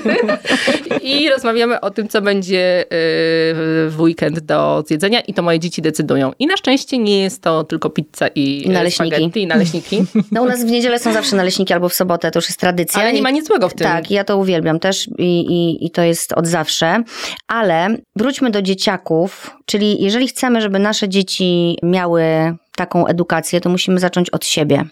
i 1.02 1.30
rozmawiamy 1.30 1.82
o 1.82 1.92
tym, 1.92 2.08
co 2.08 2.22
będzie 2.22 2.82
e, 2.82 2.86
w 3.90 3.96
weekend 4.00 4.40
do 4.40 4.84
zjedzenia 4.88 5.22
i 5.22 5.34
to 5.34 5.42
moje 5.42 5.60
dzieci 5.60 5.82
decydują. 5.82 6.32
I 6.40 6.48
na 6.48 6.58
szczęście 6.58 6.98
nie 6.98 7.24
jest 7.24 7.42
to 7.42 7.64
tylko 7.64 7.90
pizza 7.90 8.28
i, 8.28 8.64
I 8.66 8.70
naleśniki. 8.70 9.42
i 9.42 9.48
naleśniki. 9.48 10.06
No 10.32 10.44
u 10.44 10.46
nas 10.46 10.66
w 10.66 10.72
niedzielę 10.72 11.00
są 11.00 11.14
zawsze 11.14 11.36
naleśniki 11.36 11.74
albo 11.74 11.90
w 11.90 11.94
sobotę, 11.94 12.32
to 12.32 12.40
już 12.40 12.48
jest 12.48 12.60
tradycja. 12.60 13.02
Ale 13.02 13.14
nie 13.14 13.22
ma 13.22 13.32
nic 13.32 13.48
złego 13.48 13.70
w 13.70 13.74
tym. 13.74 13.88
Tak, 13.88 14.12
ja 14.12 14.24
to 14.24 14.38
uwielbiam 14.38 14.80
też 14.80 15.10
i, 15.18 15.40
i, 15.40 15.86
i 15.86 15.92
to 15.92 16.02
jest 16.02 16.34
od 16.34 16.48
zawsze. 16.48 17.04
Ale 17.48 17.98
wróćmy 18.16 18.52
do 18.52 18.62
dzieciaków, 18.62 19.58
czyli 19.66 20.04
jeżeli 20.04 20.28
chcemy, 20.28 20.62
żeby 20.62 20.80
nasze 20.80 21.10
dzieci 21.10 21.78
miały 21.84 22.24
taką 22.76 23.08
edukację, 23.08 23.62
to 23.62 23.70
musimy 23.70 24.00
zacząć 24.00 24.30
od 24.30 24.46
siebie. 24.46 24.86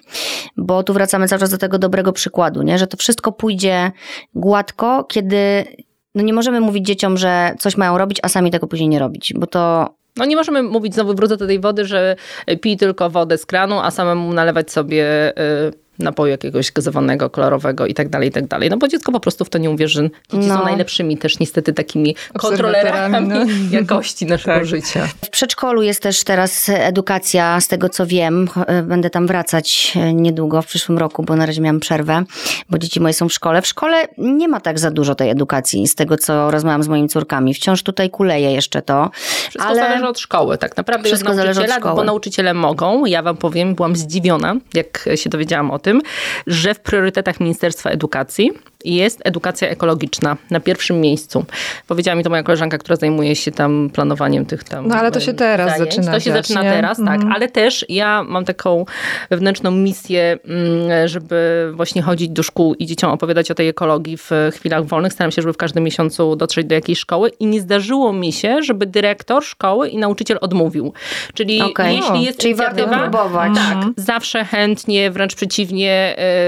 Bo 0.57 0.84
tu 0.84 0.93
wracamy 0.93 1.27
cały 1.27 1.39
czas 1.39 1.49
do 1.49 1.57
tego 1.57 1.79
dobrego 1.79 2.13
przykładu, 2.13 2.62
nie? 2.62 2.77
że 2.77 2.88
to 2.88 2.97
wszystko 2.97 3.31
pójdzie 3.31 3.91
gładko, 4.36 5.03
kiedy 5.03 5.65
no 6.15 6.23
nie 6.23 6.34
możemy 6.34 6.60
mówić 6.60 6.86
dzieciom, 6.86 7.17
że 7.17 7.55
coś 7.60 7.77
mają 7.77 7.97
robić, 7.97 8.19
a 8.23 8.29
sami 8.29 8.51
tego 8.51 8.67
później 8.67 8.89
nie 8.89 8.99
robić, 8.99 9.34
bo 9.36 9.47
to 9.47 9.93
No 10.17 10.25
nie 10.25 10.36
możemy 10.36 10.63
mówić, 10.63 10.93
znowu 10.93 11.13
wrócę 11.13 11.38
do 11.38 11.47
tej 11.47 11.60
wody, 11.60 11.86
że 11.86 12.15
pij 12.62 12.77
tylko 12.77 13.10
wodę 13.10 13.38
z 13.38 13.45
kranu, 13.45 13.79
a 13.79 13.91
samemu 13.91 14.34
nalewać 14.34 14.71
sobie 14.71 15.34
y, 15.67 15.71
napoju 15.99 16.32
jakiegoś 16.32 16.71
gazowanego, 16.71 17.30
kolorowego 17.30 17.86
i 17.86 17.93
tak 17.93 18.10
dalej, 18.10 18.30
i 18.30 18.32
tak 18.32 18.47
dalej. 18.47 18.69
No 18.69 18.77
bo 18.77 18.88
dziecko 18.88 19.12
po 19.12 19.19
prostu 19.19 19.45
w 19.45 19.49
to 19.49 19.58
nie 19.58 19.69
uwierzy. 19.69 20.10
Dzieci 20.34 20.47
No. 20.47 20.58
są 20.58 20.63
najlepszymi 20.63 21.17
też 21.17 21.39
niestety 21.39 21.73
takimi 21.73 22.15
kontrolerami 22.38 23.27
no. 23.27 23.36
jakości 23.80 24.25
naszego 24.25 24.58
Tak. 24.58 24.65
życia. 24.65 25.08
W 25.25 25.30
przedszkolu 25.30 25.82
jest 25.82 26.01
też 26.04 26.23
teraz 26.23 26.69
edukacja, 26.69 27.62
z 27.62 27.67
tego 27.67 27.89
co 27.89 28.06
wiem. 28.06 28.47
Ch- 28.47 28.84
Będę 28.84 29.10
tam 29.10 29.27
wracać 29.27 29.93
e, 29.95 30.13
niedługo, 30.13 30.62
w 30.62 30.65
przyszłym 30.67 30.97
roku, 30.97 31.23
bo 31.23 31.36
na 31.36 31.45
razie 31.45 31.62
miałam 31.62 31.80
przerwę, 31.80 32.23
bo 32.69 32.77
dzieci 32.77 32.99
moje 32.99 33.13
są 33.13 33.30
w 33.30 33.34
szkole. 33.34 33.62
W 33.62 33.67
szkole 33.67 34.04
nie 34.17 34.47
ma 34.47 34.60
tak 34.60 34.80
za 34.80 34.91
dużo 34.91 35.15
tej 35.15 35.30
edukacji, 35.30 35.88
z 35.88 35.95
tego 35.95 36.17
co 36.17 36.51
rozmawiam 36.51 36.84
z 36.84 36.88
moimi 36.88 37.08
córkami. 37.10 37.54
Wciąż 37.54 37.84
tutaj 37.84 38.10
kuleje 38.10 38.51
jeszcze 38.51 38.82
to. 38.82 39.10
Wszystko 39.49 39.63
ale 39.65 39.75
zależy 39.75 40.08
od 40.08 40.19
szkoły, 40.19 40.58
tak 40.58 40.77
naprawdę 40.77 41.06
Wszystko 41.10 41.34
zależy 41.34 41.49
od 41.62 41.67
nauczyciela, 41.67 41.80
szkoły. 41.80 41.95
bo 41.95 42.04
nauczyciele 42.04 42.54
mogą. 42.54 43.06
Ja 43.06 43.21
wam 43.23 43.38
powiem, 43.38 43.75
byłam 43.75 43.95
zdziwiona, 43.95 44.56
jak 44.73 45.10
się 45.15 45.30
dowiedziałam 45.30 45.71
o 45.71 45.80
tym, 45.81 46.01
że 46.47 46.73
w 46.73 46.79
priorytetach 46.79 47.39
Ministerstwa 47.39 47.89
Edukacji 47.89 48.51
jest 48.85 49.21
edukacja 49.23 49.69
ekologiczna 49.69 50.37
na 50.51 50.59
pierwszym 50.59 51.01
miejscu. 51.01 51.45
Powiedziała 51.87 52.15
mi 52.15 52.23
to 52.23 52.29
moja 52.29 52.43
koleżanka, 52.43 52.77
która 52.77 52.95
zajmuje 52.95 53.35
się 53.35 53.51
tam 53.51 53.89
planowaniem 53.93 54.45
tych 54.45 54.63
tam 54.63 54.87
No, 54.87 54.95
ale 54.95 55.11
to 55.11 55.19
się 55.19 55.33
teraz 55.33 55.71
zajęć. 55.71 55.89
zaczyna 55.95 56.11
To 56.11 56.19
się 56.19 56.25
dziać, 56.31 56.35
zaczyna 56.47 56.63
nie? 56.63 56.69
teraz, 56.71 56.97
tak. 56.97 57.15
Mhm. 57.15 57.31
Ale 57.31 57.47
też 57.47 57.85
ja 57.89 58.23
mam 58.23 58.45
taką 58.45 58.85
wewnętrzną 59.29 59.71
misję, 59.71 60.37
mm, 60.45 61.07
żeby 61.07 61.71
właśnie 61.75 62.01
chodzić 62.01 62.29
do 62.29 62.43
szkół 62.43 62.73
i 62.73 62.85
dzieciom 62.85 63.11
opowiadać 63.11 63.51
o 63.51 63.55
tej 63.55 63.67
ekologii 63.67 64.17
w 64.17 64.31
chwilach 64.53 64.85
wolnych. 64.85 65.13
Staram 65.13 65.31
się, 65.31 65.41
żeby 65.41 65.53
w 65.53 65.57
każdym 65.57 65.83
miesiącu 65.83 66.35
dotrzeć 66.35 66.67
do 66.67 66.75
jakiejś 66.75 66.99
szkoły 66.99 67.29
i 67.39 67.45
nie 67.45 67.61
zdarzyło 67.61 68.13
mi 68.13 68.33
się, 68.33 68.63
żeby 68.63 68.85
dyrektor 68.85 69.43
szkoły 69.45 69.89
i 69.89 69.97
nauczyciel 69.97 70.37
odmówił. 70.41 70.93
Czyli 71.33 71.61
Okej. 71.61 71.95
jeśli 71.95 72.11
O, 72.11 72.15
jest 72.21 72.39
czyli 72.39 72.55
warto 72.55 72.79
inicjatywa, 72.81 73.09
próbować. 73.09 73.51
tak, 73.55 73.77
zawsze 73.97 74.45
chętnie, 74.45 75.11
wręcz 75.11 75.35
przeciwnie, 75.35 75.70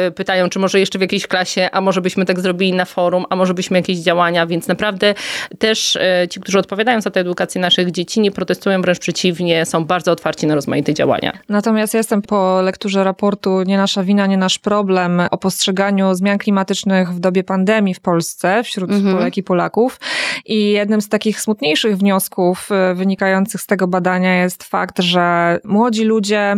y, 0.08 0.12
pytają, 0.12 0.50
czy 0.50 0.60
może 0.60 0.80
jeszcze 0.80 1.00
w 1.00 1.02
jakiejś 1.02 1.28
klasie, 1.28 1.70
a 1.72 1.82
może 1.82 2.02
byśmy 2.02 2.26
tak 2.26 2.40
zrobili 2.40 2.74
na 2.74 2.86
forum, 2.86 3.26
a 3.30 3.36
może 3.36 3.54
byśmy 3.54 3.78
jakieś 3.78 3.98
działania, 3.98 4.48
więc 4.48 4.68
naprawdę 4.68 5.14
też 5.60 5.96
y, 5.96 6.28
ci, 6.30 6.40
którzy 6.40 6.60
odpowiadają 6.60 7.02
za 7.02 7.12
tę 7.12 7.20
edukację 7.20 7.62
naszych 7.62 7.92
dzieci, 7.92 8.20
nie 8.22 8.32
protestują, 8.32 8.82
wręcz 8.82 9.00
przeciwnie, 9.00 9.66
są 9.66 9.86
bardzo 9.86 10.12
otwarci 10.12 10.48
na 10.48 10.56
rozmaite 10.56 10.94
działania. 10.94 11.34
Natomiast 11.50 11.94
jestem 11.94 12.22
po 12.22 12.62
lekturze 12.62 13.04
raportu 13.04 13.64
Nie 13.64 13.78
nasza 13.78 14.04
wina, 14.04 14.28
nie 14.28 14.38
nasz 14.38 14.60
problem 14.60 15.22
o 15.32 15.38
postrzeganiu 15.38 16.16
zmian 16.16 16.38
klimatycznych 16.38 17.14
w 17.14 17.20
dobie 17.20 17.44
pandemii 17.44 17.94
w 17.94 18.00
Polsce 18.00 18.64
wśród 18.64 18.92
Mhm. 18.92 19.18
Polek 19.18 19.38
i 19.38 19.44
Polaków. 19.44 20.00
I 20.46 20.72
jednym 20.72 21.02
z 21.02 21.10
takich 21.10 21.42
smutniejszych 21.42 21.98
wniosków 21.98 22.70
wynikających 22.96 23.62
z 23.62 23.66
tego 23.66 23.88
badania 23.88 24.42
jest 24.42 24.64
fakt, 24.64 25.00
że 25.00 25.60
młodzi 25.64 26.04
ludzie 26.04 26.56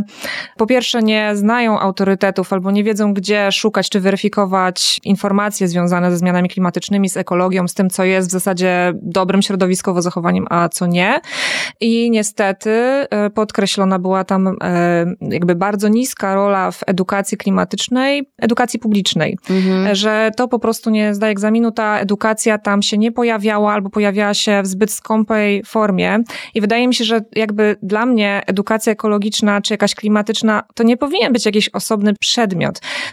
po 0.58 0.66
pierwsze 0.66 1.02
nie 1.02 1.36
znają 1.36 1.80
autorytetów 1.80 2.54
albo 2.56 2.72
nie 2.72 2.84
wiedzą, 2.84 3.14
gdzie 3.14 3.52
szukać 3.52 3.90
czy 3.90 4.00
weryfikować 4.00 5.00
informacje 5.04 5.68
związane 5.68 6.12
ze 6.12 6.18
zmianami 6.18 6.50
klimatycznymi, 6.50 7.10
z 7.10 7.18
ekologią, 7.18 7.68
z 7.68 7.74
tym, 7.74 7.90
co 7.90 8.04
jest 8.04 8.30
w 8.30 8.32
zasadzie 8.32 8.94
dobrym 9.02 9.42
środowiskowo 9.42 10.02
zachowaniem, 10.02 10.46
a 10.50 10.70
co 10.70 10.88
nie. 10.88 11.22
I 11.82 12.12
niestety 12.12 12.70
e, 12.70 13.30
podkreślona 13.30 14.00
była 14.00 14.24
tam 14.24 14.48
e, 14.48 15.06
jakby 15.22 15.56
bardzo 15.56 15.88
niska 15.88 16.36
rola 16.36 16.72
w 16.72 16.84
edukacji 16.88 17.38
klimatycznej, 17.38 18.30
edukacji 18.38 18.80
publicznej, 18.80 19.38
mhm. 19.50 19.96
że 19.96 20.32
to 20.38 20.48
po 20.48 20.60
prostu 20.60 20.90
nie 20.90 21.16
zdaje 21.16 21.32
egzaminu, 21.32 21.72
ta 21.72 22.00
edukacja 22.00 22.58
tam 22.58 22.82
się 22.82 22.98
nie 22.98 23.12
pojawiała 23.12 23.74
albo 23.74 23.90
pojawiała 23.90 24.34
się 24.34 24.62
w 24.62 24.68
zbyt 24.68 24.92
skąpej 24.92 25.64
formie 25.64 26.24
i 26.54 26.62
wydaje 26.62 26.88
mi 26.88 26.96
się, 26.96 27.04
że 27.04 27.22
jakby 27.36 27.76
dla 27.82 28.06
mnie 28.06 28.42
edukacja 28.48 28.94
ekologiczna 28.94 29.62
czy 29.62 29.74
jakaś 29.74 29.96
klimatyczna 29.96 30.64
to 30.76 30.84
nie 30.84 30.98
powinien 30.98 31.34
być 31.34 31.46
jakiś 31.46 31.70
osobny 31.70 32.14
przedmiot. 32.20 32.45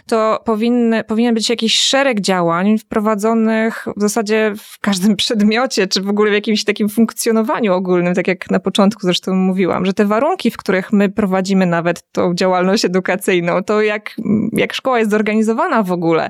To 0.07 0.41
powinny, 0.45 1.03
powinien 1.03 1.35
być 1.35 1.49
jakiś 1.49 1.79
szereg 1.79 2.21
działań 2.21 2.77
wprowadzonych 2.77 3.85
w 3.97 4.01
zasadzie 4.01 4.53
w 4.57 4.79
każdym 4.79 5.15
przedmiocie, 5.15 5.87
czy 5.87 6.01
w 6.01 6.09
ogóle 6.09 6.31
w 6.31 6.33
jakimś 6.33 6.63
takim 6.63 6.89
funkcjonowaniu 6.89 7.73
ogólnym, 7.73 8.13
tak 8.13 8.27
jak 8.27 8.51
na 8.51 8.59
początku 8.59 9.01
zresztą 9.01 9.35
mówiłam, 9.35 9.85
że 9.85 9.93
te 9.93 10.05
warunki, 10.05 10.51
w 10.51 10.57
których 10.57 10.93
my 10.93 11.09
prowadzimy 11.09 11.65
nawet 11.65 12.11
tą 12.11 12.33
działalność 12.33 12.85
edukacyjną, 12.85 13.63
to 13.63 13.81
jak, 13.81 14.15
jak 14.53 14.73
szkoła 14.73 14.99
jest 14.99 15.11
zorganizowana 15.11 15.83
w 15.83 15.91
ogóle, 15.91 16.29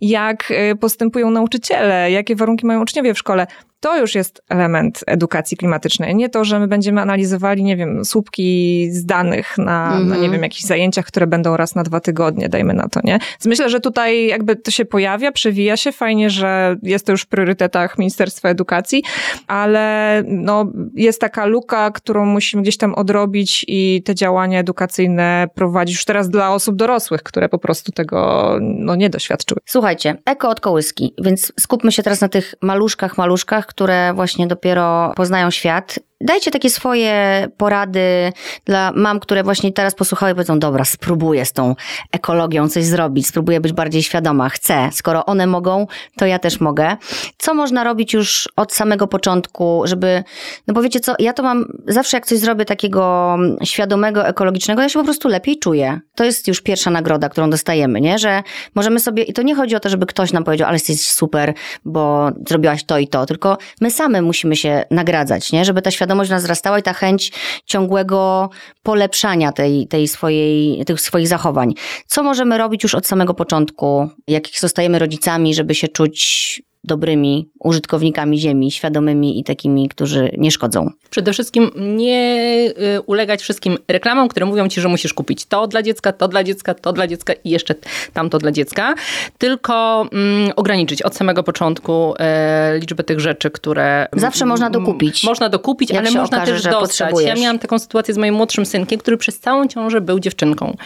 jak 0.00 0.50
y, 0.50 0.76
postępują 0.76 1.30
nauczyciele, 1.30 2.10
jakie 2.10 2.36
warunki 2.36 2.66
mają 2.66 2.82
uczniowie 2.82 3.14
w 3.14 3.18
szkole, 3.18 3.46
to 3.82 3.98
już 3.98 4.14
jest 4.14 4.42
element 4.48 5.04
edukacji 5.06 5.56
klimatycznej. 5.56 6.14
Nie 6.14 6.28
to, 6.28 6.44
że 6.44 6.60
my 6.60 6.68
będziemy 6.68 7.00
analizowali, 7.00 7.62
nie 7.62 7.76
wiem, 7.76 8.04
słupki 8.04 8.88
z 8.90 9.04
danych 9.06 9.58
na, 9.58 9.64
-hmm. 9.64 9.98
na 9.98 10.00
nie 10.00 10.14
mhm. 10.14 10.32
wiem, 10.32 10.42
jakichś 10.42 10.62
zajęciach, 10.62 11.06
które 11.06 11.26
będą 11.26 11.56
raz 11.56 11.74
na 11.74 11.82
dwa 11.82 12.00
tygodnie, 12.00 12.48
dajmy 12.48 12.74
na 12.74 12.88
to, 12.88 13.00
nie? 13.04 13.12
Więc 13.12 13.46
myślę, 13.46 13.70
że 13.70 13.80
tutaj 13.80 14.26
jakby 14.26 14.56
to 14.56 14.70
się 14.70 14.84
pojawia, 14.84 15.32
przewija 15.32 15.76
się. 15.76 15.92
Fajnie, 15.92 16.30
że 16.30 16.76
jest 16.82 17.06
to 17.06 17.12
już 17.12 17.22
w 17.22 17.26
priorytetach 17.26 17.98
Ministerstwa 17.98 18.48
Edukacji, 18.48 19.02
ale 19.46 20.22
no, 20.26 20.72
jest 20.94 21.20
taka 21.20 21.46
luka, 21.46 21.90
którą 21.90 22.26
musimy 22.26 22.62
gdzieś 22.62 22.76
tam 22.76 22.94
odrobić 22.94 23.64
i 23.68 24.02
te 24.04 24.14
działania 24.14 24.58
edukacyjne 24.58 25.48
prowadzić 25.54 25.96
już 25.96 26.04
teraz 26.04 26.30
dla 26.30 26.54
osób 26.54 26.76
dorosłych, 26.76 27.22
które 27.22 27.48
po 27.48 27.58
prostu 27.58 27.92
tego 27.92 28.48
no, 28.60 28.96
nie 28.96 29.10
doświadczyły. 29.10 29.60
Słuchajcie, 29.66 30.16
eko 30.24 30.48
od 30.48 30.60
kołyski, 30.60 31.14
więc 31.22 31.52
skupmy 31.60 31.92
się 31.92 32.02
teraz 32.02 32.20
na 32.20 32.28
tych 32.28 32.54
maluszkach, 32.62 33.18
maluszkach, 33.18 33.71
które 33.72 34.12
właśnie 34.14 34.46
dopiero 34.46 35.12
poznają 35.16 35.50
świat 35.50 35.98
Dajcie 36.22 36.50
takie 36.50 36.70
swoje 36.70 37.46
porady 37.56 38.32
dla 38.64 38.92
mam, 38.94 39.20
które 39.20 39.42
właśnie 39.42 39.72
teraz 39.72 39.94
posłuchały 39.94 40.32
i 40.32 40.34
powiedzą, 40.34 40.58
dobra, 40.58 40.84
spróbuję 40.84 41.44
z 41.44 41.52
tą 41.52 41.76
ekologią 42.12 42.68
coś 42.68 42.84
zrobić, 42.84 43.26
spróbuję 43.26 43.60
być 43.60 43.72
bardziej 43.72 44.02
świadoma, 44.02 44.48
chcę. 44.48 44.88
Skoro 44.92 45.26
one 45.26 45.46
mogą, 45.46 45.86
to 46.16 46.26
ja 46.26 46.38
też 46.38 46.60
mogę. 46.60 46.96
Co 47.38 47.54
można 47.54 47.84
robić 47.84 48.12
już 48.12 48.48
od 48.56 48.72
samego 48.72 49.06
początku, 49.06 49.82
żeby, 49.84 50.24
no 50.66 50.74
bo 50.74 50.82
wiecie 50.82 51.00
co, 51.00 51.14
ja 51.18 51.32
to 51.32 51.42
mam, 51.42 51.64
zawsze 51.86 52.16
jak 52.16 52.26
coś 52.26 52.38
zrobię 52.38 52.64
takiego 52.64 53.36
świadomego, 53.64 54.26
ekologicznego, 54.26 54.82
ja 54.82 54.88
się 54.88 54.98
po 54.98 55.04
prostu 55.04 55.28
lepiej 55.28 55.58
czuję. 55.58 56.00
To 56.14 56.24
jest 56.24 56.48
już 56.48 56.60
pierwsza 56.60 56.90
nagroda, 56.90 57.28
którą 57.28 57.50
dostajemy, 57.50 58.00
nie? 58.00 58.18
Że 58.18 58.42
możemy 58.74 59.00
sobie, 59.00 59.22
i 59.22 59.32
to 59.32 59.42
nie 59.42 59.54
chodzi 59.54 59.76
o 59.76 59.80
to, 59.80 59.88
żeby 59.88 60.06
ktoś 60.06 60.32
nam 60.32 60.44
powiedział, 60.44 60.68
ale 60.68 60.74
jesteś 60.74 61.10
super, 61.10 61.54
bo 61.84 62.30
zrobiłaś 62.48 62.84
to 62.84 62.98
i 62.98 63.08
to, 63.08 63.26
tylko 63.26 63.58
my 63.80 63.90
same 63.90 64.22
musimy 64.22 64.56
się 64.56 64.84
nagradzać, 64.90 65.52
nie? 65.52 65.64
Żeby 65.64 65.82
ta 65.82 65.90
świadomość 65.90 66.11
świadomość 66.12 66.44
wzrastała 66.44 66.78
i 66.78 66.82
ta 66.82 66.92
chęć 66.92 67.32
ciągłego 67.66 68.50
polepszania 68.82 69.52
tej, 69.52 69.86
tej 69.88 70.08
swojej, 70.08 70.84
tych 70.84 71.00
swoich 71.00 71.28
zachowań. 71.28 71.74
Co 72.06 72.22
możemy 72.22 72.58
robić 72.58 72.82
już 72.82 72.94
od 72.94 73.06
samego 73.06 73.34
początku, 73.34 74.08
jak 74.28 74.44
zostajemy 74.58 74.98
rodzicami, 74.98 75.54
żeby 75.54 75.74
się 75.74 75.88
czuć 75.88 76.62
dobrymi 76.84 77.50
użytkownikami 77.60 78.38
ziemi, 78.38 78.70
świadomymi 78.70 79.40
i 79.40 79.44
takimi, 79.44 79.88
którzy 79.88 80.30
nie 80.38 80.50
szkodzą. 80.50 80.90
Przede 81.10 81.32
wszystkim 81.32 81.70
nie 81.76 82.50
y, 82.96 83.00
ulegać 83.00 83.42
wszystkim 83.42 83.78
reklamom, 83.88 84.28
które 84.28 84.46
mówią 84.46 84.68
ci, 84.68 84.80
że 84.80 84.88
musisz 84.88 85.14
kupić 85.14 85.46
to 85.46 85.66
dla 85.66 85.82
dziecka, 85.82 86.12
to 86.12 86.28
dla 86.28 86.44
dziecka, 86.44 86.74
to 86.74 86.92
dla 86.92 87.06
dziecka 87.06 87.32
i 87.44 87.50
jeszcze 87.50 87.74
tamto 88.12 88.38
dla 88.38 88.52
dziecka, 88.52 88.94
tylko 89.38 90.06
mm, 90.12 90.52
ograniczyć 90.56 91.02
od 91.02 91.16
samego 91.16 91.42
początku 91.42 92.14
e, 92.18 92.78
liczbę 92.78 93.04
tych 93.04 93.20
rzeczy, 93.20 93.50
które... 93.50 94.06
Zawsze 94.12 94.46
można 94.46 94.70
dokupić. 94.70 95.24
Można 95.24 95.48
dokupić, 95.48 95.92
ale 95.92 96.10
można 96.10 96.36
okaże, 96.36 96.52
też 96.52 96.62
dostać. 96.62 97.14
Ja 97.24 97.34
miałam 97.34 97.58
taką 97.58 97.78
sytuację 97.78 98.14
z 98.14 98.18
moim 98.18 98.34
młodszym 98.34 98.66
synkiem, 98.66 98.98
który 98.98 99.16
przez 99.16 99.40
całą 99.40 99.68
ciążę 99.68 100.00
był 100.00 100.20
dziewczynką. 100.20 100.76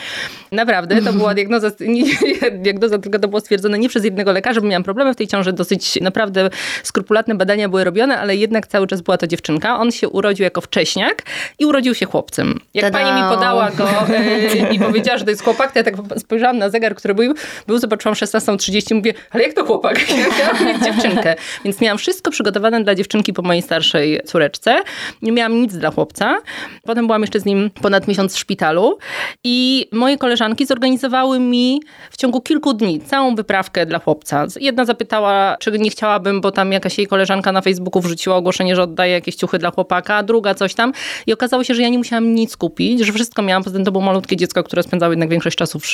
Naprawdę, 0.53 1.03
to 1.03 1.13
była 1.13 1.35
diagnoza, 1.39 1.71
nie, 1.81 2.05
diagnoza, 2.59 2.99
tylko 2.99 3.19
to 3.19 3.29
było 3.29 3.41
stwierdzone 3.41 3.79
nie 3.79 3.89
przez 3.89 4.05
jednego 4.05 4.33
lekarza, 4.33 4.61
bo 4.61 4.67
miałam 4.67 4.85
problemy 4.85 5.15
w 5.15 5.17
tej 5.17 5.27
ciąży 5.27 5.53
dosyć 5.53 5.86
naprawdę 6.01 6.51
skrupulatne 6.83 7.35
badania 7.35 7.69
były 7.69 7.85
robione, 7.85 8.19
ale 8.19 8.37
jednak 8.37 8.67
cały 8.67 8.87
czas 8.87 9.01
była 9.01 9.19
to 9.19 9.27
dziewczynka. 9.27 9.79
On 9.79 9.91
się 9.91 10.09
urodził 10.09 10.45
jako 10.45 10.61
wcześniak 10.61 11.23
i 11.59 11.67
urodził 11.67 11.95
się 11.95 12.07
chłopcem. 12.07 12.61
Jak 12.75 12.85
Ta-da. 12.85 12.99
pani 12.99 13.23
mi 13.23 13.29
podała 13.29 13.71
go 13.71 13.89
e, 14.09 14.73
i 14.73 14.79
powiedziała, 14.79 15.19
że 15.19 15.25
to 15.25 15.31
jest 15.31 15.45
chłopak, 15.45 15.73
to 15.73 15.79
ja 15.79 15.85
tak 15.85 15.95
spojrzałam 16.19 16.59
na 16.59 16.71
zegar, 16.71 16.95
który 16.95 17.15
był, 17.15 17.35
był 17.67 17.79
zobaczyłam 17.79 18.15
16.30 18.15 18.95
mówię, 18.95 19.15
ale 19.31 19.43
jak 19.43 19.53
to 19.53 19.65
chłopak? 19.65 19.97
Ja 20.17 20.25
chciałam 20.31 20.67
mieć 20.67 20.85
dziewczynkę. 20.85 21.35
Więc 21.65 21.81
miałam 21.81 21.99
wszystko 21.99 22.31
przygotowane 22.31 22.85
dla 22.85 22.95
dziewczynki 22.95 23.33
po 23.33 23.43
mojej 23.43 23.63
starszej 23.63 24.21
córeczce. 24.25 24.83
Nie 25.23 25.33
miałam 25.33 25.55
nic 25.61 25.77
dla 25.77 25.91
chłopca. 25.91 26.39
Potem 26.83 27.07
byłam 27.07 27.21
jeszcze 27.21 27.41
z 27.41 27.45
nim 27.45 27.71
ponad 27.83 28.09
miesiąc 28.09 28.35
w 28.35 28.39
szpitalu 28.39 28.99
i 29.45 29.89
moje 29.93 30.19
koleżanki 30.19 30.67
zorganizowały 30.67 31.41
mi 31.41 31.81
w 32.11 32.17
ciągu 32.17 32.41
kilku 32.41 32.75
dni 32.75 33.01
całą 33.01 33.35
wyprawkę 33.35 33.87
dla 33.87 33.99
chłopca. 33.99 34.47
Jedna 34.61 34.85
zapytała, 34.85 35.57
czy 35.61 35.71
nie 35.79 35.91
chciałabym, 35.91 36.41
bo 36.41 36.51
tam 36.51 36.73
jakaś 36.73 36.99
jej 36.99 37.07
koleżanka 37.07 37.53
na 37.53 37.61
Facebooku 37.61 38.03
wrzuciła 38.03 38.37
ogłoszenie, 38.37 38.77
że 38.77 38.83
oddaje 38.83 39.13
jakieś 39.13 39.35
ciuchy 39.35 39.59
dla 39.59 39.71
chłopaka, 39.71 40.15
a 40.15 40.23
druga 40.23 40.55
coś 40.55 40.75
tam. 40.75 40.93
I 41.27 41.33
okazało 41.33 41.65
się, 41.65 41.75
że 41.75 41.83
ja 41.83 41.89
nie 41.89 41.99
musiałam 41.99 42.35
nic 42.35 42.57
kupić, 42.57 43.01
że 43.01 43.13
wszystko 43.13 43.43
miałam. 43.43 43.65
Poza 43.65 43.77
tym 43.77 43.85
to 43.85 43.93
było 43.93 44.05
malutkie 44.05 44.37
dziecko, 44.37 44.63
które 44.65 44.83
spędzało 44.83 45.13
jednak 45.13 45.29
większość 45.29 45.57
czasu 45.57 45.81
w 45.81 45.87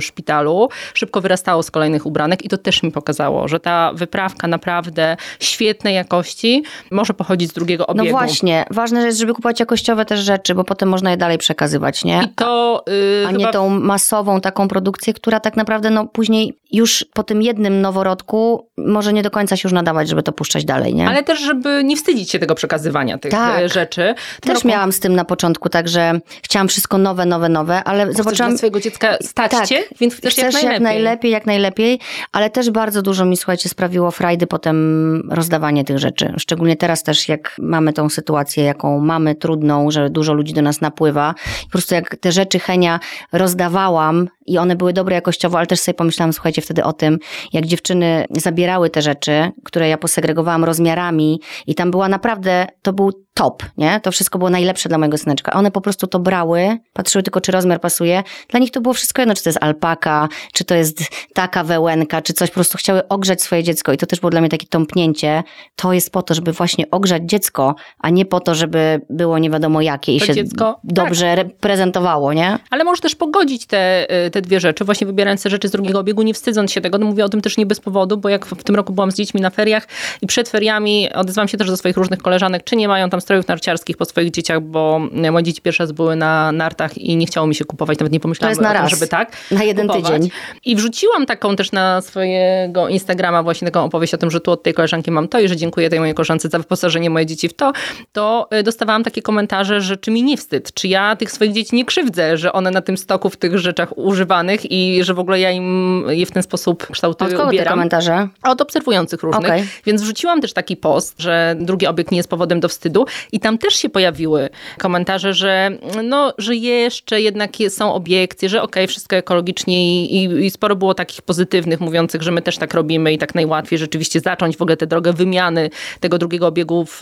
szpitalu. 0.00 0.68
Szybko 0.94 1.20
wyrastało 1.20 1.62
z 1.62 1.70
kolejnych 1.70 2.06
ubranek 2.06 2.44
i 2.44 2.48
to 2.48 2.58
też 2.58 2.82
mi 2.82 2.92
pokazało, 2.92 3.48
że 3.48 3.60
ta 3.60 3.92
wyprawka 3.94 4.48
naprawdę 4.48 5.16
świetnej 5.40 5.94
jakości 5.94 6.62
może 6.90 7.14
pochodzić 7.14 7.50
z 7.50 7.52
drugiego 7.52 7.86
obiegu. 7.86 8.06
No 8.06 8.10
właśnie. 8.10 8.64
Ważne 8.70 9.02
jest, 9.02 9.18
żeby 9.18 9.34
kupować 9.34 9.60
jakościowe 9.60 10.04
też 10.04 10.20
rzeczy, 10.20 10.54
bo 10.54 10.64
potem 10.64 10.88
można 10.88 11.10
je 11.10 11.16
dalej 11.16 11.38
przekazywać, 11.38 12.04
nie? 12.04 12.22
I 12.24 12.34
to, 12.34 12.84
yy, 12.86 13.24
a 13.26 13.28
chyba... 13.28 13.38
nie 13.38 13.52
tą 13.52 13.68
masową 13.70 14.40
taką 14.40 14.68
produkcję, 14.68 15.14
która 15.14 15.40
tak 15.40 15.56
naprawdę 15.56 15.90
no 15.90 16.06
później 16.06 16.58
już 16.72 17.06
po 17.14 17.22
tym 17.22 17.42
jednym 17.42 17.80
noworodku 17.80 18.68
może 18.94 19.12
nie 19.12 19.22
do 19.22 19.30
końca 19.30 19.56
się 19.56 19.60
już 19.64 19.72
nadawać, 19.72 20.08
żeby 20.08 20.22
to 20.22 20.32
puszczać 20.32 20.64
dalej, 20.64 20.94
nie? 20.94 21.08
Ale 21.08 21.22
też, 21.22 21.40
żeby 21.40 21.84
nie 21.84 21.96
wstydzić 21.96 22.30
się 22.30 22.38
tego 22.38 22.54
przekazywania 22.54 23.18
tych 23.18 23.30
tak. 23.30 23.60
E, 23.60 23.68
rzeczy. 23.68 24.14
Też 24.40 24.54
roku... 24.54 24.68
miałam 24.68 24.92
z 24.92 25.00
tym 25.00 25.14
na 25.14 25.24
początku, 25.24 25.68
także 25.68 26.20
chciałam 26.42 26.68
wszystko 26.68 26.98
nowe, 26.98 27.26
nowe, 27.26 27.48
nowe, 27.48 27.84
ale 27.84 28.06
Bo 28.06 28.12
zobaczyłam... 28.12 28.58
swojego 28.58 28.80
dziecka 28.80 29.16
stać 29.22 29.50
tak. 29.50 29.66
cię, 29.66 29.84
więc 30.00 30.14
chcesz, 30.14 30.32
chcesz 30.32 30.54
jak 30.54 30.62
najlepiej. 30.62 30.72
jak 30.72 30.82
najlepiej, 30.82 31.30
jak 31.30 31.46
najlepiej, 31.46 31.98
ale 32.32 32.50
też 32.50 32.70
bardzo 32.70 33.02
dużo 33.02 33.24
mi, 33.24 33.36
słuchajcie, 33.36 33.68
sprawiło 33.68 34.10
frajdy 34.10 34.46
potem 34.46 35.28
rozdawanie 35.30 35.84
tych 35.84 35.98
rzeczy. 35.98 36.34
Szczególnie 36.38 36.76
teraz 36.76 37.02
też, 37.02 37.28
jak 37.28 37.56
mamy 37.58 37.92
tą 37.92 38.08
sytuację, 38.08 38.64
jaką 38.64 39.00
mamy 39.00 39.34
trudną, 39.34 39.90
że 39.90 40.10
dużo 40.10 40.34
ludzi 40.34 40.52
do 40.52 40.62
nas 40.62 40.80
napływa. 40.80 41.34
Po 41.64 41.70
prostu 41.70 41.94
jak 41.94 42.16
te 42.16 42.32
rzeczy 42.32 42.58
Henia 42.58 43.00
rozdawałam 43.32 44.28
i 44.46 44.58
one 44.58 44.76
były 44.76 44.92
dobre 44.92 45.14
jakościowo, 45.14 45.58
ale 45.58 45.66
też 45.66 45.80
sobie 45.80 45.94
pomyślałam, 45.94 46.32
słuchajcie, 46.32 46.62
wtedy 46.62 46.84
o 46.84 46.92
tym, 46.92 47.18
jak 47.52 47.66
dziewczyny 47.66 48.24
zabierały 48.30 48.83
te 48.90 49.02
rzeczy, 49.02 49.50
które 49.64 49.88
ja 49.88 49.98
posegregowałam 49.98 50.64
rozmiarami 50.64 51.40
i 51.66 51.74
tam 51.74 51.90
była 51.90 52.08
naprawdę, 52.08 52.66
to 52.82 52.92
był 52.92 53.24
top, 53.34 53.62
nie? 53.76 54.00
To 54.00 54.12
wszystko 54.12 54.38
było 54.38 54.50
najlepsze 54.50 54.88
dla 54.88 54.98
mojego 54.98 55.18
syneczka. 55.18 55.52
One 55.52 55.70
po 55.70 55.80
prostu 55.80 56.06
to 56.06 56.18
brały, 56.18 56.78
patrzyły 56.92 57.22
tylko, 57.22 57.40
czy 57.40 57.52
rozmiar 57.52 57.80
pasuje. 57.80 58.22
Dla 58.48 58.60
nich 58.60 58.70
to 58.70 58.80
było 58.80 58.94
wszystko 58.94 59.22
jedno, 59.22 59.34
czy 59.34 59.42
to 59.42 59.48
jest 59.48 59.62
alpaka, 59.62 60.28
czy 60.52 60.64
to 60.64 60.74
jest 60.74 60.98
taka 61.34 61.64
wełenka, 61.64 62.22
czy 62.22 62.32
coś. 62.32 62.50
Po 62.50 62.54
prostu 62.54 62.78
chciały 62.78 63.08
ogrzać 63.08 63.42
swoje 63.42 63.62
dziecko 63.62 63.92
i 63.92 63.96
to 63.96 64.06
też 64.06 64.20
było 64.20 64.30
dla 64.30 64.40
mnie 64.40 64.50
takie 64.50 64.66
tąpnięcie. 64.66 65.42
To 65.76 65.92
jest 65.92 66.12
po 66.12 66.22
to, 66.22 66.34
żeby 66.34 66.52
właśnie 66.52 66.90
ogrzać 66.90 67.22
dziecko, 67.26 67.74
a 67.98 68.10
nie 68.10 68.26
po 68.26 68.40
to, 68.40 68.54
żeby 68.54 69.00
było 69.10 69.38
nie 69.38 69.50
wiadomo 69.50 69.80
jakie 69.80 70.16
i 70.16 70.20
to 70.20 70.26
się 70.26 70.34
dziecko, 70.34 70.80
dobrze 70.84 71.26
tak. 71.26 71.36
reprezentowało, 71.36 72.32
nie? 72.32 72.58
Ale 72.70 72.84
możesz 72.84 73.00
też 73.00 73.14
pogodzić 73.14 73.66
te, 73.66 74.06
y, 74.26 74.30
te 74.30 74.42
dwie 74.42 74.60
rzeczy, 74.60 74.84
właśnie 74.84 75.06
wybierając 75.06 75.42
te 75.42 75.50
rzeczy 75.50 75.68
z 75.68 75.70
drugiego 75.70 75.98
obiegu, 75.98 76.22
nie 76.22 76.34
wstydząc 76.34 76.72
się 76.72 76.80
tego. 76.80 76.98
No 76.98 77.06
mówię 77.06 77.24
o 77.24 77.28
tym 77.28 77.40
też 77.40 77.56
nie 77.56 77.66
bez 77.66 77.80
powodu, 77.80 78.16
bo 78.16 78.28
jak 78.28 78.46
w 78.46 78.64
tym 78.64 78.73
roku 78.74 78.92
byłam 78.92 79.10
z 79.10 79.14
dziećmi 79.14 79.40
na 79.40 79.50
feriach 79.50 79.88
i 80.22 80.26
przed 80.26 80.48
feriami 80.48 81.12
odezwałam 81.14 81.48
się 81.48 81.58
też 81.58 81.66
do 81.66 81.76
swoich 81.76 81.96
różnych 81.96 82.18
koleżanek, 82.22 82.64
czy 82.64 82.76
nie 82.76 82.88
mają 82.88 83.10
tam 83.10 83.20
strojów 83.20 83.48
narciarskich 83.48 83.96
po 83.96 84.04
swoich 84.04 84.30
dzieciach, 84.30 84.60
bo 84.60 85.00
moje 85.32 85.42
dzieci 85.44 85.62
pierwszy 85.62 85.82
raz 85.82 85.92
były 85.92 86.16
na 86.16 86.52
nartach 86.52 86.98
i 86.98 87.16
nie 87.16 87.26
chciało 87.26 87.46
mi 87.46 87.54
się 87.54 87.64
kupować, 87.64 87.98
nawet 87.98 88.12
nie 88.12 88.20
pomyślałam 88.20 88.56
To 88.56 88.62
na 88.62 88.72
tym, 88.72 88.78
raz. 88.82 88.90
żeby 88.90 89.06
tak 89.06 89.32
Na 89.50 89.64
jeden 89.64 89.88
kupować. 89.88 90.12
tydzień. 90.12 90.30
I 90.64 90.76
wrzuciłam 90.76 91.26
taką 91.26 91.56
też 91.56 91.72
na 91.72 92.00
swojego 92.00 92.88
Instagrama 92.88 93.42
właśnie 93.42 93.70
taką 93.70 93.84
opowieść 93.84 94.14
o 94.14 94.18
tym, 94.18 94.30
że 94.30 94.40
tu 94.40 94.50
od 94.50 94.62
tej 94.62 94.74
koleżanki 94.74 95.10
mam 95.10 95.28
to 95.28 95.40
i 95.40 95.48
że 95.48 95.56
dziękuję 95.56 95.90
tej 95.90 95.98
mojej 96.00 96.14
koleżance 96.14 96.48
za 96.48 96.58
wyposażenie 96.58 97.10
moje 97.10 97.26
dzieci 97.26 97.48
w 97.48 97.54
to, 97.54 97.72
to 98.12 98.48
y, 98.60 98.62
dostawałam 98.62 99.04
takie 99.04 99.22
komentarze, 99.22 99.80
że 99.80 99.96
czy 99.96 100.10
mi 100.10 100.22
nie 100.22 100.36
wstyd, 100.36 100.74
czy 100.74 100.88
ja 100.88 101.16
tych 101.16 101.32
swoich 101.32 101.52
dzieci 101.52 101.76
nie 101.76 101.84
krzywdzę, 101.84 102.36
że 102.36 102.52
one 102.52 102.70
na 102.70 102.80
tym 102.82 102.96
stoku 102.96 103.30
w 103.30 103.36
tych 103.36 103.58
rzeczach 103.58 103.98
używanych 103.98 104.72
i 104.72 105.04
że 105.04 105.14
w 105.14 105.18
ogóle 105.18 105.40
ja 105.40 105.50
im 105.50 106.04
je 106.08 106.26
w 106.26 106.30
ten 106.30 106.42
sposób 106.42 106.86
kształtuję, 106.92 107.30
Od 107.30 107.36
kogo 107.36 107.50
te 107.50 107.56
ubieram. 107.56 107.72
komentarze? 107.74 108.28
Od 108.54 108.60
obserwujących 108.60 109.22
różnych. 109.22 109.44
Okej. 109.44 109.64
Więc 109.86 110.02
wrzuciłam 110.02 110.40
też 110.40 110.52
taki 110.52 110.76
post, 110.76 111.14
że 111.18 111.56
drugi 111.60 111.86
obiekt 111.86 112.10
nie 112.10 112.16
jest 112.16 112.28
powodem 112.28 112.60
do 112.60 112.68
wstydu 112.68 113.06
i 113.32 113.40
tam 113.40 113.58
też 113.58 113.74
się 113.74 113.88
pojawiły 113.88 114.48
komentarze, 114.78 115.34
że 115.34 115.70
no, 116.04 116.32
że 116.38 116.56
jeszcze 116.56 117.20
jednak 117.20 117.60
je- 117.60 117.70
są 117.70 117.94
obiekcje, 117.94 118.48
że 118.48 118.62
okej, 118.62 118.86
wszystko 118.86 119.16
ekologicznie 119.16 120.04
i, 120.04 120.16
i, 120.16 120.46
i 120.46 120.50
sporo 120.50 120.76
było 120.76 120.94
takich 120.94 121.22
pozytywnych, 121.22 121.80
mówiących, 121.80 122.22
że 122.22 122.30
my 122.32 122.42
też 122.42 122.58
tak 122.58 122.74
robimy 122.74 123.12
i 123.12 123.18
tak 123.18 123.34
najłatwiej 123.34 123.78
rzeczywiście 123.78 124.20
zacząć 124.20 124.56
w 124.56 124.62
ogóle 124.62 124.76
tę 124.76 124.86
drogę 124.86 125.12
wymiany 125.12 125.70
tego 126.00 126.18
drugiego 126.18 126.46
obiegu 126.46 126.84
w, 126.84 127.00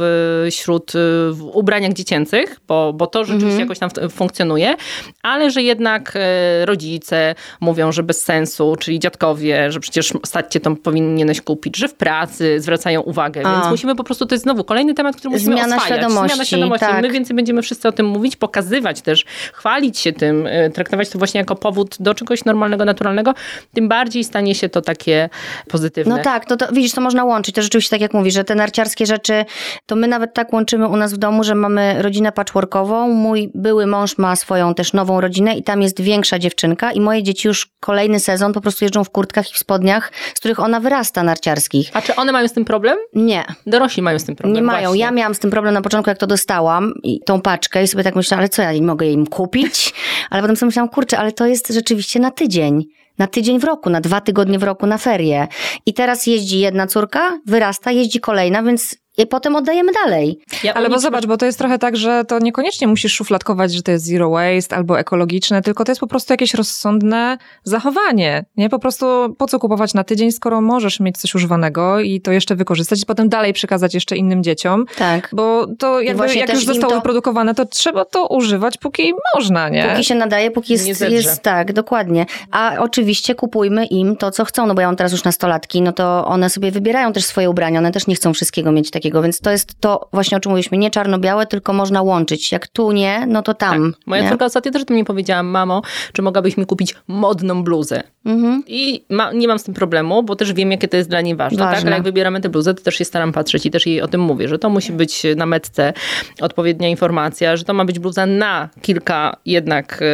wśród 0.50 0.94
y, 0.94 0.98
w 1.32 1.42
ubraniach 1.52 1.92
dziecięcych, 1.92 2.60
bo, 2.68 2.92
bo 2.92 3.06
to 3.06 3.24
rzeczywiście 3.24 3.60
jakoś 3.60 3.78
tam 3.78 3.90
funkcjonuje, 4.10 4.74
ale 5.22 5.50
że 5.50 5.62
jednak 5.62 6.12
e, 6.16 6.66
rodzice 6.66 7.34
mówią, 7.60 7.92
że 7.92 8.02
bez 8.02 8.22
sensu, 8.22 8.76
czyli 8.80 8.98
dziadkowie, 8.98 9.72
że 9.72 9.80
przecież 9.80 10.12
stać 10.26 10.52
cię 10.52 10.60
to 10.60 10.76
powinieneś 10.76 11.40
kupić, 11.42 11.76
że 11.76 11.88
w 11.88 11.94
pracy 11.94 12.60
zwracają 12.60 13.00
uwagę, 13.00 13.42
A. 13.46 13.52
więc 13.52 13.70
musimy 13.70 13.94
po 13.96 14.04
prostu, 14.04 14.26
to 14.26 14.34
jest 14.34 14.42
znowu 14.42 14.64
kolejny 14.64 14.94
temat, 14.94 15.16
który 15.16 15.30
musimy 15.30 15.56
Zmiana 15.56 15.76
oswajać. 15.76 15.98
świadomości, 16.00 16.28
Zmiana 16.34 16.44
świadomości. 16.44 16.86
tak. 16.86 17.02
My 17.02 17.10
więcej 17.10 17.36
będziemy 17.36 17.62
wszyscy 17.62 17.88
o 17.88 17.92
tym 17.92 18.06
mówić, 18.06 18.36
pokazywać 18.36 19.00
też, 19.02 19.24
chwalić 19.52 19.98
się 19.98 20.12
tym, 20.12 20.46
e, 20.46 20.70
traktować 20.70 21.08
to 21.08 21.18
właśnie 21.18 21.38
jako 21.40 21.56
powód 21.56 21.96
do 22.00 22.14
czegoś 22.14 22.44
normalnego, 22.44 22.84
naturalnego, 22.84 23.34
tym 23.74 23.88
bardziej 23.88 24.24
stanie 24.24 24.54
się 24.54 24.68
to 24.68 24.80
takie 24.82 25.28
pozytywne. 25.68 26.16
No 26.16 26.22
tak, 26.22 26.44
to, 26.46 26.56
to 26.56 26.72
widzisz, 26.72 26.92
to 26.92 27.00
można 27.00 27.24
łączyć. 27.24 27.54
To 27.54 27.62
rzeczywiście 27.62 27.90
tak 27.90 28.00
jak 28.00 28.14
mówisz, 28.14 28.34
że 28.34 28.44
te 28.44 28.54
narciarskie 28.54 29.06
rzeczy, 29.06 29.44
to 29.86 29.96
my 29.96 30.08
nawet 30.08 30.34
tak 30.34 30.52
łączymy 30.52 30.88
u 30.88 30.96
nas 30.96 31.14
w 31.14 31.16
domu, 31.16 31.44
że 31.44 31.54
mamy 31.54 32.02
rodzinę 32.02 32.32
patchworkową. 32.32 33.08
Mój 33.08 33.50
były 33.54 33.86
mąż 33.86 34.18
ma 34.18 34.36
swoją 34.36 34.74
też 34.74 34.92
nową 34.92 35.20
rodzinę 35.20 35.54
i 35.54 35.62
tam 35.62 35.82
jest 35.82 36.00
większa 36.00 36.38
dziewczynka 36.38 36.92
i 36.92 37.00
moje 37.00 37.22
dzieci 37.22 37.48
już 37.48 37.68
kolejny 37.80 38.20
sezon 38.20 38.52
po 38.52 38.60
prostu 38.60 38.84
jeżdżą 38.84 39.04
w 39.04 39.10
kurtkach 39.10 39.50
i 39.50 39.54
w 39.54 39.58
spodniach, 39.58 40.12
z 40.34 40.38
których 40.38 40.60
ona 40.60 40.80
wyrasta 40.80 41.22
narciarskich. 41.32 41.90
A 41.92 42.02
czy 42.02 42.16
one 42.16 42.32
mają 42.32 42.48
z 42.48 42.52
tym 42.52 42.64
problem? 42.64 42.96
Nie, 43.14 43.44
Dorośli 43.66 44.02
mają 44.02 44.18
z 44.18 44.24
tym 44.24 44.36
problem. 44.36 44.54
nie 44.54 44.62
mają. 44.62 44.88
właśnie. 44.88 45.00
Ja 45.00 45.10
miałam 45.10 45.34
z 45.34 45.38
tym 45.38 45.50
problem 45.50 45.74
na 45.74 45.82
początku, 45.82 46.10
jak 46.10 46.18
to 46.18 46.26
dostałam, 46.26 46.92
i 47.02 47.20
tą 47.26 47.40
paczkę 47.40 47.82
i 47.82 47.88
sobie 47.88 48.04
tak 48.04 48.16
myślałam, 48.16 48.40
ale 48.40 48.48
co, 48.48 48.62
ja 48.62 48.72
nie 48.72 48.82
mogę 48.82 49.06
jej 49.06 49.14
im 49.14 49.26
kupić? 49.26 49.94
Ale 50.30 50.42
potem 50.42 50.56
sobie 50.56 50.66
myślałam, 50.66 50.88
kurczę, 50.88 51.18
ale 51.18 51.32
to 51.32 51.46
jest 51.46 51.68
rzeczywiście 51.68 52.20
na 52.20 52.30
tydzień. 52.30 52.84
Na 53.18 53.26
tydzień 53.26 53.58
w 53.58 53.64
roku, 53.64 53.90
na 53.90 54.00
dwa 54.00 54.20
tygodnie 54.20 54.58
w 54.58 54.62
roku 54.62 54.86
na 54.86 54.98
ferie. 54.98 55.48
I 55.86 55.94
teraz 55.94 56.26
jeździ 56.26 56.58
jedna 56.58 56.86
córka, 56.86 57.38
wyrasta, 57.46 57.90
jeździ 57.90 58.20
kolejna, 58.20 58.62
więc 58.62 58.96
i 59.18 59.26
potem 59.26 59.56
oddajemy 59.56 59.92
dalej. 59.92 60.38
Ja 60.64 60.74
Ale 60.74 60.88
bo 60.90 60.98
zobacz, 60.98 61.26
bo 61.26 61.36
to 61.36 61.46
jest 61.46 61.58
trochę 61.58 61.78
tak, 61.78 61.96
że 61.96 62.24
to 62.24 62.38
niekoniecznie 62.38 62.86
musisz 62.86 63.12
szufladkować, 63.12 63.72
że 63.72 63.82
to 63.82 63.90
jest 63.90 64.04
zero 64.04 64.30
waste 64.30 64.76
albo 64.76 64.98
ekologiczne, 64.98 65.62
tylko 65.62 65.84
to 65.84 65.92
jest 65.92 66.00
po 66.00 66.06
prostu 66.06 66.32
jakieś 66.32 66.54
rozsądne 66.54 67.38
zachowanie. 67.64 68.44
Nie? 68.56 68.68
Po 68.68 68.78
prostu 68.78 69.34
po 69.38 69.46
co 69.46 69.58
kupować 69.58 69.94
na 69.94 70.04
tydzień, 70.04 70.32
skoro 70.32 70.60
możesz 70.60 71.00
mieć 71.00 71.18
coś 71.18 71.34
używanego 71.34 72.00
i 72.00 72.20
to 72.20 72.32
jeszcze 72.32 72.56
wykorzystać 72.56 73.02
i 73.02 73.06
potem 73.06 73.28
dalej 73.28 73.52
przekazać 73.52 73.94
jeszcze 73.94 74.16
innym 74.16 74.42
dzieciom. 74.42 74.84
Tak. 74.98 75.28
Bo 75.32 75.66
to 75.78 76.00
jakby, 76.00 76.34
jak 76.34 76.54
już 76.54 76.64
zostało 76.66 76.90
to- 76.90 76.96
wyprodukowane, 76.98 77.54
to 77.54 77.66
trzeba 77.66 78.04
to 78.04 78.26
używać, 78.26 78.78
póki 78.78 79.12
można, 79.34 79.68
nie? 79.68 79.88
Póki 79.90 80.04
się 80.04 80.14
nadaje, 80.14 80.50
póki 80.50 80.72
jest, 80.72 81.00
jest 81.00 81.42
tak, 81.42 81.72
dokładnie. 81.72 82.26
A 82.50 82.76
oczywiście 82.78 83.34
kupujmy 83.34 83.86
im 83.86 84.16
to, 84.16 84.30
co 84.30 84.44
chcą, 84.44 84.66
no 84.66 84.74
bo 84.74 84.80
ja 84.80 84.86
mam 84.88 84.96
teraz 84.96 85.12
już 85.12 85.24
nastolatki, 85.24 85.82
no 85.82 85.92
to 85.92 86.26
one 86.26 86.50
sobie 86.50 86.70
wybierają 86.70 87.12
też 87.12 87.24
swoje 87.24 87.50
ubrania, 87.50 87.78
one 87.78 87.92
też 87.92 88.06
nie 88.06 88.14
chcą 88.14 88.34
wszystkiego 88.34 88.72
mieć 88.72 88.90
takiego, 89.02 89.22
więc 89.22 89.40
to 89.40 89.50
jest 89.50 89.80
to 89.80 90.08
właśnie 90.12 90.36
o 90.36 90.40
czym 90.40 90.50
mówiliśmy, 90.50 90.78
nie 90.78 90.90
czarno-białe, 90.90 91.46
tylko 91.46 91.72
można 91.72 92.02
łączyć. 92.02 92.52
Jak 92.52 92.68
tu 92.68 92.92
nie, 92.92 93.26
no 93.26 93.42
to 93.42 93.54
tam. 93.54 93.92
Tak. 93.92 94.06
Moja 94.06 94.22
nie? 94.22 94.28
córka 94.28 94.44
ostatnio 94.44 94.72
też 94.72 94.84
do 94.84 94.94
mnie 94.94 95.04
powiedziała, 95.04 95.42
mamo, 95.42 95.82
czy 96.12 96.22
mogłabyś 96.22 96.56
mi 96.56 96.66
kupić 96.66 96.94
modną 97.08 97.64
bluzę? 97.64 98.02
Mhm. 98.24 98.62
I 98.66 99.04
ma, 99.10 99.32
nie 99.32 99.48
mam 99.48 99.58
z 99.58 99.64
tym 99.64 99.74
problemu, 99.74 100.22
bo 100.22 100.36
też 100.36 100.52
wiem, 100.52 100.70
jakie 100.70 100.88
to 100.88 100.96
jest 100.96 101.08
dla 101.08 101.20
niej 101.20 101.36
ważne. 101.36 101.58
Ważne. 101.58 101.76
Tak? 101.76 101.86
Ale 101.86 101.96
jak 101.96 102.02
wybieramy 102.02 102.40
tę 102.40 102.48
bluzę, 102.48 102.74
to 102.74 102.82
też 102.82 102.94
się 102.94 103.04
staram 103.04 103.32
patrzeć 103.32 103.66
i 103.66 103.70
też 103.70 103.86
jej 103.86 104.02
o 104.02 104.08
tym 104.08 104.20
mówię, 104.20 104.48
że 104.48 104.58
to 104.58 104.68
musi 104.70 104.92
być 104.92 105.22
na 105.36 105.46
metce 105.46 105.92
odpowiednia 106.40 106.88
informacja, 106.88 107.56
że 107.56 107.64
to 107.64 107.74
ma 107.74 107.84
być 107.84 107.98
bluza 107.98 108.26
na 108.26 108.68
kilka 108.82 109.36
jednak, 109.46 110.04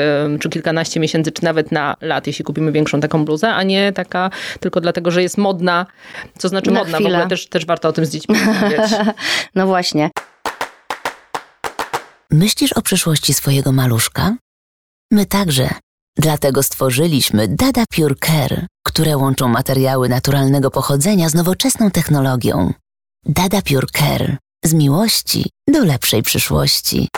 czy 0.41 0.49
kilkanaście 0.49 1.01
miesięcy, 1.01 1.33
czy 1.33 1.45
nawet 1.45 1.73
na 1.73 1.97
lat, 2.01 2.27
jeśli 2.27 2.45
kupimy 2.45 2.73
większą 2.73 3.01
taką 3.01 3.25
bluzę, 3.25 3.49
a 3.55 3.63
nie 3.63 3.93
taka 3.93 4.31
tylko 4.61 4.81
dlatego, 4.81 5.11
że 5.11 5.23
jest 5.23 5.39
modna, 5.39 5.87
co 6.39 6.49
znaczy 6.49 6.71
Na 6.71 6.79
modna. 6.81 6.99
W 6.99 7.01
chwilę. 7.01 7.17
ogóle 7.17 7.29
też, 7.29 7.47
też 7.47 7.67
warto 7.67 7.89
o 7.89 7.93
tym 7.93 8.07
z 8.07 8.11
dziećmi 8.11 8.35
No 9.55 9.67
właśnie. 9.67 10.11
Myślisz 12.31 12.73
o 12.73 12.83
przyszłości 12.83 13.35
swojego 13.35 13.73
maluszka? 13.73 14.37
My 15.13 15.27
także. 15.27 15.71
Dlatego 16.17 16.63
stworzyliśmy 16.63 17.49
Dada 17.49 17.85
Pure 17.91 18.15
Care, 18.15 18.67
które 18.85 19.17
łączą 19.17 19.49
materiały 19.49 20.09
naturalnego 20.09 20.71
pochodzenia 20.71 21.29
z 21.29 21.35
nowoczesną 21.35 21.91
technologią. 21.91 22.73
Dada 23.25 23.63
Pure 23.63 23.87
Care. 23.93 24.37
Z 24.65 24.75
miłości 24.75 25.51
do 25.69 25.85
lepszej 25.85 26.23
przyszłości. 26.23 27.09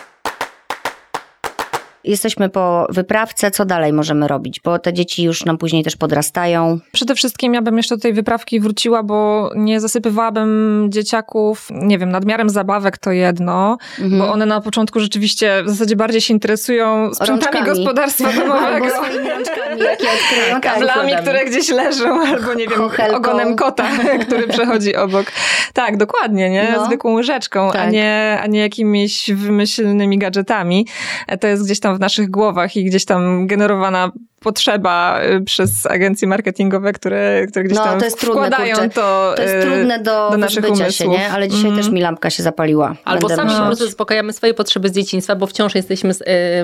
Jesteśmy 2.05 2.48
po 2.48 2.86
wyprawce, 2.90 3.51
co 3.51 3.64
dalej 3.64 3.92
możemy 3.92 4.28
robić? 4.28 4.61
Bo 4.64 4.78
te 4.78 4.92
dzieci 4.92 5.22
już 5.24 5.44
nam 5.44 5.59
później 5.59 5.84
też 5.84 5.96
podrastają. 5.96 6.78
Przede 6.92 7.14
wszystkim 7.14 7.55
ja 7.55 7.62
bym 7.62 7.76
jeszcze 7.76 7.96
do 7.96 8.03
tej 8.03 8.12
wyprawki 8.12 8.61
wróciła, 8.61 9.03
bo 9.03 9.51
nie 9.57 9.80
zasypywałabym 9.80 10.86
dzieciaków, 10.88 11.68
nie 11.70 11.98
wiem, 11.98 12.11
nadmiarem 12.11 12.51
zabawek 12.51 12.98
to 12.98 13.12
jedno, 13.12 13.78
Mhm. 14.01 14.18
bo 14.22 14.32
one 14.32 14.46
na 14.46 14.61
początku 14.61 15.01
rzeczywiście 15.01 15.62
w 15.64 15.68
zasadzie 15.70 15.96
bardziej 15.96 16.20
się 16.20 16.34
interesują 16.34 17.14
sprzętami 17.14 17.40
Rączkami. 17.57 17.66
gospodarstwa 17.78 18.32
domowego. 18.40 18.66
Albo 18.86 18.90
swoimi 18.90 19.30
rączkami, 19.30 19.80
jakie 19.82 20.07
odkryją. 20.09 20.61
Kablami, 20.72 21.12
które 21.22 21.44
gdzieś 21.44 21.68
leżą, 21.68 22.20
albo 22.26 22.55
nie 22.55 22.68
wiem, 22.68 22.80
ogonem 23.14 23.57
kota, 23.57 23.88
który 24.26 24.48
przechodzi 24.48 24.96
obok. 24.96 25.26
Tak, 25.74 25.96
dokładnie, 25.96 26.51
nie? 26.51 26.74
No. 26.76 26.86
Zwykłą 26.86 27.12
łyżeczką, 27.12 27.68
a, 27.68 27.72
Tak. 27.72 27.92
nie, 27.92 28.38
a 28.42 28.46
nie 28.46 28.61
jakimiś 28.61 29.30
wymyślnymi 29.34 30.18
gadżetami. 30.18 30.86
E, 31.28 31.38
To 31.38 31.46
jest 31.46 31.64
gdzieś 31.64 31.80
tam 31.80 31.89
w 31.95 32.01
naszych 32.01 32.30
głowach 32.30 32.76
i 32.76 32.84
gdzieś 32.84 33.05
tam 33.05 33.47
generowana 33.47 34.12
potrzeba 34.41 35.20
y, 35.24 35.41
przez 35.41 35.86
agencje 35.86 36.28
marketingowe, 36.28 36.93
które, 36.93 37.47
które 37.51 37.64
gdzieś 37.64 37.78
No, 37.78 37.84
tam 37.84 37.99
to 37.99 38.05
jest 38.05 38.20
trudne, 38.20 38.47
wkładają 38.47 38.74
kurczę. 38.76 38.91
to, 38.91 39.32
To 39.36 39.43
jest 39.43 39.55
y, 39.55 39.61
trudne 39.70 39.99
do, 39.99 40.28
do 40.30 40.36
naszych 40.36 40.62
wyzbycia 40.64 40.91
się, 40.91 41.05
umysłów. 41.05 41.20
nie? 41.28 41.32
Ale 41.32 41.49
dzisiaj 41.49 41.66
Mhm. 41.66 41.82
też 41.84 41.93
mi 41.93 42.01
lampka 42.01 42.30
się 42.30 42.43
zapaliła. 42.43 42.95
Albo 43.05 43.28
Będę 43.28 43.43
sami 43.45 43.61
po 43.61 43.66
prostu 43.66 43.84
zaspokajamy 43.84 44.32
swoje 44.32 44.55
potrzeby 44.55 44.88
z 44.88 44.93
dzieciństwa, 44.93 45.36
bo 45.36 45.47
wciąż 45.47 45.74
jesteśmy 45.74 46.14
z 46.14 46.22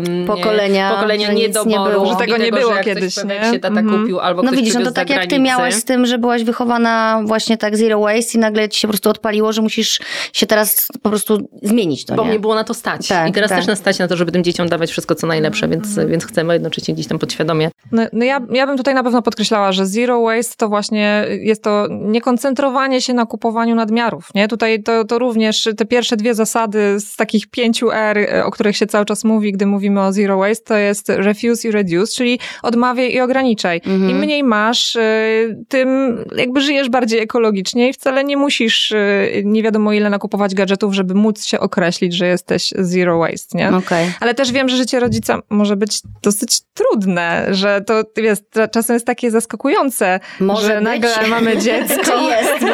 ym, 0.09 0.27
Pokolenia, 0.27 0.91
pokolenia 0.95 1.33
nie 1.33 1.35
niedoboru. 1.43 1.91
było. 1.93 2.07
i 2.07 2.11
Że 2.11 2.17
tego 2.17 2.37
nie 2.37 2.53
było 2.53 2.73
kiedyś, 2.85 3.17
nie? 3.17 3.25
nie? 3.25 3.53
się 3.53 3.59
tata 3.59 3.81
Mhm. 3.81 4.01
kupił, 4.01 4.21
albo 4.21 4.43
No 4.43 4.53
widzisz, 4.53 4.75
no 4.75 4.85
to 4.85 4.93
tak 4.93 5.11
jak 5.11 5.27
ty 5.27 5.39
miałaś 5.39 5.75
z 5.75 5.85
tym, 5.85 6.07
że 6.07 6.19
byłaś 6.19 6.45
wychowana 6.45 7.21
właśnie 7.25 7.57
tak 7.59 7.77
zero 7.77 8.01
waste 8.01 8.39
i 8.39 8.41
nagle 8.41 8.69
ci 8.69 8.81
się 8.81 8.89
po 8.89 8.93
prostu 8.93 9.11
odpaliło, 9.11 9.53
że 9.53 9.63
musisz 9.63 10.01
się 10.33 10.47
teraz 10.47 10.89
po 11.03 11.09
prostu 11.09 11.49
zmienić 11.63 12.05
to, 12.05 12.15
Bo 12.15 12.23
nie? 12.23 12.29
mnie 12.29 12.39
było 12.39 12.55
na 12.55 12.65
to 12.65 12.75
stać. 12.75 13.09
Tak, 13.09 13.29
I 13.29 13.33
teraz 13.33 13.49
tak. 13.51 13.59
też 13.59 13.67
nas 13.67 13.79
stać 13.79 13.99
na 13.99 14.09
to, 14.09 14.17
żeby 14.17 14.33
tym 14.33 14.45
dzieciom 14.45 14.69
dawać 14.69 14.91
wszystko, 14.91 15.15
co 15.15 15.27
najlepsze, 15.27 15.69
więc, 15.69 15.99
więc 16.07 16.25
chcemy 16.27 16.53
jednocześnie 16.53 16.95
gdzieś 16.95 17.07
tam 17.07 17.19
podświadomie. 17.19 17.66
No, 17.93 18.03
no 18.13 18.25
ja, 18.25 18.41
ja 18.51 18.67
bym 18.67 18.77
tutaj 18.77 18.95
na 18.95 19.03
pewno 19.03 19.23
podkreślała, 19.23 19.73
że 19.73 19.87
zero 19.87 20.23
waste 20.23 20.55
to 20.57 20.69
właśnie 20.69 21.27
jest 21.41 21.63
to 21.63 21.87
niekoncentrowanie 21.91 23.01
się 23.01 23.15
na 23.15 23.27
kupowaniu 23.27 23.75
nadmiarów. 23.75 24.29
Nie? 24.35 24.49
Tutaj 24.49 24.83
to, 24.83 25.05
to 25.05 25.19
również 25.19 25.69
te 25.77 25.85
pierwsze 25.85 26.17
dwie 26.17 26.35
zasady 26.35 27.01
z 27.01 27.17
takich 27.17 27.47
pięciu 27.47 27.91
R, 27.91 28.19
e, 28.19 28.45
o 28.45 28.51
których 28.51 28.77
się 28.77 28.87
cały 28.87 29.05
czas 29.05 29.25
mówi, 29.25 29.53
gdy 29.53 29.67
mówimy 29.67 30.01
o 30.01 30.13
zero 30.13 30.39
waste, 30.39 30.65
to 30.65 30.77
jest 30.77 31.09
refuse 31.09 31.69
i 31.69 31.71
reduce, 31.71 32.13
czyli 32.15 32.39
odmawiaj 32.63 33.13
i 33.13 33.21
ograniczaj. 33.21 33.81
Mhm. 33.87 34.11
Im 34.11 34.19
mniej 34.19 34.45
masz, 34.45 34.97
y, 34.97 35.65
tym 35.69 36.19
jakby 36.37 36.61
żyjesz 36.61 36.89
bardziej 36.89 37.21
ekologicznie 37.21 37.89
i 37.89 37.93
wcale 37.93 38.25
nie 38.25 38.37
musisz 38.37 38.91
y, 38.91 39.43
nie 39.45 39.63
wiadomo 39.63 39.93
ile 39.93 40.11
nakupować 40.11 40.55
gadżetów, 40.55 40.95
żeby 40.95 41.15
móc 41.15 41.45
się 41.45 41.61
określić, 41.61 42.15
że 42.15 42.27
jesteś 42.27 42.75
zero 42.79 43.19
waste, 43.19 43.59
nie? 43.59 43.77
Okej. 43.77 44.13
Ale 44.21 44.35
też 44.35 44.53
wiem, 44.53 44.69
że 44.69 44.77
życie 44.77 45.01
rodzica 45.01 45.39
może 45.51 45.77
być 45.77 46.01
dosyć 46.23 46.61
trudne, 46.75 47.47
że 47.57 47.81
to 47.81 48.03
wiesz, 48.17 48.39
czasem 48.73 48.95
jest 48.95 49.07
takie 49.07 49.31
zaskakujące, 49.31 50.21
Może 50.41 50.67
że 50.67 50.75
być. 50.75 50.85
nagle 50.85 51.11
mamy 51.29 51.59
dziecko. 51.59 52.13
Jest? 52.31 52.65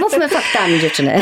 Mówmy 0.00 0.28
faktami, 0.28 0.80
dziewczyny. 0.80 1.20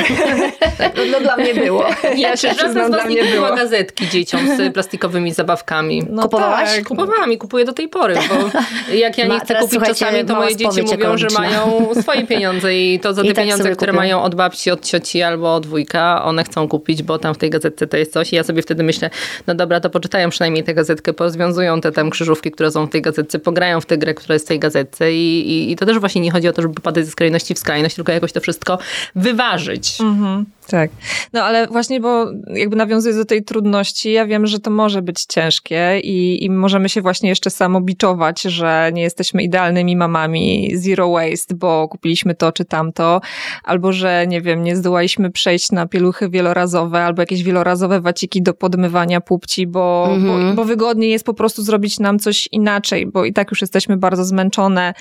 No, 0.96 1.02
no 1.12 1.20
dla 1.20 1.36
mnie 1.36 1.54
było. 1.54 1.84
Ja 2.16 2.36
się 2.36 2.48
przyznam, 2.48 2.90
dla 2.90 3.04
mnie 3.04 3.24
było. 3.24 3.48
gazetki 3.56 4.08
dzieciom 4.08 4.40
z 4.56 4.72
plastikowymi 4.74 5.32
zabawkami. 5.32 6.02
No 6.10 6.22
Kupowałaś? 6.22 6.76
tak. 6.76 6.84
Kupowałam 6.84 7.32
i 7.32 7.38
kupuję 7.38 7.64
do 7.64 7.72
tej 7.72 7.88
pory, 7.88 8.14
bo 8.14 8.58
jak 8.94 9.18
ja 9.18 9.24
nie 9.24 9.34
Ma- 9.34 9.40
chcę 9.40 9.54
kupić 9.54 9.80
czasami, 9.86 10.24
to 10.24 10.34
moje 10.34 10.56
dzieci 10.56 10.82
mówią, 10.82 11.16
że 11.18 11.26
mają 11.38 11.88
swoje 12.02 12.26
pieniądze 12.26 12.74
i 12.76 13.00
to 13.00 13.14
za 13.14 13.22
I 13.22 13.28
te 13.28 13.34
tak 13.34 13.42
pieniądze, 13.44 13.62
sobie 13.64 13.76
które 13.76 13.92
kupią. 13.92 14.00
mają 14.02 14.22
od 14.22 14.34
babci, 14.34 14.70
od 14.70 14.84
cioci 14.84 15.22
albo 15.22 15.54
od 15.54 15.66
wujka, 15.66 16.24
one 16.24 16.44
chcą 16.44 16.68
kupić, 16.68 17.02
bo 17.02 17.18
tam 17.18 17.34
w 17.34 17.38
tej 17.38 17.50
gazetce 17.50 17.86
to 17.86 17.96
jest 17.96 18.12
coś 18.12 18.32
i 18.32 18.36
ja 18.36 18.44
sobie 18.44 18.62
wtedy 18.62 18.82
myślę, 18.82 19.10
no 19.46 19.54
dobra, 19.54 19.80
to 19.80 19.90
poczytają 19.90 20.30
przynajmniej 20.30 20.64
tę 20.64 20.74
gazetkę, 20.74 21.12
porozwiązują 21.12 21.80
te 21.80 21.92
tam 21.92 22.10
krzyżówki, 22.10 22.50
które 22.50 22.70
są 22.70 22.87
w 22.88 22.90
tej 22.90 23.02
gazetce, 23.02 23.38
pograją 23.38 23.80
w 23.80 23.86
tę 23.86 23.98
grę, 23.98 24.14
która 24.14 24.32
jest 24.32 24.44
w 24.44 24.48
tej 24.48 24.58
gazetce 24.58 25.12
i, 25.12 25.50
i, 25.50 25.72
i 25.72 25.76
to 25.76 25.86
też 25.86 25.98
właśnie 25.98 26.20
nie 26.20 26.30
chodzi 26.30 26.48
o 26.48 26.52
to, 26.52 26.62
żeby 26.62 26.74
popadać 26.74 27.04
ze 27.04 27.10
skrajności 27.10 27.54
w 27.54 27.58
skrajność, 27.58 27.96
tylko 27.96 28.12
jakoś 28.12 28.32
to 28.32 28.40
wszystko 28.40 28.78
wyważyć. 29.14 30.00
Mhm, 30.00 30.44
tak. 30.70 30.90
No 31.32 31.44
ale 31.44 31.66
właśnie, 31.66 32.00
bo 32.00 32.26
jakby 32.54 32.76
nawiązując 32.76 33.18
do 33.18 33.24
tej 33.24 33.44
trudności, 33.44 34.12
ja 34.12 34.26
wiem, 34.26 34.46
że 34.46 34.58
to 34.58 34.70
może 34.70 35.02
być 35.02 35.24
ciężkie 35.24 36.00
i, 36.00 36.44
i 36.44 36.50
możemy 36.50 36.88
się 36.88 37.02
właśnie 37.02 37.28
jeszcze 37.28 37.50
samobiczować, 37.50 38.42
że 38.42 38.90
nie 38.92 39.02
jesteśmy 39.02 39.42
idealnymi 39.42 39.96
mamami 39.96 40.70
zero 40.74 41.10
waste, 41.10 41.54
bo 41.54 41.88
kupiliśmy 41.88 42.34
to 42.34 42.52
czy 42.52 42.64
tamto, 42.64 43.20
albo 43.64 43.92
że, 43.92 44.26
nie 44.26 44.40
wiem, 44.40 44.62
nie 44.62 44.76
zdołaliśmy 44.76 45.30
przejść 45.30 45.72
na 45.72 45.86
pieluchy 45.86 46.28
wielorazowe, 46.28 47.04
albo 47.04 47.22
jakieś 47.22 47.42
wielorazowe 47.42 48.00
waciki 48.00 48.42
do 48.42 48.54
podmywania 48.54 49.20
pupci, 49.20 49.66
bo, 49.66 50.08
Mhm. 50.10 50.48
bo, 50.48 50.54
bo 50.54 50.64
wygodniej 50.64 51.10
jest 51.10 51.24
po 51.24 51.34
prostu 51.34 51.62
zrobić 51.62 51.98
nam 51.98 52.18
coś 52.18 52.48
inaczej, 52.52 53.06
bo 53.06 53.24
i 53.24 53.32
tak 53.32 53.50
już 53.50 53.60
jesteśmy 53.60 53.96
bardzo 53.96 54.24
zmęczone 54.24 54.94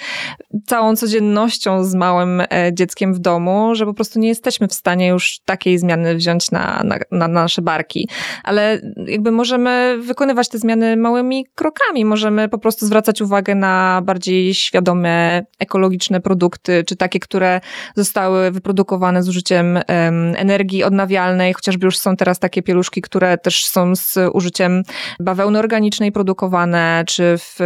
całą 0.66 0.96
codziennością 0.96 1.84
z 1.84 1.96
małym 1.96 2.42
e, 2.42 2.72
dzieckiem 2.74 3.14
w 3.14 3.20
domu, 3.20 3.76
że 3.76 3.86
po 3.86 3.94
prostu 3.94 4.20
nie 4.20 4.28
jesteśmy 4.28 4.68
w 4.68 4.74
stanie 4.74 5.08
już 5.08 5.40
takiej 5.58 5.78
zmiany 5.78 6.16
wziąć 6.16 6.52
na, 6.52 6.82
na, 6.84 6.98
na 7.12 7.28
nasze 7.28 7.62
barki. 7.62 8.10
Ale 8.44 8.82
jakby 9.08 9.32
możemy 9.32 9.98
wykonywać 10.02 10.50
te 10.50 10.58
zmiany 10.58 10.98
małymi 10.98 11.46
krokami. 11.56 12.06
Możemy 12.06 12.50
po 12.50 12.58
prostu 12.58 12.86
zwracać 12.86 13.22
uwagę 13.22 13.56
na 13.56 14.02
bardziej 14.06 14.54
świadome, 14.54 15.46
ekologiczne 15.60 16.22
produkty, 16.22 16.84
czy 16.88 16.96
takie, 16.96 17.20
które 17.20 17.62
zostały 17.96 18.52
wyprodukowane 18.52 19.24
z 19.24 19.30
użyciem 19.30 19.78
em, 19.78 19.84
energii 20.38 20.84
odnawialnej, 20.84 21.54
chociażby 21.54 21.86
już 21.86 21.98
są 21.98 22.16
teraz 22.16 22.40
takie 22.40 22.62
pieluszki, 22.64 23.02
które 23.02 23.38
też 23.38 23.66
są 23.66 23.96
z 23.96 24.18
użyciem 24.34 24.84
bawełny 25.20 25.60
organicznej 25.60 26.12
produkowane, 26.12 27.04
czy 27.08 27.36
w, 27.38 27.58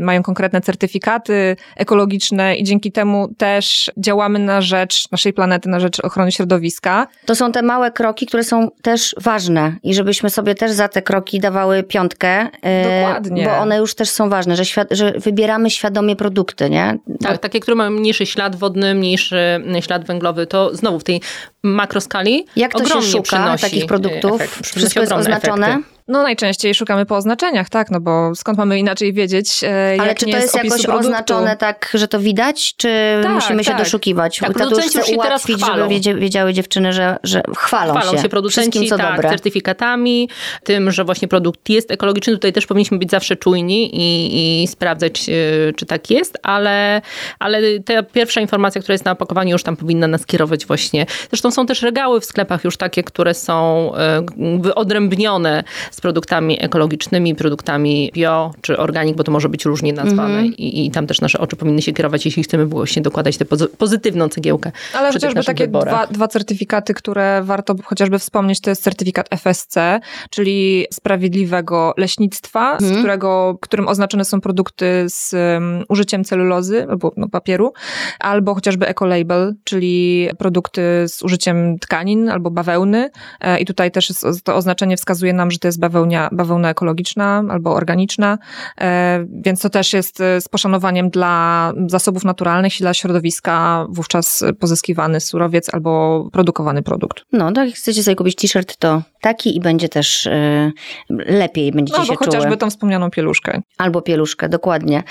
mają 0.00 0.22
konkretne 0.22 0.60
certyfikaty 0.60 1.56
ekologiczne 1.76 2.56
i 2.56 2.64
dzięki 2.64 2.92
temu 2.92 3.28
też 3.38 3.90
działamy 3.96 4.38
na 4.38 4.60
rzecz 4.60 5.10
naszej 5.12 5.32
planety, 5.32 5.68
na 5.68 5.80
rzecz 5.80 6.00
ochrony 6.00 6.32
środowiska. 6.32 6.95
To 7.26 7.34
są 7.34 7.52
te 7.52 7.62
małe 7.62 7.90
kroki, 7.90 8.26
które 8.26 8.44
są 8.44 8.68
też 8.82 9.14
ważne 9.20 9.76
i 9.82 9.94
żebyśmy 9.94 10.30
sobie 10.30 10.54
też 10.54 10.72
za 10.72 10.88
te 10.88 11.02
kroki 11.02 11.40
dawały 11.40 11.82
piątkę. 11.82 12.48
e, 12.62 13.02
Dokładnie. 13.02 13.44
Bo 13.44 13.56
one 13.56 13.76
już 13.78 13.94
też 13.94 14.10
są 14.10 14.28
ważne, 14.28 14.56
że, 14.56 14.62
świad- 14.64 14.86
że 14.90 15.12
wybieramy 15.12 15.70
świadomie 15.70 16.16
produkty, 16.16 16.70
nie? 16.70 16.98
Tak, 17.22 17.38
takie, 17.38 17.60
które 17.60 17.74
mają 17.74 17.90
mniejszy 17.90 18.26
ślad 18.26 18.56
wodny, 18.56 18.94
mniejszy 18.94 19.36
ślad 19.80 20.04
węglowy, 20.06 20.46
to 20.46 20.74
znowu 20.74 20.98
w 20.98 21.04
tej 21.04 21.20
makroskali 21.62 22.46
Jak 22.56 22.72
to 22.72 22.84
się 22.86 23.02
szuka 23.02 23.56
takich 23.60 23.86
produktów? 23.86 24.40
efekt, 24.40 24.52
przynosi 24.62 24.78
Wszystko 24.78 25.00
jest 25.00 25.12
oznaczone? 25.12 25.66
efekty. 25.66 25.95
No 26.08 26.22
najczęściej 26.22 26.74
szukamy 26.74 27.06
po 27.06 27.16
oznaczeniach, 27.16 27.68
tak, 27.68 27.90
no 27.90 28.00
bo 28.00 28.34
skąd 28.34 28.58
mamy 28.58 28.78
inaczej 28.78 29.12
wiedzieć, 29.12 29.64
e, 29.64 29.96
Ale 30.00 30.14
czy 30.14 30.26
nie 30.26 30.32
to 30.32 30.38
jest 30.38 30.54
jakoś 30.54 30.70
produktu. 30.82 30.98
oznaczone 30.98 31.56
tak, 31.56 31.90
że 31.94 32.08
to 32.08 32.20
widać, 32.20 32.76
czy 32.76 32.88
Tak, 33.22 33.32
musimy 33.32 33.64
się 33.64 33.70
tak. 33.70 33.78
doszukiwać? 33.78 34.38
Tak, 34.38 34.52
producenci 34.52 34.98
już 34.98 35.06
się 35.06 35.16
teraz 35.22 35.46
żeby 35.46 35.58
chwalą. 35.62 35.88
wiedzie, 35.88 36.14
wiedziały 36.14 36.52
dziewczyny, 36.52 36.92
że, 36.92 37.16
że 37.22 37.42
chwalą, 37.58 37.94
Chwalą 37.94 38.22
się 38.22 38.28
producenci 38.28 38.88
co 38.88 38.96
tak, 38.96 39.14
dobre. 39.14 39.28
certyfikatami, 39.30 40.28
tym, 40.64 40.90
że 40.90 41.04
właśnie 41.04 41.28
produkt 41.28 41.68
jest 41.68 41.90
ekologiczny. 41.90 42.32
Tutaj 42.32 42.52
też 42.52 42.66
powinniśmy 42.66 42.98
być 42.98 43.10
zawsze 43.10 43.36
czujni 43.36 43.90
i, 43.96 44.62
i 44.62 44.68
sprawdzać, 44.68 45.28
e, 45.28 45.72
czy 45.72 45.86
tak 45.86 46.10
jest, 46.10 46.38
ale, 46.42 47.02
ale 47.38 47.80
ta 47.80 48.02
pierwsza 48.02 48.40
informacja, 48.40 48.80
która 48.80 48.92
jest 48.94 49.04
na 49.04 49.10
opakowaniu, 49.12 49.50
już 49.52 49.62
tam 49.62 49.76
powinna 49.76 50.06
nas 50.06 50.26
kierować 50.26 50.66
właśnie. 50.66 51.06
Zresztą 51.30 51.50
są 51.50 51.66
też 51.66 51.82
regały 51.82 52.20
w 52.20 52.24
sklepach 52.24 52.64
już 52.64 52.76
takie, 52.76 53.02
które 53.02 53.34
są 53.34 53.90
e, 53.96 54.22
wyodrębnione 54.60 55.64
z 55.96 56.00
produktami 56.00 56.64
ekologicznymi, 56.64 57.34
produktami 57.34 58.10
bio 58.14 58.50
czy 58.60 58.76
organic, 58.76 59.16
bo 59.16 59.24
to 59.24 59.32
może 59.32 59.48
być 59.48 59.64
różnie 59.64 59.92
nazwane 59.92 60.26
Mhm. 60.26 60.56
I, 60.56 60.86
i 60.86 60.90
tam 60.90 61.06
też 61.06 61.20
nasze 61.20 61.38
oczy 61.38 61.56
powinny 61.56 61.82
się 61.82 61.92
kierować, 61.92 62.24
jeśli 62.24 62.42
chcemy 62.42 62.66
właśnie 62.66 63.02
dokładać 63.02 63.36
tę 63.36 63.44
pozy- 63.44 63.68
pozytywną 63.68 64.28
cegiełkę 64.28 64.72
Ale 64.94 65.12
chociażby 65.12 65.44
takie 65.44 65.68
dwa, 65.68 66.06
dwa 66.06 66.28
certyfikaty, 66.28 66.94
które 66.94 67.42
warto 67.44 67.74
chociażby 67.84 68.18
wspomnieć, 68.18 68.60
to 68.60 68.70
jest 68.70 68.82
certyfikat 68.82 69.26
FSC, 69.30 70.00
czyli 70.30 70.86
Sprawiedliwego 70.92 71.94
Leśnictwa, 71.96 72.78
z 72.80 72.98
którego, 72.98 73.58
którym 73.60 73.88
oznaczone 73.88 74.24
są 74.24 74.40
produkty 74.40 75.04
z 75.08 75.32
um, 75.32 75.84
użyciem 75.88 76.24
celulozy 76.24 76.86
albo 76.90 77.12
no, 77.16 77.28
papieru, 77.28 77.72
albo 78.20 78.54
chociażby 78.54 78.88
Ecolabel, 78.88 79.54
czyli 79.64 80.28
produkty 80.38 80.82
z 81.08 81.22
użyciem 81.22 81.78
tkanin 81.78 82.28
albo 82.28 82.50
bawełny. 82.50 83.10
E, 83.40 83.60
I 83.60 83.64
tutaj 83.66 83.90
też 83.90 84.08
jest, 84.08 84.44
to 84.44 84.56
oznaczenie 84.56 84.96
wskazuje 84.96 85.32
nam, 85.32 85.50
że 85.50 85.58
to 85.58 85.68
jest 85.68 85.80
bawełnia, 85.88 86.28
bawełna 86.32 86.70
ekologiczna 86.70 87.42
albo 87.50 87.74
organiczna, 87.74 88.38
e, 88.80 89.26
więc 89.30 89.60
to 89.60 89.70
też 89.70 89.92
jest 89.92 90.20
e, 90.20 90.40
z 90.40 90.48
poszanowaniem 90.48 91.10
dla 91.10 91.72
zasobów 91.86 92.24
naturalnych 92.24 92.76
i 92.80 92.82
dla 92.82 92.94
środowiska 92.94 93.86
wówczas 93.88 94.44
pozyskiwany 94.60 95.20
surowiec 95.20 95.74
albo 95.74 96.24
produkowany 96.32 96.82
produkt. 96.82 97.24
No, 97.32 97.52
tak 97.52 97.68
jak 97.68 97.76
chcecie 97.76 98.02
sobie 98.02 98.16
kupić 98.16 98.36
t-shirt, 98.36 98.76
to 98.76 99.02
taki 99.20 99.56
i 99.56 99.60
będzie 99.60 99.88
też 99.88 100.26
y, 100.26 100.72
lepiej 101.10 101.72
będziecie 101.72 101.98
No, 101.98 102.04
się 102.04 102.10
albo 102.10 102.24
chociażby 102.24 102.48
czuły. 102.48 102.56
tą 102.56 102.70
wspomnianą 102.70 103.10
pieluszkę. 103.10 103.60
Albo 103.78 104.02
pieluszkę, 104.02 104.48
dokładnie. 104.48 105.02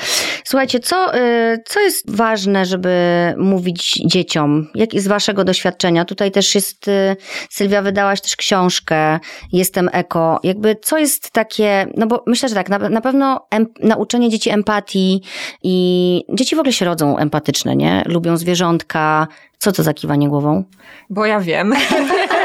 Słuchajcie, 0.44 0.80
co, 0.80 1.18
y, 1.18 1.64
co 1.66 1.80
jest 1.80 2.16
ważne, 2.16 2.66
żeby 2.66 2.90
mówić 3.38 4.02
dzieciom? 4.06 4.68
Jak 4.76 4.90
z 4.94 5.08
waszego 5.08 5.44
doświadczenia? 5.44 6.06
Tutaj 6.06 6.32
też 6.32 6.56
jest, 6.56 6.88
y, 6.88 7.16
Sylwia, 7.50 7.82
wydałaś 7.82 8.22
też 8.22 8.36
książkę 8.36 9.20
Jestem 9.52 9.90
Eko. 9.94 10.40
Jakby 10.44 10.76
co 10.76 10.98
jest 10.98 11.32
takie, 11.32 11.88
no 11.98 12.08
bo 12.08 12.24
myślę, 12.28 12.50
że 12.50 12.56
tak, 12.56 12.70
na, 12.70 12.90
na 12.90 13.02
pewno 13.02 13.48
em, 13.52 13.68
nauczenie 13.80 14.30
dzieci 14.30 14.50
empatii 14.50 15.22
i 15.64 16.24
dzieci 16.34 16.56
w 16.56 16.60
ogóle 16.60 16.74
się 16.74 16.86
rodzą 16.86 17.18
empatyczne, 17.18 17.76
nie? 17.76 18.04
Lubią 18.06 18.38
zwierzątka. 18.38 19.28
Co 19.58 19.72
to 19.72 19.84
za 19.84 19.94
kiwanie 19.94 20.30
głową? 20.30 20.64
Bo 21.10 21.26
ja 21.26 21.40
wiem. 21.40 21.74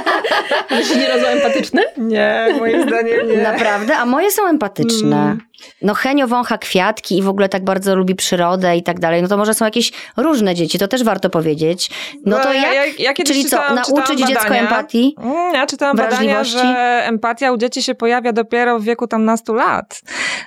Ale 0.69 0.85
się 0.85 0.97
nie 0.97 1.09
rodzą 1.09 1.27
empatyczne? 1.27 1.83
Nie, 1.97 2.47
moim 2.59 2.83
zdaniem 2.89 3.29
nie. 3.29 3.37
Naprawdę? 3.43 3.97
A 3.97 4.07
moje 4.07 4.31
są 4.31 4.47
empatyczne. 4.49 5.17
Mm. 5.17 5.39
No 5.83 5.95
Henio 5.95 6.27
wącha 6.27 6.59
kwiatki 6.59 7.19
i 7.19 7.23
w 7.23 7.29
ogóle 7.29 7.49
tak 7.49 7.65
bardzo 7.65 7.97
lubi 7.97 8.15
przyrodę 8.15 8.77
i 8.77 8.83
tak 8.83 9.01
dalej. 9.01 9.23
No 9.23 9.29
to 9.29 9.37
może 9.37 9.55
są 9.55 9.65
jakieś 9.65 9.93
różne 10.17 10.55
dzieci, 10.55 10.79
to 10.79 10.89
też 10.89 11.05
warto 11.05 11.31
powiedzieć. 11.31 11.91
No 12.27 12.39
to 12.39 12.45
No, 12.45 12.53
ja- 12.53 12.73
jak? 12.75 12.99
ja- 13.01 13.05
ja 13.11 13.25
Czyli 13.25 13.45
co, 13.45 13.57
nauczyć 13.57 13.87
czytałam 13.87 14.17
dziecko 14.17 14.43
badania. 14.43 14.61
empatii? 14.61 15.15
Mm, 15.19 15.55
Ja 15.55 15.67
czytałam 15.67 15.97
badania, 15.97 16.17
Wrażliwości? 16.35 16.59
że 16.69 17.03
empatia 17.05 17.53
u 17.53 17.57
dzieci 17.57 17.83
się 17.83 17.95
pojawia 17.95 18.33
dopiero 18.33 18.79
w 18.79 18.85
wieku 18.85 19.07
tam 19.07 19.25
nastu 19.25 19.55
lat. 19.55 20.01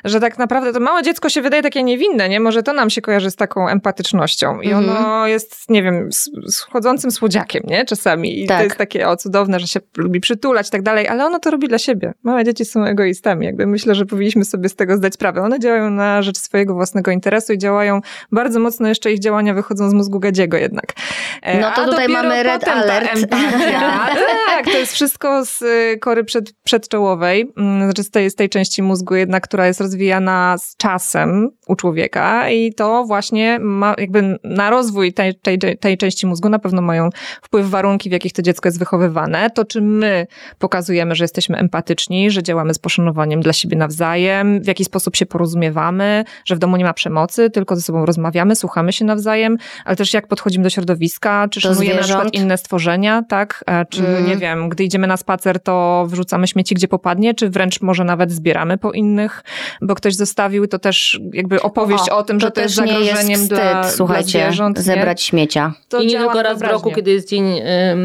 Że 0.06 0.20
tak 0.20 0.38
naprawdę 0.38 0.74
to 0.74 0.80
małe 0.80 1.04
dziecko 1.04 1.30
się 1.30 1.42
wydaje 1.42 1.64
takie 1.64 1.84
niewinne, 1.84 2.30
nie? 2.30 2.40
Może 2.40 2.64
to 2.64 2.74
nam 2.74 2.90
się 2.90 3.02
kojarzy 3.02 3.32
z 3.32 3.36
taką 3.36 3.68
empatycznością. 3.70 4.62
I 4.62 4.72
Mhm. 4.72 4.98
ono 4.98 5.28
jest, 5.28 5.70
nie 5.70 5.84
wiem, 5.84 6.10
schodzącym 6.50 7.12
słodziakiem, 7.12 7.64
nie? 7.68 7.86
Czasami. 7.86 8.44
I 8.44 8.48
Tak. 8.48 8.58
to 8.58 8.64
jest 8.64 8.78
takie, 8.78 9.08
o 9.10 9.18
cudowne, 9.18 9.60
że 9.60 9.68
się 9.68 9.80
lubi 10.04 10.20
przytulać 10.20 10.68
i 10.68 10.72
tak 10.72 10.82
dalej, 10.82 11.08
ale 11.08 11.26
ono 11.26 11.40
to 11.40 11.52
robi 11.52 11.68
dla 11.68 11.78
siebie. 11.78 12.14
Małe 12.24 12.44
dzieci 12.44 12.66
są 12.66 12.86
egoistami. 12.86 13.46
Jakby 13.46 13.68
myślę, 13.68 13.96
że 13.96 14.06
powinniśmy 14.06 14.46
sobie 14.46 14.70
z 14.70 14.76
tego 14.76 14.98
zdać 14.98 15.14
sprawę. 15.14 15.42
One 15.42 15.60
działają 15.60 15.90
na 15.90 16.22
rzecz 16.22 16.38
swojego 16.38 16.74
własnego 16.74 17.12
interesu 17.12 17.54
i 17.54 17.58
działają 17.58 18.02
bardzo 18.32 18.60
mocno, 18.60 18.88
jeszcze 18.88 19.12
ich 19.12 19.20
działania 19.20 19.54
wychodzą 19.54 19.90
z 19.90 19.94
mózgu 19.94 20.20
gadziego 20.20 20.58
jednak. 20.58 20.94
E, 21.42 21.62
No 21.62 21.72
to 21.72 21.82
a 21.82 21.86
tutaj 21.86 22.08
mamy 22.08 22.44
red 22.44 22.68
alert. 22.68 23.30
tak, 24.48 24.66
to 24.66 24.78
jest 24.78 24.94
wszystko 24.94 25.46
z 25.46 25.62
y, 25.62 25.98
kory 26.02 26.24
przed, 26.24 26.54
przedczołowej, 26.64 27.54
mm, 27.58 27.84
znaczy 27.84 28.04
z 28.04 28.12
tej, 28.12 28.30
z 28.30 28.36
tej 28.36 28.50
części 28.50 28.84
mózgu 28.84 29.16
jednak, 29.16 29.44
która 29.44 29.68
jest 29.68 29.82
rozwijana 29.82 30.56
z 30.58 30.78
czasem 30.78 31.50
u 31.68 31.76
człowieka 31.76 32.50
i 32.50 32.74
to 32.74 33.04
właśnie 33.06 33.60
ma 33.60 33.96
jakby 33.98 34.40
na 34.44 34.70
rozwój 34.70 35.14
tej, 35.14 35.36
tej, 35.36 35.60
tej 35.80 35.98
części 35.98 36.28
mózgu 36.28 36.50
na 36.50 36.60
pewno 36.60 36.82
mają 36.82 37.10
wpływ 37.42 37.70
warunki, 37.70 38.10
w 38.10 38.12
jakich 38.12 38.34
to 38.34 38.42
dziecko 38.42 38.68
jest 38.68 38.80
wychowywane. 38.80 39.50
To, 39.50 39.66
czy 39.66 39.82
my 39.82 40.28
pokazujemy, 40.60 41.16
że 41.16 41.24
jesteśmy 41.24 41.58
empatyczni, 41.58 42.32
że 42.32 42.44
działamy 42.44 42.74
z 42.74 42.80
poszanowaniem 42.80 43.42
dla 43.42 43.54
siebie 43.54 43.78
nawzajem, 43.78 44.62
w 44.62 44.68
jaki 44.68 44.86
sposób 44.86 45.16
się 45.16 45.26
porozumiewamy, 45.26 46.24
że 46.46 46.56
w 46.56 46.60
domu 46.60 46.78
nie 46.78 46.84
ma 46.86 46.94
przemocy, 46.94 47.50
tylko 47.50 47.76
ze 47.76 47.82
sobą 47.82 48.06
rozmawiamy, 48.06 48.56
słuchamy 48.56 48.94
się 48.94 49.06
nawzajem, 49.06 49.58
ale 49.86 49.96
też 49.96 50.14
jak 50.14 50.28
podchodzimy 50.28 50.64
do 50.64 50.70
środowiska, 50.70 51.23
czy 51.52 51.62
Do 51.62 51.68
szanujemy 51.68 51.96
na 51.96 52.04
przykład 52.04 52.34
inne 52.34 52.58
stworzenia, 52.58 53.24
tak? 53.30 53.64
E, 53.68 53.86
Czy, 53.86 54.00
Mhm. 54.00 54.28
nie 54.28 54.38
wiem, 54.38 54.70
gdy 54.70 54.84
idziemy 54.84 55.08
na 55.08 55.18
spacer, 55.18 55.60
to 55.60 56.06
wrzucamy 56.10 56.48
śmieci, 56.48 56.76
gdzie 56.76 56.88
popadnie, 56.88 57.34
czy 57.34 57.50
wręcz 57.50 57.82
może 57.82 58.04
nawet 58.04 58.32
zbieramy 58.32 58.78
po 58.78 58.92
innych, 58.92 59.44
bo 59.82 59.96
ktoś 59.96 60.16
zostawił, 60.16 60.68
to 60.68 60.80
też 60.80 61.20
jakby 61.34 61.62
opowieść 61.62 62.10
o, 62.10 62.24
tym, 62.24 62.40
że 62.40 62.52
to 62.52 62.62
jest 62.62 62.76
też 62.76 62.86
nie 62.86 62.92
zagrożeniem 62.94 63.30
jest 63.30 63.44
wstyd, 63.44 63.60
dla, 63.60 63.90
słuchajcie, 63.92 64.32
dla 64.40 64.48
zwierząt. 64.48 64.78
nie? 64.78 64.84
zebrać 64.84 65.22
śmiecia. 65.22 65.74
To 65.90 66.02
I 66.02 66.08
nie 66.08 66.18
tylko 66.18 66.44
raz 66.44 66.60
w 66.60 66.62
roku, 66.62 66.92
kiedy 66.92 67.12
jest 67.12 67.30
dzień, 67.30 67.46
e, 67.60 67.96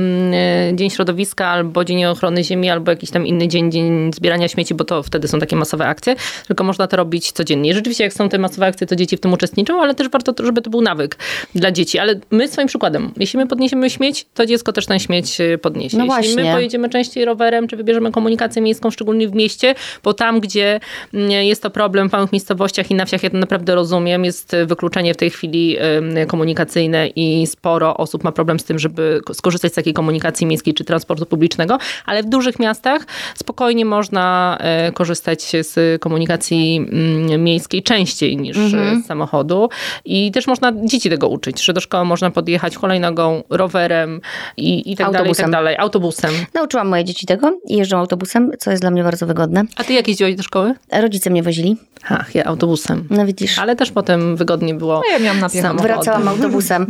dzień 0.75 0.91
środowiska, 0.91 1.47
albo 1.47 1.85
dzień 1.85 2.05
ochrony 2.05 2.45
ziemi, 2.45 2.71
albo 2.71 2.91
jakiś 2.91 3.11
tam 3.11 3.27
inny 3.27 3.49
dzień, 3.49 3.73
dzień 3.73 4.13
zbierania 4.13 4.49
śmieci, 4.49 4.75
bo 4.75 4.85
to 4.85 5.03
wtedy 5.03 5.29
są 5.29 5.39
takie 5.39 5.57
masowe 5.57 5.87
akcje, 5.87 6.17
tylko 6.47 6.65
można 6.65 6.87
to 6.87 6.97
robić 6.97 7.33
codziennie. 7.33 7.71
I 7.71 7.75
rzeczywiście 7.75 8.05
jak 8.05 8.13
są 8.13 8.29
te 8.29 8.39
masowe 8.39 8.67
akcje, 8.67 8.87
to 8.87 8.97
dzieci 8.97 9.17
w 9.17 9.21
tym 9.21 9.33
uczestniczą, 9.33 9.83
ale 9.83 9.95
też 9.95 10.09
warto, 10.09 10.33
to, 10.33 10.45
żeby 10.47 10.63
to 10.63 10.71
był 10.71 10.81
nawyk 10.81 11.17
dla 11.55 11.73
dzieci. 11.73 11.99
Ale 11.99 12.15
my 12.31 12.49
swoim 12.49 12.69
przykładem, 12.69 13.08
jeśli 13.17 13.39
my 13.39 13.47
podniesiemy 13.47 13.91
śmieć, 13.91 14.27
to 14.35 14.47
dziecko 14.47 14.73
też 14.73 14.87
ten 14.87 14.99
śmieć 14.99 15.41
e, 15.41 15.59
podniesie. 15.59 15.99
No 15.99 16.05
jeśli 16.05 16.35
my 16.35 16.43
właśnie. 16.43 16.53
pojedziemy 16.53 16.89
częściej 16.89 17.25
rowerem, 17.25 17.69
czy 17.69 17.77
wybierzemy 17.77 18.13
komunikację 18.13 18.63
miejską, 18.63 18.91
szczególnie 18.91 19.29
w 19.29 19.35
mieście, 19.35 19.75
bo 20.05 20.15
tam, 20.15 20.41
gdzie 20.41 20.81
mm, 21.15 21.31
jest 21.31 21.63
to 21.63 21.71
problem 21.71 22.09
w 22.09 22.13
małych 22.13 22.33
miejscowościach 22.33 22.91
i 22.91 22.95
na 22.95 23.05
wsiach, 23.05 23.23
ja 23.23 23.31
to 23.31 23.37
naprawdę 23.37 23.75
rozumiem, 23.75 24.25
jest 24.25 24.57
wykluczenie 24.67 25.15
w 25.15 25.17
tej 25.17 25.31
chwili 25.31 25.77
em, 25.79 26.27
komunikacyjne 26.27 27.07
i 27.07 27.47
sporo 27.47 27.97
osób 27.97 28.25
ma 28.25 28.33
problem 28.33 28.61
z 28.61 28.65
tym, 28.65 28.79
żeby 28.79 29.21
skorzystać 29.33 29.73
z 29.73 29.75
takiej 29.75 29.95
komunikacji 29.95 30.47
miejskiej 30.47 30.75
czy 30.75 30.85
transportu 30.85 31.27
publicznego, 31.27 31.79
ale 32.07 32.23
w 32.23 32.27
dużych 32.27 32.59
miastach 32.59 33.07
spokojnie 33.35 33.85
można 33.85 34.59
e, 34.61 34.93
korzystać 34.93 35.43
z 35.61 36.01
komunikacji 36.01 36.77
mm, 36.77 37.45
miejskiej 37.45 37.83
częściej 37.83 38.37
niż 38.37 38.59
Mhm. 38.75 39.03
z 39.03 39.07
samochodu 39.07 39.69
i 40.05 40.33
też 40.33 40.47
można 40.47 40.73
dzieci 40.85 41.11
tego 41.11 41.29
uczyć, 41.29 41.65
że 41.65 41.73
do 41.73 41.81
szkoły 41.81 42.05
można 42.05 42.31
podjechać 42.31 42.77
hulajnogą, 43.03 43.43
rowerem 43.51 44.21
i, 44.57 44.93
i 44.93 44.97
tak 44.97 45.07
dalej, 45.07 45.15
i 45.15 45.19
Autobusem. 45.19 45.45
tak 45.45 45.53
dalej, 45.53 45.77
autobusem. 45.79 46.31
Nauczyłam 46.55 46.89
moje 46.89 47.05
dzieci 47.05 47.27
tego 47.27 47.59
i 47.69 47.77
jeżdżą 47.77 47.99
autobusem, 47.99 48.51
co 48.59 48.71
jest 48.71 48.83
dla 48.83 48.91
mnie 48.91 49.03
bardzo 49.05 49.27
wygodne. 49.27 49.65
A 49.77 49.85
ty 49.85 49.93
jak 49.93 50.09
jeździłeś 50.09 50.35
do 50.37 50.43
szkoły? 50.43 50.75
Rodzice 50.93 51.31
mnie 51.31 51.43
wozili. 51.43 51.77
Ach, 52.09 52.35
ja 52.35 52.45
autobusem. 52.45 53.07
No 53.11 53.27
widzisz. 53.27 53.59
Ale 53.59 53.77
też 53.77 53.91
potem 53.91 54.37
wygodnie 54.37 54.75
było. 54.75 54.95
No 54.95 55.13
ja 55.13 55.19
miałam 55.19 55.41
na 55.41 55.49
samochodem. 55.49 55.83
Wracałam 55.83 56.29
autobusem. 56.39 56.87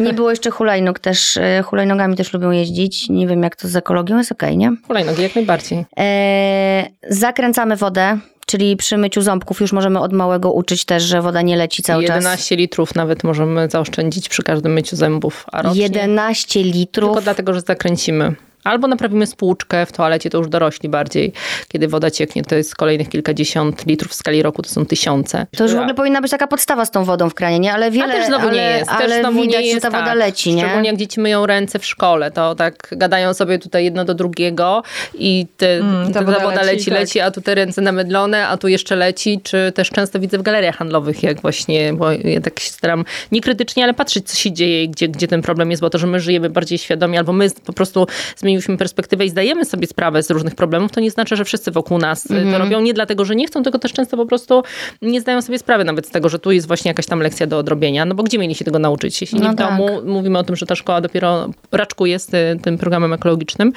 Nie 0.00 0.12
było 0.12 0.30
jeszcze 0.30 0.50
hulajnóg 0.50 0.98
też. 0.98 1.36
e, 1.36 1.62
Hulajnogami 1.62 2.16
też 2.16 2.32
lubią 2.32 2.50
jeździć. 2.50 3.08
Nie 3.08 3.26
wiem, 3.26 3.42
jak 3.42 3.56
to 3.56 3.68
z 3.68 3.76
ekologią 3.76 4.18
jest 4.18 4.32
okej, 4.32 4.56
nie? 4.56 4.72
Hulajnogi 4.86 5.22
jak 5.22 5.34
najbardziej. 5.34 5.84
E, 5.98 6.84
zakręcamy 7.08 7.76
wodę, 7.76 8.18
czyli 8.52 8.76
przy 8.76 8.98
myciu 8.98 9.22
ząbków 9.22 9.60
już 9.60 9.72
możemy 9.72 10.00
od 10.00 10.12
małego 10.12 10.52
uczyć 10.52 10.84
też, 10.84 11.02
że 11.02 11.22
woda 11.22 11.42
nie 11.42 11.56
leci 11.56 11.82
cały 11.82 12.02
11 12.02 12.48
czas. 12.48 12.58
litrów 12.58 12.94
nawet 12.94 13.24
możemy 13.24 13.68
zaoszczędzić 13.70 14.28
przy 14.28 14.42
każdym 14.42 14.72
myciu 14.72 14.96
zębów, 14.96 15.44
a 15.52 15.62
rocznie 15.62 15.82
11 15.82 16.62
litrów. 16.62 17.10
tylko 17.10 17.22
dlatego, 17.22 17.54
że 17.54 17.60
zakręcimy. 17.60 18.34
Albo 18.64 18.88
naprawimy 18.88 19.26
spłuczkę 19.26 19.86
w 19.86 19.92
toalecie, 19.92 20.30
to 20.30 20.38
już 20.38 20.48
dorośli 20.48 20.88
bardziej. 20.88 21.32
Kiedy 21.68 21.88
woda 21.88 22.10
cieknie, 22.10 22.42
to 22.42 22.54
jest 22.54 22.76
kolejnych 22.76 23.08
kilkadziesiąt 23.08 23.86
litrów 23.86 24.12
w 24.12 24.14
skali 24.14 24.42
roku, 24.42 24.62
to 24.62 24.70
są 24.70 24.86
tysiące. 24.86 25.46
To 25.56 25.64
już 25.64 25.74
w 25.74 25.78
ogóle 25.78 25.94
powinna 25.94 26.20
być 26.20 26.30
taka 26.30 26.46
podstawa 26.46 26.84
z 26.84 26.90
tą 26.90 27.04
wodą 27.04 27.30
w 27.30 27.34
kranie, 27.34 27.58
nie? 27.58 27.72
Ale 27.72 27.90
wiele, 27.90 28.04
ale 28.04 28.14
też 28.14 28.26
znowu 28.26 28.48
ale, 28.48 28.56
nie 28.56 28.70
jest. 28.70 28.90
Też 28.90 29.00
ale 29.00 29.20
znowu 29.20 29.42
widać, 29.42 29.60
nie 29.60 29.66
jest 29.66 29.74
że 29.74 29.80
ta 29.80 29.90
woda 29.90 30.04
tak. 30.04 30.18
leci, 30.18 30.54
nie? 30.54 30.62
Szczególnie 30.62 30.88
jak 30.88 30.98
dzieci 30.98 31.20
myją 31.20 31.46
ręce 31.46 31.78
w 31.78 31.86
szkole, 31.86 32.30
to 32.30 32.54
tak 32.54 32.88
gadają 32.92 33.34
sobie 33.34 33.58
tutaj 33.58 33.84
jedno 33.84 34.04
do 34.04 34.14
drugiego 34.14 34.82
i 35.14 35.46
te, 35.56 35.72
Mm, 35.72 36.12
ta 36.12 36.20
ta, 36.20 36.26
woda 36.26 36.38
woda, 36.40 36.62
leci, 36.62 36.72
leci, 36.72 36.90
leci, 36.90 37.18
tak. 37.18 37.28
a 37.28 37.30
tu 37.30 37.40
te 37.40 37.54
ręce 37.54 37.80
namydlone, 37.82 38.48
a 38.48 38.56
tu 38.56 38.68
jeszcze 38.68 38.96
leci, 38.96 39.40
czy 39.42 39.72
też 39.74 39.90
często 39.90 40.20
widzę 40.20 40.38
w 40.38 40.42
galeriach 40.42 40.76
handlowych, 40.76 41.22
jak 41.22 41.40
właśnie, 41.40 41.92
bo 41.92 42.12
ja 42.12 42.40
tak 42.40 42.60
się 42.60 42.70
staram 42.70 43.04
nie 43.32 43.40
krytycznie, 43.40 43.84
ale 43.84 43.94
patrzeć, 43.94 44.30
co 44.30 44.36
się 44.36 44.52
dzieje 44.52 44.84
i 44.84 44.88
gdzie, 44.88 45.08
gdzie 45.08 45.28
ten 45.28 45.42
problem 45.42 45.70
jest, 45.70 45.82
bo 45.82 45.90
to, 45.90 45.98
że 45.98 46.06
my 46.06 46.20
żyjemy 46.20 46.50
bardziej 46.50 46.78
świadomie, 46.78 47.18
albo 47.18 47.32
my 47.32 47.48
po 47.66 47.72
prostu 47.72 48.06
zmieniliśmy 48.52 48.76
perspektywę 48.76 49.24
i 49.24 49.30
zdajemy 49.30 49.64
sobie 49.64 49.86
sprawę 49.86 50.22
z 50.22 50.30
różnych 50.30 50.54
problemów, 50.54 50.92
to 50.92 51.00
nie 51.00 51.10
znaczy, 51.10 51.36
że 51.36 51.44
wszyscy 51.44 51.70
wokół 51.70 51.98
nas 51.98 52.30
y, 52.30 52.34
Mhm. 52.34 52.52
to 52.52 52.58
robią 52.58 52.80
nie 52.80 52.94
dlatego, 52.94 53.24
że 53.24 53.36
nie 53.36 53.46
chcą, 53.46 53.62
tylko 53.62 53.78
też 53.78 53.92
często 53.92 54.16
po 54.16 54.26
prostu 54.26 54.62
nie 55.02 55.20
zdają 55.20 55.42
sobie 55.42 55.58
sprawy 55.58 55.84
nawet 55.84 56.06
z 56.06 56.10
tego, 56.10 56.28
że 56.28 56.38
tu 56.38 56.50
jest 56.52 56.66
właśnie 56.66 56.88
jakaś 56.88 57.06
tam 57.06 57.20
lekcja 57.20 57.46
do 57.46 57.58
odrobienia, 57.58 58.04
no 58.04 58.14
bo 58.14 58.22
gdzie 58.22 58.38
mieli 58.38 58.54
się 58.54 58.64
tego 58.64 58.78
nauczyć? 58.78 59.20
Jeśli 59.20 59.38
nie 59.38 59.44
No 59.44 59.52
w 59.52 59.56
tak. 59.56 59.68
domu, 59.70 59.88
mówimy 60.04 60.38
o 60.38 60.42
tym, 60.44 60.56
że 60.56 60.66
ta 60.66 60.74
szkoła 60.74 61.00
dopiero 61.00 61.50
raczkuje 61.72 62.18
z 62.18 62.26
ty, 62.26 62.58
tym 62.62 62.78
programem 62.78 63.12
ekologicznym, 63.12 63.72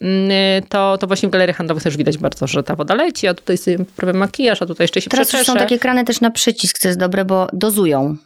mm, 0.00 0.30
to, 0.68 0.98
to 0.98 1.06
właśnie 1.06 1.28
w 1.28 1.32
galeriach 1.32 1.56
handlowych 1.56 1.82
też 1.82 1.96
widać 1.96 2.18
bardzo, 2.18 2.46
że 2.46 2.62
ta 2.62 2.76
woda 2.76 2.94
leci, 2.94 3.28
a 3.28 3.34
tutaj 3.34 3.58
sobie 3.58 3.78
prawie 3.96 4.18
makijaż, 4.18 4.62
a 4.62 4.66
tutaj 4.66 4.84
jeszcze 4.84 5.00
się 5.00 5.10
Teraz 5.10 5.28
są 5.28 5.54
takie 5.54 5.78
krany 5.78 6.04
też 6.04 6.20
na 6.20 6.30
przycisk, 6.30 6.78
co 6.78 6.88
jest 6.88 7.00
dobre, 7.00 7.24
bo 7.24 7.46
dozują. 7.52 8.16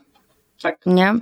Tak. 0.64 0.78
Nie? 0.86 1.14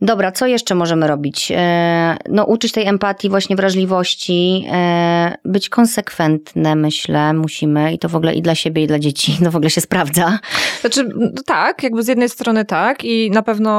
Dobra, 0.00 0.32
co 0.32 0.46
jeszcze 0.46 0.74
możemy 0.74 1.06
robić? 1.06 1.52
E, 1.56 2.16
no, 2.28 2.44
uczyć 2.44 2.72
tej 2.72 2.86
empatii, 2.86 3.30
właśnie 3.30 3.56
wrażliwości, 3.56 4.66
e, 4.72 5.34
być 5.44 5.68
konsekwentne, 5.68 6.76
myślę, 6.76 7.32
musimy 7.32 7.92
i 7.92 7.98
to 7.98 8.08
w 8.08 8.16
ogóle 8.16 8.34
i 8.34 8.42
dla 8.42 8.54
siebie, 8.54 8.82
i 8.82 8.86
dla 8.86 8.98
dzieci, 8.98 9.36
no 9.42 9.50
w 9.50 9.56
ogóle 9.56 9.70
się 9.70 9.80
sprawdza. 9.80 10.38
Znaczy, 10.80 11.08
no 11.16 11.42
tak, 11.46 11.82
jakby 11.82 12.02
z 12.02 12.08
jednej 12.08 12.28
strony 12.28 12.64
tak 12.64 13.04
i 13.04 13.30
na 13.30 13.42
pewno 13.42 13.74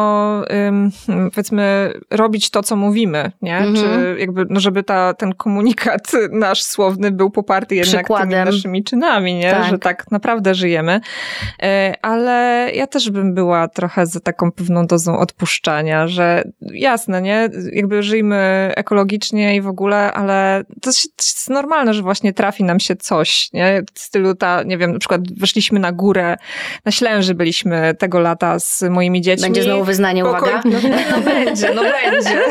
powiedzmy 1.33 1.93
robić 2.11 2.49
to, 2.49 2.63
co 2.63 2.75
mówimy, 2.75 3.31
nie? 3.41 3.57
Mhm. 3.57 3.75
Czy 3.75 4.19
jakby, 4.19 4.45
no 4.49 4.59
żeby 4.59 4.83
ta, 4.83 5.13
ten 5.13 5.33
komunikat 5.33 6.11
nasz 6.31 6.63
słowny 6.63 7.11
był 7.11 7.29
poparty 7.29 7.75
jednak 7.75 8.05
Przykładem. 8.05 8.29
tymi 8.29 8.45
naszymi 8.45 8.83
czynami, 8.83 9.33
nie? 9.33 9.51
Tak. 9.51 9.69
Że 9.69 9.79
tak 9.79 10.11
naprawdę 10.11 10.55
żyjemy. 10.55 11.01
E, 11.63 11.93
Ale 12.01 12.69
ja 12.73 12.87
też 12.87 13.09
bym 13.09 13.33
była 13.33 13.67
trochę 13.67 14.05
za 14.05 14.19
taką 14.19 14.51
pewną 14.51 14.84
dozą 14.85 15.19
odpuszczania, 15.19 16.07
że 16.07 16.43
jasne, 16.61 17.21
nie? 17.21 17.49
Jakby 17.73 18.03
żyjmy 18.03 18.71
ekologicznie 18.75 19.55
i 19.55 19.61
w 19.61 19.67
ogóle, 19.67 20.13
ale 20.13 20.63
to 20.81 20.91
się- 20.91 21.09
to 21.09 21.23
jest 21.23 21.49
normalne, 21.49 21.93
że 21.93 22.01
właśnie 22.01 22.33
trafi 22.33 22.63
nam 22.63 22.79
się 22.79 22.95
coś, 22.95 23.49
nie? 23.53 23.83
W 23.93 23.99
stylu 23.99 24.35
ta, 24.35 24.63
nie 24.63 24.77
wiem, 24.77 24.93
na 24.93 24.99
przykład 24.99 25.21
weszliśmy 25.39 25.79
na 25.79 25.91
górę, 25.91 26.35
na 26.85 26.91
Ślęży 26.91 27.33
byliśmy 27.35 27.95
tego 27.99 28.19
lata 28.19 28.59
z 28.59 28.81
moimi 28.89 29.21
dziećmi. 29.21 29.43
Będzie 29.43 29.63
znowu 29.63 29.83
wyznanie, 29.83 30.25
uwaga. 30.25 30.61
Pokoj- 30.61 30.71
No, 30.71 30.79
no 31.17 31.21
będzie, 31.21 31.73
no 31.75 31.81
będzie. 31.81 32.41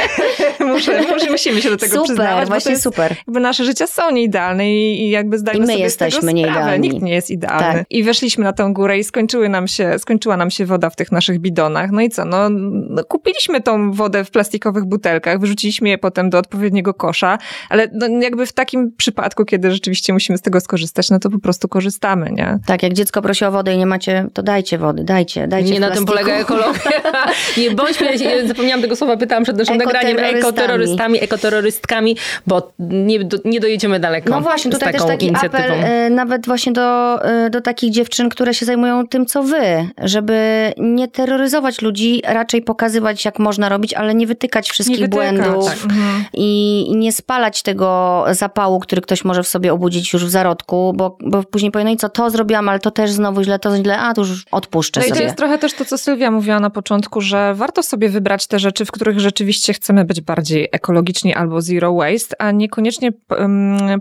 Muszę, 0.74 1.03
muszę, 1.12 1.30
musimy 1.30 1.61
się 1.62 1.70
do 1.70 1.76
tego 1.76 1.93
Super, 1.93 2.05
przyznawać, 2.05 2.49
właśnie 2.49 2.70
jest, 2.72 2.82
super. 2.85 3.16
jakby 3.26 3.41
nasze 3.41 3.64
życia 3.64 3.87
są 3.87 4.11
nieidealne 4.11 4.72
i, 4.72 5.01
i 5.07 5.11
jakby 5.11 5.39
zdajmy 5.39 5.59
I 5.64 5.66
my 5.66 5.72
sobie 5.72 5.91
z 5.91 5.97
tego 5.97 6.07
jesteśmy 6.07 6.35
nieidealni. 6.35 6.89
Nikt 6.89 7.03
nie 7.03 7.14
jest 7.14 7.30
idealny. 7.30 7.78
Tak. 7.78 7.85
I 7.91 8.03
weszliśmy 8.03 8.45
na 8.45 8.53
tę 8.53 8.70
górę 8.72 8.99
i 8.99 9.05
skończyły 9.05 9.49
nam 9.49 9.68
się, 9.68 9.99
skończyła 9.99 10.37
nam 10.37 10.51
się 10.51 10.66
woda 10.66 10.91
w 10.91 10.97
tych 10.97 11.12
naszych 11.12 11.39
bidonach. 11.39 11.91
No 11.91 12.01
i 12.01 12.09
co? 12.11 12.24
No, 12.25 12.49
no 12.91 13.05
kupiliśmy 13.05 13.61
tą 13.61 13.93
wodę 13.93 14.25
w 14.25 14.31
plastikowych 14.31 14.85
butelkach, 14.85 15.41
wyrzuciliśmy 15.41 15.89
je 15.89 15.99
potem 15.99 16.31
do 16.31 16.39
odpowiedniego 16.39 16.95
kosza, 16.95 17.39
ale 17.68 17.89
no, 17.93 18.07
jakby 18.07 18.47
w 18.47 18.53
takim 18.53 18.93
przypadku, 18.97 19.45
kiedy 19.45 19.70
rzeczywiście 19.70 20.12
musimy 20.12 20.39
z 20.39 20.43
tego 20.43 20.61
skorzystać, 20.61 21.11
no 21.11 21.18
to 21.18 21.31
po 21.31 21.39
prostu 21.39 21.68
korzystamy, 21.68 22.31
nie? 22.33 22.59
Tak, 22.66 22.83
jak 22.83 22.93
dziecko 22.93 23.22
prosi 23.22 23.45
o 23.45 23.51
wodę 23.51 23.75
i 23.75 23.79
nie 23.79 23.87
macie, 23.87 24.27
to 24.33 24.43
dajcie 24.43 24.79
wody, 24.79 25.05
dajcie, 25.05 25.49
dajcie 25.49 25.70
Nie 25.70 25.77
w 25.77 25.81
na 25.81 25.91
tym 25.91 26.05
polega 26.07 26.33
ekologia. 26.35 27.03
nie 27.57 27.70
bądźmy, 27.70 28.16
ja 28.16 28.47
zapomniałam 28.49 28.83
tego 28.83 28.97
słowa, 28.97 29.16
pytałam 29.16 29.45
przed 29.45 29.57
naszym 29.57 29.77
nagraniem, 29.77 30.18
Ekoterrorystami. 30.18 31.22
ekoterrorystkami, 31.22 32.16
bo 32.47 32.72
nie, 32.79 33.25
do, 33.25 33.39
nie 33.45 33.61
dojedziemy 33.61 34.01
daleko 34.01 34.31
No 34.31 34.41
właśnie, 34.41 34.70
z 34.70 34.75
tutaj 34.75 34.93
też 34.93 35.03
taką 35.03 35.12
taki 35.12 35.27
inicjatywą. 35.27 35.64
apel 35.64 35.85
e, 35.85 36.11
nawet 36.11 36.47
właśnie 36.47 36.72
do, 36.72 37.18
e, 37.25 37.51
do 37.51 37.61
takich 37.61 37.91
dziewczyn, 37.91 38.29
które 38.29 38.55
się 38.55 38.66
zajmują 38.66 39.09
tym, 39.09 39.27
co 39.27 39.43
wy, 39.43 39.89
żeby 40.03 40.72
nie 40.79 41.09
terroryzować 41.09 41.83
ludzi, 41.83 42.03
raczej 42.24 42.62
pokazywać, 42.62 43.24
jak 43.24 43.38
można 43.38 43.68
robić, 43.68 43.94
ale 43.94 44.14
nie 44.14 44.26
wytykać 44.26 44.70
wszystkich 44.70 45.00
Nie 45.00 45.05
wytykać, 45.07 45.36
błędów 45.36 45.66
tak. 45.66 45.84
Mhm. 45.84 46.24
i, 46.34 46.84
i 46.88 46.96
nie 46.96 47.12
spalać 47.12 47.62
tego 47.62 48.24
zapału, 48.30 48.80
który 48.80 49.02
ktoś 49.02 49.24
może 49.24 49.42
w 49.42 49.48
sobie 49.48 49.72
obudzić 49.72 50.12
już 50.12 50.24
w 50.24 50.30
zarodku, 50.30 50.92
bo, 50.96 51.18
bo 51.20 51.42
później 51.42 51.70
powie, 51.70 51.84
no 51.84 51.90
i 51.90 51.96
co, 51.96 52.09
to 52.09 52.30
zrobiłam, 52.30 52.68
ale 52.68 52.78
to 52.78 52.90
też 52.90 53.11
znowu 53.11 53.42
źle, 53.42 53.59
to 53.59 53.76
źle, 53.76 53.98
a 53.98 54.14
to 54.14 54.20
już 54.20 54.46
odpuszczę 54.50 55.00
No 55.00 55.07
i 55.07 55.09
sobie. 55.09 55.20
to 55.20 55.24
jest 55.24 55.36
trochę 55.36 55.59
też 55.59 55.74
to, 55.74 55.84
co 55.84 55.98
Sylwia 55.98 56.30
mówiła 56.30 56.61
na 56.61 56.70
początku, 56.70 57.20
że 57.20 57.55
warto 57.55 57.82
sobie 57.82 58.09
wybrać 58.09 58.46
te 58.46 58.59
rzeczy, 58.59 58.84
w 58.84 58.90
których 58.90 59.20
rzeczywiście 59.20 59.72
chcemy 59.72 60.05
być 60.05 60.20
bardziej 60.20 60.68
ekologiczni 60.72 61.34
albo 61.34 61.61
zero 61.61 61.94
waste, 61.94 62.36
a 62.38 62.50
niekoniecznie 62.50 63.12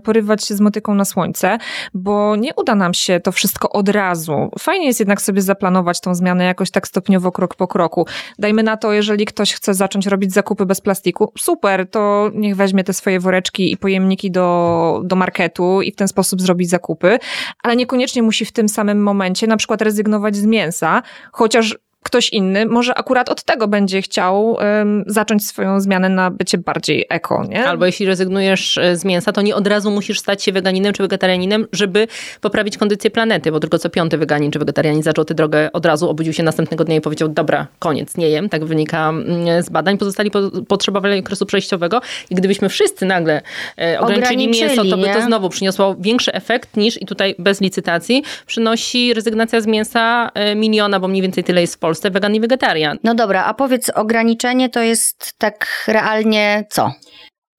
porywać 0.04 0.44
się 0.44 0.54
z 0.54 0.60
motyką 0.60 0.94
na 0.94 1.04
słońce, 1.04 1.58
bo 1.94 2.36
nie 2.36 2.54
uda 2.54 2.74
nam 2.74 2.94
się 2.94 3.20
to 3.20 3.32
wszystko 3.32 3.70
od 3.70 3.88
razu. 3.88 4.50
Fajnie 4.58 4.86
jest 4.86 5.00
jednak 5.00 5.22
sobie 5.22 5.42
zaplanować 5.42 6.00
tą 6.00 6.14
zmianę 6.14 6.44
jakoś 6.44 6.70
tak 6.70 6.88
stopniowo, 6.88 7.32
krok 7.32 7.54
po 7.54 7.68
kroku. 7.68 7.93
Dajmy 8.38 8.62
na 8.62 8.76
to, 8.76 8.92
jeżeli 8.92 9.24
ktoś 9.24 9.52
chce 9.54 9.74
zacząć 9.74 10.06
robić 10.06 10.32
zakupy 10.32 10.66
bez 10.66 10.80
plastiku, 10.80 11.32
super, 11.38 11.90
to 11.90 12.30
niech 12.34 12.56
weźmie 12.56 12.84
te 12.84 12.92
swoje 12.92 13.20
woreczki 13.20 13.72
i 13.72 13.76
pojemniki 13.76 14.30
do, 14.30 15.00
do 15.04 15.16
marketu 15.16 15.82
i 15.82 15.92
w 15.92 15.96
ten 15.96 16.08
sposób 16.08 16.42
zrobić 16.42 16.70
zakupy, 16.70 17.18
ale 17.62 17.76
niekoniecznie 17.76 18.22
musi 18.22 18.44
w 18.44 18.52
tym 18.52 18.68
samym 18.68 19.02
momencie 19.02 19.46
na 19.46 19.56
przykład 19.56 19.82
rezygnować 19.82 20.36
z 20.36 20.46
mięsa, 20.46 21.02
chociaż 21.32 21.78
ktoś 22.04 22.30
inny 22.30 22.66
może 22.66 22.94
akurat 22.94 23.28
od 23.28 23.42
tego 23.42 23.68
będzie 23.68 24.02
chciał 24.02 24.52
um, 24.52 25.04
zacząć 25.06 25.46
swoją 25.46 25.80
zmianę 25.80 26.08
na 26.08 26.30
bycie 26.30 26.58
bardziej 26.58 27.06
eko, 27.08 27.44
nie? 27.48 27.68
Albo 27.68 27.86
jeśli 27.86 28.06
rezygnujesz 28.06 28.78
e, 28.78 28.96
z 28.96 29.04
mięsa, 29.04 29.32
to 29.32 29.42
nie 29.42 29.56
od 29.56 29.66
razu 29.66 29.90
musisz 29.90 30.20
stać 30.20 30.42
się 30.42 30.52
weganinem 30.52 30.92
czy 30.92 31.02
wegetarianinem, 31.02 31.66
żeby 31.72 32.08
poprawić 32.40 32.78
kondycję 32.78 33.10
planety, 33.10 33.52
bo 33.52 33.60
tylko 33.60 33.78
co 33.78 33.90
piąty 33.90 34.18
weganin 34.18 34.50
czy 34.50 34.58
wegetarianin 34.58 35.02
zaczął 35.02 35.24
tę 35.24 35.34
drogę 35.34 35.72
od 35.72 35.86
razu, 35.86 36.10
obudził 36.10 36.32
się 36.32 36.42
następnego 36.42 36.84
dnia 36.84 36.96
i 36.96 37.00
powiedział, 37.00 37.28
dobra, 37.28 37.66
koniec, 37.78 38.16
nie 38.16 38.28
jem, 38.28 38.48
tak 38.48 38.64
wynika 38.64 39.08
mm, 39.08 39.62
z 39.62 39.68
badań. 39.68 39.98
Pozostali 39.98 40.30
po, 40.30 40.40
potrzebowali 40.68 41.20
okresu 41.20 41.46
przejściowego 41.46 42.00
i 42.30 42.34
gdybyśmy 42.34 42.68
wszyscy 42.68 43.06
nagle 43.06 43.42
e, 43.78 44.00
ograniczyli, 44.00 44.44
ograniczyli 44.44 44.48
mięso, 44.48 44.84
to 44.84 44.96
by 44.96 45.08
to 45.08 45.26
znowu 45.26 45.48
przyniosło 45.48 45.96
większy 46.00 46.32
efekt 46.32 46.76
niż, 46.76 47.02
i 47.02 47.06
tutaj 47.06 47.34
bez 47.38 47.60
licytacji, 47.60 48.22
przynosi 48.46 49.14
rezygnacja 49.14 49.60
z 49.60 49.66
mięsa 49.66 50.30
e, 50.34 50.54
miliona, 50.54 51.00
bo 51.00 51.08
mniej 51.08 51.22
więcej 51.22 51.44
tyle 51.44 51.60
jest 51.60 51.74
w 51.74 51.78
Polsce, 51.78 51.93
wegan 52.02 52.34
i 52.34 52.40
wegetarian. 52.40 52.98
No 53.04 53.14
dobra, 53.14 53.44
a 53.44 53.54
powiedz, 53.54 53.90
ograniczenie 53.90 54.68
to 54.68 54.80
jest 54.80 55.32
tak 55.38 55.84
realnie 55.86 56.64
co? 56.70 56.92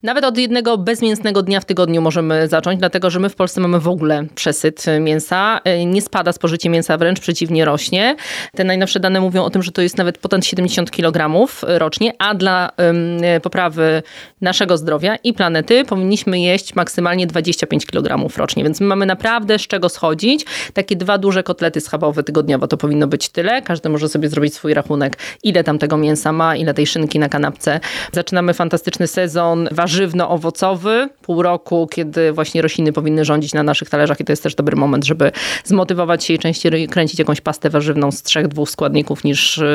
Nawet 0.06 0.26
od 0.26 0.38
jednego 0.38 0.78
bezmięsnego 0.78 1.42
dnia 1.42 1.60
w 1.60 1.66
tygodniu 1.66 2.02
możemy 2.02 2.48
zacząć, 2.48 2.80
dlatego 2.80 3.10
że 3.10 3.20
my 3.20 3.30
w 3.30 3.36
Polsce 3.36 3.62
mamy 3.62 3.80
w 3.80 3.88
ogóle 3.88 4.26
przesyt 4.36 4.86
mięsa. 5.00 5.60
E, 5.64 5.86
nie 5.86 6.02
spada 6.02 6.32
spożycie 6.32 6.70
mięsa, 6.70 6.98
wręcz 6.98 7.20
przeciwnie 7.20 7.66
rośnie. 7.66 8.16
Te 8.56 8.64
najnowsze 8.64 9.00
dane 9.00 9.22
mówią 9.22 9.44
o 9.44 9.50
tym, 9.50 9.64
że 9.64 9.72
to 9.72 9.82
jest 9.82 9.98
nawet 9.98 10.18
ponad 10.18 10.46
70 10.46 10.92
kg 10.92 11.48
rocznie, 11.68 12.14
a 12.20 12.36
dla 12.36 12.72
um, 12.78 12.98
poprawy 13.42 14.04
naszego 14.42 14.78
zdrowia 14.78 15.16
i 15.16 15.34
planety 15.34 15.86
powinniśmy 15.86 16.40
jeść 16.40 16.76
maksymalnie 16.76 17.28
25 17.28 17.86
kg 17.86 18.38
rocznie, 18.38 18.64
więc 18.64 18.82
my 18.82 18.88
mamy 18.88 19.06
naprawdę 19.06 19.60
z 19.60 19.68
czego 19.68 19.90
schodzić. 19.90 20.46
Takie 20.74 20.96
dwa 20.96 21.18
duże 21.18 21.44
kotlety 21.44 21.82
schabowe 21.82 22.24
tygodniowo 22.24 22.68
to 22.68 22.78
powinno 22.78 23.08
być 23.08 23.30
tyle. 23.30 23.62
Każdy 23.62 23.90
może 23.90 24.10
sobie 24.10 24.30
zrobić 24.30 24.54
swój 24.54 24.74
rachunek, 24.74 25.18
ile 25.44 25.64
tam 25.64 25.80
tego 25.80 25.98
mięsa 25.98 26.32
ma, 26.32 26.56
ile 26.56 26.74
tej 26.74 26.88
szynki 26.88 27.20
na 27.20 27.30
kanapce. 27.30 27.80
Zaczynamy 28.12 28.54
fantastyczny 28.54 29.08
sezon 29.08 29.70
warzywny 29.72 29.95
warzywno-owocowy, 29.96 31.10
pół 31.22 31.42
roku, 31.42 31.88
kiedy 31.92 32.32
właśnie 32.32 32.62
rośliny 32.62 32.94
powinny 32.94 33.26
rządzić 33.26 33.54
na 33.54 33.64
naszych 33.64 33.90
talerzach 33.90 34.20
i 34.20 34.26
to 34.26 34.32
jest 34.32 34.44
też 34.44 34.56
dobry 34.56 34.76
moment, 34.76 35.06
żeby 35.06 35.32
zmotywować 35.64 36.24
się 36.24 36.34
i 36.34 36.40
częściej 36.40 36.88
kręcić 36.88 37.20
jakąś 37.20 37.42
pastę 37.42 37.70
warzywną 37.70 38.12
z 38.12 38.24
trzech, 38.24 38.48
dwóch 38.48 38.70
składników 38.70 39.24
niż 39.24 39.58
e, 39.58 39.66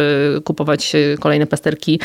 kupować 0.44 0.94
e, 0.94 1.16
kolejne 1.20 1.46
pasterki 1.46 2.00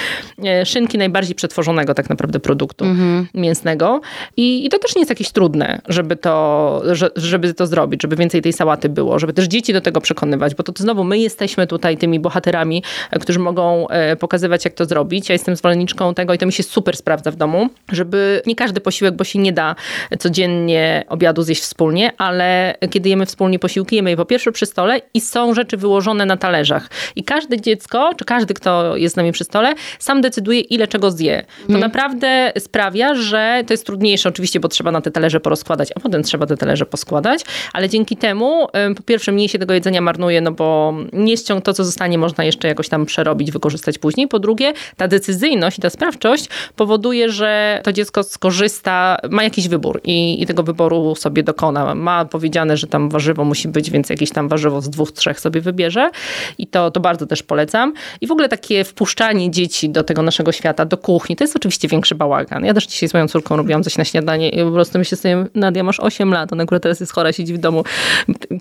e, 0.45 0.65
szynki 0.65 0.97
najbardziej 0.97 1.35
przetworzonego 1.35 1.93
tak 1.93 2.09
naprawdę 2.09 2.39
produktu 2.39 2.85
mhm. 2.85 3.27
mięsnego. 3.33 4.01
I, 4.37 4.65
I, 4.65 4.69
to 4.69 4.79
też 4.79 4.95
nie 4.95 5.01
jest 5.01 5.09
jakieś 5.09 5.31
trudne, 5.31 5.81
żeby 5.87 6.15
to, 6.15 6.83
żeby 7.15 7.53
to 7.53 7.67
zrobić, 7.67 8.01
żeby 8.01 8.15
więcej 8.15 8.41
tej 8.41 8.53
sałaty 8.53 8.89
było, 8.89 9.19
żeby 9.19 9.33
też 9.33 9.45
dzieci 9.45 9.73
do 9.73 9.81
tego 9.81 10.01
przekonywać, 10.01 10.55
bo 10.55 10.63
to, 10.63 10.73
to 10.73 10.83
znowu 10.83 11.03
my 11.03 11.19
jesteśmy 11.19 11.67
tutaj 11.67 11.97
tymi 11.97 12.19
bohaterami, 12.19 12.83
którzy 13.21 13.39
mogą 13.39 13.87
pokazywać, 14.19 14.65
jak 14.65 14.73
to 14.73 14.85
zrobić. 14.85 15.29
Ja 15.29 15.33
jestem 15.33 15.55
zwolenniczką 15.55 16.13
tego 16.13 16.33
i 16.33 16.37
to 16.37 16.45
mi 16.45 16.53
się 16.53 16.63
super 16.63 16.97
sprawdza 16.97 17.31
w 17.31 17.35
domu, 17.35 17.69
żeby 17.95 18.41
nie 18.45 18.55
każdy 18.55 18.81
posiłek, 18.81 19.15
bo 19.15 19.23
się 19.23 19.39
nie 19.39 19.53
da 19.53 19.75
codziennie 20.19 21.05
obiadu 21.09 21.41
zjeść 21.41 21.61
wspólnie, 21.61 22.11
ale 22.17 22.75
kiedy 22.89 23.09
jemy 23.09 23.25
wspólnie 23.25 23.59
posiłki, 23.59 23.95
jemy 23.95 24.09
je 24.09 24.17
po 24.17 24.25
pierwsze 24.25 24.51
przy 24.51 24.65
stole 24.65 25.01
i 25.13 25.21
są 25.21 25.53
rzeczy 25.53 25.77
wyłożone 25.77 26.25
na 26.25 26.37
talerzach. 26.37 26.89
I 27.15 27.23
każde 27.23 27.61
dziecko, 27.61 28.09
czy 28.17 28.25
każdy, 28.25 28.53
kto 28.53 28.95
jest 28.97 29.13
z 29.13 29.17
nami 29.17 29.31
przy 29.31 29.43
stole, 29.43 29.73
sam 29.99 30.21
decyduje, 30.21 30.59
ile 30.59 30.87
czego 30.87 31.11
zje. 31.11 31.45
To 31.61 31.69
mm. 31.69 31.81
naprawdę 31.81 32.51
sprawia, 32.59 33.15
że 33.15 33.63
to 33.67 33.73
jest 33.73 33.85
trudniejsze 33.85 34.29
oczywiście, 34.29 34.59
bo 34.59 34.67
trzeba 34.67 34.91
na 34.91 35.01
te 35.01 35.11
talerze 35.11 35.39
porozkładać, 35.39 35.89
a 35.95 35.99
potem 35.99 36.23
trzeba 36.23 36.45
te 36.45 36.57
talerze 36.57 36.85
poskładać, 36.85 37.41
ale 37.73 37.89
dzięki 37.89 38.17
temu 38.17 38.67
po 38.97 39.03
pierwsze 39.03 39.31
mniej 39.31 39.49
się 39.49 39.59
tego 39.59 39.73
jedzenia 39.73 40.01
marnuje, 40.01 40.41
no 40.41 40.51
bo 40.51 40.93
nie 41.13 41.37
ściąg 41.37 41.65
to, 41.65 41.73
co 41.73 41.83
zostanie, 41.83 42.17
można 42.17 42.43
jeszcze 42.43 42.67
jakoś 42.67 42.89
tam 42.89 43.05
przerobić, 43.05 43.51
wykorzystać 43.51 43.97
później. 43.97 44.27
Po 44.27 44.39
drugie, 44.39 44.73
ta 44.97 45.07
decyzyjność 45.07 45.77
i 45.77 45.81
ta 45.81 45.89
sprawczość 45.89 46.45
powoduje, 46.75 47.29
że 47.29 47.81
to 47.85 47.93
dziecko 47.93 48.23
skorzysta, 48.23 49.17
ma 49.29 49.43
jakiś 49.43 49.67
wybór 49.67 50.01
i, 50.03 50.41
i 50.41 50.45
tego 50.45 50.63
wyboru 50.63 51.15
sobie 51.15 51.43
dokona. 51.43 51.95
Ma 51.95 52.25
powiedziane, 52.25 52.77
że 52.77 52.87
tam 52.87 53.09
warzywo 53.09 53.45
musi 53.45 53.67
być, 53.67 53.91
więc 53.91 54.09
jakieś 54.09 54.29
tam 54.31 54.47
warzywo 54.47 54.81
z 54.81 54.89
dwóch, 54.89 55.11
trzech 55.11 55.39
sobie 55.39 55.61
wybierze 55.61 56.09
i 56.57 56.67
to, 56.67 56.91
to 56.91 56.99
bardzo 56.99 57.25
też 57.25 57.43
polecam. 57.43 57.93
I 58.21 58.27
w 58.27 58.31
ogóle 58.31 58.49
takie 58.49 58.83
wpuszczanie 58.83 59.51
dzieci 59.51 59.89
do 59.89 60.03
tego 60.03 60.21
naszego 60.21 60.51
świata, 60.51 60.85
do 60.85 60.97
kuchni, 60.97 61.35
to 61.35 61.43
jest 61.43 61.55
oczywiście 61.55 61.87
większy 61.87 62.15
bałagan. 62.15 62.65
Ja 62.65 62.73
też 62.73 62.87
dzisiaj 62.87 63.09
z 63.09 63.13
moją 63.13 63.27
córką 63.27 63.57
robiłam 63.57 63.83
coś 63.83 63.97
na 63.97 64.05
śniadanie 64.05 64.49
i 64.49 64.63
po 64.63 64.71
prostu 64.71 64.97
myślę 64.97 65.17
sobie, 65.17 65.45
Nadia, 65.55 65.83
masz 65.83 65.99
8 65.99 66.33
lat, 66.33 66.53
ona 66.53 66.63
akurat 66.63 66.83
teraz 66.83 66.99
jest 66.99 67.11
chora, 67.11 67.33
siedzi 67.33 67.53
w 67.53 67.57
domu. 67.57 67.83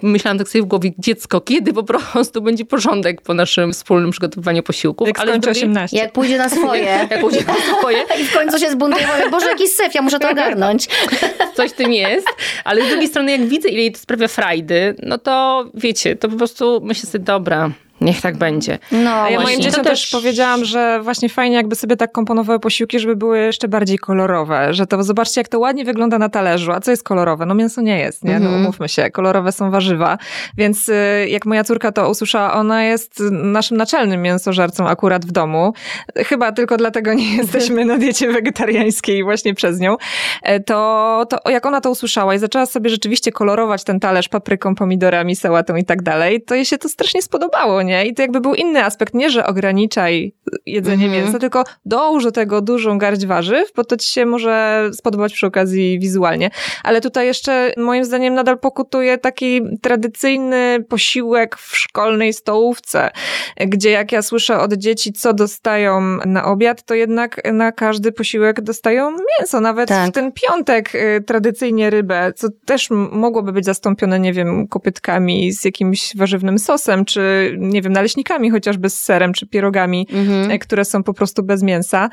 Myślałam 0.02 0.38
tak 0.38 0.48
sobie 0.48 0.62
w 0.62 0.66
głowie, 0.66 0.90
dziecko, 0.98 1.40
kiedy 1.40 1.72
po 1.72 1.82
prostu 1.82 2.42
będzie 2.42 2.64
porządek 2.64 3.22
po 3.22 3.34
naszym 3.34 3.72
wspólnym 3.72 4.10
przygotowywaniu 4.10 4.62
posiłków. 4.62 5.08
Jak 5.08 5.20
Ale 5.20 5.38
18. 5.50 5.96
Jak 5.96 6.12
pójdzie 6.12 6.38
na 6.38 6.48
swoje. 6.48 6.84
jak 7.10 7.20
pójdzie 7.20 7.44
na 7.46 7.54
swoje. 7.54 7.98
I 8.20 8.24
w 8.24 8.34
końcu 8.34 8.58
się 8.58 8.70
zbuntuje 8.70 9.06
Boże, 9.30 9.46
jakiś 9.46 9.70
syf, 9.70 9.94
ja 9.94 10.02
muszę 10.02 10.18
to 10.18 10.30
ogarnąć. 10.30 10.88
Coś 11.56 11.72
tym 11.72 11.92
jest, 11.92 12.26
ale 12.64 12.84
z 12.84 12.88
drugiej 12.88 13.08
strony 13.08 13.32
jak 13.32 13.46
widzę, 13.46 13.68
ile 13.68 13.80
jej 13.80 13.92
to 13.92 13.98
sprawia 13.98 14.28
frajdy, 14.28 14.94
no 15.02 15.18
to 15.18 15.64
wiecie, 15.74 16.16
to 16.16 16.28
po 16.28 16.36
prostu 16.36 16.80
myślę 16.84 17.10
sobie, 17.10 17.24
dobra, 17.24 17.70
Niech 18.00 18.20
tak 18.20 18.36
będzie. 18.36 18.78
No, 18.92 19.10
A 19.10 19.30
ja 19.30 19.40
moim 19.40 19.60
dzieciom 19.60 19.84
też... 19.84 20.00
też 20.00 20.10
powiedziałam, 20.10 20.64
że 20.64 21.00
właśnie 21.02 21.28
fajnie 21.28 21.56
jakby 21.56 21.76
sobie 21.76 21.96
tak 21.96 22.12
komponowały 22.12 22.60
posiłki, 22.60 23.00
żeby 23.00 23.16
były 23.16 23.38
jeszcze 23.38 23.68
bardziej 23.68 23.98
kolorowe, 23.98 24.74
że 24.74 24.86
to 24.86 25.02
zobaczcie 25.02 25.40
jak 25.40 25.48
to 25.48 25.58
ładnie 25.58 25.84
wygląda 25.84 26.18
na 26.18 26.28
talerzu, 26.28 26.72
a 26.72 26.80
co 26.80 26.90
jest 26.90 27.02
kolorowe? 27.02 27.46
No 27.46 27.54
mięso 27.54 27.80
nie 27.80 27.98
jest, 27.98 28.24
nie? 28.24 28.40
No 28.40 28.46
mhm. 28.46 28.62
umówmy 28.62 28.88
się, 28.88 29.10
kolorowe 29.10 29.52
są 29.52 29.70
warzywa, 29.70 30.18
więc 30.56 30.88
y, 30.88 30.94
jak 31.28 31.46
moja 31.46 31.64
córka 31.64 31.92
to 31.92 32.10
usłyszała, 32.10 32.54
ona 32.54 32.84
jest 32.84 33.20
naszym 33.30 33.76
naczelnym 33.76 34.22
mięsożercą 34.22 34.88
akurat 34.88 35.26
w 35.26 35.32
domu, 35.32 35.72
chyba 36.16 36.52
tylko 36.52 36.76
dlatego 36.76 37.14
nie 37.14 37.36
jesteśmy 37.40 37.84
na 37.84 37.98
diecie 37.98 38.32
wegetariańskiej 38.32 39.24
właśnie 39.24 39.54
przez 39.54 39.80
nią, 39.80 39.96
e, 40.42 40.60
to, 40.60 41.26
to 41.28 41.50
jak 41.50 41.66
ona 41.66 41.80
to 41.80 41.90
usłyszała 41.90 42.34
i 42.34 42.38
zaczęła 42.38 42.66
sobie 42.66 42.90
rzeczywiście 42.90 43.32
kolorować 43.32 43.84
ten 43.84 44.00
talerz 44.00 44.28
papryką, 44.28 44.74
pomidorami, 44.74 45.36
sałatą 45.36 45.76
i 45.76 45.84
tak 45.84 46.02
dalej, 46.02 46.42
to 46.42 46.54
jej 46.54 46.64
się 46.64 46.78
to 46.78 46.88
strasznie 46.88 47.22
spodobało, 47.22 47.83
nie? 47.84 48.06
I 48.06 48.14
to 48.14 48.22
jakby 48.22 48.40
był 48.40 48.54
inny 48.54 48.84
aspekt, 48.84 49.14
nie, 49.14 49.30
że 49.30 49.46
ograniczaj 49.46 50.34
jedzenie 50.66 51.06
mm 51.06 51.18
-hmm. 51.18 51.24
mięsa, 51.24 51.38
tylko 51.38 51.64
dołóż 51.84 52.24
do 52.24 52.32
tego 52.32 52.60
dużą 52.60 52.98
garść 52.98 53.26
warzyw, 53.26 53.72
bo 53.76 53.84
to 53.84 53.96
ci 53.96 54.12
się 54.12 54.26
może 54.26 54.84
spodobać 54.92 55.32
przy 55.32 55.46
okazji 55.46 55.98
wizualnie. 55.98 56.50
Ale 56.82 57.00
tutaj 57.00 57.26
jeszcze 57.26 57.72
moim 57.76 58.04
zdaniem 58.04 58.34
nadal 58.34 58.58
pokutuje 58.58 59.18
taki 59.18 59.60
tradycyjny 59.82 60.84
posiłek 60.88 61.56
w 61.56 61.76
szkolnej 61.76 62.32
stołówce, 62.32 63.10
gdzie 63.56 63.90
jak 63.90 64.12
ja 64.12 64.22
słyszę 64.22 64.58
od 64.58 64.72
dzieci, 64.72 65.12
co 65.12 65.34
dostają 65.34 66.00
na 66.26 66.44
obiad, 66.44 66.82
to 66.82 66.94
jednak 66.94 67.52
na 67.52 67.72
każdy 67.72 68.12
posiłek 68.12 68.60
dostają 68.60 69.10
mięso, 69.10 69.60
nawet 69.60 69.88
tak. 69.88 70.10
w 70.10 70.12
ten 70.12 70.32
piątek 70.32 70.94
y, 70.94 71.24
tradycyjnie 71.26 71.90
rybę, 71.90 72.32
co 72.36 72.48
też 72.64 72.90
mogłoby 73.12 73.52
być 73.52 73.64
zastąpione, 73.64 74.20
nie 74.20 74.32
wiem, 74.32 74.68
kopytkami 74.68 75.52
z 75.52 75.64
jakimś 75.64 76.16
warzywnym 76.16 76.58
sosem, 76.58 77.04
czy 77.04 77.54
nie 77.74 77.82
wiem, 77.82 77.92
naleśnikami 77.92 78.50
chociażby 78.50 78.90
z 78.90 79.00
serem 79.00 79.32
czy 79.32 79.46
pierogami, 79.46 80.06
mhm. 80.12 80.50
E, 80.50 80.58
które 80.58 80.84
są 80.84 81.02
po 81.02 81.14
prostu 81.14 81.42
bez 81.42 81.62
mięsa. 81.62 82.08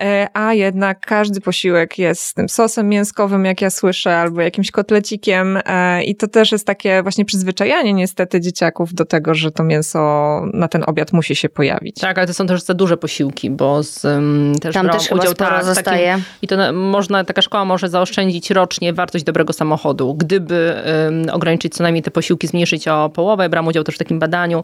E, 0.00 0.28
a 0.34 0.54
jednak 0.54 1.00
każdy 1.00 1.40
posiłek 1.40 1.98
jest 1.98 2.22
z 2.22 2.34
tym 2.34 2.48
sosem 2.48 2.88
mięskowym, 2.88 3.44
jak 3.44 3.62
ja 3.62 3.70
słyszę, 3.70 4.16
albo 4.16 4.40
jakimś 4.40 4.70
kotlecikiem. 4.70 5.58
I 6.04 6.16
to 6.16 6.28
też 6.28 6.52
jest 6.52 6.66
takie 6.66 7.02
właśnie 7.02 7.24
przyzwyczajanie 7.24 7.92
niestety 7.92 8.40
dzieciaków 8.40 8.94
do 8.94 9.04
tego, 9.04 9.34
że 9.34 9.50
to 9.50 9.64
mięso 9.64 9.98
na 10.52 10.68
ten 10.68 10.84
obiad 10.86 11.12
musi 11.12 11.36
się 11.36 11.48
pojawić. 11.48 12.00
Tak, 12.00 12.18
ale 12.18 12.26
to 12.26 12.34
są 12.34 12.46
też 12.46 12.62
za 12.62 12.74
duże 12.74 12.96
posiłki, 12.96 13.50
bo 13.50 13.82
z, 13.82 14.04
um, 14.04 14.54
też 14.62 14.74
Tam 14.74 14.88
też 14.88 15.12
udział 15.12 15.34
tak, 15.34 15.64
zostaje. 15.64 16.08
Takim, 16.08 16.24
I 16.42 16.48
to 16.48 16.72
można, 16.72 17.24
taka 17.24 17.42
szkoła 17.42 17.64
może 17.64 17.88
zaoszczędzić 17.88 18.50
rocznie 18.50 18.92
wartość 18.92 19.24
dobrego 19.24 19.52
samochodu. 19.52 20.14
Gdyby 20.14 20.74
um, 21.04 21.26
ograniczyć 21.32 21.74
co 21.74 21.82
najmniej 21.82 22.02
te 22.02 22.10
posiłki, 22.10 22.46
zmniejszyć 22.46 22.88
o 22.88 23.10
połowę, 23.10 23.48
brałam 23.48 23.66
udział 23.66 23.84
też 23.84 23.94
w 23.94 23.98
takim 23.98 24.18
badaniu, 24.18 24.62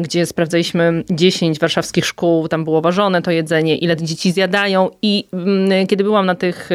gdzie 0.00 0.26
sprawdzaliśmy 0.26 1.04
10 1.10 1.58
warszawskich 1.58 2.06
szkół, 2.06 2.48
tam 2.48 2.64
było 2.64 2.80
ważone 2.80 3.22
to 3.22 3.30
jedzenie, 3.30 3.76
ile 3.76 3.96
dzieci 3.96 4.32
zjadają 4.32 4.90
i 5.02 5.24
mm, 5.32 5.86
kiedy 5.86 6.04
byłam 6.04 6.26
na 6.26 6.34
tych 6.34 6.70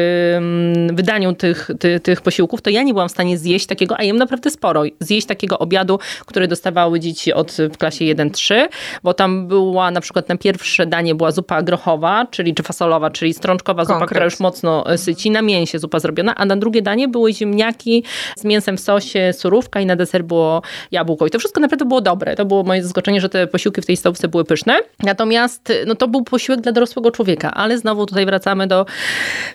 wydaniu 0.92 1.34
tych, 1.34 1.70
tych, 1.80 2.00
tych 2.00 2.20
posiłków, 2.20 2.62
to 2.62 2.70
ja 2.70 2.82
nie 2.82 2.92
byłam 2.92 3.08
w 3.08 3.12
stanie 3.12 3.38
zjeść 3.38 3.66
takiego, 3.66 3.98
a 3.98 4.02
jem 4.02 4.16
naprawdę 4.16 4.50
sporo, 4.50 4.82
zjeść 5.00 5.26
takiego 5.26 5.58
obiadu, 5.58 5.98
który 6.26 6.48
dostawały 6.48 7.00
dzieci 7.00 7.32
od 7.32 7.52
w 7.72 7.78
klasie 7.78 8.04
1-3, 8.04 8.54
bo 9.02 9.14
tam 9.14 9.48
była 9.48 9.90
na 9.90 10.00
przykład 10.00 10.28
na 10.28 10.36
pierwsze 10.36 10.86
danie 10.86 11.14
była 11.14 11.30
zupa 11.30 11.62
grochowa, 11.62 12.26
czyli 12.30 12.54
czy 12.54 12.62
fasolowa, 12.62 13.10
czyli 13.10 13.34
strączkowa 13.34 13.84
zupa, 13.84 13.94
Konkret. 13.94 14.10
która 14.10 14.24
już 14.24 14.40
mocno 14.40 14.90
e, 14.90 14.98
syci, 14.98 15.30
na 15.30 15.42
mięsie 15.42 15.78
zupa 15.78 16.00
zrobiona, 16.00 16.34
a 16.34 16.44
na 16.44 16.56
drugie 16.56 16.82
danie 16.82 17.08
były 17.08 17.32
ziemniaki 17.32 18.04
z 18.36 18.44
mięsem 18.44 18.76
w 18.76 18.80
sosie, 18.80 19.32
surówka 19.32 19.80
i 19.80 19.86
na 19.86 19.96
deser 19.96 20.24
było 20.24 20.62
jabłko. 20.90 21.26
I 21.26 21.30
to 21.30 21.38
wszystko 21.38 21.60
naprawdę 21.60 21.84
było 21.84 22.00
dobre. 22.00 22.36
To 22.36 22.44
było 22.52 22.62
moje 22.62 22.82
zaskoczenie, 22.82 23.20
że 23.20 23.28
te 23.28 23.46
posiłki 23.46 23.82
w 23.82 23.86
tej 23.86 23.96
stołówce 23.96 24.28
były 24.28 24.44
pyszne. 24.44 24.78
Natomiast 25.02 25.72
no, 25.86 25.94
to 25.94 26.08
był 26.08 26.24
posiłek 26.24 26.60
dla 26.60 26.72
dorosłego 26.72 27.10
człowieka, 27.10 27.54
ale 27.54 27.78
znowu 27.78 28.06
tutaj 28.06 28.26
wracamy 28.26 28.66
do 28.66 28.86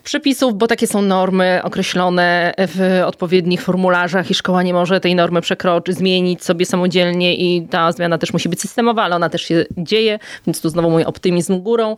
przepisów, 0.04 0.58
bo 0.58 0.68
takie 0.68 0.88
są 0.88 1.02
normy 1.02 1.62
określone 1.64 2.54
w 2.58 3.02
odpowiednich 3.06 3.62
formularzach 3.62 4.32
i 4.32 4.34
szkoła 4.34 4.64
nie 4.64 4.74
może 4.74 5.00
tej 5.00 5.16
normy 5.16 5.42
przekroczyć, 5.42 5.96
zmienić 5.96 6.44
sobie 6.44 6.66
samodzielnie 6.66 7.36
i 7.36 7.68
ta 7.68 7.92
zmiana 7.92 8.18
też 8.18 8.34
musi 8.34 8.50
być 8.50 8.62
systemowa, 8.62 9.04
ale 9.04 9.16
ona 9.16 9.30
też 9.30 9.42
się 9.42 9.66
dzieje, 9.78 10.20
więc 10.48 10.62
tu 10.62 10.70
znowu 10.70 10.90
mój 10.90 11.04
optymizm 11.04 11.60
górą. 11.60 11.96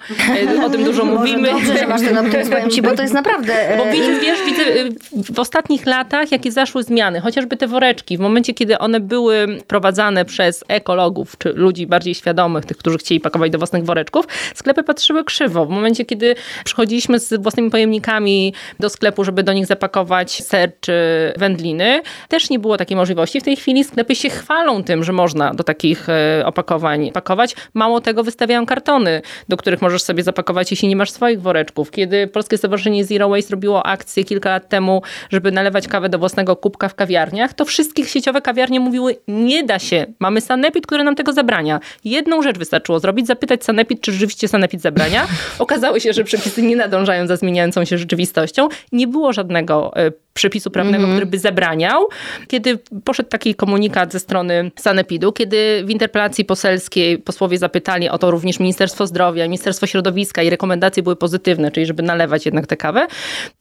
E, 0.60 0.66
o 0.66 0.70
tym 0.70 0.84
dużo 0.84 1.06
mówimy. 1.06 1.52
Dobrze, 1.52 1.78
że 1.78 1.88
masz 1.88 2.02
ten 2.02 2.18
optymizm, 2.18 2.52
powiem 2.52 2.70
ci, 2.70 2.82
bo 2.82 2.96
to 2.96 3.02
jest 3.02 3.14
naprawdę... 3.14 3.54
Bo 3.78 3.92
widzę, 3.92 4.20
wiesz, 4.20 4.40
widzę 4.46 4.64
y, 4.64 4.90
w 5.34 5.40
ostatnich 5.40 5.86
latach, 5.86 6.32
jakie 6.32 6.52
zaszły 6.52 6.84
zmiany, 6.84 7.22
chociażby 7.22 7.58
te 7.58 7.68
woreczki, 7.68 8.18
w 8.18 8.20
momencie, 8.20 8.54
kiedy 8.54 8.78
one 8.78 9.00
były 9.00 9.48
prowadzane 9.68 10.26
przez 10.26 10.64
ekologów, 10.90 11.38
czy 11.38 11.54
ludzi 11.54 11.88
bardziej 11.88 12.16
świadomych, 12.16 12.66
tych, 12.66 12.78
którzy 12.78 12.98
chcieli 12.98 13.20
pakować 13.20 13.52
do 13.52 13.58
własnych 13.58 13.86
woreczków, 13.86 14.26
sklepy 14.56 14.84
patrzyły 14.84 15.24
krzywo. 15.24 15.66
W 15.66 15.70
momencie, 15.70 16.06
kiedy 16.06 16.36
przychodziliśmy 16.66 17.20
z 17.20 17.42
własnymi 17.42 17.72
pojemnikami 17.72 18.54
do 18.80 18.90
sklepu, 18.90 19.24
żeby 19.24 19.44
do 19.44 19.54
nich 19.54 19.66
zapakować 19.66 20.32
ser 20.44 20.72
czy 20.82 20.94
wędliny, 21.38 22.02
też 22.28 22.50
nie 22.50 22.60
było 22.60 22.78
takiej 22.78 22.98
możliwości. 22.98 23.42
W 23.42 23.44
tej 23.44 23.56
chwili 23.56 23.84
sklepy 23.84 24.16
się 24.16 24.30
chwalą 24.30 24.84
tym, 24.84 25.04
że 25.04 25.14
można 25.14 25.54
do 25.54 25.64
takich 25.64 26.10
e, 26.10 26.44
opakowań 26.46 27.12
pakować. 27.12 27.56
Mało 27.74 28.02
tego, 28.02 28.24
wystawiają 28.24 28.66
kartony, 28.66 29.22
do 29.50 29.58
których 29.58 29.82
możesz 29.82 30.04
sobie 30.04 30.24
zapakować, 30.24 30.72
jeśli 30.72 30.88
nie 30.88 30.96
masz 30.96 31.12
swoich 31.12 31.42
woreczków. 31.42 31.92
Kiedy 31.92 32.28
Polskie 32.28 32.58
Stowarzyszenie 32.58 33.06
Zero 33.06 33.30
Waste 33.30 33.52
robiło 33.52 33.86
akcję 33.86 34.24
kilka 34.24 34.50
lat 34.50 34.70
temu, 34.70 35.02
żeby 35.30 35.52
nalewać 35.52 35.88
kawę 35.88 36.10
do 36.10 36.20
własnego 36.20 36.56
kubka 36.56 36.90
w 36.90 36.96
kawiarniach, 36.96 37.54
to 37.54 37.66
wszystkie 37.66 38.06
sieciowe 38.06 38.42
kawiarnie 38.42 38.80
mówiły, 38.80 39.16
nie 39.28 39.64
da 39.64 39.80
się, 39.80 40.06
mamy 40.20 40.42
sanepid, 40.42 40.79
który 40.82 41.04
nam 41.04 41.16
tego 41.16 41.34
zabrania. 41.34 41.80
Jedną 42.06 42.42
rzecz 42.42 42.58
wystarczyło 42.58 43.00
zrobić, 43.00 43.28
zapytać 43.28 43.64
sanepid, 43.64 44.02
czy 44.02 44.12
rzeczywiście 44.12 44.48
sanepid 44.48 44.82
zabrania. 44.82 45.28
Okazało 45.60 46.00
się, 46.00 46.14
że 46.14 46.24
przepisy 46.24 46.62
nie 46.62 46.76
nadążają 46.76 47.28
za 47.28 47.36
zmieniającą 47.36 47.86
się 47.86 47.98
rzeczywistością. 47.98 48.70
Nie 48.92 49.08
było 49.08 49.34
żadnego 49.34 49.92
e, 49.96 50.12
przepisu 50.40 50.72
prawnego, 50.72 51.04
mm 51.04 51.10
-hmm. 51.10 51.14
który 51.14 51.26
by 51.26 51.40
zabraniał. 51.40 52.08
Kiedy 52.48 52.80
poszedł 53.06 53.30
taki 53.30 53.56
komunikat 53.56 54.12
ze 54.12 54.20
strony 54.20 54.72
Sanepidu, 54.76 55.32
kiedy 55.32 55.84
w 55.86 55.90
interpelacji 55.90 56.46
poselskiej 56.46 57.18
posłowie 57.18 57.58
zapytali 57.58 58.10
o 58.10 58.18
to 58.18 58.32
również 58.32 58.60
Ministerstwo 58.60 59.08
Zdrowia, 59.08 59.44
Ministerstwo 59.46 59.88
Środowiska 59.88 60.44
i 60.44 60.50
rekomendacje 60.50 61.04
były 61.04 61.16
pozytywne, 61.16 61.72
czyli 61.72 61.86
żeby 61.86 62.04
nalewać 62.04 62.46
jednak 62.46 62.68
tę 62.68 62.78
kawę, 62.78 63.08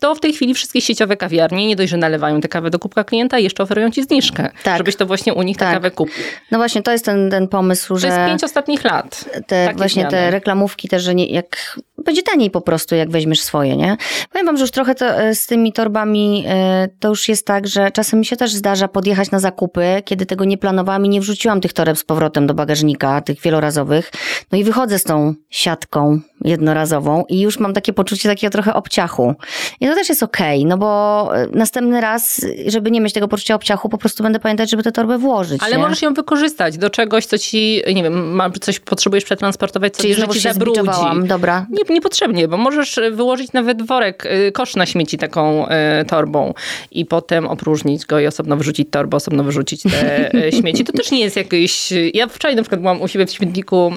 to 0.00 0.14
w 0.14 0.20
tej 0.20 0.32
chwili 0.32 0.54
wszystkie 0.54 0.80
sieciowe 0.80 1.16
kawiarnie 1.16 1.66
nie 1.66 1.76
dość, 1.76 1.90
że 1.90 1.96
nalewają 1.96 2.40
tę 2.40 2.48
kawę 2.48 2.70
do 2.70 2.78
kubka 2.78 3.04
klienta, 3.04 3.38
jeszcze 3.38 3.62
oferują 3.62 3.90
ci 3.90 4.02
zniżkę, 4.02 4.50
tak. 4.62 4.78
żebyś 4.78 4.96
to 4.96 5.06
właśnie 5.06 5.34
u 5.34 5.42
nich 5.42 5.56
tę 5.56 5.64
tak. 5.64 5.74
kawę 5.74 5.90
kupił. 5.90 6.24
No 6.50 6.58
właśnie, 6.58 6.82
to 6.82 6.92
jest 6.92 7.04
ten, 7.08 7.30
ten 7.30 7.48
pomysł, 7.48 7.96
że... 7.96 8.08
To 8.08 8.14
jest 8.14 8.26
pięć 8.26 8.44
ostatnich 8.44 8.84
lat. 8.84 9.24
Te, 9.46 9.72
właśnie 9.76 10.02
zmiany. 10.02 10.10
te 10.10 10.30
reklamówki 10.30 10.88
też, 10.88 11.02
że 11.02 11.14
nie, 11.14 11.26
jak 11.26 11.78
będzie 12.04 12.22
taniej 12.22 12.50
po 12.50 12.60
prostu, 12.60 12.94
jak 12.94 13.10
weźmiesz 13.10 13.40
swoje, 13.40 13.76
nie? 13.76 13.96
Powiem 14.32 14.46
wam, 14.46 14.56
że 14.56 14.62
już 14.62 14.70
trochę 14.70 14.94
to, 14.94 15.06
e, 15.06 15.34
z 15.34 15.46
tymi 15.46 15.72
torbami 15.72 16.44
e, 16.48 16.88
to 17.00 17.08
już 17.08 17.28
jest 17.28 17.46
tak, 17.46 17.66
że 17.66 17.90
czasem 17.90 18.18
mi 18.18 18.26
się 18.26 18.36
też 18.36 18.52
zdarza 18.52 18.88
podjechać 18.88 19.30
na 19.30 19.38
zakupy, 19.38 20.02
kiedy 20.04 20.26
tego 20.26 20.44
nie 20.44 20.58
planowałam 20.58 21.06
i 21.06 21.08
nie 21.08 21.20
wrzuciłam 21.20 21.60
tych 21.60 21.72
toreb 21.72 21.98
z 21.98 22.04
powrotem 22.04 22.46
do 22.46 22.54
bagażnika, 22.54 23.20
tych 23.20 23.40
wielorazowych. 23.40 24.12
No 24.52 24.58
i 24.58 24.64
wychodzę 24.64 24.98
z 24.98 25.04
tą 25.04 25.34
siatką 25.50 26.20
jednorazową 26.44 27.24
i 27.28 27.40
już 27.40 27.58
mam 27.58 27.74
takie 27.74 27.92
poczucie 27.92 28.28
takiego 28.28 28.50
trochę 28.50 28.74
obciachu. 28.74 29.34
I 29.80 29.86
to 29.86 29.94
też 29.94 30.08
jest 30.08 30.22
okej, 30.22 30.58
okay, 30.58 30.68
no 30.68 30.78
bo 30.78 31.30
e, 31.36 31.46
następny 31.52 32.00
raz, 32.00 32.46
żeby 32.66 32.90
nie 32.90 33.00
mieć 33.00 33.12
tego 33.12 33.28
poczucia 33.28 33.54
obciachu, 33.54 33.88
po 33.88 33.98
prostu 33.98 34.22
będę 34.22 34.40
pamiętać, 34.40 34.70
żeby 34.70 34.82
tę 34.82 34.92
torbę 34.92 35.18
włożyć. 35.18 35.62
Ale 35.62 35.76
nie? 35.76 35.82
możesz 35.82 36.02
ją 36.02 36.14
wykorzystać 36.14 36.78
do 36.78 36.90
czegoś, 36.90 37.26
co 37.26 37.38
ci, 37.38 37.82
nie 37.94 38.02
wiem, 38.02 38.40
coś 38.60 38.80
potrzebujesz 38.80 39.24
przetransportować, 39.24 39.96
co 39.96 40.02
Czyli 40.02 40.14
że 40.14 40.28
ci 40.28 40.40
zabrudzi. 40.40 40.80
Dobra. 41.24 41.66
Nie, 41.70 41.94
niepotrzebnie, 41.94 42.48
bo 42.48 42.56
możesz 42.56 43.00
wyłożyć 43.12 43.52
nawet 43.52 43.82
worek, 43.82 44.26
y, 44.26 44.52
kosz 44.52 44.76
na 44.76 44.86
śmieci 44.86 45.18
taką 45.18 45.68
y, 45.68 46.04
torbą 46.04 46.54
i 46.90 47.06
potem 47.06 47.46
opróżnić 47.46 48.06
go 48.06 48.20
i 48.20 48.26
osobno 48.26 48.56
wyrzucić 48.56 48.88
torbę, 48.90 49.16
osobno 49.16 49.44
wyrzucić 49.44 49.82
te 49.82 50.34
y, 50.34 50.52
śmieci. 50.60 50.84
To 50.84 50.92
też 50.92 51.10
nie 51.10 51.20
jest 51.20 51.36
jakieś... 51.36 51.92
Ja 52.14 52.26
wczoraj 52.26 52.56
na 52.56 52.62
przykład 52.62 52.80
byłam 52.80 53.02
u 53.02 53.08
siebie 53.08 53.26
w 53.26 53.30
śmietniku, 53.30 53.92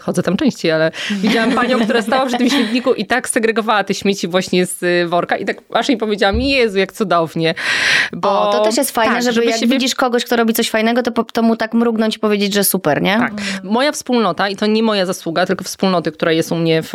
chodzę 0.00 0.22
tam 0.22 0.36
częściej, 0.36 0.72
ale 0.72 0.90
widziałam 1.10 1.52
panią, 1.52 1.77
która 1.84 2.02
stała 2.02 2.26
przy 2.26 2.36
tym 2.38 2.50
śmietniku 2.50 2.94
i 2.94 3.06
tak 3.06 3.28
segregowała 3.28 3.84
te 3.84 3.94
śmieci 3.94 4.28
właśnie 4.28 4.66
z 4.66 5.08
worka 5.08 5.36
i 5.36 5.44
tak 5.44 5.56
aż 5.72 5.88
jej 5.88 5.98
powiedziałam, 5.98 6.40
Jezu, 6.40 6.78
jak 6.78 6.92
cudownie. 6.92 7.54
Bo, 8.12 8.48
o, 8.48 8.52
to 8.52 8.64
też 8.64 8.76
jest 8.76 8.90
fajne, 8.90 9.14
tak, 9.14 9.22
żeby, 9.22 9.34
żeby 9.34 9.46
jak 9.46 9.60
widzisz 9.60 9.94
kogoś, 9.94 10.24
kto 10.24 10.36
robi 10.36 10.54
coś 10.54 10.70
fajnego, 10.70 11.02
to, 11.02 11.24
to 11.24 11.42
mu 11.42 11.56
tak 11.56 11.74
mrugnąć 11.74 12.16
i 12.16 12.18
powiedzieć, 12.18 12.54
że 12.54 12.64
super, 12.64 13.02
nie? 13.02 13.16
Tak. 13.18 13.32
Moja 13.62 13.92
wspólnota, 13.92 14.48
i 14.48 14.56
to 14.56 14.66
nie 14.66 14.82
moja 14.82 15.06
zasługa, 15.06 15.46
tylko 15.46 15.64
wspólnoty, 15.64 16.12
która 16.12 16.32
jest 16.32 16.52
u 16.52 16.56
mnie 16.56 16.82
w 16.82 16.92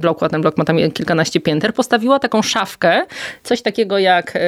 bloku, 0.00 0.24
a 0.24 0.28
ten 0.28 0.40
blok 0.40 0.56
ma 0.58 0.64
tam 0.64 0.76
kilkanaście 0.94 1.40
pięter, 1.40 1.74
postawiła 1.74 2.18
taką 2.18 2.42
szafkę, 2.42 3.06
coś 3.42 3.62
takiego 3.62 3.98
jak 3.98 4.32
e, 4.36 4.40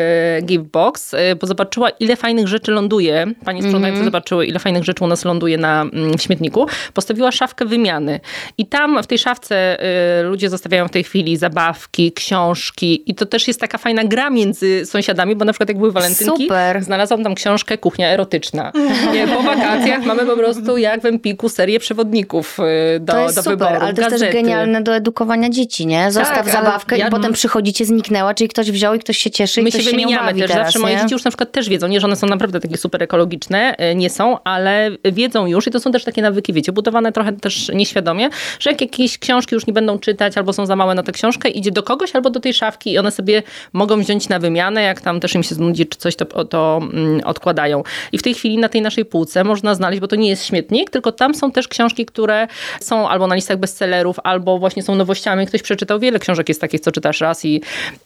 Givebox, 0.43 1.15
e, 1.15 1.37
bo 1.37 1.47
zobaczyła, 1.47 1.91
ile 1.91 2.17
fajnych 2.17 2.49
rzeczy 2.49 2.73
ląduje. 2.73 3.27
Pani 3.45 3.63
sprzątające 3.63 3.89
mm 3.89 4.03
-hmm. 4.03 4.05
zobaczyły, 4.05 4.47
ile 4.47 4.59
fajnych 4.59 4.85
rzeczy 4.85 5.05
u 5.05 5.07
nas 5.07 5.25
ląduje 5.25 5.59
na 5.59 5.83
mm, 5.83 6.19
śmietniku. 6.19 6.67
Postawiła 6.95 7.33
szafkę 7.33 7.65
wymiany. 7.65 8.21
I 8.59 8.67
tam 8.67 9.03
w 9.03 9.07
tej 9.07 9.19
szafce 9.19 9.60
e, 9.61 10.23
ludzie 10.23 10.51
zostawiają 10.51 10.89
w 10.89 10.91
tej 10.91 11.05
chwili 11.05 11.37
zabawki, 11.37 12.13
książki 12.13 13.11
i 13.11 13.15
to 13.15 13.27
też 13.27 13.49
jest 13.49 13.61
taka 13.61 13.79
fajna 13.79 14.05
gra 14.05 14.31
między 14.31 14.87
sąsiadami, 14.87 15.37
bo 15.37 15.45
na 15.45 15.53
przykład 15.53 15.69
jak 15.69 15.79
były 15.79 15.93
walentynki, 15.93 16.43
Super. 16.43 16.83
znalazłam 16.83 17.25
tam 17.25 17.35
książkę 17.35 17.79
Kuchnia 17.79 18.09
erotyczna. 18.09 18.73
Nie, 19.15 19.29
po 19.29 19.43
wakacjach 19.43 20.05
mamy 20.05 20.27
po 20.27 20.37
prostu 20.37 20.77
jak 20.77 21.03
w 21.03 21.07
Empiku 21.07 21.49
serię 21.49 21.81
przewodników 21.81 22.59
do, 23.01 23.13
to 23.13 23.21
jest 23.21 23.37
do 23.37 23.43
super, 23.43 23.59
wyboru. 23.59 23.77
Ale 23.81 23.95
to 23.95 24.03
jest 24.03 24.19
też 24.19 24.33
genialne 24.33 24.83
do 24.83 24.95
edukowania 24.95 25.51
dzieci, 25.51 25.87
nie? 25.87 26.13
Zostaw 26.13 26.45
tak, 26.45 26.49
zabawkę 26.49 26.99
ja... 26.99 27.09
i 27.09 27.11
potem 27.11 27.33
przychodzicie, 27.33 27.85
zniknęła, 27.85 28.35
czyli 28.35 28.49
ktoś 28.49 28.71
wziął 28.71 28.95
i 28.95 28.99
ktoś 28.99 29.19
się 29.19 29.31
cieszy 29.31 29.61
i 29.61 29.65
My 29.65 29.71
ktoś 29.71 29.85
się 29.85 29.91
wymieniamy 29.91 30.33
się 30.33 30.39
też. 30.39 30.51
Teraz, 30.51 30.67
Zawsze 30.67 30.79
nie? 30.79 30.83
moje 30.83 30.97
dzieci 30.97 31.13
już 31.13 31.25
na 31.25 31.31
przykład 31.31 31.53
też 31.53 31.69
wiedzą, 31.69 31.89
nie, 31.89 32.01
że 32.01 32.07
one 32.07 32.17
są 32.17 32.27
naprawdę 32.27 32.61
takie 32.61 32.77
super 32.77 33.03
ekologiczne, 33.03 33.75
e, 33.77 33.95
nie 33.95 34.11
są, 34.11 34.43
ale 34.45 34.91
wiedzą 35.05 35.47
już 35.47 35.67
i 35.67 35.71
to 35.71 35.81
są 35.81 35.93
też 35.93 36.05
takie 36.05 36.23
nawyki, 36.23 36.53
wiecie, 36.53 36.73
budowane 36.73 37.13
trochę 37.13 37.33
też 37.33 37.71
nieświadomie, 37.75 38.29
że 38.61 38.71
jak 38.71 38.81
jakieś 38.81 39.19
książki 39.19 39.50
już 39.55 39.67
nie 39.67 39.73
będą 39.73 39.99
czytać 39.99 40.39
albo 40.39 40.53
są 40.53 40.67
za 40.67 40.77
małe 40.77 40.95
na 40.95 41.03
tę 41.03 41.13
książkę, 41.13 41.49
idzie 41.49 41.71
do 41.71 41.83
kogoś 41.83 42.15
albo 42.15 42.31
do 42.31 42.41
tej 42.41 42.55
szafki 42.55 42.93
i 42.93 42.99
one 42.99 43.11
sobie 43.11 43.43
mogą 43.73 44.01
wziąć 44.01 44.29
na 44.29 44.39
wymianę, 44.39 44.83
jak 44.83 45.01
tam 45.01 45.21
też 45.21 45.35
im 45.35 45.43
się 45.43 45.55
znudzi 45.55 45.87
czy 45.87 45.99
coś, 45.99 46.17
to, 46.17 46.45
to 46.45 46.81
mm, 46.83 47.21
odkładają. 47.25 47.83
I 48.13 48.19
w 48.19 48.23
tej 48.23 48.35
chwili 48.35 48.59
na 48.59 48.69
tej 48.69 48.83
naszej 48.83 49.05
półce 49.05 49.45
można 49.45 49.75
znaleźć, 49.75 50.01
bo 50.01 50.09
to 50.09 50.17
nie 50.17 50.29
jest 50.29 50.45
śmietnik, 50.45 50.91
tylko 50.91 51.13
tam 51.13 51.35
są 51.35 51.53
też 51.53 51.69
książki, 51.69 52.07
które 52.07 52.49
są 52.81 53.09
albo 53.09 53.27
na 53.27 53.35
listach 53.35 53.57
bestsellerów, 53.57 54.17
albo 54.25 54.59
właśnie 54.59 54.83
są 54.83 54.95
nowościami. 54.95 55.47
Ktoś 55.47 55.63
przeczytał 55.63 55.99
wiele 55.99 56.19
książek 56.19 56.49
jest 56.49 56.61
takich, 56.61 56.81
co 56.81 56.93
czytasz 56.93 57.21
raz 57.21 57.45
i, 57.45 57.63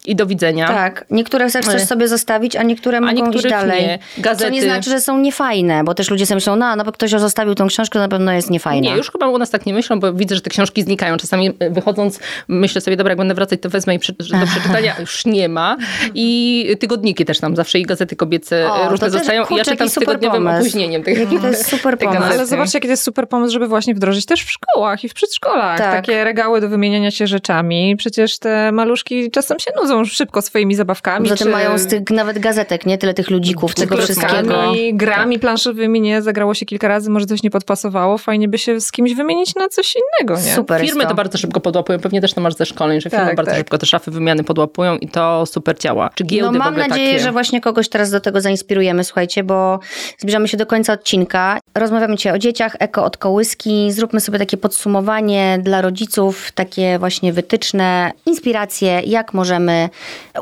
i 0.06 0.16
do 0.16 0.26
widzenia. 0.26 0.68
Tak, 0.68 1.04
niektóre 1.10 1.48
chcesz 1.48 1.82
sobie 1.82 2.08
zostawić, 2.08 2.56
a 2.56 2.62
niektóre 2.62 2.98
a 2.98 3.00
mogą 3.00 3.30
iść 3.30 3.48
dalej. 3.48 3.82
Nie. 3.82 3.98
Gazety. 4.18 4.44
Co 4.44 4.50
nie 4.50 4.62
znaczy, 4.62 4.90
że 4.90 5.00
są 5.00 5.18
niefajne, 5.18 5.84
bo 5.84 5.94
też 5.94 6.10
ludzie 6.10 6.26
sobie 6.26 6.34
myślą, 6.34 6.56
no, 6.56 6.76
no 6.76 6.92
ktoś 6.92 7.10
zostawił 7.10 7.54
tą 7.54 7.66
książkę, 7.66 7.98
na 7.98 8.08
pewno 8.08 8.32
jest 8.32 8.50
niefajna. 8.50 8.90
Nie, 8.90 8.96
już 8.96 9.10
chyba 9.10 9.28
u 9.28 9.38
nas 9.38 9.50
tak 9.50 9.66
nie 9.66 9.74
myślą, 9.74 10.00
bo 10.00 10.12
widzę, 10.12 10.34
że 10.34 10.40
te 10.40 10.50
książki 10.50 10.82
znikają. 10.82 11.16
Czasami 11.16 11.33
e, 11.40 11.70
wychodząc, 11.70 12.20
myślę 12.48 12.80
sobie, 12.80 12.96
dobra, 12.96 13.10
jak 13.10 13.18
będę 13.18 13.34
wracać, 13.34 13.60
to 13.60 13.70
wezmę 13.70 13.94
i 13.94 13.98
przy, 13.98 14.12
do 14.12 14.46
przeczytania 14.46 14.96
już 15.00 15.26
nie 15.26 15.48
ma. 15.48 15.76
I 16.14 16.76
tygodniki 16.80 17.24
też 17.24 17.40
tam 17.40 17.56
zawsze 17.56 17.78
i 17.78 17.82
gazety 17.82 18.16
kobiece 18.16 18.72
o, 18.72 18.88
różne 18.88 19.10
zostają. 19.10 19.44
Kurczę, 19.44 19.58
ja 19.58 19.64
czytam 19.64 19.88
z 19.88 19.94
tygodniowym 19.94 20.44
pomysł. 20.44 20.60
opóźnieniem. 20.60 21.02
Tych, 21.02 21.18
jaki 21.18 21.38
to 21.38 21.46
jest 21.48 21.66
super 21.76 21.98
pomysł. 21.98 22.22
Ale 22.22 22.46
zobaczcie, 22.46 22.76
jaki 22.78 22.88
to 22.88 22.92
jest 22.92 23.02
super 23.02 23.28
pomysł, 23.28 23.52
żeby 23.52 23.68
właśnie 23.68 23.94
wdrożyć 23.94 24.26
też 24.26 24.44
w 24.44 24.50
szkołach 24.50 25.04
i 25.04 25.08
w 25.08 25.14
przedszkolach. 25.14 25.78
Tak. 25.78 25.92
Takie 25.92 26.24
regały 26.24 26.60
do 26.60 26.68
wymieniania 26.68 27.10
się 27.10 27.26
rzeczami. 27.26 27.96
Przecież 27.96 28.38
te 28.38 28.72
maluszki 28.72 29.30
czasem 29.30 29.58
się 29.58 29.70
nudzą 29.76 30.04
szybko 30.04 30.42
swoimi 30.42 30.74
zabawkami. 30.74 31.28
Zatem 31.28 31.46
czy... 31.46 31.52
mają 31.52 31.78
z 31.78 31.86
tych 31.86 32.10
nawet 32.10 32.38
gazetek, 32.38 32.86
nie? 32.86 32.98
Tyle 32.98 33.14
tych 33.14 33.30
ludzików, 33.30 33.74
tego 33.74 33.96
wszystkiego. 33.96 34.72
grami 34.92 35.38
planszowymi, 35.38 36.00
nie? 36.00 36.22
Zagrało 36.22 36.54
się 36.54 36.66
kilka 36.66 36.88
razy, 36.88 37.10
może 37.10 37.26
coś 37.26 37.42
nie 37.42 37.50
podpasowało. 37.50 38.18
Fajnie 38.18 38.48
by 38.48 38.58
się 38.58 38.80
z 38.80 38.92
kimś 38.92 39.14
wymienić 39.14 39.54
na 39.54 39.68
coś 39.68 39.94
innego, 39.94 40.40
nie? 40.40 40.54
Super 40.54 40.80
Firmy 40.80 41.02
to. 41.02 41.08
to. 41.08 41.14
Bardzo 41.24 41.38
szybko 41.38 41.60
podłapują. 41.60 41.98
Pewnie 41.98 42.20
też 42.20 42.34
to 42.34 42.40
masz 42.40 42.54
ze 42.54 42.66
szkoleń, 42.66 43.00
że 43.00 43.10
firmy 43.10 43.26
tak, 43.26 43.36
bardzo 43.36 43.50
tak. 43.50 43.58
szybko 43.58 43.78
te 43.78 43.86
szafy 43.86 44.10
wymiany 44.10 44.44
podłapują 44.44 44.96
i 44.96 45.08
to 45.08 45.46
super 45.46 45.78
działa. 45.78 46.10
Czy 46.14 46.24
giełdy 46.24 46.58
no, 46.58 46.64
mam 46.64 46.76
nadzieję, 46.76 47.12
takie... 47.12 47.24
że 47.24 47.32
właśnie 47.32 47.60
kogoś 47.60 47.88
teraz 47.88 48.10
do 48.10 48.20
tego 48.20 48.40
zainspirujemy, 48.40 49.04
słuchajcie, 49.04 49.44
bo 49.44 49.78
zbliżamy 50.18 50.48
się 50.48 50.56
do 50.56 50.66
końca 50.66 50.92
odcinka. 50.92 51.58
Rozmawiamy 51.74 52.16
dzisiaj 52.16 52.34
o 52.34 52.38
dzieciach, 52.38 52.76
eko 52.78 53.04
od 53.04 53.16
kołyski. 53.16 53.92
Zróbmy 53.92 54.20
sobie 54.20 54.38
takie 54.38 54.56
podsumowanie 54.56 55.58
dla 55.62 55.82
rodziców, 55.82 56.52
takie 56.52 56.98
właśnie 56.98 57.32
wytyczne, 57.32 58.12
inspiracje, 58.26 59.00
jak 59.06 59.34
możemy 59.34 59.88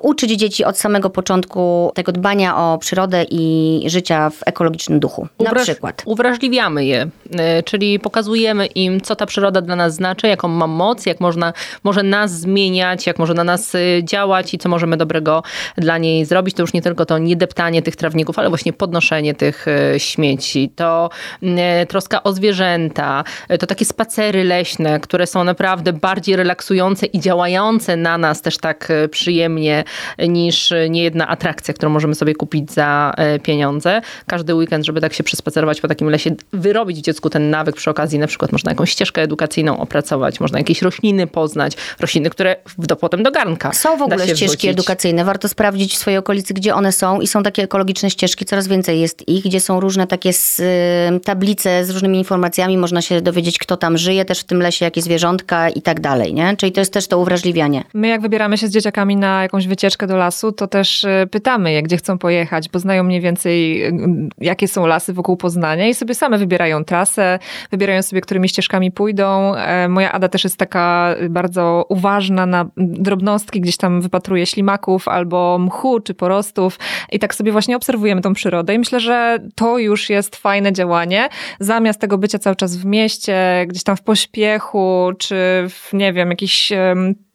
uczyć 0.03 0.31
dzieci 0.31 0.65
od 0.65 0.79
samego 0.79 1.11
początku 1.11 1.93
tego 1.95 2.13
dbania 2.13 2.57
o 2.57 2.79
przyrodę 2.79 3.25
i 3.31 3.83
życia 3.87 4.31
w 4.31 4.39
ekologicznym 4.47 5.01
duchu. 5.01 5.29
Na 5.41 5.51
Uwraż, 5.51 5.63
przykład. 5.63 6.03
Uwrażliwiamy 6.07 6.85
je, 6.85 7.09
e, 7.39 7.63
czyli 7.63 7.99
pokazujemy 7.99 8.67
im, 8.67 9.01
co 9.01 9.17
ta 9.17 9.27
przyroda 9.27 9.61
dla 9.61 9.77
nas 9.77 9.95
znaczy, 9.95 10.27
jaką 10.27 10.49
ma 10.49 10.67
moc, 10.73 11.07
jak 11.07 11.21
można, 11.21 11.53
może 11.85 12.03
nas 12.03 12.41
zmieniać, 12.41 13.07
jak 13.07 13.19
może 13.19 13.35
na 13.35 13.45
nas 13.45 13.75
y, 13.75 14.01
działać 14.05 14.55
i 14.55 14.59
co 14.59 14.69
możemy 14.69 14.97
dobrego 14.97 15.43
dla 15.77 15.99
niej 15.99 16.25
zrobić. 16.25 16.55
To 16.55 16.63
już 16.63 16.73
nie 16.73 16.83
tylko 16.83 17.07
to 17.07 17.19
niedeptanie 17.19 17.83
tych 17.83 17.97
trawników, 17.97 18.39
ale 18.39 18.49
właśnie 18.49 18.73
podnoszenie 18.73 19.35
tych 19.35 19.67
y, 19.69 20.01
śmieci. 20.01 20.73
To 20.77 21.11
y, 21.43 21.87
troska 21.87 22.23
o 22.23 22.33
zwierzęta, 22.33 23.25
to 23.61 23.67
takie 23.67 23.85
spacery 23.85 24.45
leśne, 24.45 25.01
które 25.01 25.27
są 25.27 25.45
naprawdę 25.45 25.93
bardziej 25.93 26.37
relaksujące 26.37 27.07
i 27.07 27.21
działające 27.21 27.97
na 27.97 28.19
nas 28.19 28.43
też 28.43 28.59
tak 28.59 28.93
przyjemnie 29.11 29.85
niż 30.29 30.73
niejedna 30.91 31.29
atrakcja, 31.29 31.75
którą 31.75 31.91
możemy 31.91 32.15
sobie 32.15 32.35
kupić 32.35 32.73
za 32.73 33.15
pieniądze. 33.43 34.01
Każdy 34.27 34.55
weekend, 34.55 34.87
żeby 34.87 35.01
tak 35.01 35.13
się 35.13 35.25
przespacerować 35.25 35.81
po 35.81 35.89
takim 35.89 36.09
lesie, 36.09 36.31
wyrobić 36.53 36.99
dziecku 36.99 37.31
ten 37.31 37.51
nawyk 37.51 37.77
przy 37.77 37.91
okazji, 37.91 38.19
na 38.19 38.27
przykład 38.27 38.53
można 38.53 38.71
jakąś 38.71 38.91
ścieżkę 38.91 39.23
edukacyjną 39.23 39.79
opracować, 39.79 40.41
można 40.41 40.52
jakieś 40.59 40.83
rośliny 40.83 41.27
poznać, 41.27 41.77
rośliny, 42.01 42.31
które 42.31 42.57
do, 42.79 42.97
potem 42.97 43.23
do 43.23 43.31
garnka 43.31 43.73
Są 43.73 43.97
w 43.97 44.03
ogóle 44.03 44.25
ścieżki 44.25 44.47
wrzucić. 44.47 44.71
edukacyjne, 44.71 45.25
warto 45.25 45.49
sprawdzić 45.49 45.95
w 45.95 45.99
swojej 45.99 46.19
okolicy, 46.19 46.55
gdzie 46.55 46.75
one 46.75 46.93
są 46.93 47.21
i 47.21 47.27
są 47.27 47.43
takie 47.43 47.63
ekologiczne 47.63 48.11
ścieżki, 48.11 48.45
coraz 48.45 48.69
więcej 48.69 49.01
jest 49.01 49.29
ich, 49.29 49.45
gdzie 49.45 49.61
są 49.61 49.81
różne 49.81 50.07
takie 50.07 50.33
z, 50.33 50.61
y, 50.61 51.21
tablice 51.21 51.85
z 51.85 51.91
różnymi 51.91 52.19
informacjami, 52.19 52.79
można 52.79 53.03
się 53.03 53.21
dowiedzieć, 53.21 53.59
kto 53.59 53.77
tam 53.77 53.99
żyje, 53.99 54.25
też 54.25 54.41
w 54.41 54.45
tym 54.45 54.63
lesie, 54.63 54.85
jakie 54.85 55.03
zwierzątka 55.03 55.69
i 55.69 55.83
tak 55.83 56.01
dalej, 56.01 56.35
nie? 56.35 56.57
Czyli 56.57 56.73
to 56.73 56.81
jest 56.81 56.93
też 56.93 57.09
to 57.09 57.19
uwrażliwianie. 57.19 57.85
My 57.95 58.09
jak 58.09 58.21
wybieramy 58.21 58.59
się 58.59 58.69
z 58.69 58.71
dzieciakami 58.71 59.17
na 59.17 59.43
jakąś 59.43 59.67
wycieczkę 59.67 60.07
do 60.07 60.17
lasu, 60.17 60.53
to 60.53 60.67
też 60.67 61.05
y, 61.05 61.29
pytamy 61.31 61.73
je, 61.73 61.83
gdzie 61.83 61.97
chcą 61.97 62.19
pojechać, 62.19 62.69
bo 62.69 62.79
znają 62.79 63.05
mniej 63.05 63.21
więcej, 63.21 63.87
y, 63.87 63.93
jakie 64.39 64.69
są 64.69 64.87
lasy 64.87 65.13
wokół 65.13 65.37
Poznania 65.37 65.89
i 65.89 65.95
sobie 65.95 66.15
same 66.15 66.39
wybierają 66.39 66.85
trasę, 66.85 67.39
wybierają 67.71 68.03
sobie, 68.03 68.21
którymi 68.21 68.49
ścieżkami 68.49 68.91
pójdą. 68.91 69.55
E, 69.55 69.89
moja 69.89 70.13
Ada 70.13 70.29
też 70.29 70.42
jest 70.45 70.57
taka 70.57 71.15
bardzo 71.31 71.87
uważna 71.89 72.47
na 72.47 72.67
drobnostki, 72.77 73.61
gdzieś 73.61 73.77
tam 73.77 74.01
wypatruje 74.01 74.47
ślimaków 74.47 75.09
albo 75.09 75.59
mchu 75.59 76.01
czy 76.01 76.15
porostów 76.15 76.79
i 77.13 77.19
tak 77.19 77.35
sobie 77.35 77.53
właśnie 77.53 77.77
obserwujemy 77.77 78.21
tą 78.21 78.35
przyrodę 78.35 78.75
i 78.75 78.79
myślę, 78.79 79.01
że 79.01 79.39
to 79.55 79.79
już 79.79 80.11
jest 80.11 80.37
fajne 80.37 80.73
działanie. 80.73 81.29
Zamiast 81.61 82.01
tego 82.01 82.19
bycia 82.19 82.39
cały 82.39 82.57
czas 82.57 82.77
w 82.77 82.85
mieście, 82.85 83.65
gdzieś 83.69 83.83
tam 83.83 83.97
w 83.97 84.03
pośpiechu, 84.03 85.11
czy 85.19 85.35
w, 85.69 85.91
nie 85.93 86.13
wiem, 86.13 86.31
jakiś 86.31 86.73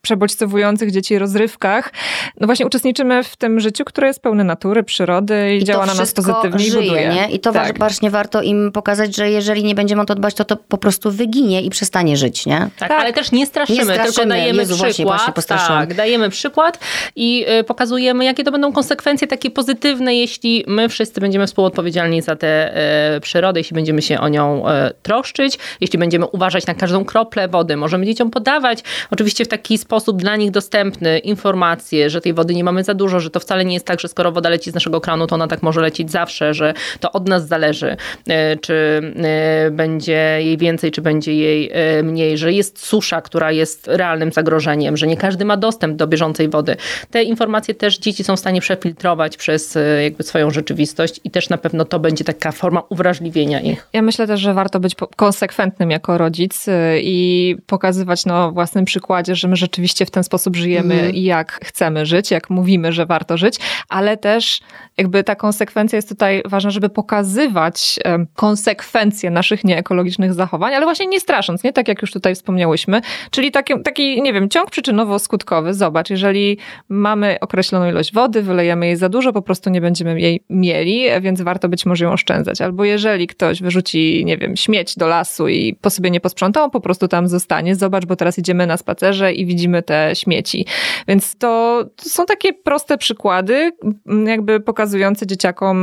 przebodźcowujących 0.08 0.92
dzieci 0.92 1.20
rozrywkach, 1.20 1.94
no 2.40 2.48
właśnie 2.48 2.66
uczestniczymy 2.66 3.24
w 3.24 3.36
tym 3.36 3.60
życiu, 3.60 3.86
które 3.86 4.08
jest 4.08 4.22
pełne 4.22 4.44
natury, 4.44 4.84
przyrody 4.84 5.56
i, 5.56 5.58
I 5.58 5.64
działa 5.64 5.86
na 5.86 5.94
nas 5.94 6.14
pozytywnie 6.14 6.60
żyje, 6.60 6.86
i 6.86 6.90
buduje. 6.90 7.10
Nie? 7.10 7.30
I 7.30 7.40
to 7.40 7.52
tak. 7.52 7.78
właśnie 7.78 8.10
warto 8.10 8.42
im 8.42 8.72
pokazać, 8.72 9.16
że 9.16 9.30
jeżeli 9.30 9.64
nie 9.64 9.76
będziemy 9.76 10.02
o 10.02 10.06
to 10.06 10.16
dbać, 10.16 10.34
to 10.34 10.46
to 10.46 10.58
po 10.58 10.78
prostu 10.78 11.12
wyginie 11.12 11.62
i 11.62 11.70
przestanie 11.70 12.18
żyć, 12.18 12.46
nie? 12.46 12.60
Tak, 12.60 12.90
tak. 12.90 12.92
ale 12.92 13.14
też 13.14 13.32
nie 13.32 13.46
straszymy, 13.46 13.78
nie 13.78 13.84
straszymy. 13.84 14.14
tylko 14.14 14.30
dajemy 14.30 14.60
Jezu, 14.60 14.74
przykład. 14.74 15.18
Właśnie, 15.18 15.34
właśnie 15.36 15.68
tak, 15.68 15.94
dajemy 15.94 16.30
przykład 16.30 16.80
i 17.16 17.46
y, 17.60 17.64
pokazujemy, 17.64 18.26
jakie 18.26 18.44
to 18.44 18.52
będą 18.52 18.74
konsekwencje 18.74 19.28
takie 19.28 19.52
pozytywne, 19.52 20.16
jeśli 20.16 20.64
my 20.68 20.90
wszyscy 20.90 21.22
będziemy 21.22 21.48
współodpowiedzialni 21.48 22.22
za 22.22 22.36
tę 22.36 22.74
y, 23.16 23.20
przyrodę, 23.22 23.60
jeśli 23.60 23.76
będziemy 23.76 24.02
się 24.02 24.20
o 24.20 24.30
nią 24.30 24.70
y, 24.70 24.72
troszczyć, 25.04 25.60
jeśli 25.82 26.00
będziemy 26.00 26.26
uważać 26.26 26.68
na 26.68 26.74
każdą 26.74 27.06
kroplę 27.06 27.48
wody, 27.48 27.78
możemy 27.78 28.06
dzieciom 28.06 28.32
podawać, 28.32 28.84
oczywiście 29.12 29.46
w 29.46 29.48
taki 29.48 29.78
sposób, 29.78 29.97
sposób 30.00 30.22
dla 30.22 30.36
nich 30.36 30.52
dostępny 30.52 31.20
informacje, 31.20 32.10
że 32.10 32.22
tej 32.22 32.34
wody 32.34 32.56
nie 32.56 32.64
mamy 32.64 32.84
za 32.84 32.94
dużo, 32.94 33.20
że 33.20 33.30
to 33.30 33.40
wcale 33.40 33.66
nie 33.66 33.74
jest 33.74 33.86
tak, 33.86 34.00
że 34.00 34.08
skoro 34.08 34.32
woda 34.32 34.50
leci 34.50 34.72
z 34.72 34.74
naszego 34.74 35.02
kranu, 35.02 35.28
to 35.28 35.36
ona 35.36 35.48
tak 35.48 35.64
może 35.64 35.82
lecieć 35.82 36.12
zawsze, 36.12 36.54
że 36.54 36.74
to 37.00 37.12
od 37.12 37.28
nas 37.28 37.48
zależy, 37.48 37.98
e, 38.28 38.58
czy 38.58 39.02
e, 39.16 39.72
będzie 39.72 40.38
jej 40.40 40.58
więcej, 40.58 40.92
czy 40.92 41.02
będzie 41.02 41.34
jej 41.34 41.72
e, 41.74 42.04
mniej, 42.04 42.38
że 42.38 42.54
jest 42.54 42.86
susza, 42.86 43.22
która 43.22 43.52
jest 43.52 43.88
realnym 43.88 44.32
zagrożeniem, 44.32 44.98
że 44.98 45.08
nie 45.08 45.18
każdy 45.18 45.46
ma 45.46 45.58
dostęp 45.58 45.96
do 45.96 46.08
bieżącej 46.08 46.50
wody. 46.50 46.76
Te 47.12 47.24
informacje 47.24 47.76
też 47.76 47.98
dzieci 47.98 48.24
są 48.24 48.36
w 48.36 48.40
stanie 48.40 48.62
przefiltrować 48.62 49.38
przez 49.38 49.78
jakby 50.04 50.24
swoją 50.24 50.52
rzeczywistość 50.52 51.20
i 51.24 51.32
też 51.32 51.50
na 51.50 51.58
pewno 51.58 51.86
to 51.86 52.00
będzie 52.00 52.24
taka 52.24 52.52
forma 52.52 52.84
uwrażliwienia 52.90 53.62
ich. 53.62 53.88
Ja 53.94 54.02
myślę 54.02 54.28
też, 54.28 54.40
że 54.40 54.54
warto 54.54 54.80
być 54.80 54.96
konsekwentnym 55.16 55.92
jako 55.92 56.18
rodzic 56.18 56.66
i 57.02 57.56
pokazywać 57.68 58.26
na 58.26 58.52
własnym 58.52 58.86
przykładzie, 58.86 59.36
że 59.36 59.48
my 59.48 59.56
rzeczywiście 59.56 59.87
rzeczywiście 59.88 60.06
w 60.06 60.12
ten 60.12 60.24
sposób 60.24 60.56
żyjemy 60.56 61.00
mm. 61.00 61.16
i 61.16 61.24
jak 61.24 61.60
chcemy 61.64 62.06
żyć, 62.06 62.32
jak 62.32 62.50
mówimy, 62.50 62.92
że 62.92 63.06
warto 63.06 63.38
żyć, 63.38 63.60
ale 63.90 64.18
też 64.18 64.62
jakby 64.98 65.24
ta 65.24 65.36
konsekwencja 65.36 65.96
jest 65.96 66.10
tutaj 66.10 66.42
ważna, 66.46 66.72
żeby 66.72 66.90
pokazywać 66.90 68.00
konsekwencje 68.36 69.30
naszych 69.30 69.64
nieekologicznych 69.64 70.34
zachowań, 70.34 70.74
ale 70.74 70.86
właśnie 70.86 71.08
nie 71.08 71.20
strasząc, 71.20 71.64
nie 71.64 71.74
tak 71.74 71.88
jak 71.88 72.02
już 72.02 72.12
tutaj 72.12 72.36
wspomniałyśmy, 72.36 73.02
czyli 73.32 73.52
taki, 73.52 73.74
taki 73.84 74.22
nie 74.22 74.34
wiem, 74.34 74.50
ciąg 74.50 74.72
przyczynowo-skutkowy. 74.72 75.74
Zobacz, 75.74 76.10
jeżeli 76.10 76.58
mamy 76.90 77.38
określoną 77.42 77.90
ilość 77.90 78.14
wody, 78.14 78.42
wylejemy 78.42 78.86
jej 78.88 78.96
za 78.96 79.10
dużo, 79.10 79.34
po 79.34 79.42
prostu 79.42 79.70
nie 79.70 79.82
będziemy 79.82 80.22
jej 80.22 80.44
mieli, 80.50 81.04
więc 81.22 81.42
warto 81.42 81.70
być 81.70 81.86
może 81.86 82.06
ją 82.06 82.12
oszczędzać. 82.12 82.62
Albo 82.62 82.86
jeżeli 82.86 83.28
ktoś 83.28 83.62
wyrzuci, 83.62 84.26
nie 84.26 84.38
wiem, 84.38 84.56
śmieć 84.56 84.96
do 84.96 85.08
lasu 85.08 85.48
i 85.48 85.76
po 85.82 85.90
sobie 85.90 86.12
nie 86.12 86.20
posprzątał, 86.20 86.70
po 86.70 86.82
prostu 86.82 87.08
tam 87.08 87.28
zostanie. 87.28 87.76
Zobacz, 87.76 88.06
bo 88.06 88.16
teraz 88.16 88.40
idziemy 88.40 88.68
na 88.68 88.78
spacerze 88.78 89.34
i 89.34 89.46
widzimy 89.46 89.77
te 89.82 90.16
śmieci. 90.16 90.66
Więc 91.08 91.38
to, 91.38 91.84
to 91.96 92.10
są 92.10 92.26
takie 92.26 92.54
proste 92.54 92.98
przykłady, 92.98 93.72
jakby 94.26 94.60
pokazujące 94.60 95.28
dzieciakom, 95.28 95.78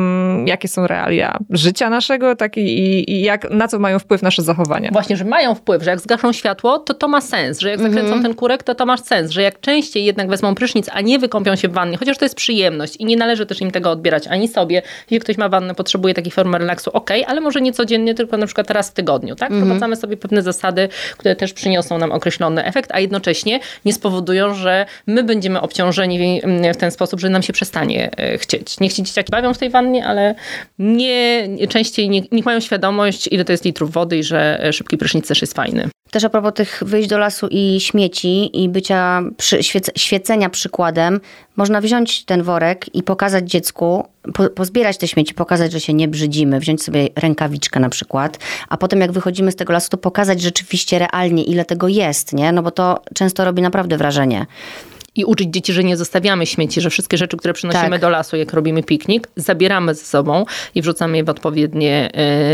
jakie 0.46 0.68
są 0.68 0.86
realia 0.86 1.38
życia 1.50 1.90
naszego, 1.90 2.36
tak 2.36 2.56
i, 2.56 3.10
i 3.12 3.22
jak, 3.22 3.50
na 3.50 3.68
co 3.68 3.78
mają 3.78 3.98
wpływ 3.98 4.22
nasze 4.22 4.42
zachowania. 4.42 4.90
Właśnie, 4.92 5.16
że 5.16 5.24
mają 5.24 5.54
wpływ, 5.54 5.82
że 5.82 5.90
jak 5.90 6.00
zgaszą 6.00 6.32
światło, 6.32 6.78
to 6.78 6.94
to 6.94 7.08
ma 7.08 7.20
sens, 7.20 7.60
że 7.60 7.70
jak 7.70 7.80
zakręcą 7.80 8.06
mm 8.06 8.18
-hmm. 8.18 8.22
ten 8.22 8.34
kurek, 8.34 8.62
to 8.62 8.74
to 8.74 8.86
ma 8.86 8.96
sens, 8.96 9.30
że 9.30 9.42
jak 9.42 9.60
częściej 9.60 10.04
jednak 10.04 10.28
wezmą 10.28 10.54
prysznic, 10.54 10.88
a 10.92 11.00
nie 11.00 11.18
wykąpią 11.18 11.56
się 11.56 11.68
w 11.68 11.72
wannie, 11.72 11.96
chociaż 11.96 12.18
to 12.18 12.24
jest 12.24 12.34
przyjemność 12.34 12.96
i 12.96 13.04
nie 13.04 13.16
należy 13.16 13.46
też 13.46 13.60
im 13.60 13.70
tego 13.70 13.90
odbierać 13.90 14.26
ani 14.26 14.48
sobie. 14.48 14.82
Jeśli 15.10 15.20
ktoś 15.20 15.38
ma 15.38 15.48
wannę, 15.48 15.74
potrzebuje 15.74 16.14
takiej 16.14 16.32
formy 16.32 16.58
relaksu, 16.58 16.90
ok, 16.92 17.10
ale 17.26 17.40
może 17.40 17.60
nie 17.60 17.72
codziennie, 17.72 18.14
tylko 18.14 18.36
na 18.36 18.46
przykład 18.46 18.70
raz 18.70 18.90
w 18.90 18.92
tygodniu, 18.92 19.36
tak? 19.36 19.50
Mm 19.50 19.62
-hmm. 19.62 19.64
Wprowadzamy 19.64 19.96
sobie 19.96 20.16
pewne 20.16 20.42
zasady, 20.42 20.88
które 21.18 21.36
też 21.36 21.52
przyniosą 21.52 21.98
nam 21.98 22.12
określony 22.12 22.64
efekt, 22.64 22.90
a 22.92 23.00
jednocześnie 23.00 23.60
nie 23.84 23.92
spowodują, 23.92 24.54
że 24.54 24.86
my 25.06 25.24
będziemy 25.24 25.60
obciążeni 25.60 26.42
w 26.74 26.76
ten 26.76 26.90
sposób, 26.90 27.20
że 27.20 27.28
nam 27.28 27.42
się 27.42 27.52
przestanie 27.52 28.10
e, 28.16 28.38
chcieć. 28.38 28.80
Niech 28.80 28.92
ci 28.92 29.02
dzieciaki 29.02 29.30
bawią 29.30 29.54
w 29.54 29.58
tej 29.58 29.70
wannie, 29.70 30.06
ale 30.06 30.34
nie, 30.78 31.48
częściej 31.68 32.08
nie, 32.08 32.22
niech 32.32 32.44
mają 32.44 32.60
świadomość, 32.60 33.28
ile 33.30 33.44
to 33.44 33.52
jest 33.52 33.64
litrów 33.64 33.92
wody 33.92 34.18
i 34.18 34.22
że 34.22 34.64
e, 34.64 34.72
szybki 34.72 34.98
prysznic 34.98 35.28
też 35.28 35.40
jest 35.40 35.54
fajny. 35.54 35.88
Też 36.10 36.24
a 36.24 36.28
propos 36.28 36.52
tych 36.54 36.82
wyjść 36.86 37.08
do 37.08 37.18
lasu 37.18 37.48
i 37.50 37.80
śmieci 37.80 38.62
i 38.62 38.68
bycia 38.68 39.22
przy, 39.36 39.62
świec, 39.62 39.90
świecenia 39.96 40.50
przykładem, 40.50 41.20
można 41.56 41.80
wziąć 41.80 42.24
ten 42.24 42.42
worek 42.42 42.94
i 42.94 43.02
pokazać 43.02 43.50
dziecku, 43.50 44.08
po, 44.34 44.50
pozbierać 44.50 44.98
te 44.98 45.08
śmieci, 45.08 45.34
pokazać, 45.34 45.72
że 45.72 45.80
się 45.80 45.94
nie 45.94 46.08
brzydzimy, 46.08 46.60
wziąć 46.60 46.82
sobie 46.82 47.08
rękawiczkę 47.16 47.80
na 47.80 47.88
przykład, 47.88 48.38
a 48.68 48.76
potem 48.76 49.00
jak 49.00 49.12
wychodzimy 49.12 49.52
z 49.52 49.56
tego 49.56 49.72
lasu, 49.72 49.90
to 49.90 49.96
pokazać 49.96 50.40
rzeczywiście 50.40 50.98
realnie, 50.98 51.44
ile 51.44 51.64
tego 51.64 51.88
jest, 51.88 52.32
nie? 52.32 52.52
No 52.52 52.62
bo 52.62 52.70
to 52.70 53.02
często 53.14 53.44
robi 53.44 53.62
naprawdę 53.62 53.96
wrażenie 53.96 54.46
i 55.16 55.24
uczyć 55.24 55.48
dzieci, 55.50 55.72
że 55.72 55.84
nie 55.84 55.96
zostawiamy 55.96 56.46
śmieci, 56.46 56.80
że 56.80 56.90
wszystkie 56.90 57.16
rzeczy, 57.16 57.36
które 57.36 57.54
przynosimy 57.54 57.90
tak. 57.90 58.00
do 58.00 58.10
lasu, 58.10 58.36
jak 58.36 58.52
robimy 58.52 58.82
piknik, 58.82 59.28
zabieramy 59.36 59.94
ze 59.94 60.04
sobą 60.04 60.44
i 60.74 60.82
wrzucamy 60.82 61.16
je 61.16 61.24
w 61.24 61.28
odpowiednie 61.28 62.10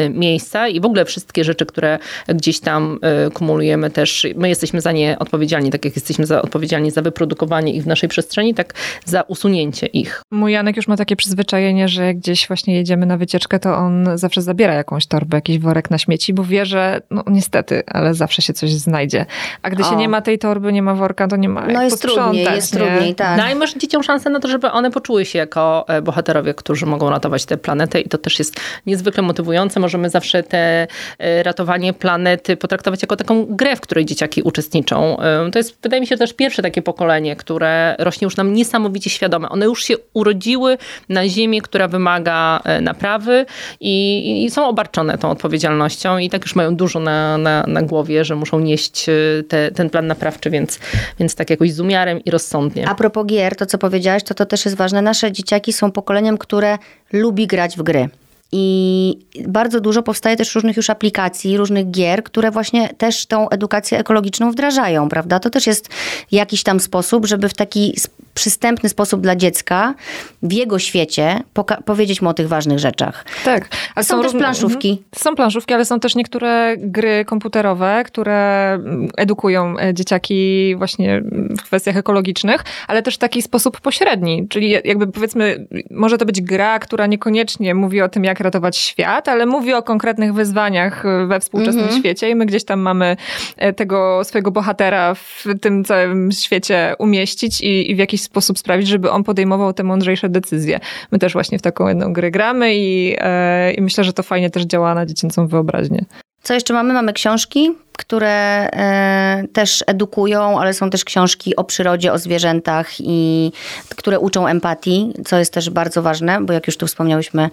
y, 0.07 0.11
miejsca 0.11 0.69
i 0.69 0.81
w 0.81 0.85
ogóle 0.85 1.05
wszystkie 1.05 1.45
rzeczy, 1.45 1.67
które 1.67 1.99
gdzieś 2.29 2.61
tam 2.61 2.99
y, 3.27 3.31
kumulujemy 3.31 3.91
też, 3.91 4.27
my 4.37 4.49
jesteśmy 4.49 4.81
za 4.81 4.93
nie 4.93 5.19
odpowiedzialni, 5.19 5.71
tak 5.71 5.85
jak 5.85 5.97
jesteśmy 5.97 6.27
za, 6.27 6.43
odpowiedzialni 6.43 6.91
za 6.91 7.03
wyprodukowanie 7.03 7.73
ich 7.73 7.83
w 7.83 7.87
naszej 7.87 8.09
przestrzeni, 8.09 8.55
tak 8.55 8.75
za 9.05 9.23
usunięcie 9.23 9.87
ich. 9.87 10.23
Mój 10.31 10.53
Janek 10.53 10.77
już 10.77 10.89
ma 10.89 10.97
takie 10.97 11.17
przyzwyczajenie, 11.17 11.89
że 11.89 12.05
jak 12.05 12.19
gdzieś 12.19 12.49
właśnie 12.49 12.75
jedziemy 12.75 13.07
na 13.07 13.17
wycieczkę, 13.17 13.59
to 13.59 13.77
on 13.77 14.09
zawsze 14.15 14.43
zabiera 14.43 14.75
jakąś 14.75 15.07
torbę, 15.07 15.37
jakiś 15.37 15.59
worek 15.59 15.91
na 15.91 15.99
śmieci, 15.99 16.35
bo 16.35 16.45
wie, 16.45 16.67
że 16.67 17.01
no 17.11 17.25
niestety, 17.27 17.83
ale 17.87 18.15
zawsze 18.15 18.43
się 18.43 18.53
coś 18.53 18.73
znajdzie. 18.73 19.27
A 19.63 19.71
gdy 19.71 19.83
o. 19.83 19.91
się 19.91 19.97
nie 19.97 20.09
ma 20.09 20.21
tej 20.21 20.39
torby, 20.39 20.73
nie 20.73 20.83
ma 20.83 20.95
worka, 20.95 21.29
to 21.29 21.37
nie 21.37 21.49
ma 21.49 21.67
no 21.67 21.83
jest 21.83 22.03
trudniej, 22.03 22.50
jest 22.55 22.73
trudniej, 22.73 23.15
tak. 23.15 23.39
Dajmy 23.39 23.67
dzieciom 23.77 24.03
szansę 24.03 24.31
na 24.31 24.41
to, 24.41 24.49
żeby 24.49 24.71
one 24.71 24.91
poczuły 24.91 25.25
się 25.25 25.39
jako 25.39 25.85
e, 25.89 26.03
bohaterowie, 26.03 26.55
którzy 26.55 26.87
mogą 26.87 27.11
ratować 27.11 27.45
tę 27.45 27.57
planetę 27.57 28.01
i 28.01 28.09
to 28.09 28.19
też 28.19 28.39
jest 28.39 28.61
niezwykle 28.87 29.23
motywujące. 29.23 29.81
Możemy 29.81 30.11
zawsze 30.11 30.43
te 30.43 30.87
e, 31.19 31.43
ratowanie 31.43 31.93
planety 31.93 32.57
potraktować 32.57 33.03
jako 33.03 33.17
taką 33.17 33.47
grę, 33.47 33.77
w 33.77 33.81
której 33.81 34.05
dzieciaki 34.05 34.43
uczestniczą. 34.43 35.21
E, 35.21 35.51
to 35.51 35.59
jest, 35.59 35.79
wydaje 35.83 36.01
mi 36.01 36.07
się, 36.07 36.17
też 36.17 36.33
pierwsze 36.33 36.63
takie 36.63 36.83
pokolenie, 36.83 37.37
które 37.37 37.97
rośnie 37.99 38.25
już 38.25 38.37
nam 38.37 38.53
niesamowicie 38.53 39.11
świadome. 39.11 39.49
One 39.49 39.67
już 39.67 39.85
się 39.85 39.95
urodziły 40.15 40.79
na 41.09 41.29
ziemię, 41.29 41.63
która 41.63 41.89
wymaga 41.89 42.61
naprawy 42.81 43.47
i, 43.81 44.45
i 44.45 44.51
są 44.51 44.69
obarczone 44.69 45.19
tą 45.19 45.31
odpowiedzialnością 45.31 46.19
i 46.19 46.31
tak 46.31 46.43
już 46.43 46.55
mają 46.55 46.77
dużo 46.77 47.01
na, 47.01 47.39
na, 47.39 47.65
na 47.67 47.83
głowie, 47.83 48.25
że 48.25 48.37
muszą 48.37 48.61
nieść 48.61 49.07
te, 49.49 49.71
ten 49.71 49.91
plan 49.91 50.07
naprawczy, 50.07 50.51
więc, 50.51 50.79
więc 51.19 51.35
tak 51.35 51.51
jakoś 51.51 51.73
z 51.73 51.81
umiarem 51.81 52.25
i 52.25 52.31
rozsądkiem 52.41 52.89
a 52.89 52.95
propos 52.95 53.27
gier, 53.27 53.57
to 53.57 53.67
co 53.67 53.79
powiedziałaś, 53.79 54.23
to 54.23 54.35
to 54.35 54.47
też 54.47 54.65
jest 54.65 54.77
ważne. 54.77 55.03
Nasze 55.03 55.33
dzieciaki 55.33 55.73
są 55.73 55.93
pokoleniem, 55.93 56.39
które 56.39 56.79
lubi 57.13 57.47
grać 57.47 57.77
w 57.77 57.83
gry. 57.83 58.09
I 58.53 59.19
bardzo 59.49 59.81
dużo 59.81 60.03
powstaje 60.03 60.37
też 60.37 60.55
różnych 60.55 60.77
już 60.77 60.91
aplikacji, 60.91 61.57
różnych 61.57 61.91
gier, 61.91 62.25
które 62.25 62.51
właśnie 62.51 62.89
też 62.89 63.27
tą 63.27 63.49
edukację 63.49 63.99
ekologiczną 63.99 64.51
wdrażają, 64.51 65.09
prawda? 65.09 65.41
To 65.41 65.51
też 65.51 65.67
jest 65.67 65.89
jakiś 66.33 66.63
tam 66.63 66.81
sposób, 66.81 67.27
żeby 67.27 67.49
w 67.49 67.55
taki 67.55 67.95
przystępny 68.35 68.89
sposób 68.89 69.21
dla 69.21 69.37
dziecka 69.37 69.95
w 70.43 70.53
jego 70.53 70.79
świecie 70.79 71.43
powiedzieć 71.85 72.23
mu 72.23 72.29
o 72.29 72.35
tych 72.35 72.49
ważnych 72.49 72.79
rzeczach. 72.79 73.25
Tak. 73.45 73.69
A 73.95 74.03
są, 74.03 74.17
są 74.17 74.23
też 74.23 74.33
planszówki. 74.33 74.91
Mhm. 74.91 75.07
Są 75.15 75.35
planszówki, 75.35 75.75
ale 75.75 75.85
są 75.85 76.01
też 76.01 76.15
niektóre 76.15 76.77
gry 76.79 77.25
komputerowe, 77.25 78.03
które 78.07 78.79
edukują 79.17 79.79
e, 79.79 79.95
dzieciaki 79.95 80.75
właśnie 80.77 81.23
w 81.59 81.63
kwestiach 81.63 81.97
ekologicznych, 81.97 82.65
ale 82.89 83.03
też 83.03 83.15
w 83.15 83.19
taki 83.19 83.43
sposób 83.43 83.81
pośredni, 83.81 84.49
czyli 84.49 84.71
jakby 84.71 85.07
powiedzmy, 85.07 85.67
może 85.91 86.19
to 86.19 86.27
być 86.27 86.41
gra, 86.41 86.79
która 86.79 87.07
niekoniecznie 87.07 87.75
mówi 87.75 88.03
o 88.03 88.09
tym, 88.09 88.25
jak 88.25 88.40
ratować 88.41 88.77
świat, 88.77 89.29
ale 89.29 89.47
mówi 89.47 89.75
o 89.75 89.83
konkretnych 89.83 90.35
wyzwaniach 90.35 91.07
e, 91.07 91.27
we 91.27 91.41
współczesnym 91.41 91.85
mhm. 91.85 92.01
świecie 92.01 92.31
i 92.31 92.35
my 92.35 92.47
gdzieś 92.47 92.65
tam 92.65 92.81
mamy 92.81 93.17
e, 93.57 93.73
tego 93.73 94.25
swojego 94.25 94.51
bohatera 94.51 95.15
w 95.15 95.45
tym 95.61 95.85
całym 95.85 96.33
świecie 96.33 96.95
umieścić 96.99 97.61
i, 97.61 97.91
i 97.91 97.95
w 97.95 97.99
jakiś 97.99 98.23
sposób 98.23 98.59
sprawić, 98.59 98.89
żeby 98.89 99.11
on 99.11 99.25
podejmował 99.25 99.73
te 99.73 99.83
mądrzejsze 99.83 100.29
decyzje. 100.29 100.81
My 101.11 101.19
też 101.19 101.33
właśnie 101.33 101.59
w 101.59 101.63
taką 101.63 101.89
jedną 101.89 102.13
grę 102.13 102.31
gramy 102.31 102.75
i, 102.75 103.17
e, 103.19 103.73
i 103.73 103.83
myślę, 103.83 104.05
że 104.05 104.13
to 104.13 104.23
fajnie 104.23 104.51
też 104.51 104.63
działa 104.63 104.95
na 104.95 105.07
dziecięcą 105.07 105.47
wyobraźnię. 105.47 106.05
Co 106.43 106.55
jeszcze 106.55 106.75
mamy? 106.75 106.95
Mamy 106.95 107.13
książki, 107.13 107.71
które 107.93 108.69
e, 108.73 109.45
też 109.53 109.85
edukują, 109.87 110.61
ale 110.61 110.75
są 110.75 110.91
też 110.91 111.05
książki 111.05 111.57
o 111.57 111.65
przyrodzie, 111.65 112.13
o 112.13 112.19
zwierzętach 112.19 112.91
i 112.99 113.53
które 113.97 114.19
uczą 114.21 114.47
empatii, 114.47 115.13
co 115.25 115.39
jest 115.39 115.53
też 115.53 115.71
bardzo 115.71 116.03
ważne, 116.03 116.41
bo 116.41 116.53
jak 116.53 116.67
już 116.67 116.77
tu 116.77 116.87
wspomniałyśmy, 116.87 117.51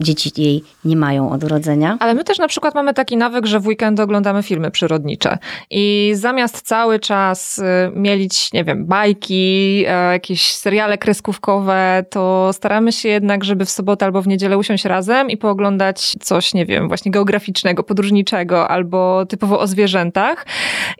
dzieci 0.00 0.32
jej 0.36 0.64
nie 0.84 0.96
mają 0.96 1.30
od 1.30 1.44
urodzenia. 1.44 1.96
Ale 2.00 2.14
my 2.14 2.24
też 2.24 2.38
na 2.38 2.48
przykład 2.48 2.74
mamy 2.74 2.94
taki 2.94 3.16
nawyk, 3.16 3.46
że 3.46 3.60
w 3.60 3.66
weekend 3.66 4.00
oglądamy 4.00 4.42
filmy 4.42 4.70
przyrodnicze 4.70 5.38
i 5.70 6.12
zamiast 6.14 6.62
cały 6.62 6.98
czas 7.00 7.58
y, 7.58 7.62
mielić, 7.94 8.52
nie 8.52 8.64
wiem, 8.64 8.86
bajki, 8.86 9.84
e, 9.88 10.12
jakieś 10.12 10.54
seriale 10.54 10.98
kreskówkowe, 10.98 12.04
to 12.10 12.50
staramy 12.52 12.92
się 12.92 13.08
jednak, 13.08 13.44
żeby 13.44 13.64
w 13.64 13.70
sobotę 13.70 14.06
albo 14.06 14.22
w 14.22 14.28
niedzielę 14.28 14.58
usiąść 14.58 14.84
razem 14.84 15.30
i 15.30 15.36
pooglądać 15.36 16.12
coś, 16.20 16.54
nie 16.54 16.66
wiem, 16.66 16.88
właśnie 16.88 17.12
geograficznego, 17.12 17.82
podróżniczego 17.82 18.68
albo 18.68 19.26
typowo 19.26 19.60
o 19.60 19.66
zwierzętach. 19.66 20.46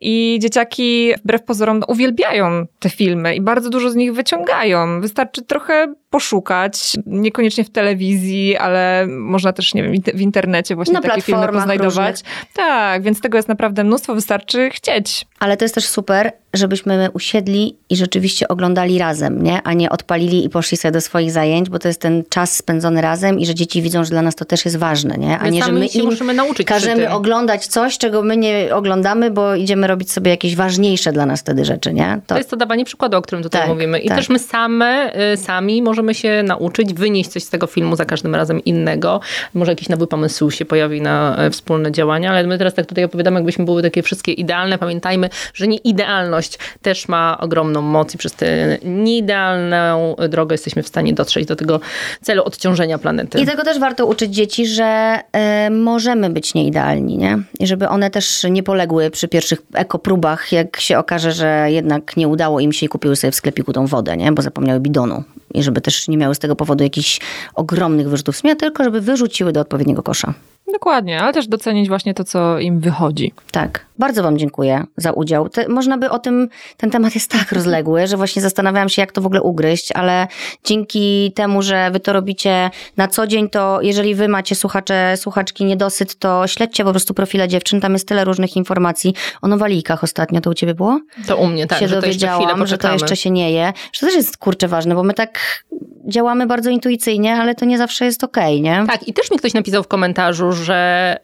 I 0.01 0.38
dzieciaki 0.42 1.12
wbrew 1.24 1.42
pozorom 1.42 1.82
uwielbiają 1.88 2.66
te 2.78 2.90
filmy 2.90 3.34
i 3.34 3.40
bardzo 3.40 3.70
dużo 3.70 3.90
z 3.90 3.95
nich 3.95 4.14
wyciągają. 4.14 5.01
Wystarczy 5.01 5.42
trochę 5.42 5.95
poszukać, 6.11 6.97
niekoniecznie 7.07 7.64
w 7.64 7.70
telewizji, 7.70 8.57
ale 8.57 8.84
można 9.09 9.53
też, 9.53 9.74
nie 9.74 9.82
wiem, 9.82 9.93
w 10.14 10.20
internecie 10.20 10.74
właśnie 10.74 10.95
Na 10.95 11.01
takie 11.01 11.20
filmy 11.20 11.49
poznajdować. 11.49 12.16
Różnych. 12.16 12.49
Tak, 12.55 13.03
więc 13.03 13.20
tego 13.20 13.39
jest 13.39 13.49
naprawdę 13.49 13.85
mnóstwo, 13.85 14.14
wystarczy 14.14 14.70
chcieć. 14.70 15.26
Ale 15.39 15.57
to 15.57 15.64
jest 15.64 15.74
też 15.74 15.87
super, 15.87 16.32
żebyśmy 16.55 17.09
usiedli 17.12 17.76
i 17.90 17.96
rzeczywiście 17.96 18.48
oglądali 18.48 18.98
razem, 18.98 19.42
nie? 19.42 19.62
A 19.62 19.72
nie 19.72 19.90
odpalili 19.90 20.44
i 20.44 20.50
poszli 20.50 20.76
sobie 20.76 20.92
do 20.92 21.00
swoich 21.00 21.30
zajęć, 21.30 21.70
bo 21.70 21.78
to 21.78 21.88
jest 21.88 22.00
ten 22.00 22.22
czas 22.28 22.57
spędzony 22.57 23.00
razem 23.00 23.40
i 23.40 23.46
że 23.46 23.55
dzieci 23.55 23.82
widzą, 23.82 24.05
że 24.05 24.11
dla 24.11 24.22
nas 24.22 24.34
to 24.34 24.44
też 24.44 24.64
jest 24.64 24.76
ważne, 24.76 25.16
nie? 25.18 25.38
A 25.38 25.44
my 25.44 25.50
nie, 25.50 25.62
że 25.62 25.72
my 25.72 25.86
im 25.86 26.05
musimy 26.05 26.34
nauczyć 26.34 26.66
każemy 26.66 27.11
oglądać 27.11 27.66
coś, 27.66 27.98
czego 27.98 28.22
my 28.22 28.36
nie 28.36 28.68
oglądamy, 28.72 29.30
bo 29.30 29.55
idziemy 29.55 29.86
robić 29.86 30.12
sobie 30.12 30.30
jakieś 30.30 30.57
ważniejsze 30.57 31.12
dla 31.12 31.26
nas 31.26 31.40
wtedy 31.40 31.64
rzeczy, 31.64 31.92
nie? 31.92 32.20
To, 32.26 32.34
to 32.34 32.38
jest 32.38 32.50
to 32.50 32.57
dawanie 32.57 32.84
przykładu, 32.84 33.16
o 33.16 33.22
którym 33.22 33.42
tutaj 33.42 33.61
tak, 33.61 33.70
mówimy. 33.70 33.98
I 33.98 34.09
tak. 34.09 34.18
też 34.18 34.28
my 34.28 34.38
same, 34.38 35.12
y, 35.32 35.36
sami 35.36 35.82
możemy 35.82 36.14
się 36.14 36.42
nauczyć, 36.42 36.94
wynieść 36.94 37.30
coś 37.30 37.42
z 37.42 37.50
tego 37.50 37.66
filmu 37.66 37.96
za 37.96 38.05
każdym 38.05 38.34
razem 38.34 38.64
innego. 38.64 39.20
Może 39.55 39.72
jakiś 39.72 39.88
nowy 39.88 40.07
pomysł 40.07 40.50
się 40.50 40.64
pojawi 40.64 41.00
na 41.00 41.36
e, 41.36 41.50
wspólne 41.50 41.92
działania, 41.92 42.30
ale 42.30 42.46
my 42.46 42.59
teraz 42.59 42.74
tak 42.74 42.86
tutaj 42.86 43.05
opowiadamy, 43.05 43.36
jakbyśmy 43.36 43.64
były 43.64 43.82
takie 43.82 44.02
wszystkie 44.02 44.32
idealne. 44.32 44.78
Pamiętajmy, 44.78 45.30
że 45.55 45.66
nie 45.66 45.76
idealność 45.76 46.43
też 46.82 47.09
ma 47.09 47.38
ogromną 47.40 47.82
moc 47.82 48.14
i 48.14 48.18
przez 48.18 48.32
tę 48.32 48.78
nieidealną 48.84 50.16
drogę 50.28 50.55
jesteśmy 50.55 50.82
w 50.82 50.88
stanie 50.88 51.12
dotrzeć 51.12 51.47
do 51.47 51.57
tego 51.57 51.80
celu 52.22 52.42
odciążenia 52.42 52.99
planety. 52.99 53.40
I 53.40 53.47
tego 53.47 53.64
też 53.64 53.78
warto 53.78 54.07
uczyć 54.07 54.34
dzieci, 54.34 54.66
że 54.66 55.20
y, 55.66 55.70
możemy 55.70 56.30
być 56.30 56.55
nieidealni, 56.55 57.18
nie? 57.18 57.38
I 57.61 57.66
żeby 57.66 57.88
one 57.88 58.11
też 58.11 58.47
nie 58.51 58.62
poległy 58.62 59.11
przy 59.11 59.28
pierwszych 59.28 59.62
ekopróbach, 59.74 60.53
jak 60.53 60.80
się 60.80 60.99
okaże, 60.99 61.32
że 61.32 61.66
jednak 61.68 62.16
nie 62.16 62.28
udało 62.28 62.61
im 62.61 62.72
się 62.72 62.86
i 62.86 62.88
kupiły 62.88 63.16
sobie 63.16 63.30
w 63.30 63.34
sklepiku 63.34 63.72
tą 63.72 63.86
wodę, 63.86 64.16
nie? 64.16 64.32
Bo 64.32 64.42
zapomniały 64.42 64.80
bidonu. 64.80 65.24
I 65.55 65.62
żeby 65.62 65.80
też 65.80 66.09
nie 66.09 66.16
miały 66.16 66.34
z 66.34 66.38
tego 66.38 66.57
powodu 66.57 66.84
jakichś 66.84 67.20
ogromnych 67.55 68.09
wyrzutów 68.09 68.36
sumienia, 68.36 68.57
tylko 68.57 68.84
żeby 68.84 69.01
wyrzuciły 69.01 69.53
do 69.53 69.61
odpowiedniego 69.61 70.03
kosza. 70.03 70.34
Dokładnie, 70.73 71.21
ale 71.21 71.33
też 71.33 71.49
docenić 71.49 71.89
właśnie 71.89 72.15
to, 72.15 72.25
co 72.25 72.59
im 72.59 72.81
wychodzi. 72.81 73.33
Tak. 73.51 73.87
Bardzo 73.99 74.23
Wam 74.23 74.39
dziękuję 74.39 74.85
za 74.97 75.12
udział. 75.12 75.49
Te, 75.49 75.69
można 75.69 75.99
by 75.99 76.11
o 76.11 76.19
tym, 76.19 76.49
ten 76.77 76.91
temat 76.91 77.15
jest 77.15 77.31
tak 77.31 77.53
rozległy, 77.53 78.07
że 78.07 78.17
właśnie 78.17 78.43
zastanawiałam 78.43 78.89
się, 78.89 79.03
jak 79.03 79.12
to 79.12 79.21
w 79.21 79.27
ogóle 79.27 79.43
ugryźć, 79.43 79.93
ale 79.93 80.27
dzięki 80.65 81.33
temu, 81.35 81.62
że 81.62 81.91
Wy 81.91 82.01
to 82.01 82.12
robicie 82.12 82.71
na 82.97 83.09
co 83.09 83.27
dzień, 83.27 83.51
to 83.51 83.79
jeżeli 83.83 84.15
Wy 84.15 84.29
macie 84.29 84.55
słuchacze, 84.55 85.15
słuchaczki 85.17 85.65
niedosyt, 85.65 86.19
to 86.19 86.47
śledźcie 86.47 86.85
po 86.85 86.91
prostu 86.91 87.15
profile 87.15 87.49
dziewczyn. 87.49 87.81
Tam 87.81 87.93
jest 87.93 88.09
tyle 88.09 88.25
różnych 88.25 88.57
informacji. 88.57 89.15
O 89.43 89.49
nowalijkach 89.49 90.05
ostatnio 90.05 90.41
to 90.41 90.51
u 90.51 90.55
Ciebie 90.55 90.75
było? 90.75 91.01
To 91.27 91.37
u 91.37 91.47
mnie, 91.47 91.67
tak. 91.67 91.79
Się 91.79 91.89
że 91.89 92.01
dowiedziałam, 92.01 92.59
to 92.59 92.67
że 92.67 92.79
to 92.79 92.93
jeszcze 92.93 93.17
się 93.17 93.31
nie 93.31 93.53
je. 93.53 93.73
Że 93.93 94.01
to 94.01 94.07
też 94.07 94.15
jest 94.15 94.37
kurczę 94.37 94.69
ważne, 94.69 94.95
bo 94.95 95.03
my 95.03 95.15
tak 95.15 95.65
działamy 96.09 96.47
bardzo 96.47 96.71
intuicyjnie, 96.71 97.37
ale 97.37 97.55
to 97.55 97.65
nie 97.65 97.79
zawsze 97.79 98.05
jest 98.05 98.25
okej, 98.25 98.61
okay, 98.61 98.61
nie? 98.61 98.87
Tak, 98.87 99.09
i 99.09 99.12
też 99.12 99.31
mi 99.31 99.39
ktoś 99.39 99.55
napisał 99.55 99.83
w 99.83 99.89
komentarzu, 99.89 100.53
że 100.55 101.16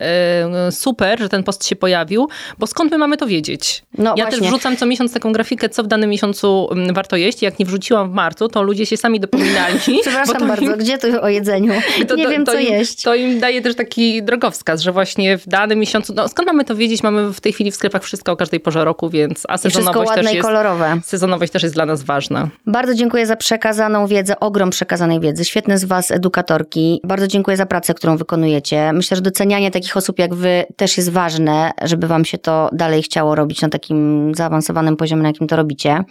y, 0.68 0.72
super, 0.72 1.20
że 1.20 1.28
ten 1.28 1.42
post 1.42 1.66
się 1.66 1.76
pojawił, 1.76 2.28
bo 2.58 2.66
skąd 2.66 2.90
my 2.90 2.98
mamy 2.98 3.16
to 3.16 3.26
wiedzieć? 3.26 3.82
No 3.98 4.14
ja 4.16 4.24
właśnie. 4.24 4.40
też 4.40 4.48
wrzucam 4.48 4.76
co 4.76 4.86
miesiąc 4.86 5.12
taką 5.12 5.32
grafikę, 5.32 5.68
co 5.68 5.82
w 5.82 5.86
danym 5.86 6.10
miesiącu 6.10 6.68
mm, 6.72 6.94
warto 6.94 7.16
jeść. 7.16 7.42
Jak 7.42 7.58
nie 7.58 7.66
wrzuciłam 7.66 8.10
w 8.10 8.14
marcu, 8.14 8.48
to 8.48 8.62
ludzie 8.62 8.86
się 8.86 8.96
sami 8.96 9.20
dopominali. 9.20 9.78
Przepraszam 10.02 10.48
bardzo, 10.48 10.64
im... 10.64 10.78
gdzie 10.78 10.98
tu 10.98 11.22
o 11.22 11.28
jedzeniu? 11.28 11.72
To, 12.08 12.16
nie 12.16 12.24
to, 12.24 12.30
wiem, 12.30 12.44
to 12.44 12.52
co 12.52 12.58
im, 12.58 12.72
jeść. 12.72 13.02
To 13.02 13.14
im 13.14 13.40
daje 13.40 13.62
też 13.62 13.76
taki 13.76 14.22
drogowskaz, 14.22 14.80
że 14.80 14.92
właśnie 14.92 15.38
w 15.38 15.48
danym 15.48 15.78
miesiącu, 15.78 16.14
no 16.16 16.28
skąd 16.28 16.46
mamy 16.46 16.64
to 16.64 16.76
wiedzieć? 16.76 17.02
Mamy 17.02 17.32
w 17.32 17.40
tej 17.40 17.52
chwili 17.52 17.70
w 17.70 17.74
sklepach 17.74 18.02
wszystko 18.02 18.32
o 18.32 18.36
każdej 18.36 18.60
porze 18.60 18.84
roku, 18.84 19.10
więc 19.10 19.42
a 19.48 19.58
sezonowość 19.58 20.12
też 20.14 20.32
jest, 20.32 20.46
kolorowe. 20.46 21.00
Sezonowość 21.04 21.52
też 21.52 21.62
jest 21.62 21.74
dla 21.74 21.86
nas 21.86 22.02
ważna. 22.02 22.48
Bardzo 22.66 22.94
dziękuję 22.94 23.26
za 23.26 23.36
przekazaną 23.36 24.06
wiedzę, 24.06 24.40
ogrom 24.40 24.70
przekazanej 24.70 25.20
wiedzy. 25.20 25.44
Świetne 25.44 25.78
z 25.78 25.84
was 25.84 26.10
edukatorki. 26.10 27.00
Bardzo 27.04 27.26
dziękuję 27.26 27.56
za 27.56 27.66
pracę, 27.66 27.94
którą 27.94 28.16
wykonujecie. 28.16 28.92
Myślę, 28.92 29.16
że 29.16 29.19
docenianie 29.20 29.70
takich 29.70 29.96
osób 29.96 30.18
jak 30.18 30.34
wy 30.34 30.64
też 30.76 30.96
jest 30.96 31.10
ważne, 31.10 31.70
żeby 31.82 32.06
wam 32.06 32.24
się 32.24 32.38
to 32.38 32.70
dalej 32.72 33.02
chciało 33.02 33.34
robić 33.34 33.60
na 33.62 33.68
takim 33.68 34.32
zaawansowanym 34.34 34.96
poziomie, 34.96 35.22
na 35.22 35.28
jakim 35.28 35.46
to 35.46 35.56
robicie. 35.56 36.04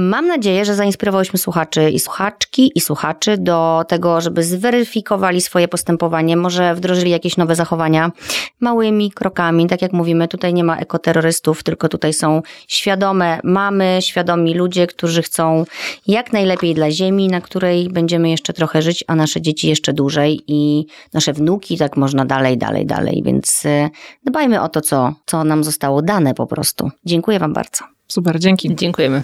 Mam 0.00 0.26
nadzieję, 0.26 0.64
że 0.64 0.74
zainspirowałyśmy 0.74 1.38
słuchaczy 1.38 1.90
i 1.90 1.98
słuchaczki 1.98 2.72
i 2.74 2.80
słuchaczy 2.80 3.38
do 3.38 3.84
tego, 3.88 4.20
żeby 4.20 4.42
zweryfikowali 4.42 5.40
swoje 5.40 5.68
postępowanie, 5.68 6.36
może 6.36 6.74
wdrożyli 6.74 7.10
jakieś 7.10 7.36
nowe 7.36 7.54
zachowania 7.54 8.12
małymi 8.60 9.12
krokami. 9.12 9.66
Tak 9.66 9.82
jak 9.82 9.92
mówimy, 9.92 10.28
tutaj 10.28 10.54
nie 10.54 10.64
ma 10.64 10.76
ekoterrorystów, 10.76 11.62
tylko 11.62 11.88
tutaj 11.88 12.12
są 12.12 12.42
świadome 12.68 13.40
mamy, 13.44 13.98
świadomi 14.00 14.54
ludzie, 14.54 14.86
którzy 14.86 15.22
chcą 15.22 15.64
jak 16.06 16.32
najlepiej 16.32 16.74
dla 16.74 16.90
ziemi, 16.90 17.28
na 17.28 17.40
której 17.40 17.88
będziemy 17.88 18.30
jeszcze 18.30 18.52
trochę 18.52 18.82
żyć, 18.82 19.04
a 19.06 19.14
nasze 19.14 19.40
dzieci 19.40 19.68
jeszcze 19.68 19.92
dłużej 19.92 20.40
i 20.46 20.86
nasze 21.12 21.32
wnuki, 21.32 21.78
tak 21.78 21.96
można 21.96 22.24
dalej, 22.24 22.58
dalej, 22.58 22.86
dalej. 22.86 23.22
Więc 23.24 23.64
y, 23.64 23.90
dbajmy 24.24 24.62
o 24.62 24.68
to, 24.68 24.80
co, 24.80 25.14
co 25.26 25.44
nam 25.44 25.64
zostało 25.64 26.02
dane 26.02 26.34
po 26.34 26.46
prostu. 26.46 26.90
Dziękuję 27.04 27.38
Wam 27.38 27.52
bardzo. 27.52 27.84
Super, 28.08 28.40
dzięki. 28.40 28.76
Dziękujemy. 28.76 29.22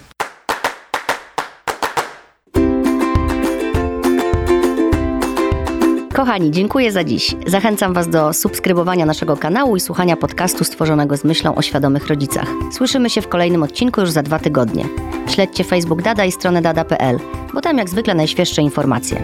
Kochani, 6.14 6.50
dziękuję 6.50 6.92
za 6.92 7.04
dziś. 7.04 7.34
Zachęcam 7.46 7.94
Was 7.94 8.08
do 8.08 8.32
subskrybowania 8.32 9.06
naszego 9.06 9.36
kanału 9.36 9.76
i 9.76 9.80
słuchania 9.80 10.16
podcastu 10.16 10.64
stworzonego 10.64 11.16
z 11.16 11.24
myślą 11.24 11.54
o 11.54 11.62
świadomych 11.62 12.06
rodzicach. 12.06 12.48
Słyszymy 12.72 13.10
się 13.10 13.22
w 13.22 13.28
kolejnym 13.28 13.62
odcinku 13.62 14.00
już 14.00 14.10
za 14.10 14.22
dwa 14.22 14.38
tygodnie. 14.38 14.84
Śledźcie 15.28 15.64
Facebook 15.64 16.02
Dada 16.02 16.24
i 16.24 16.32
stronę 16.32 16.62
dada.pl, 16.62 17.18
bo 17.54 17.60
tam 17.60 17.78
jak 17.78 17.90
zwykle 17.90 18.14
najświeższe 18.14 18.62
informacje. 18.62 19.22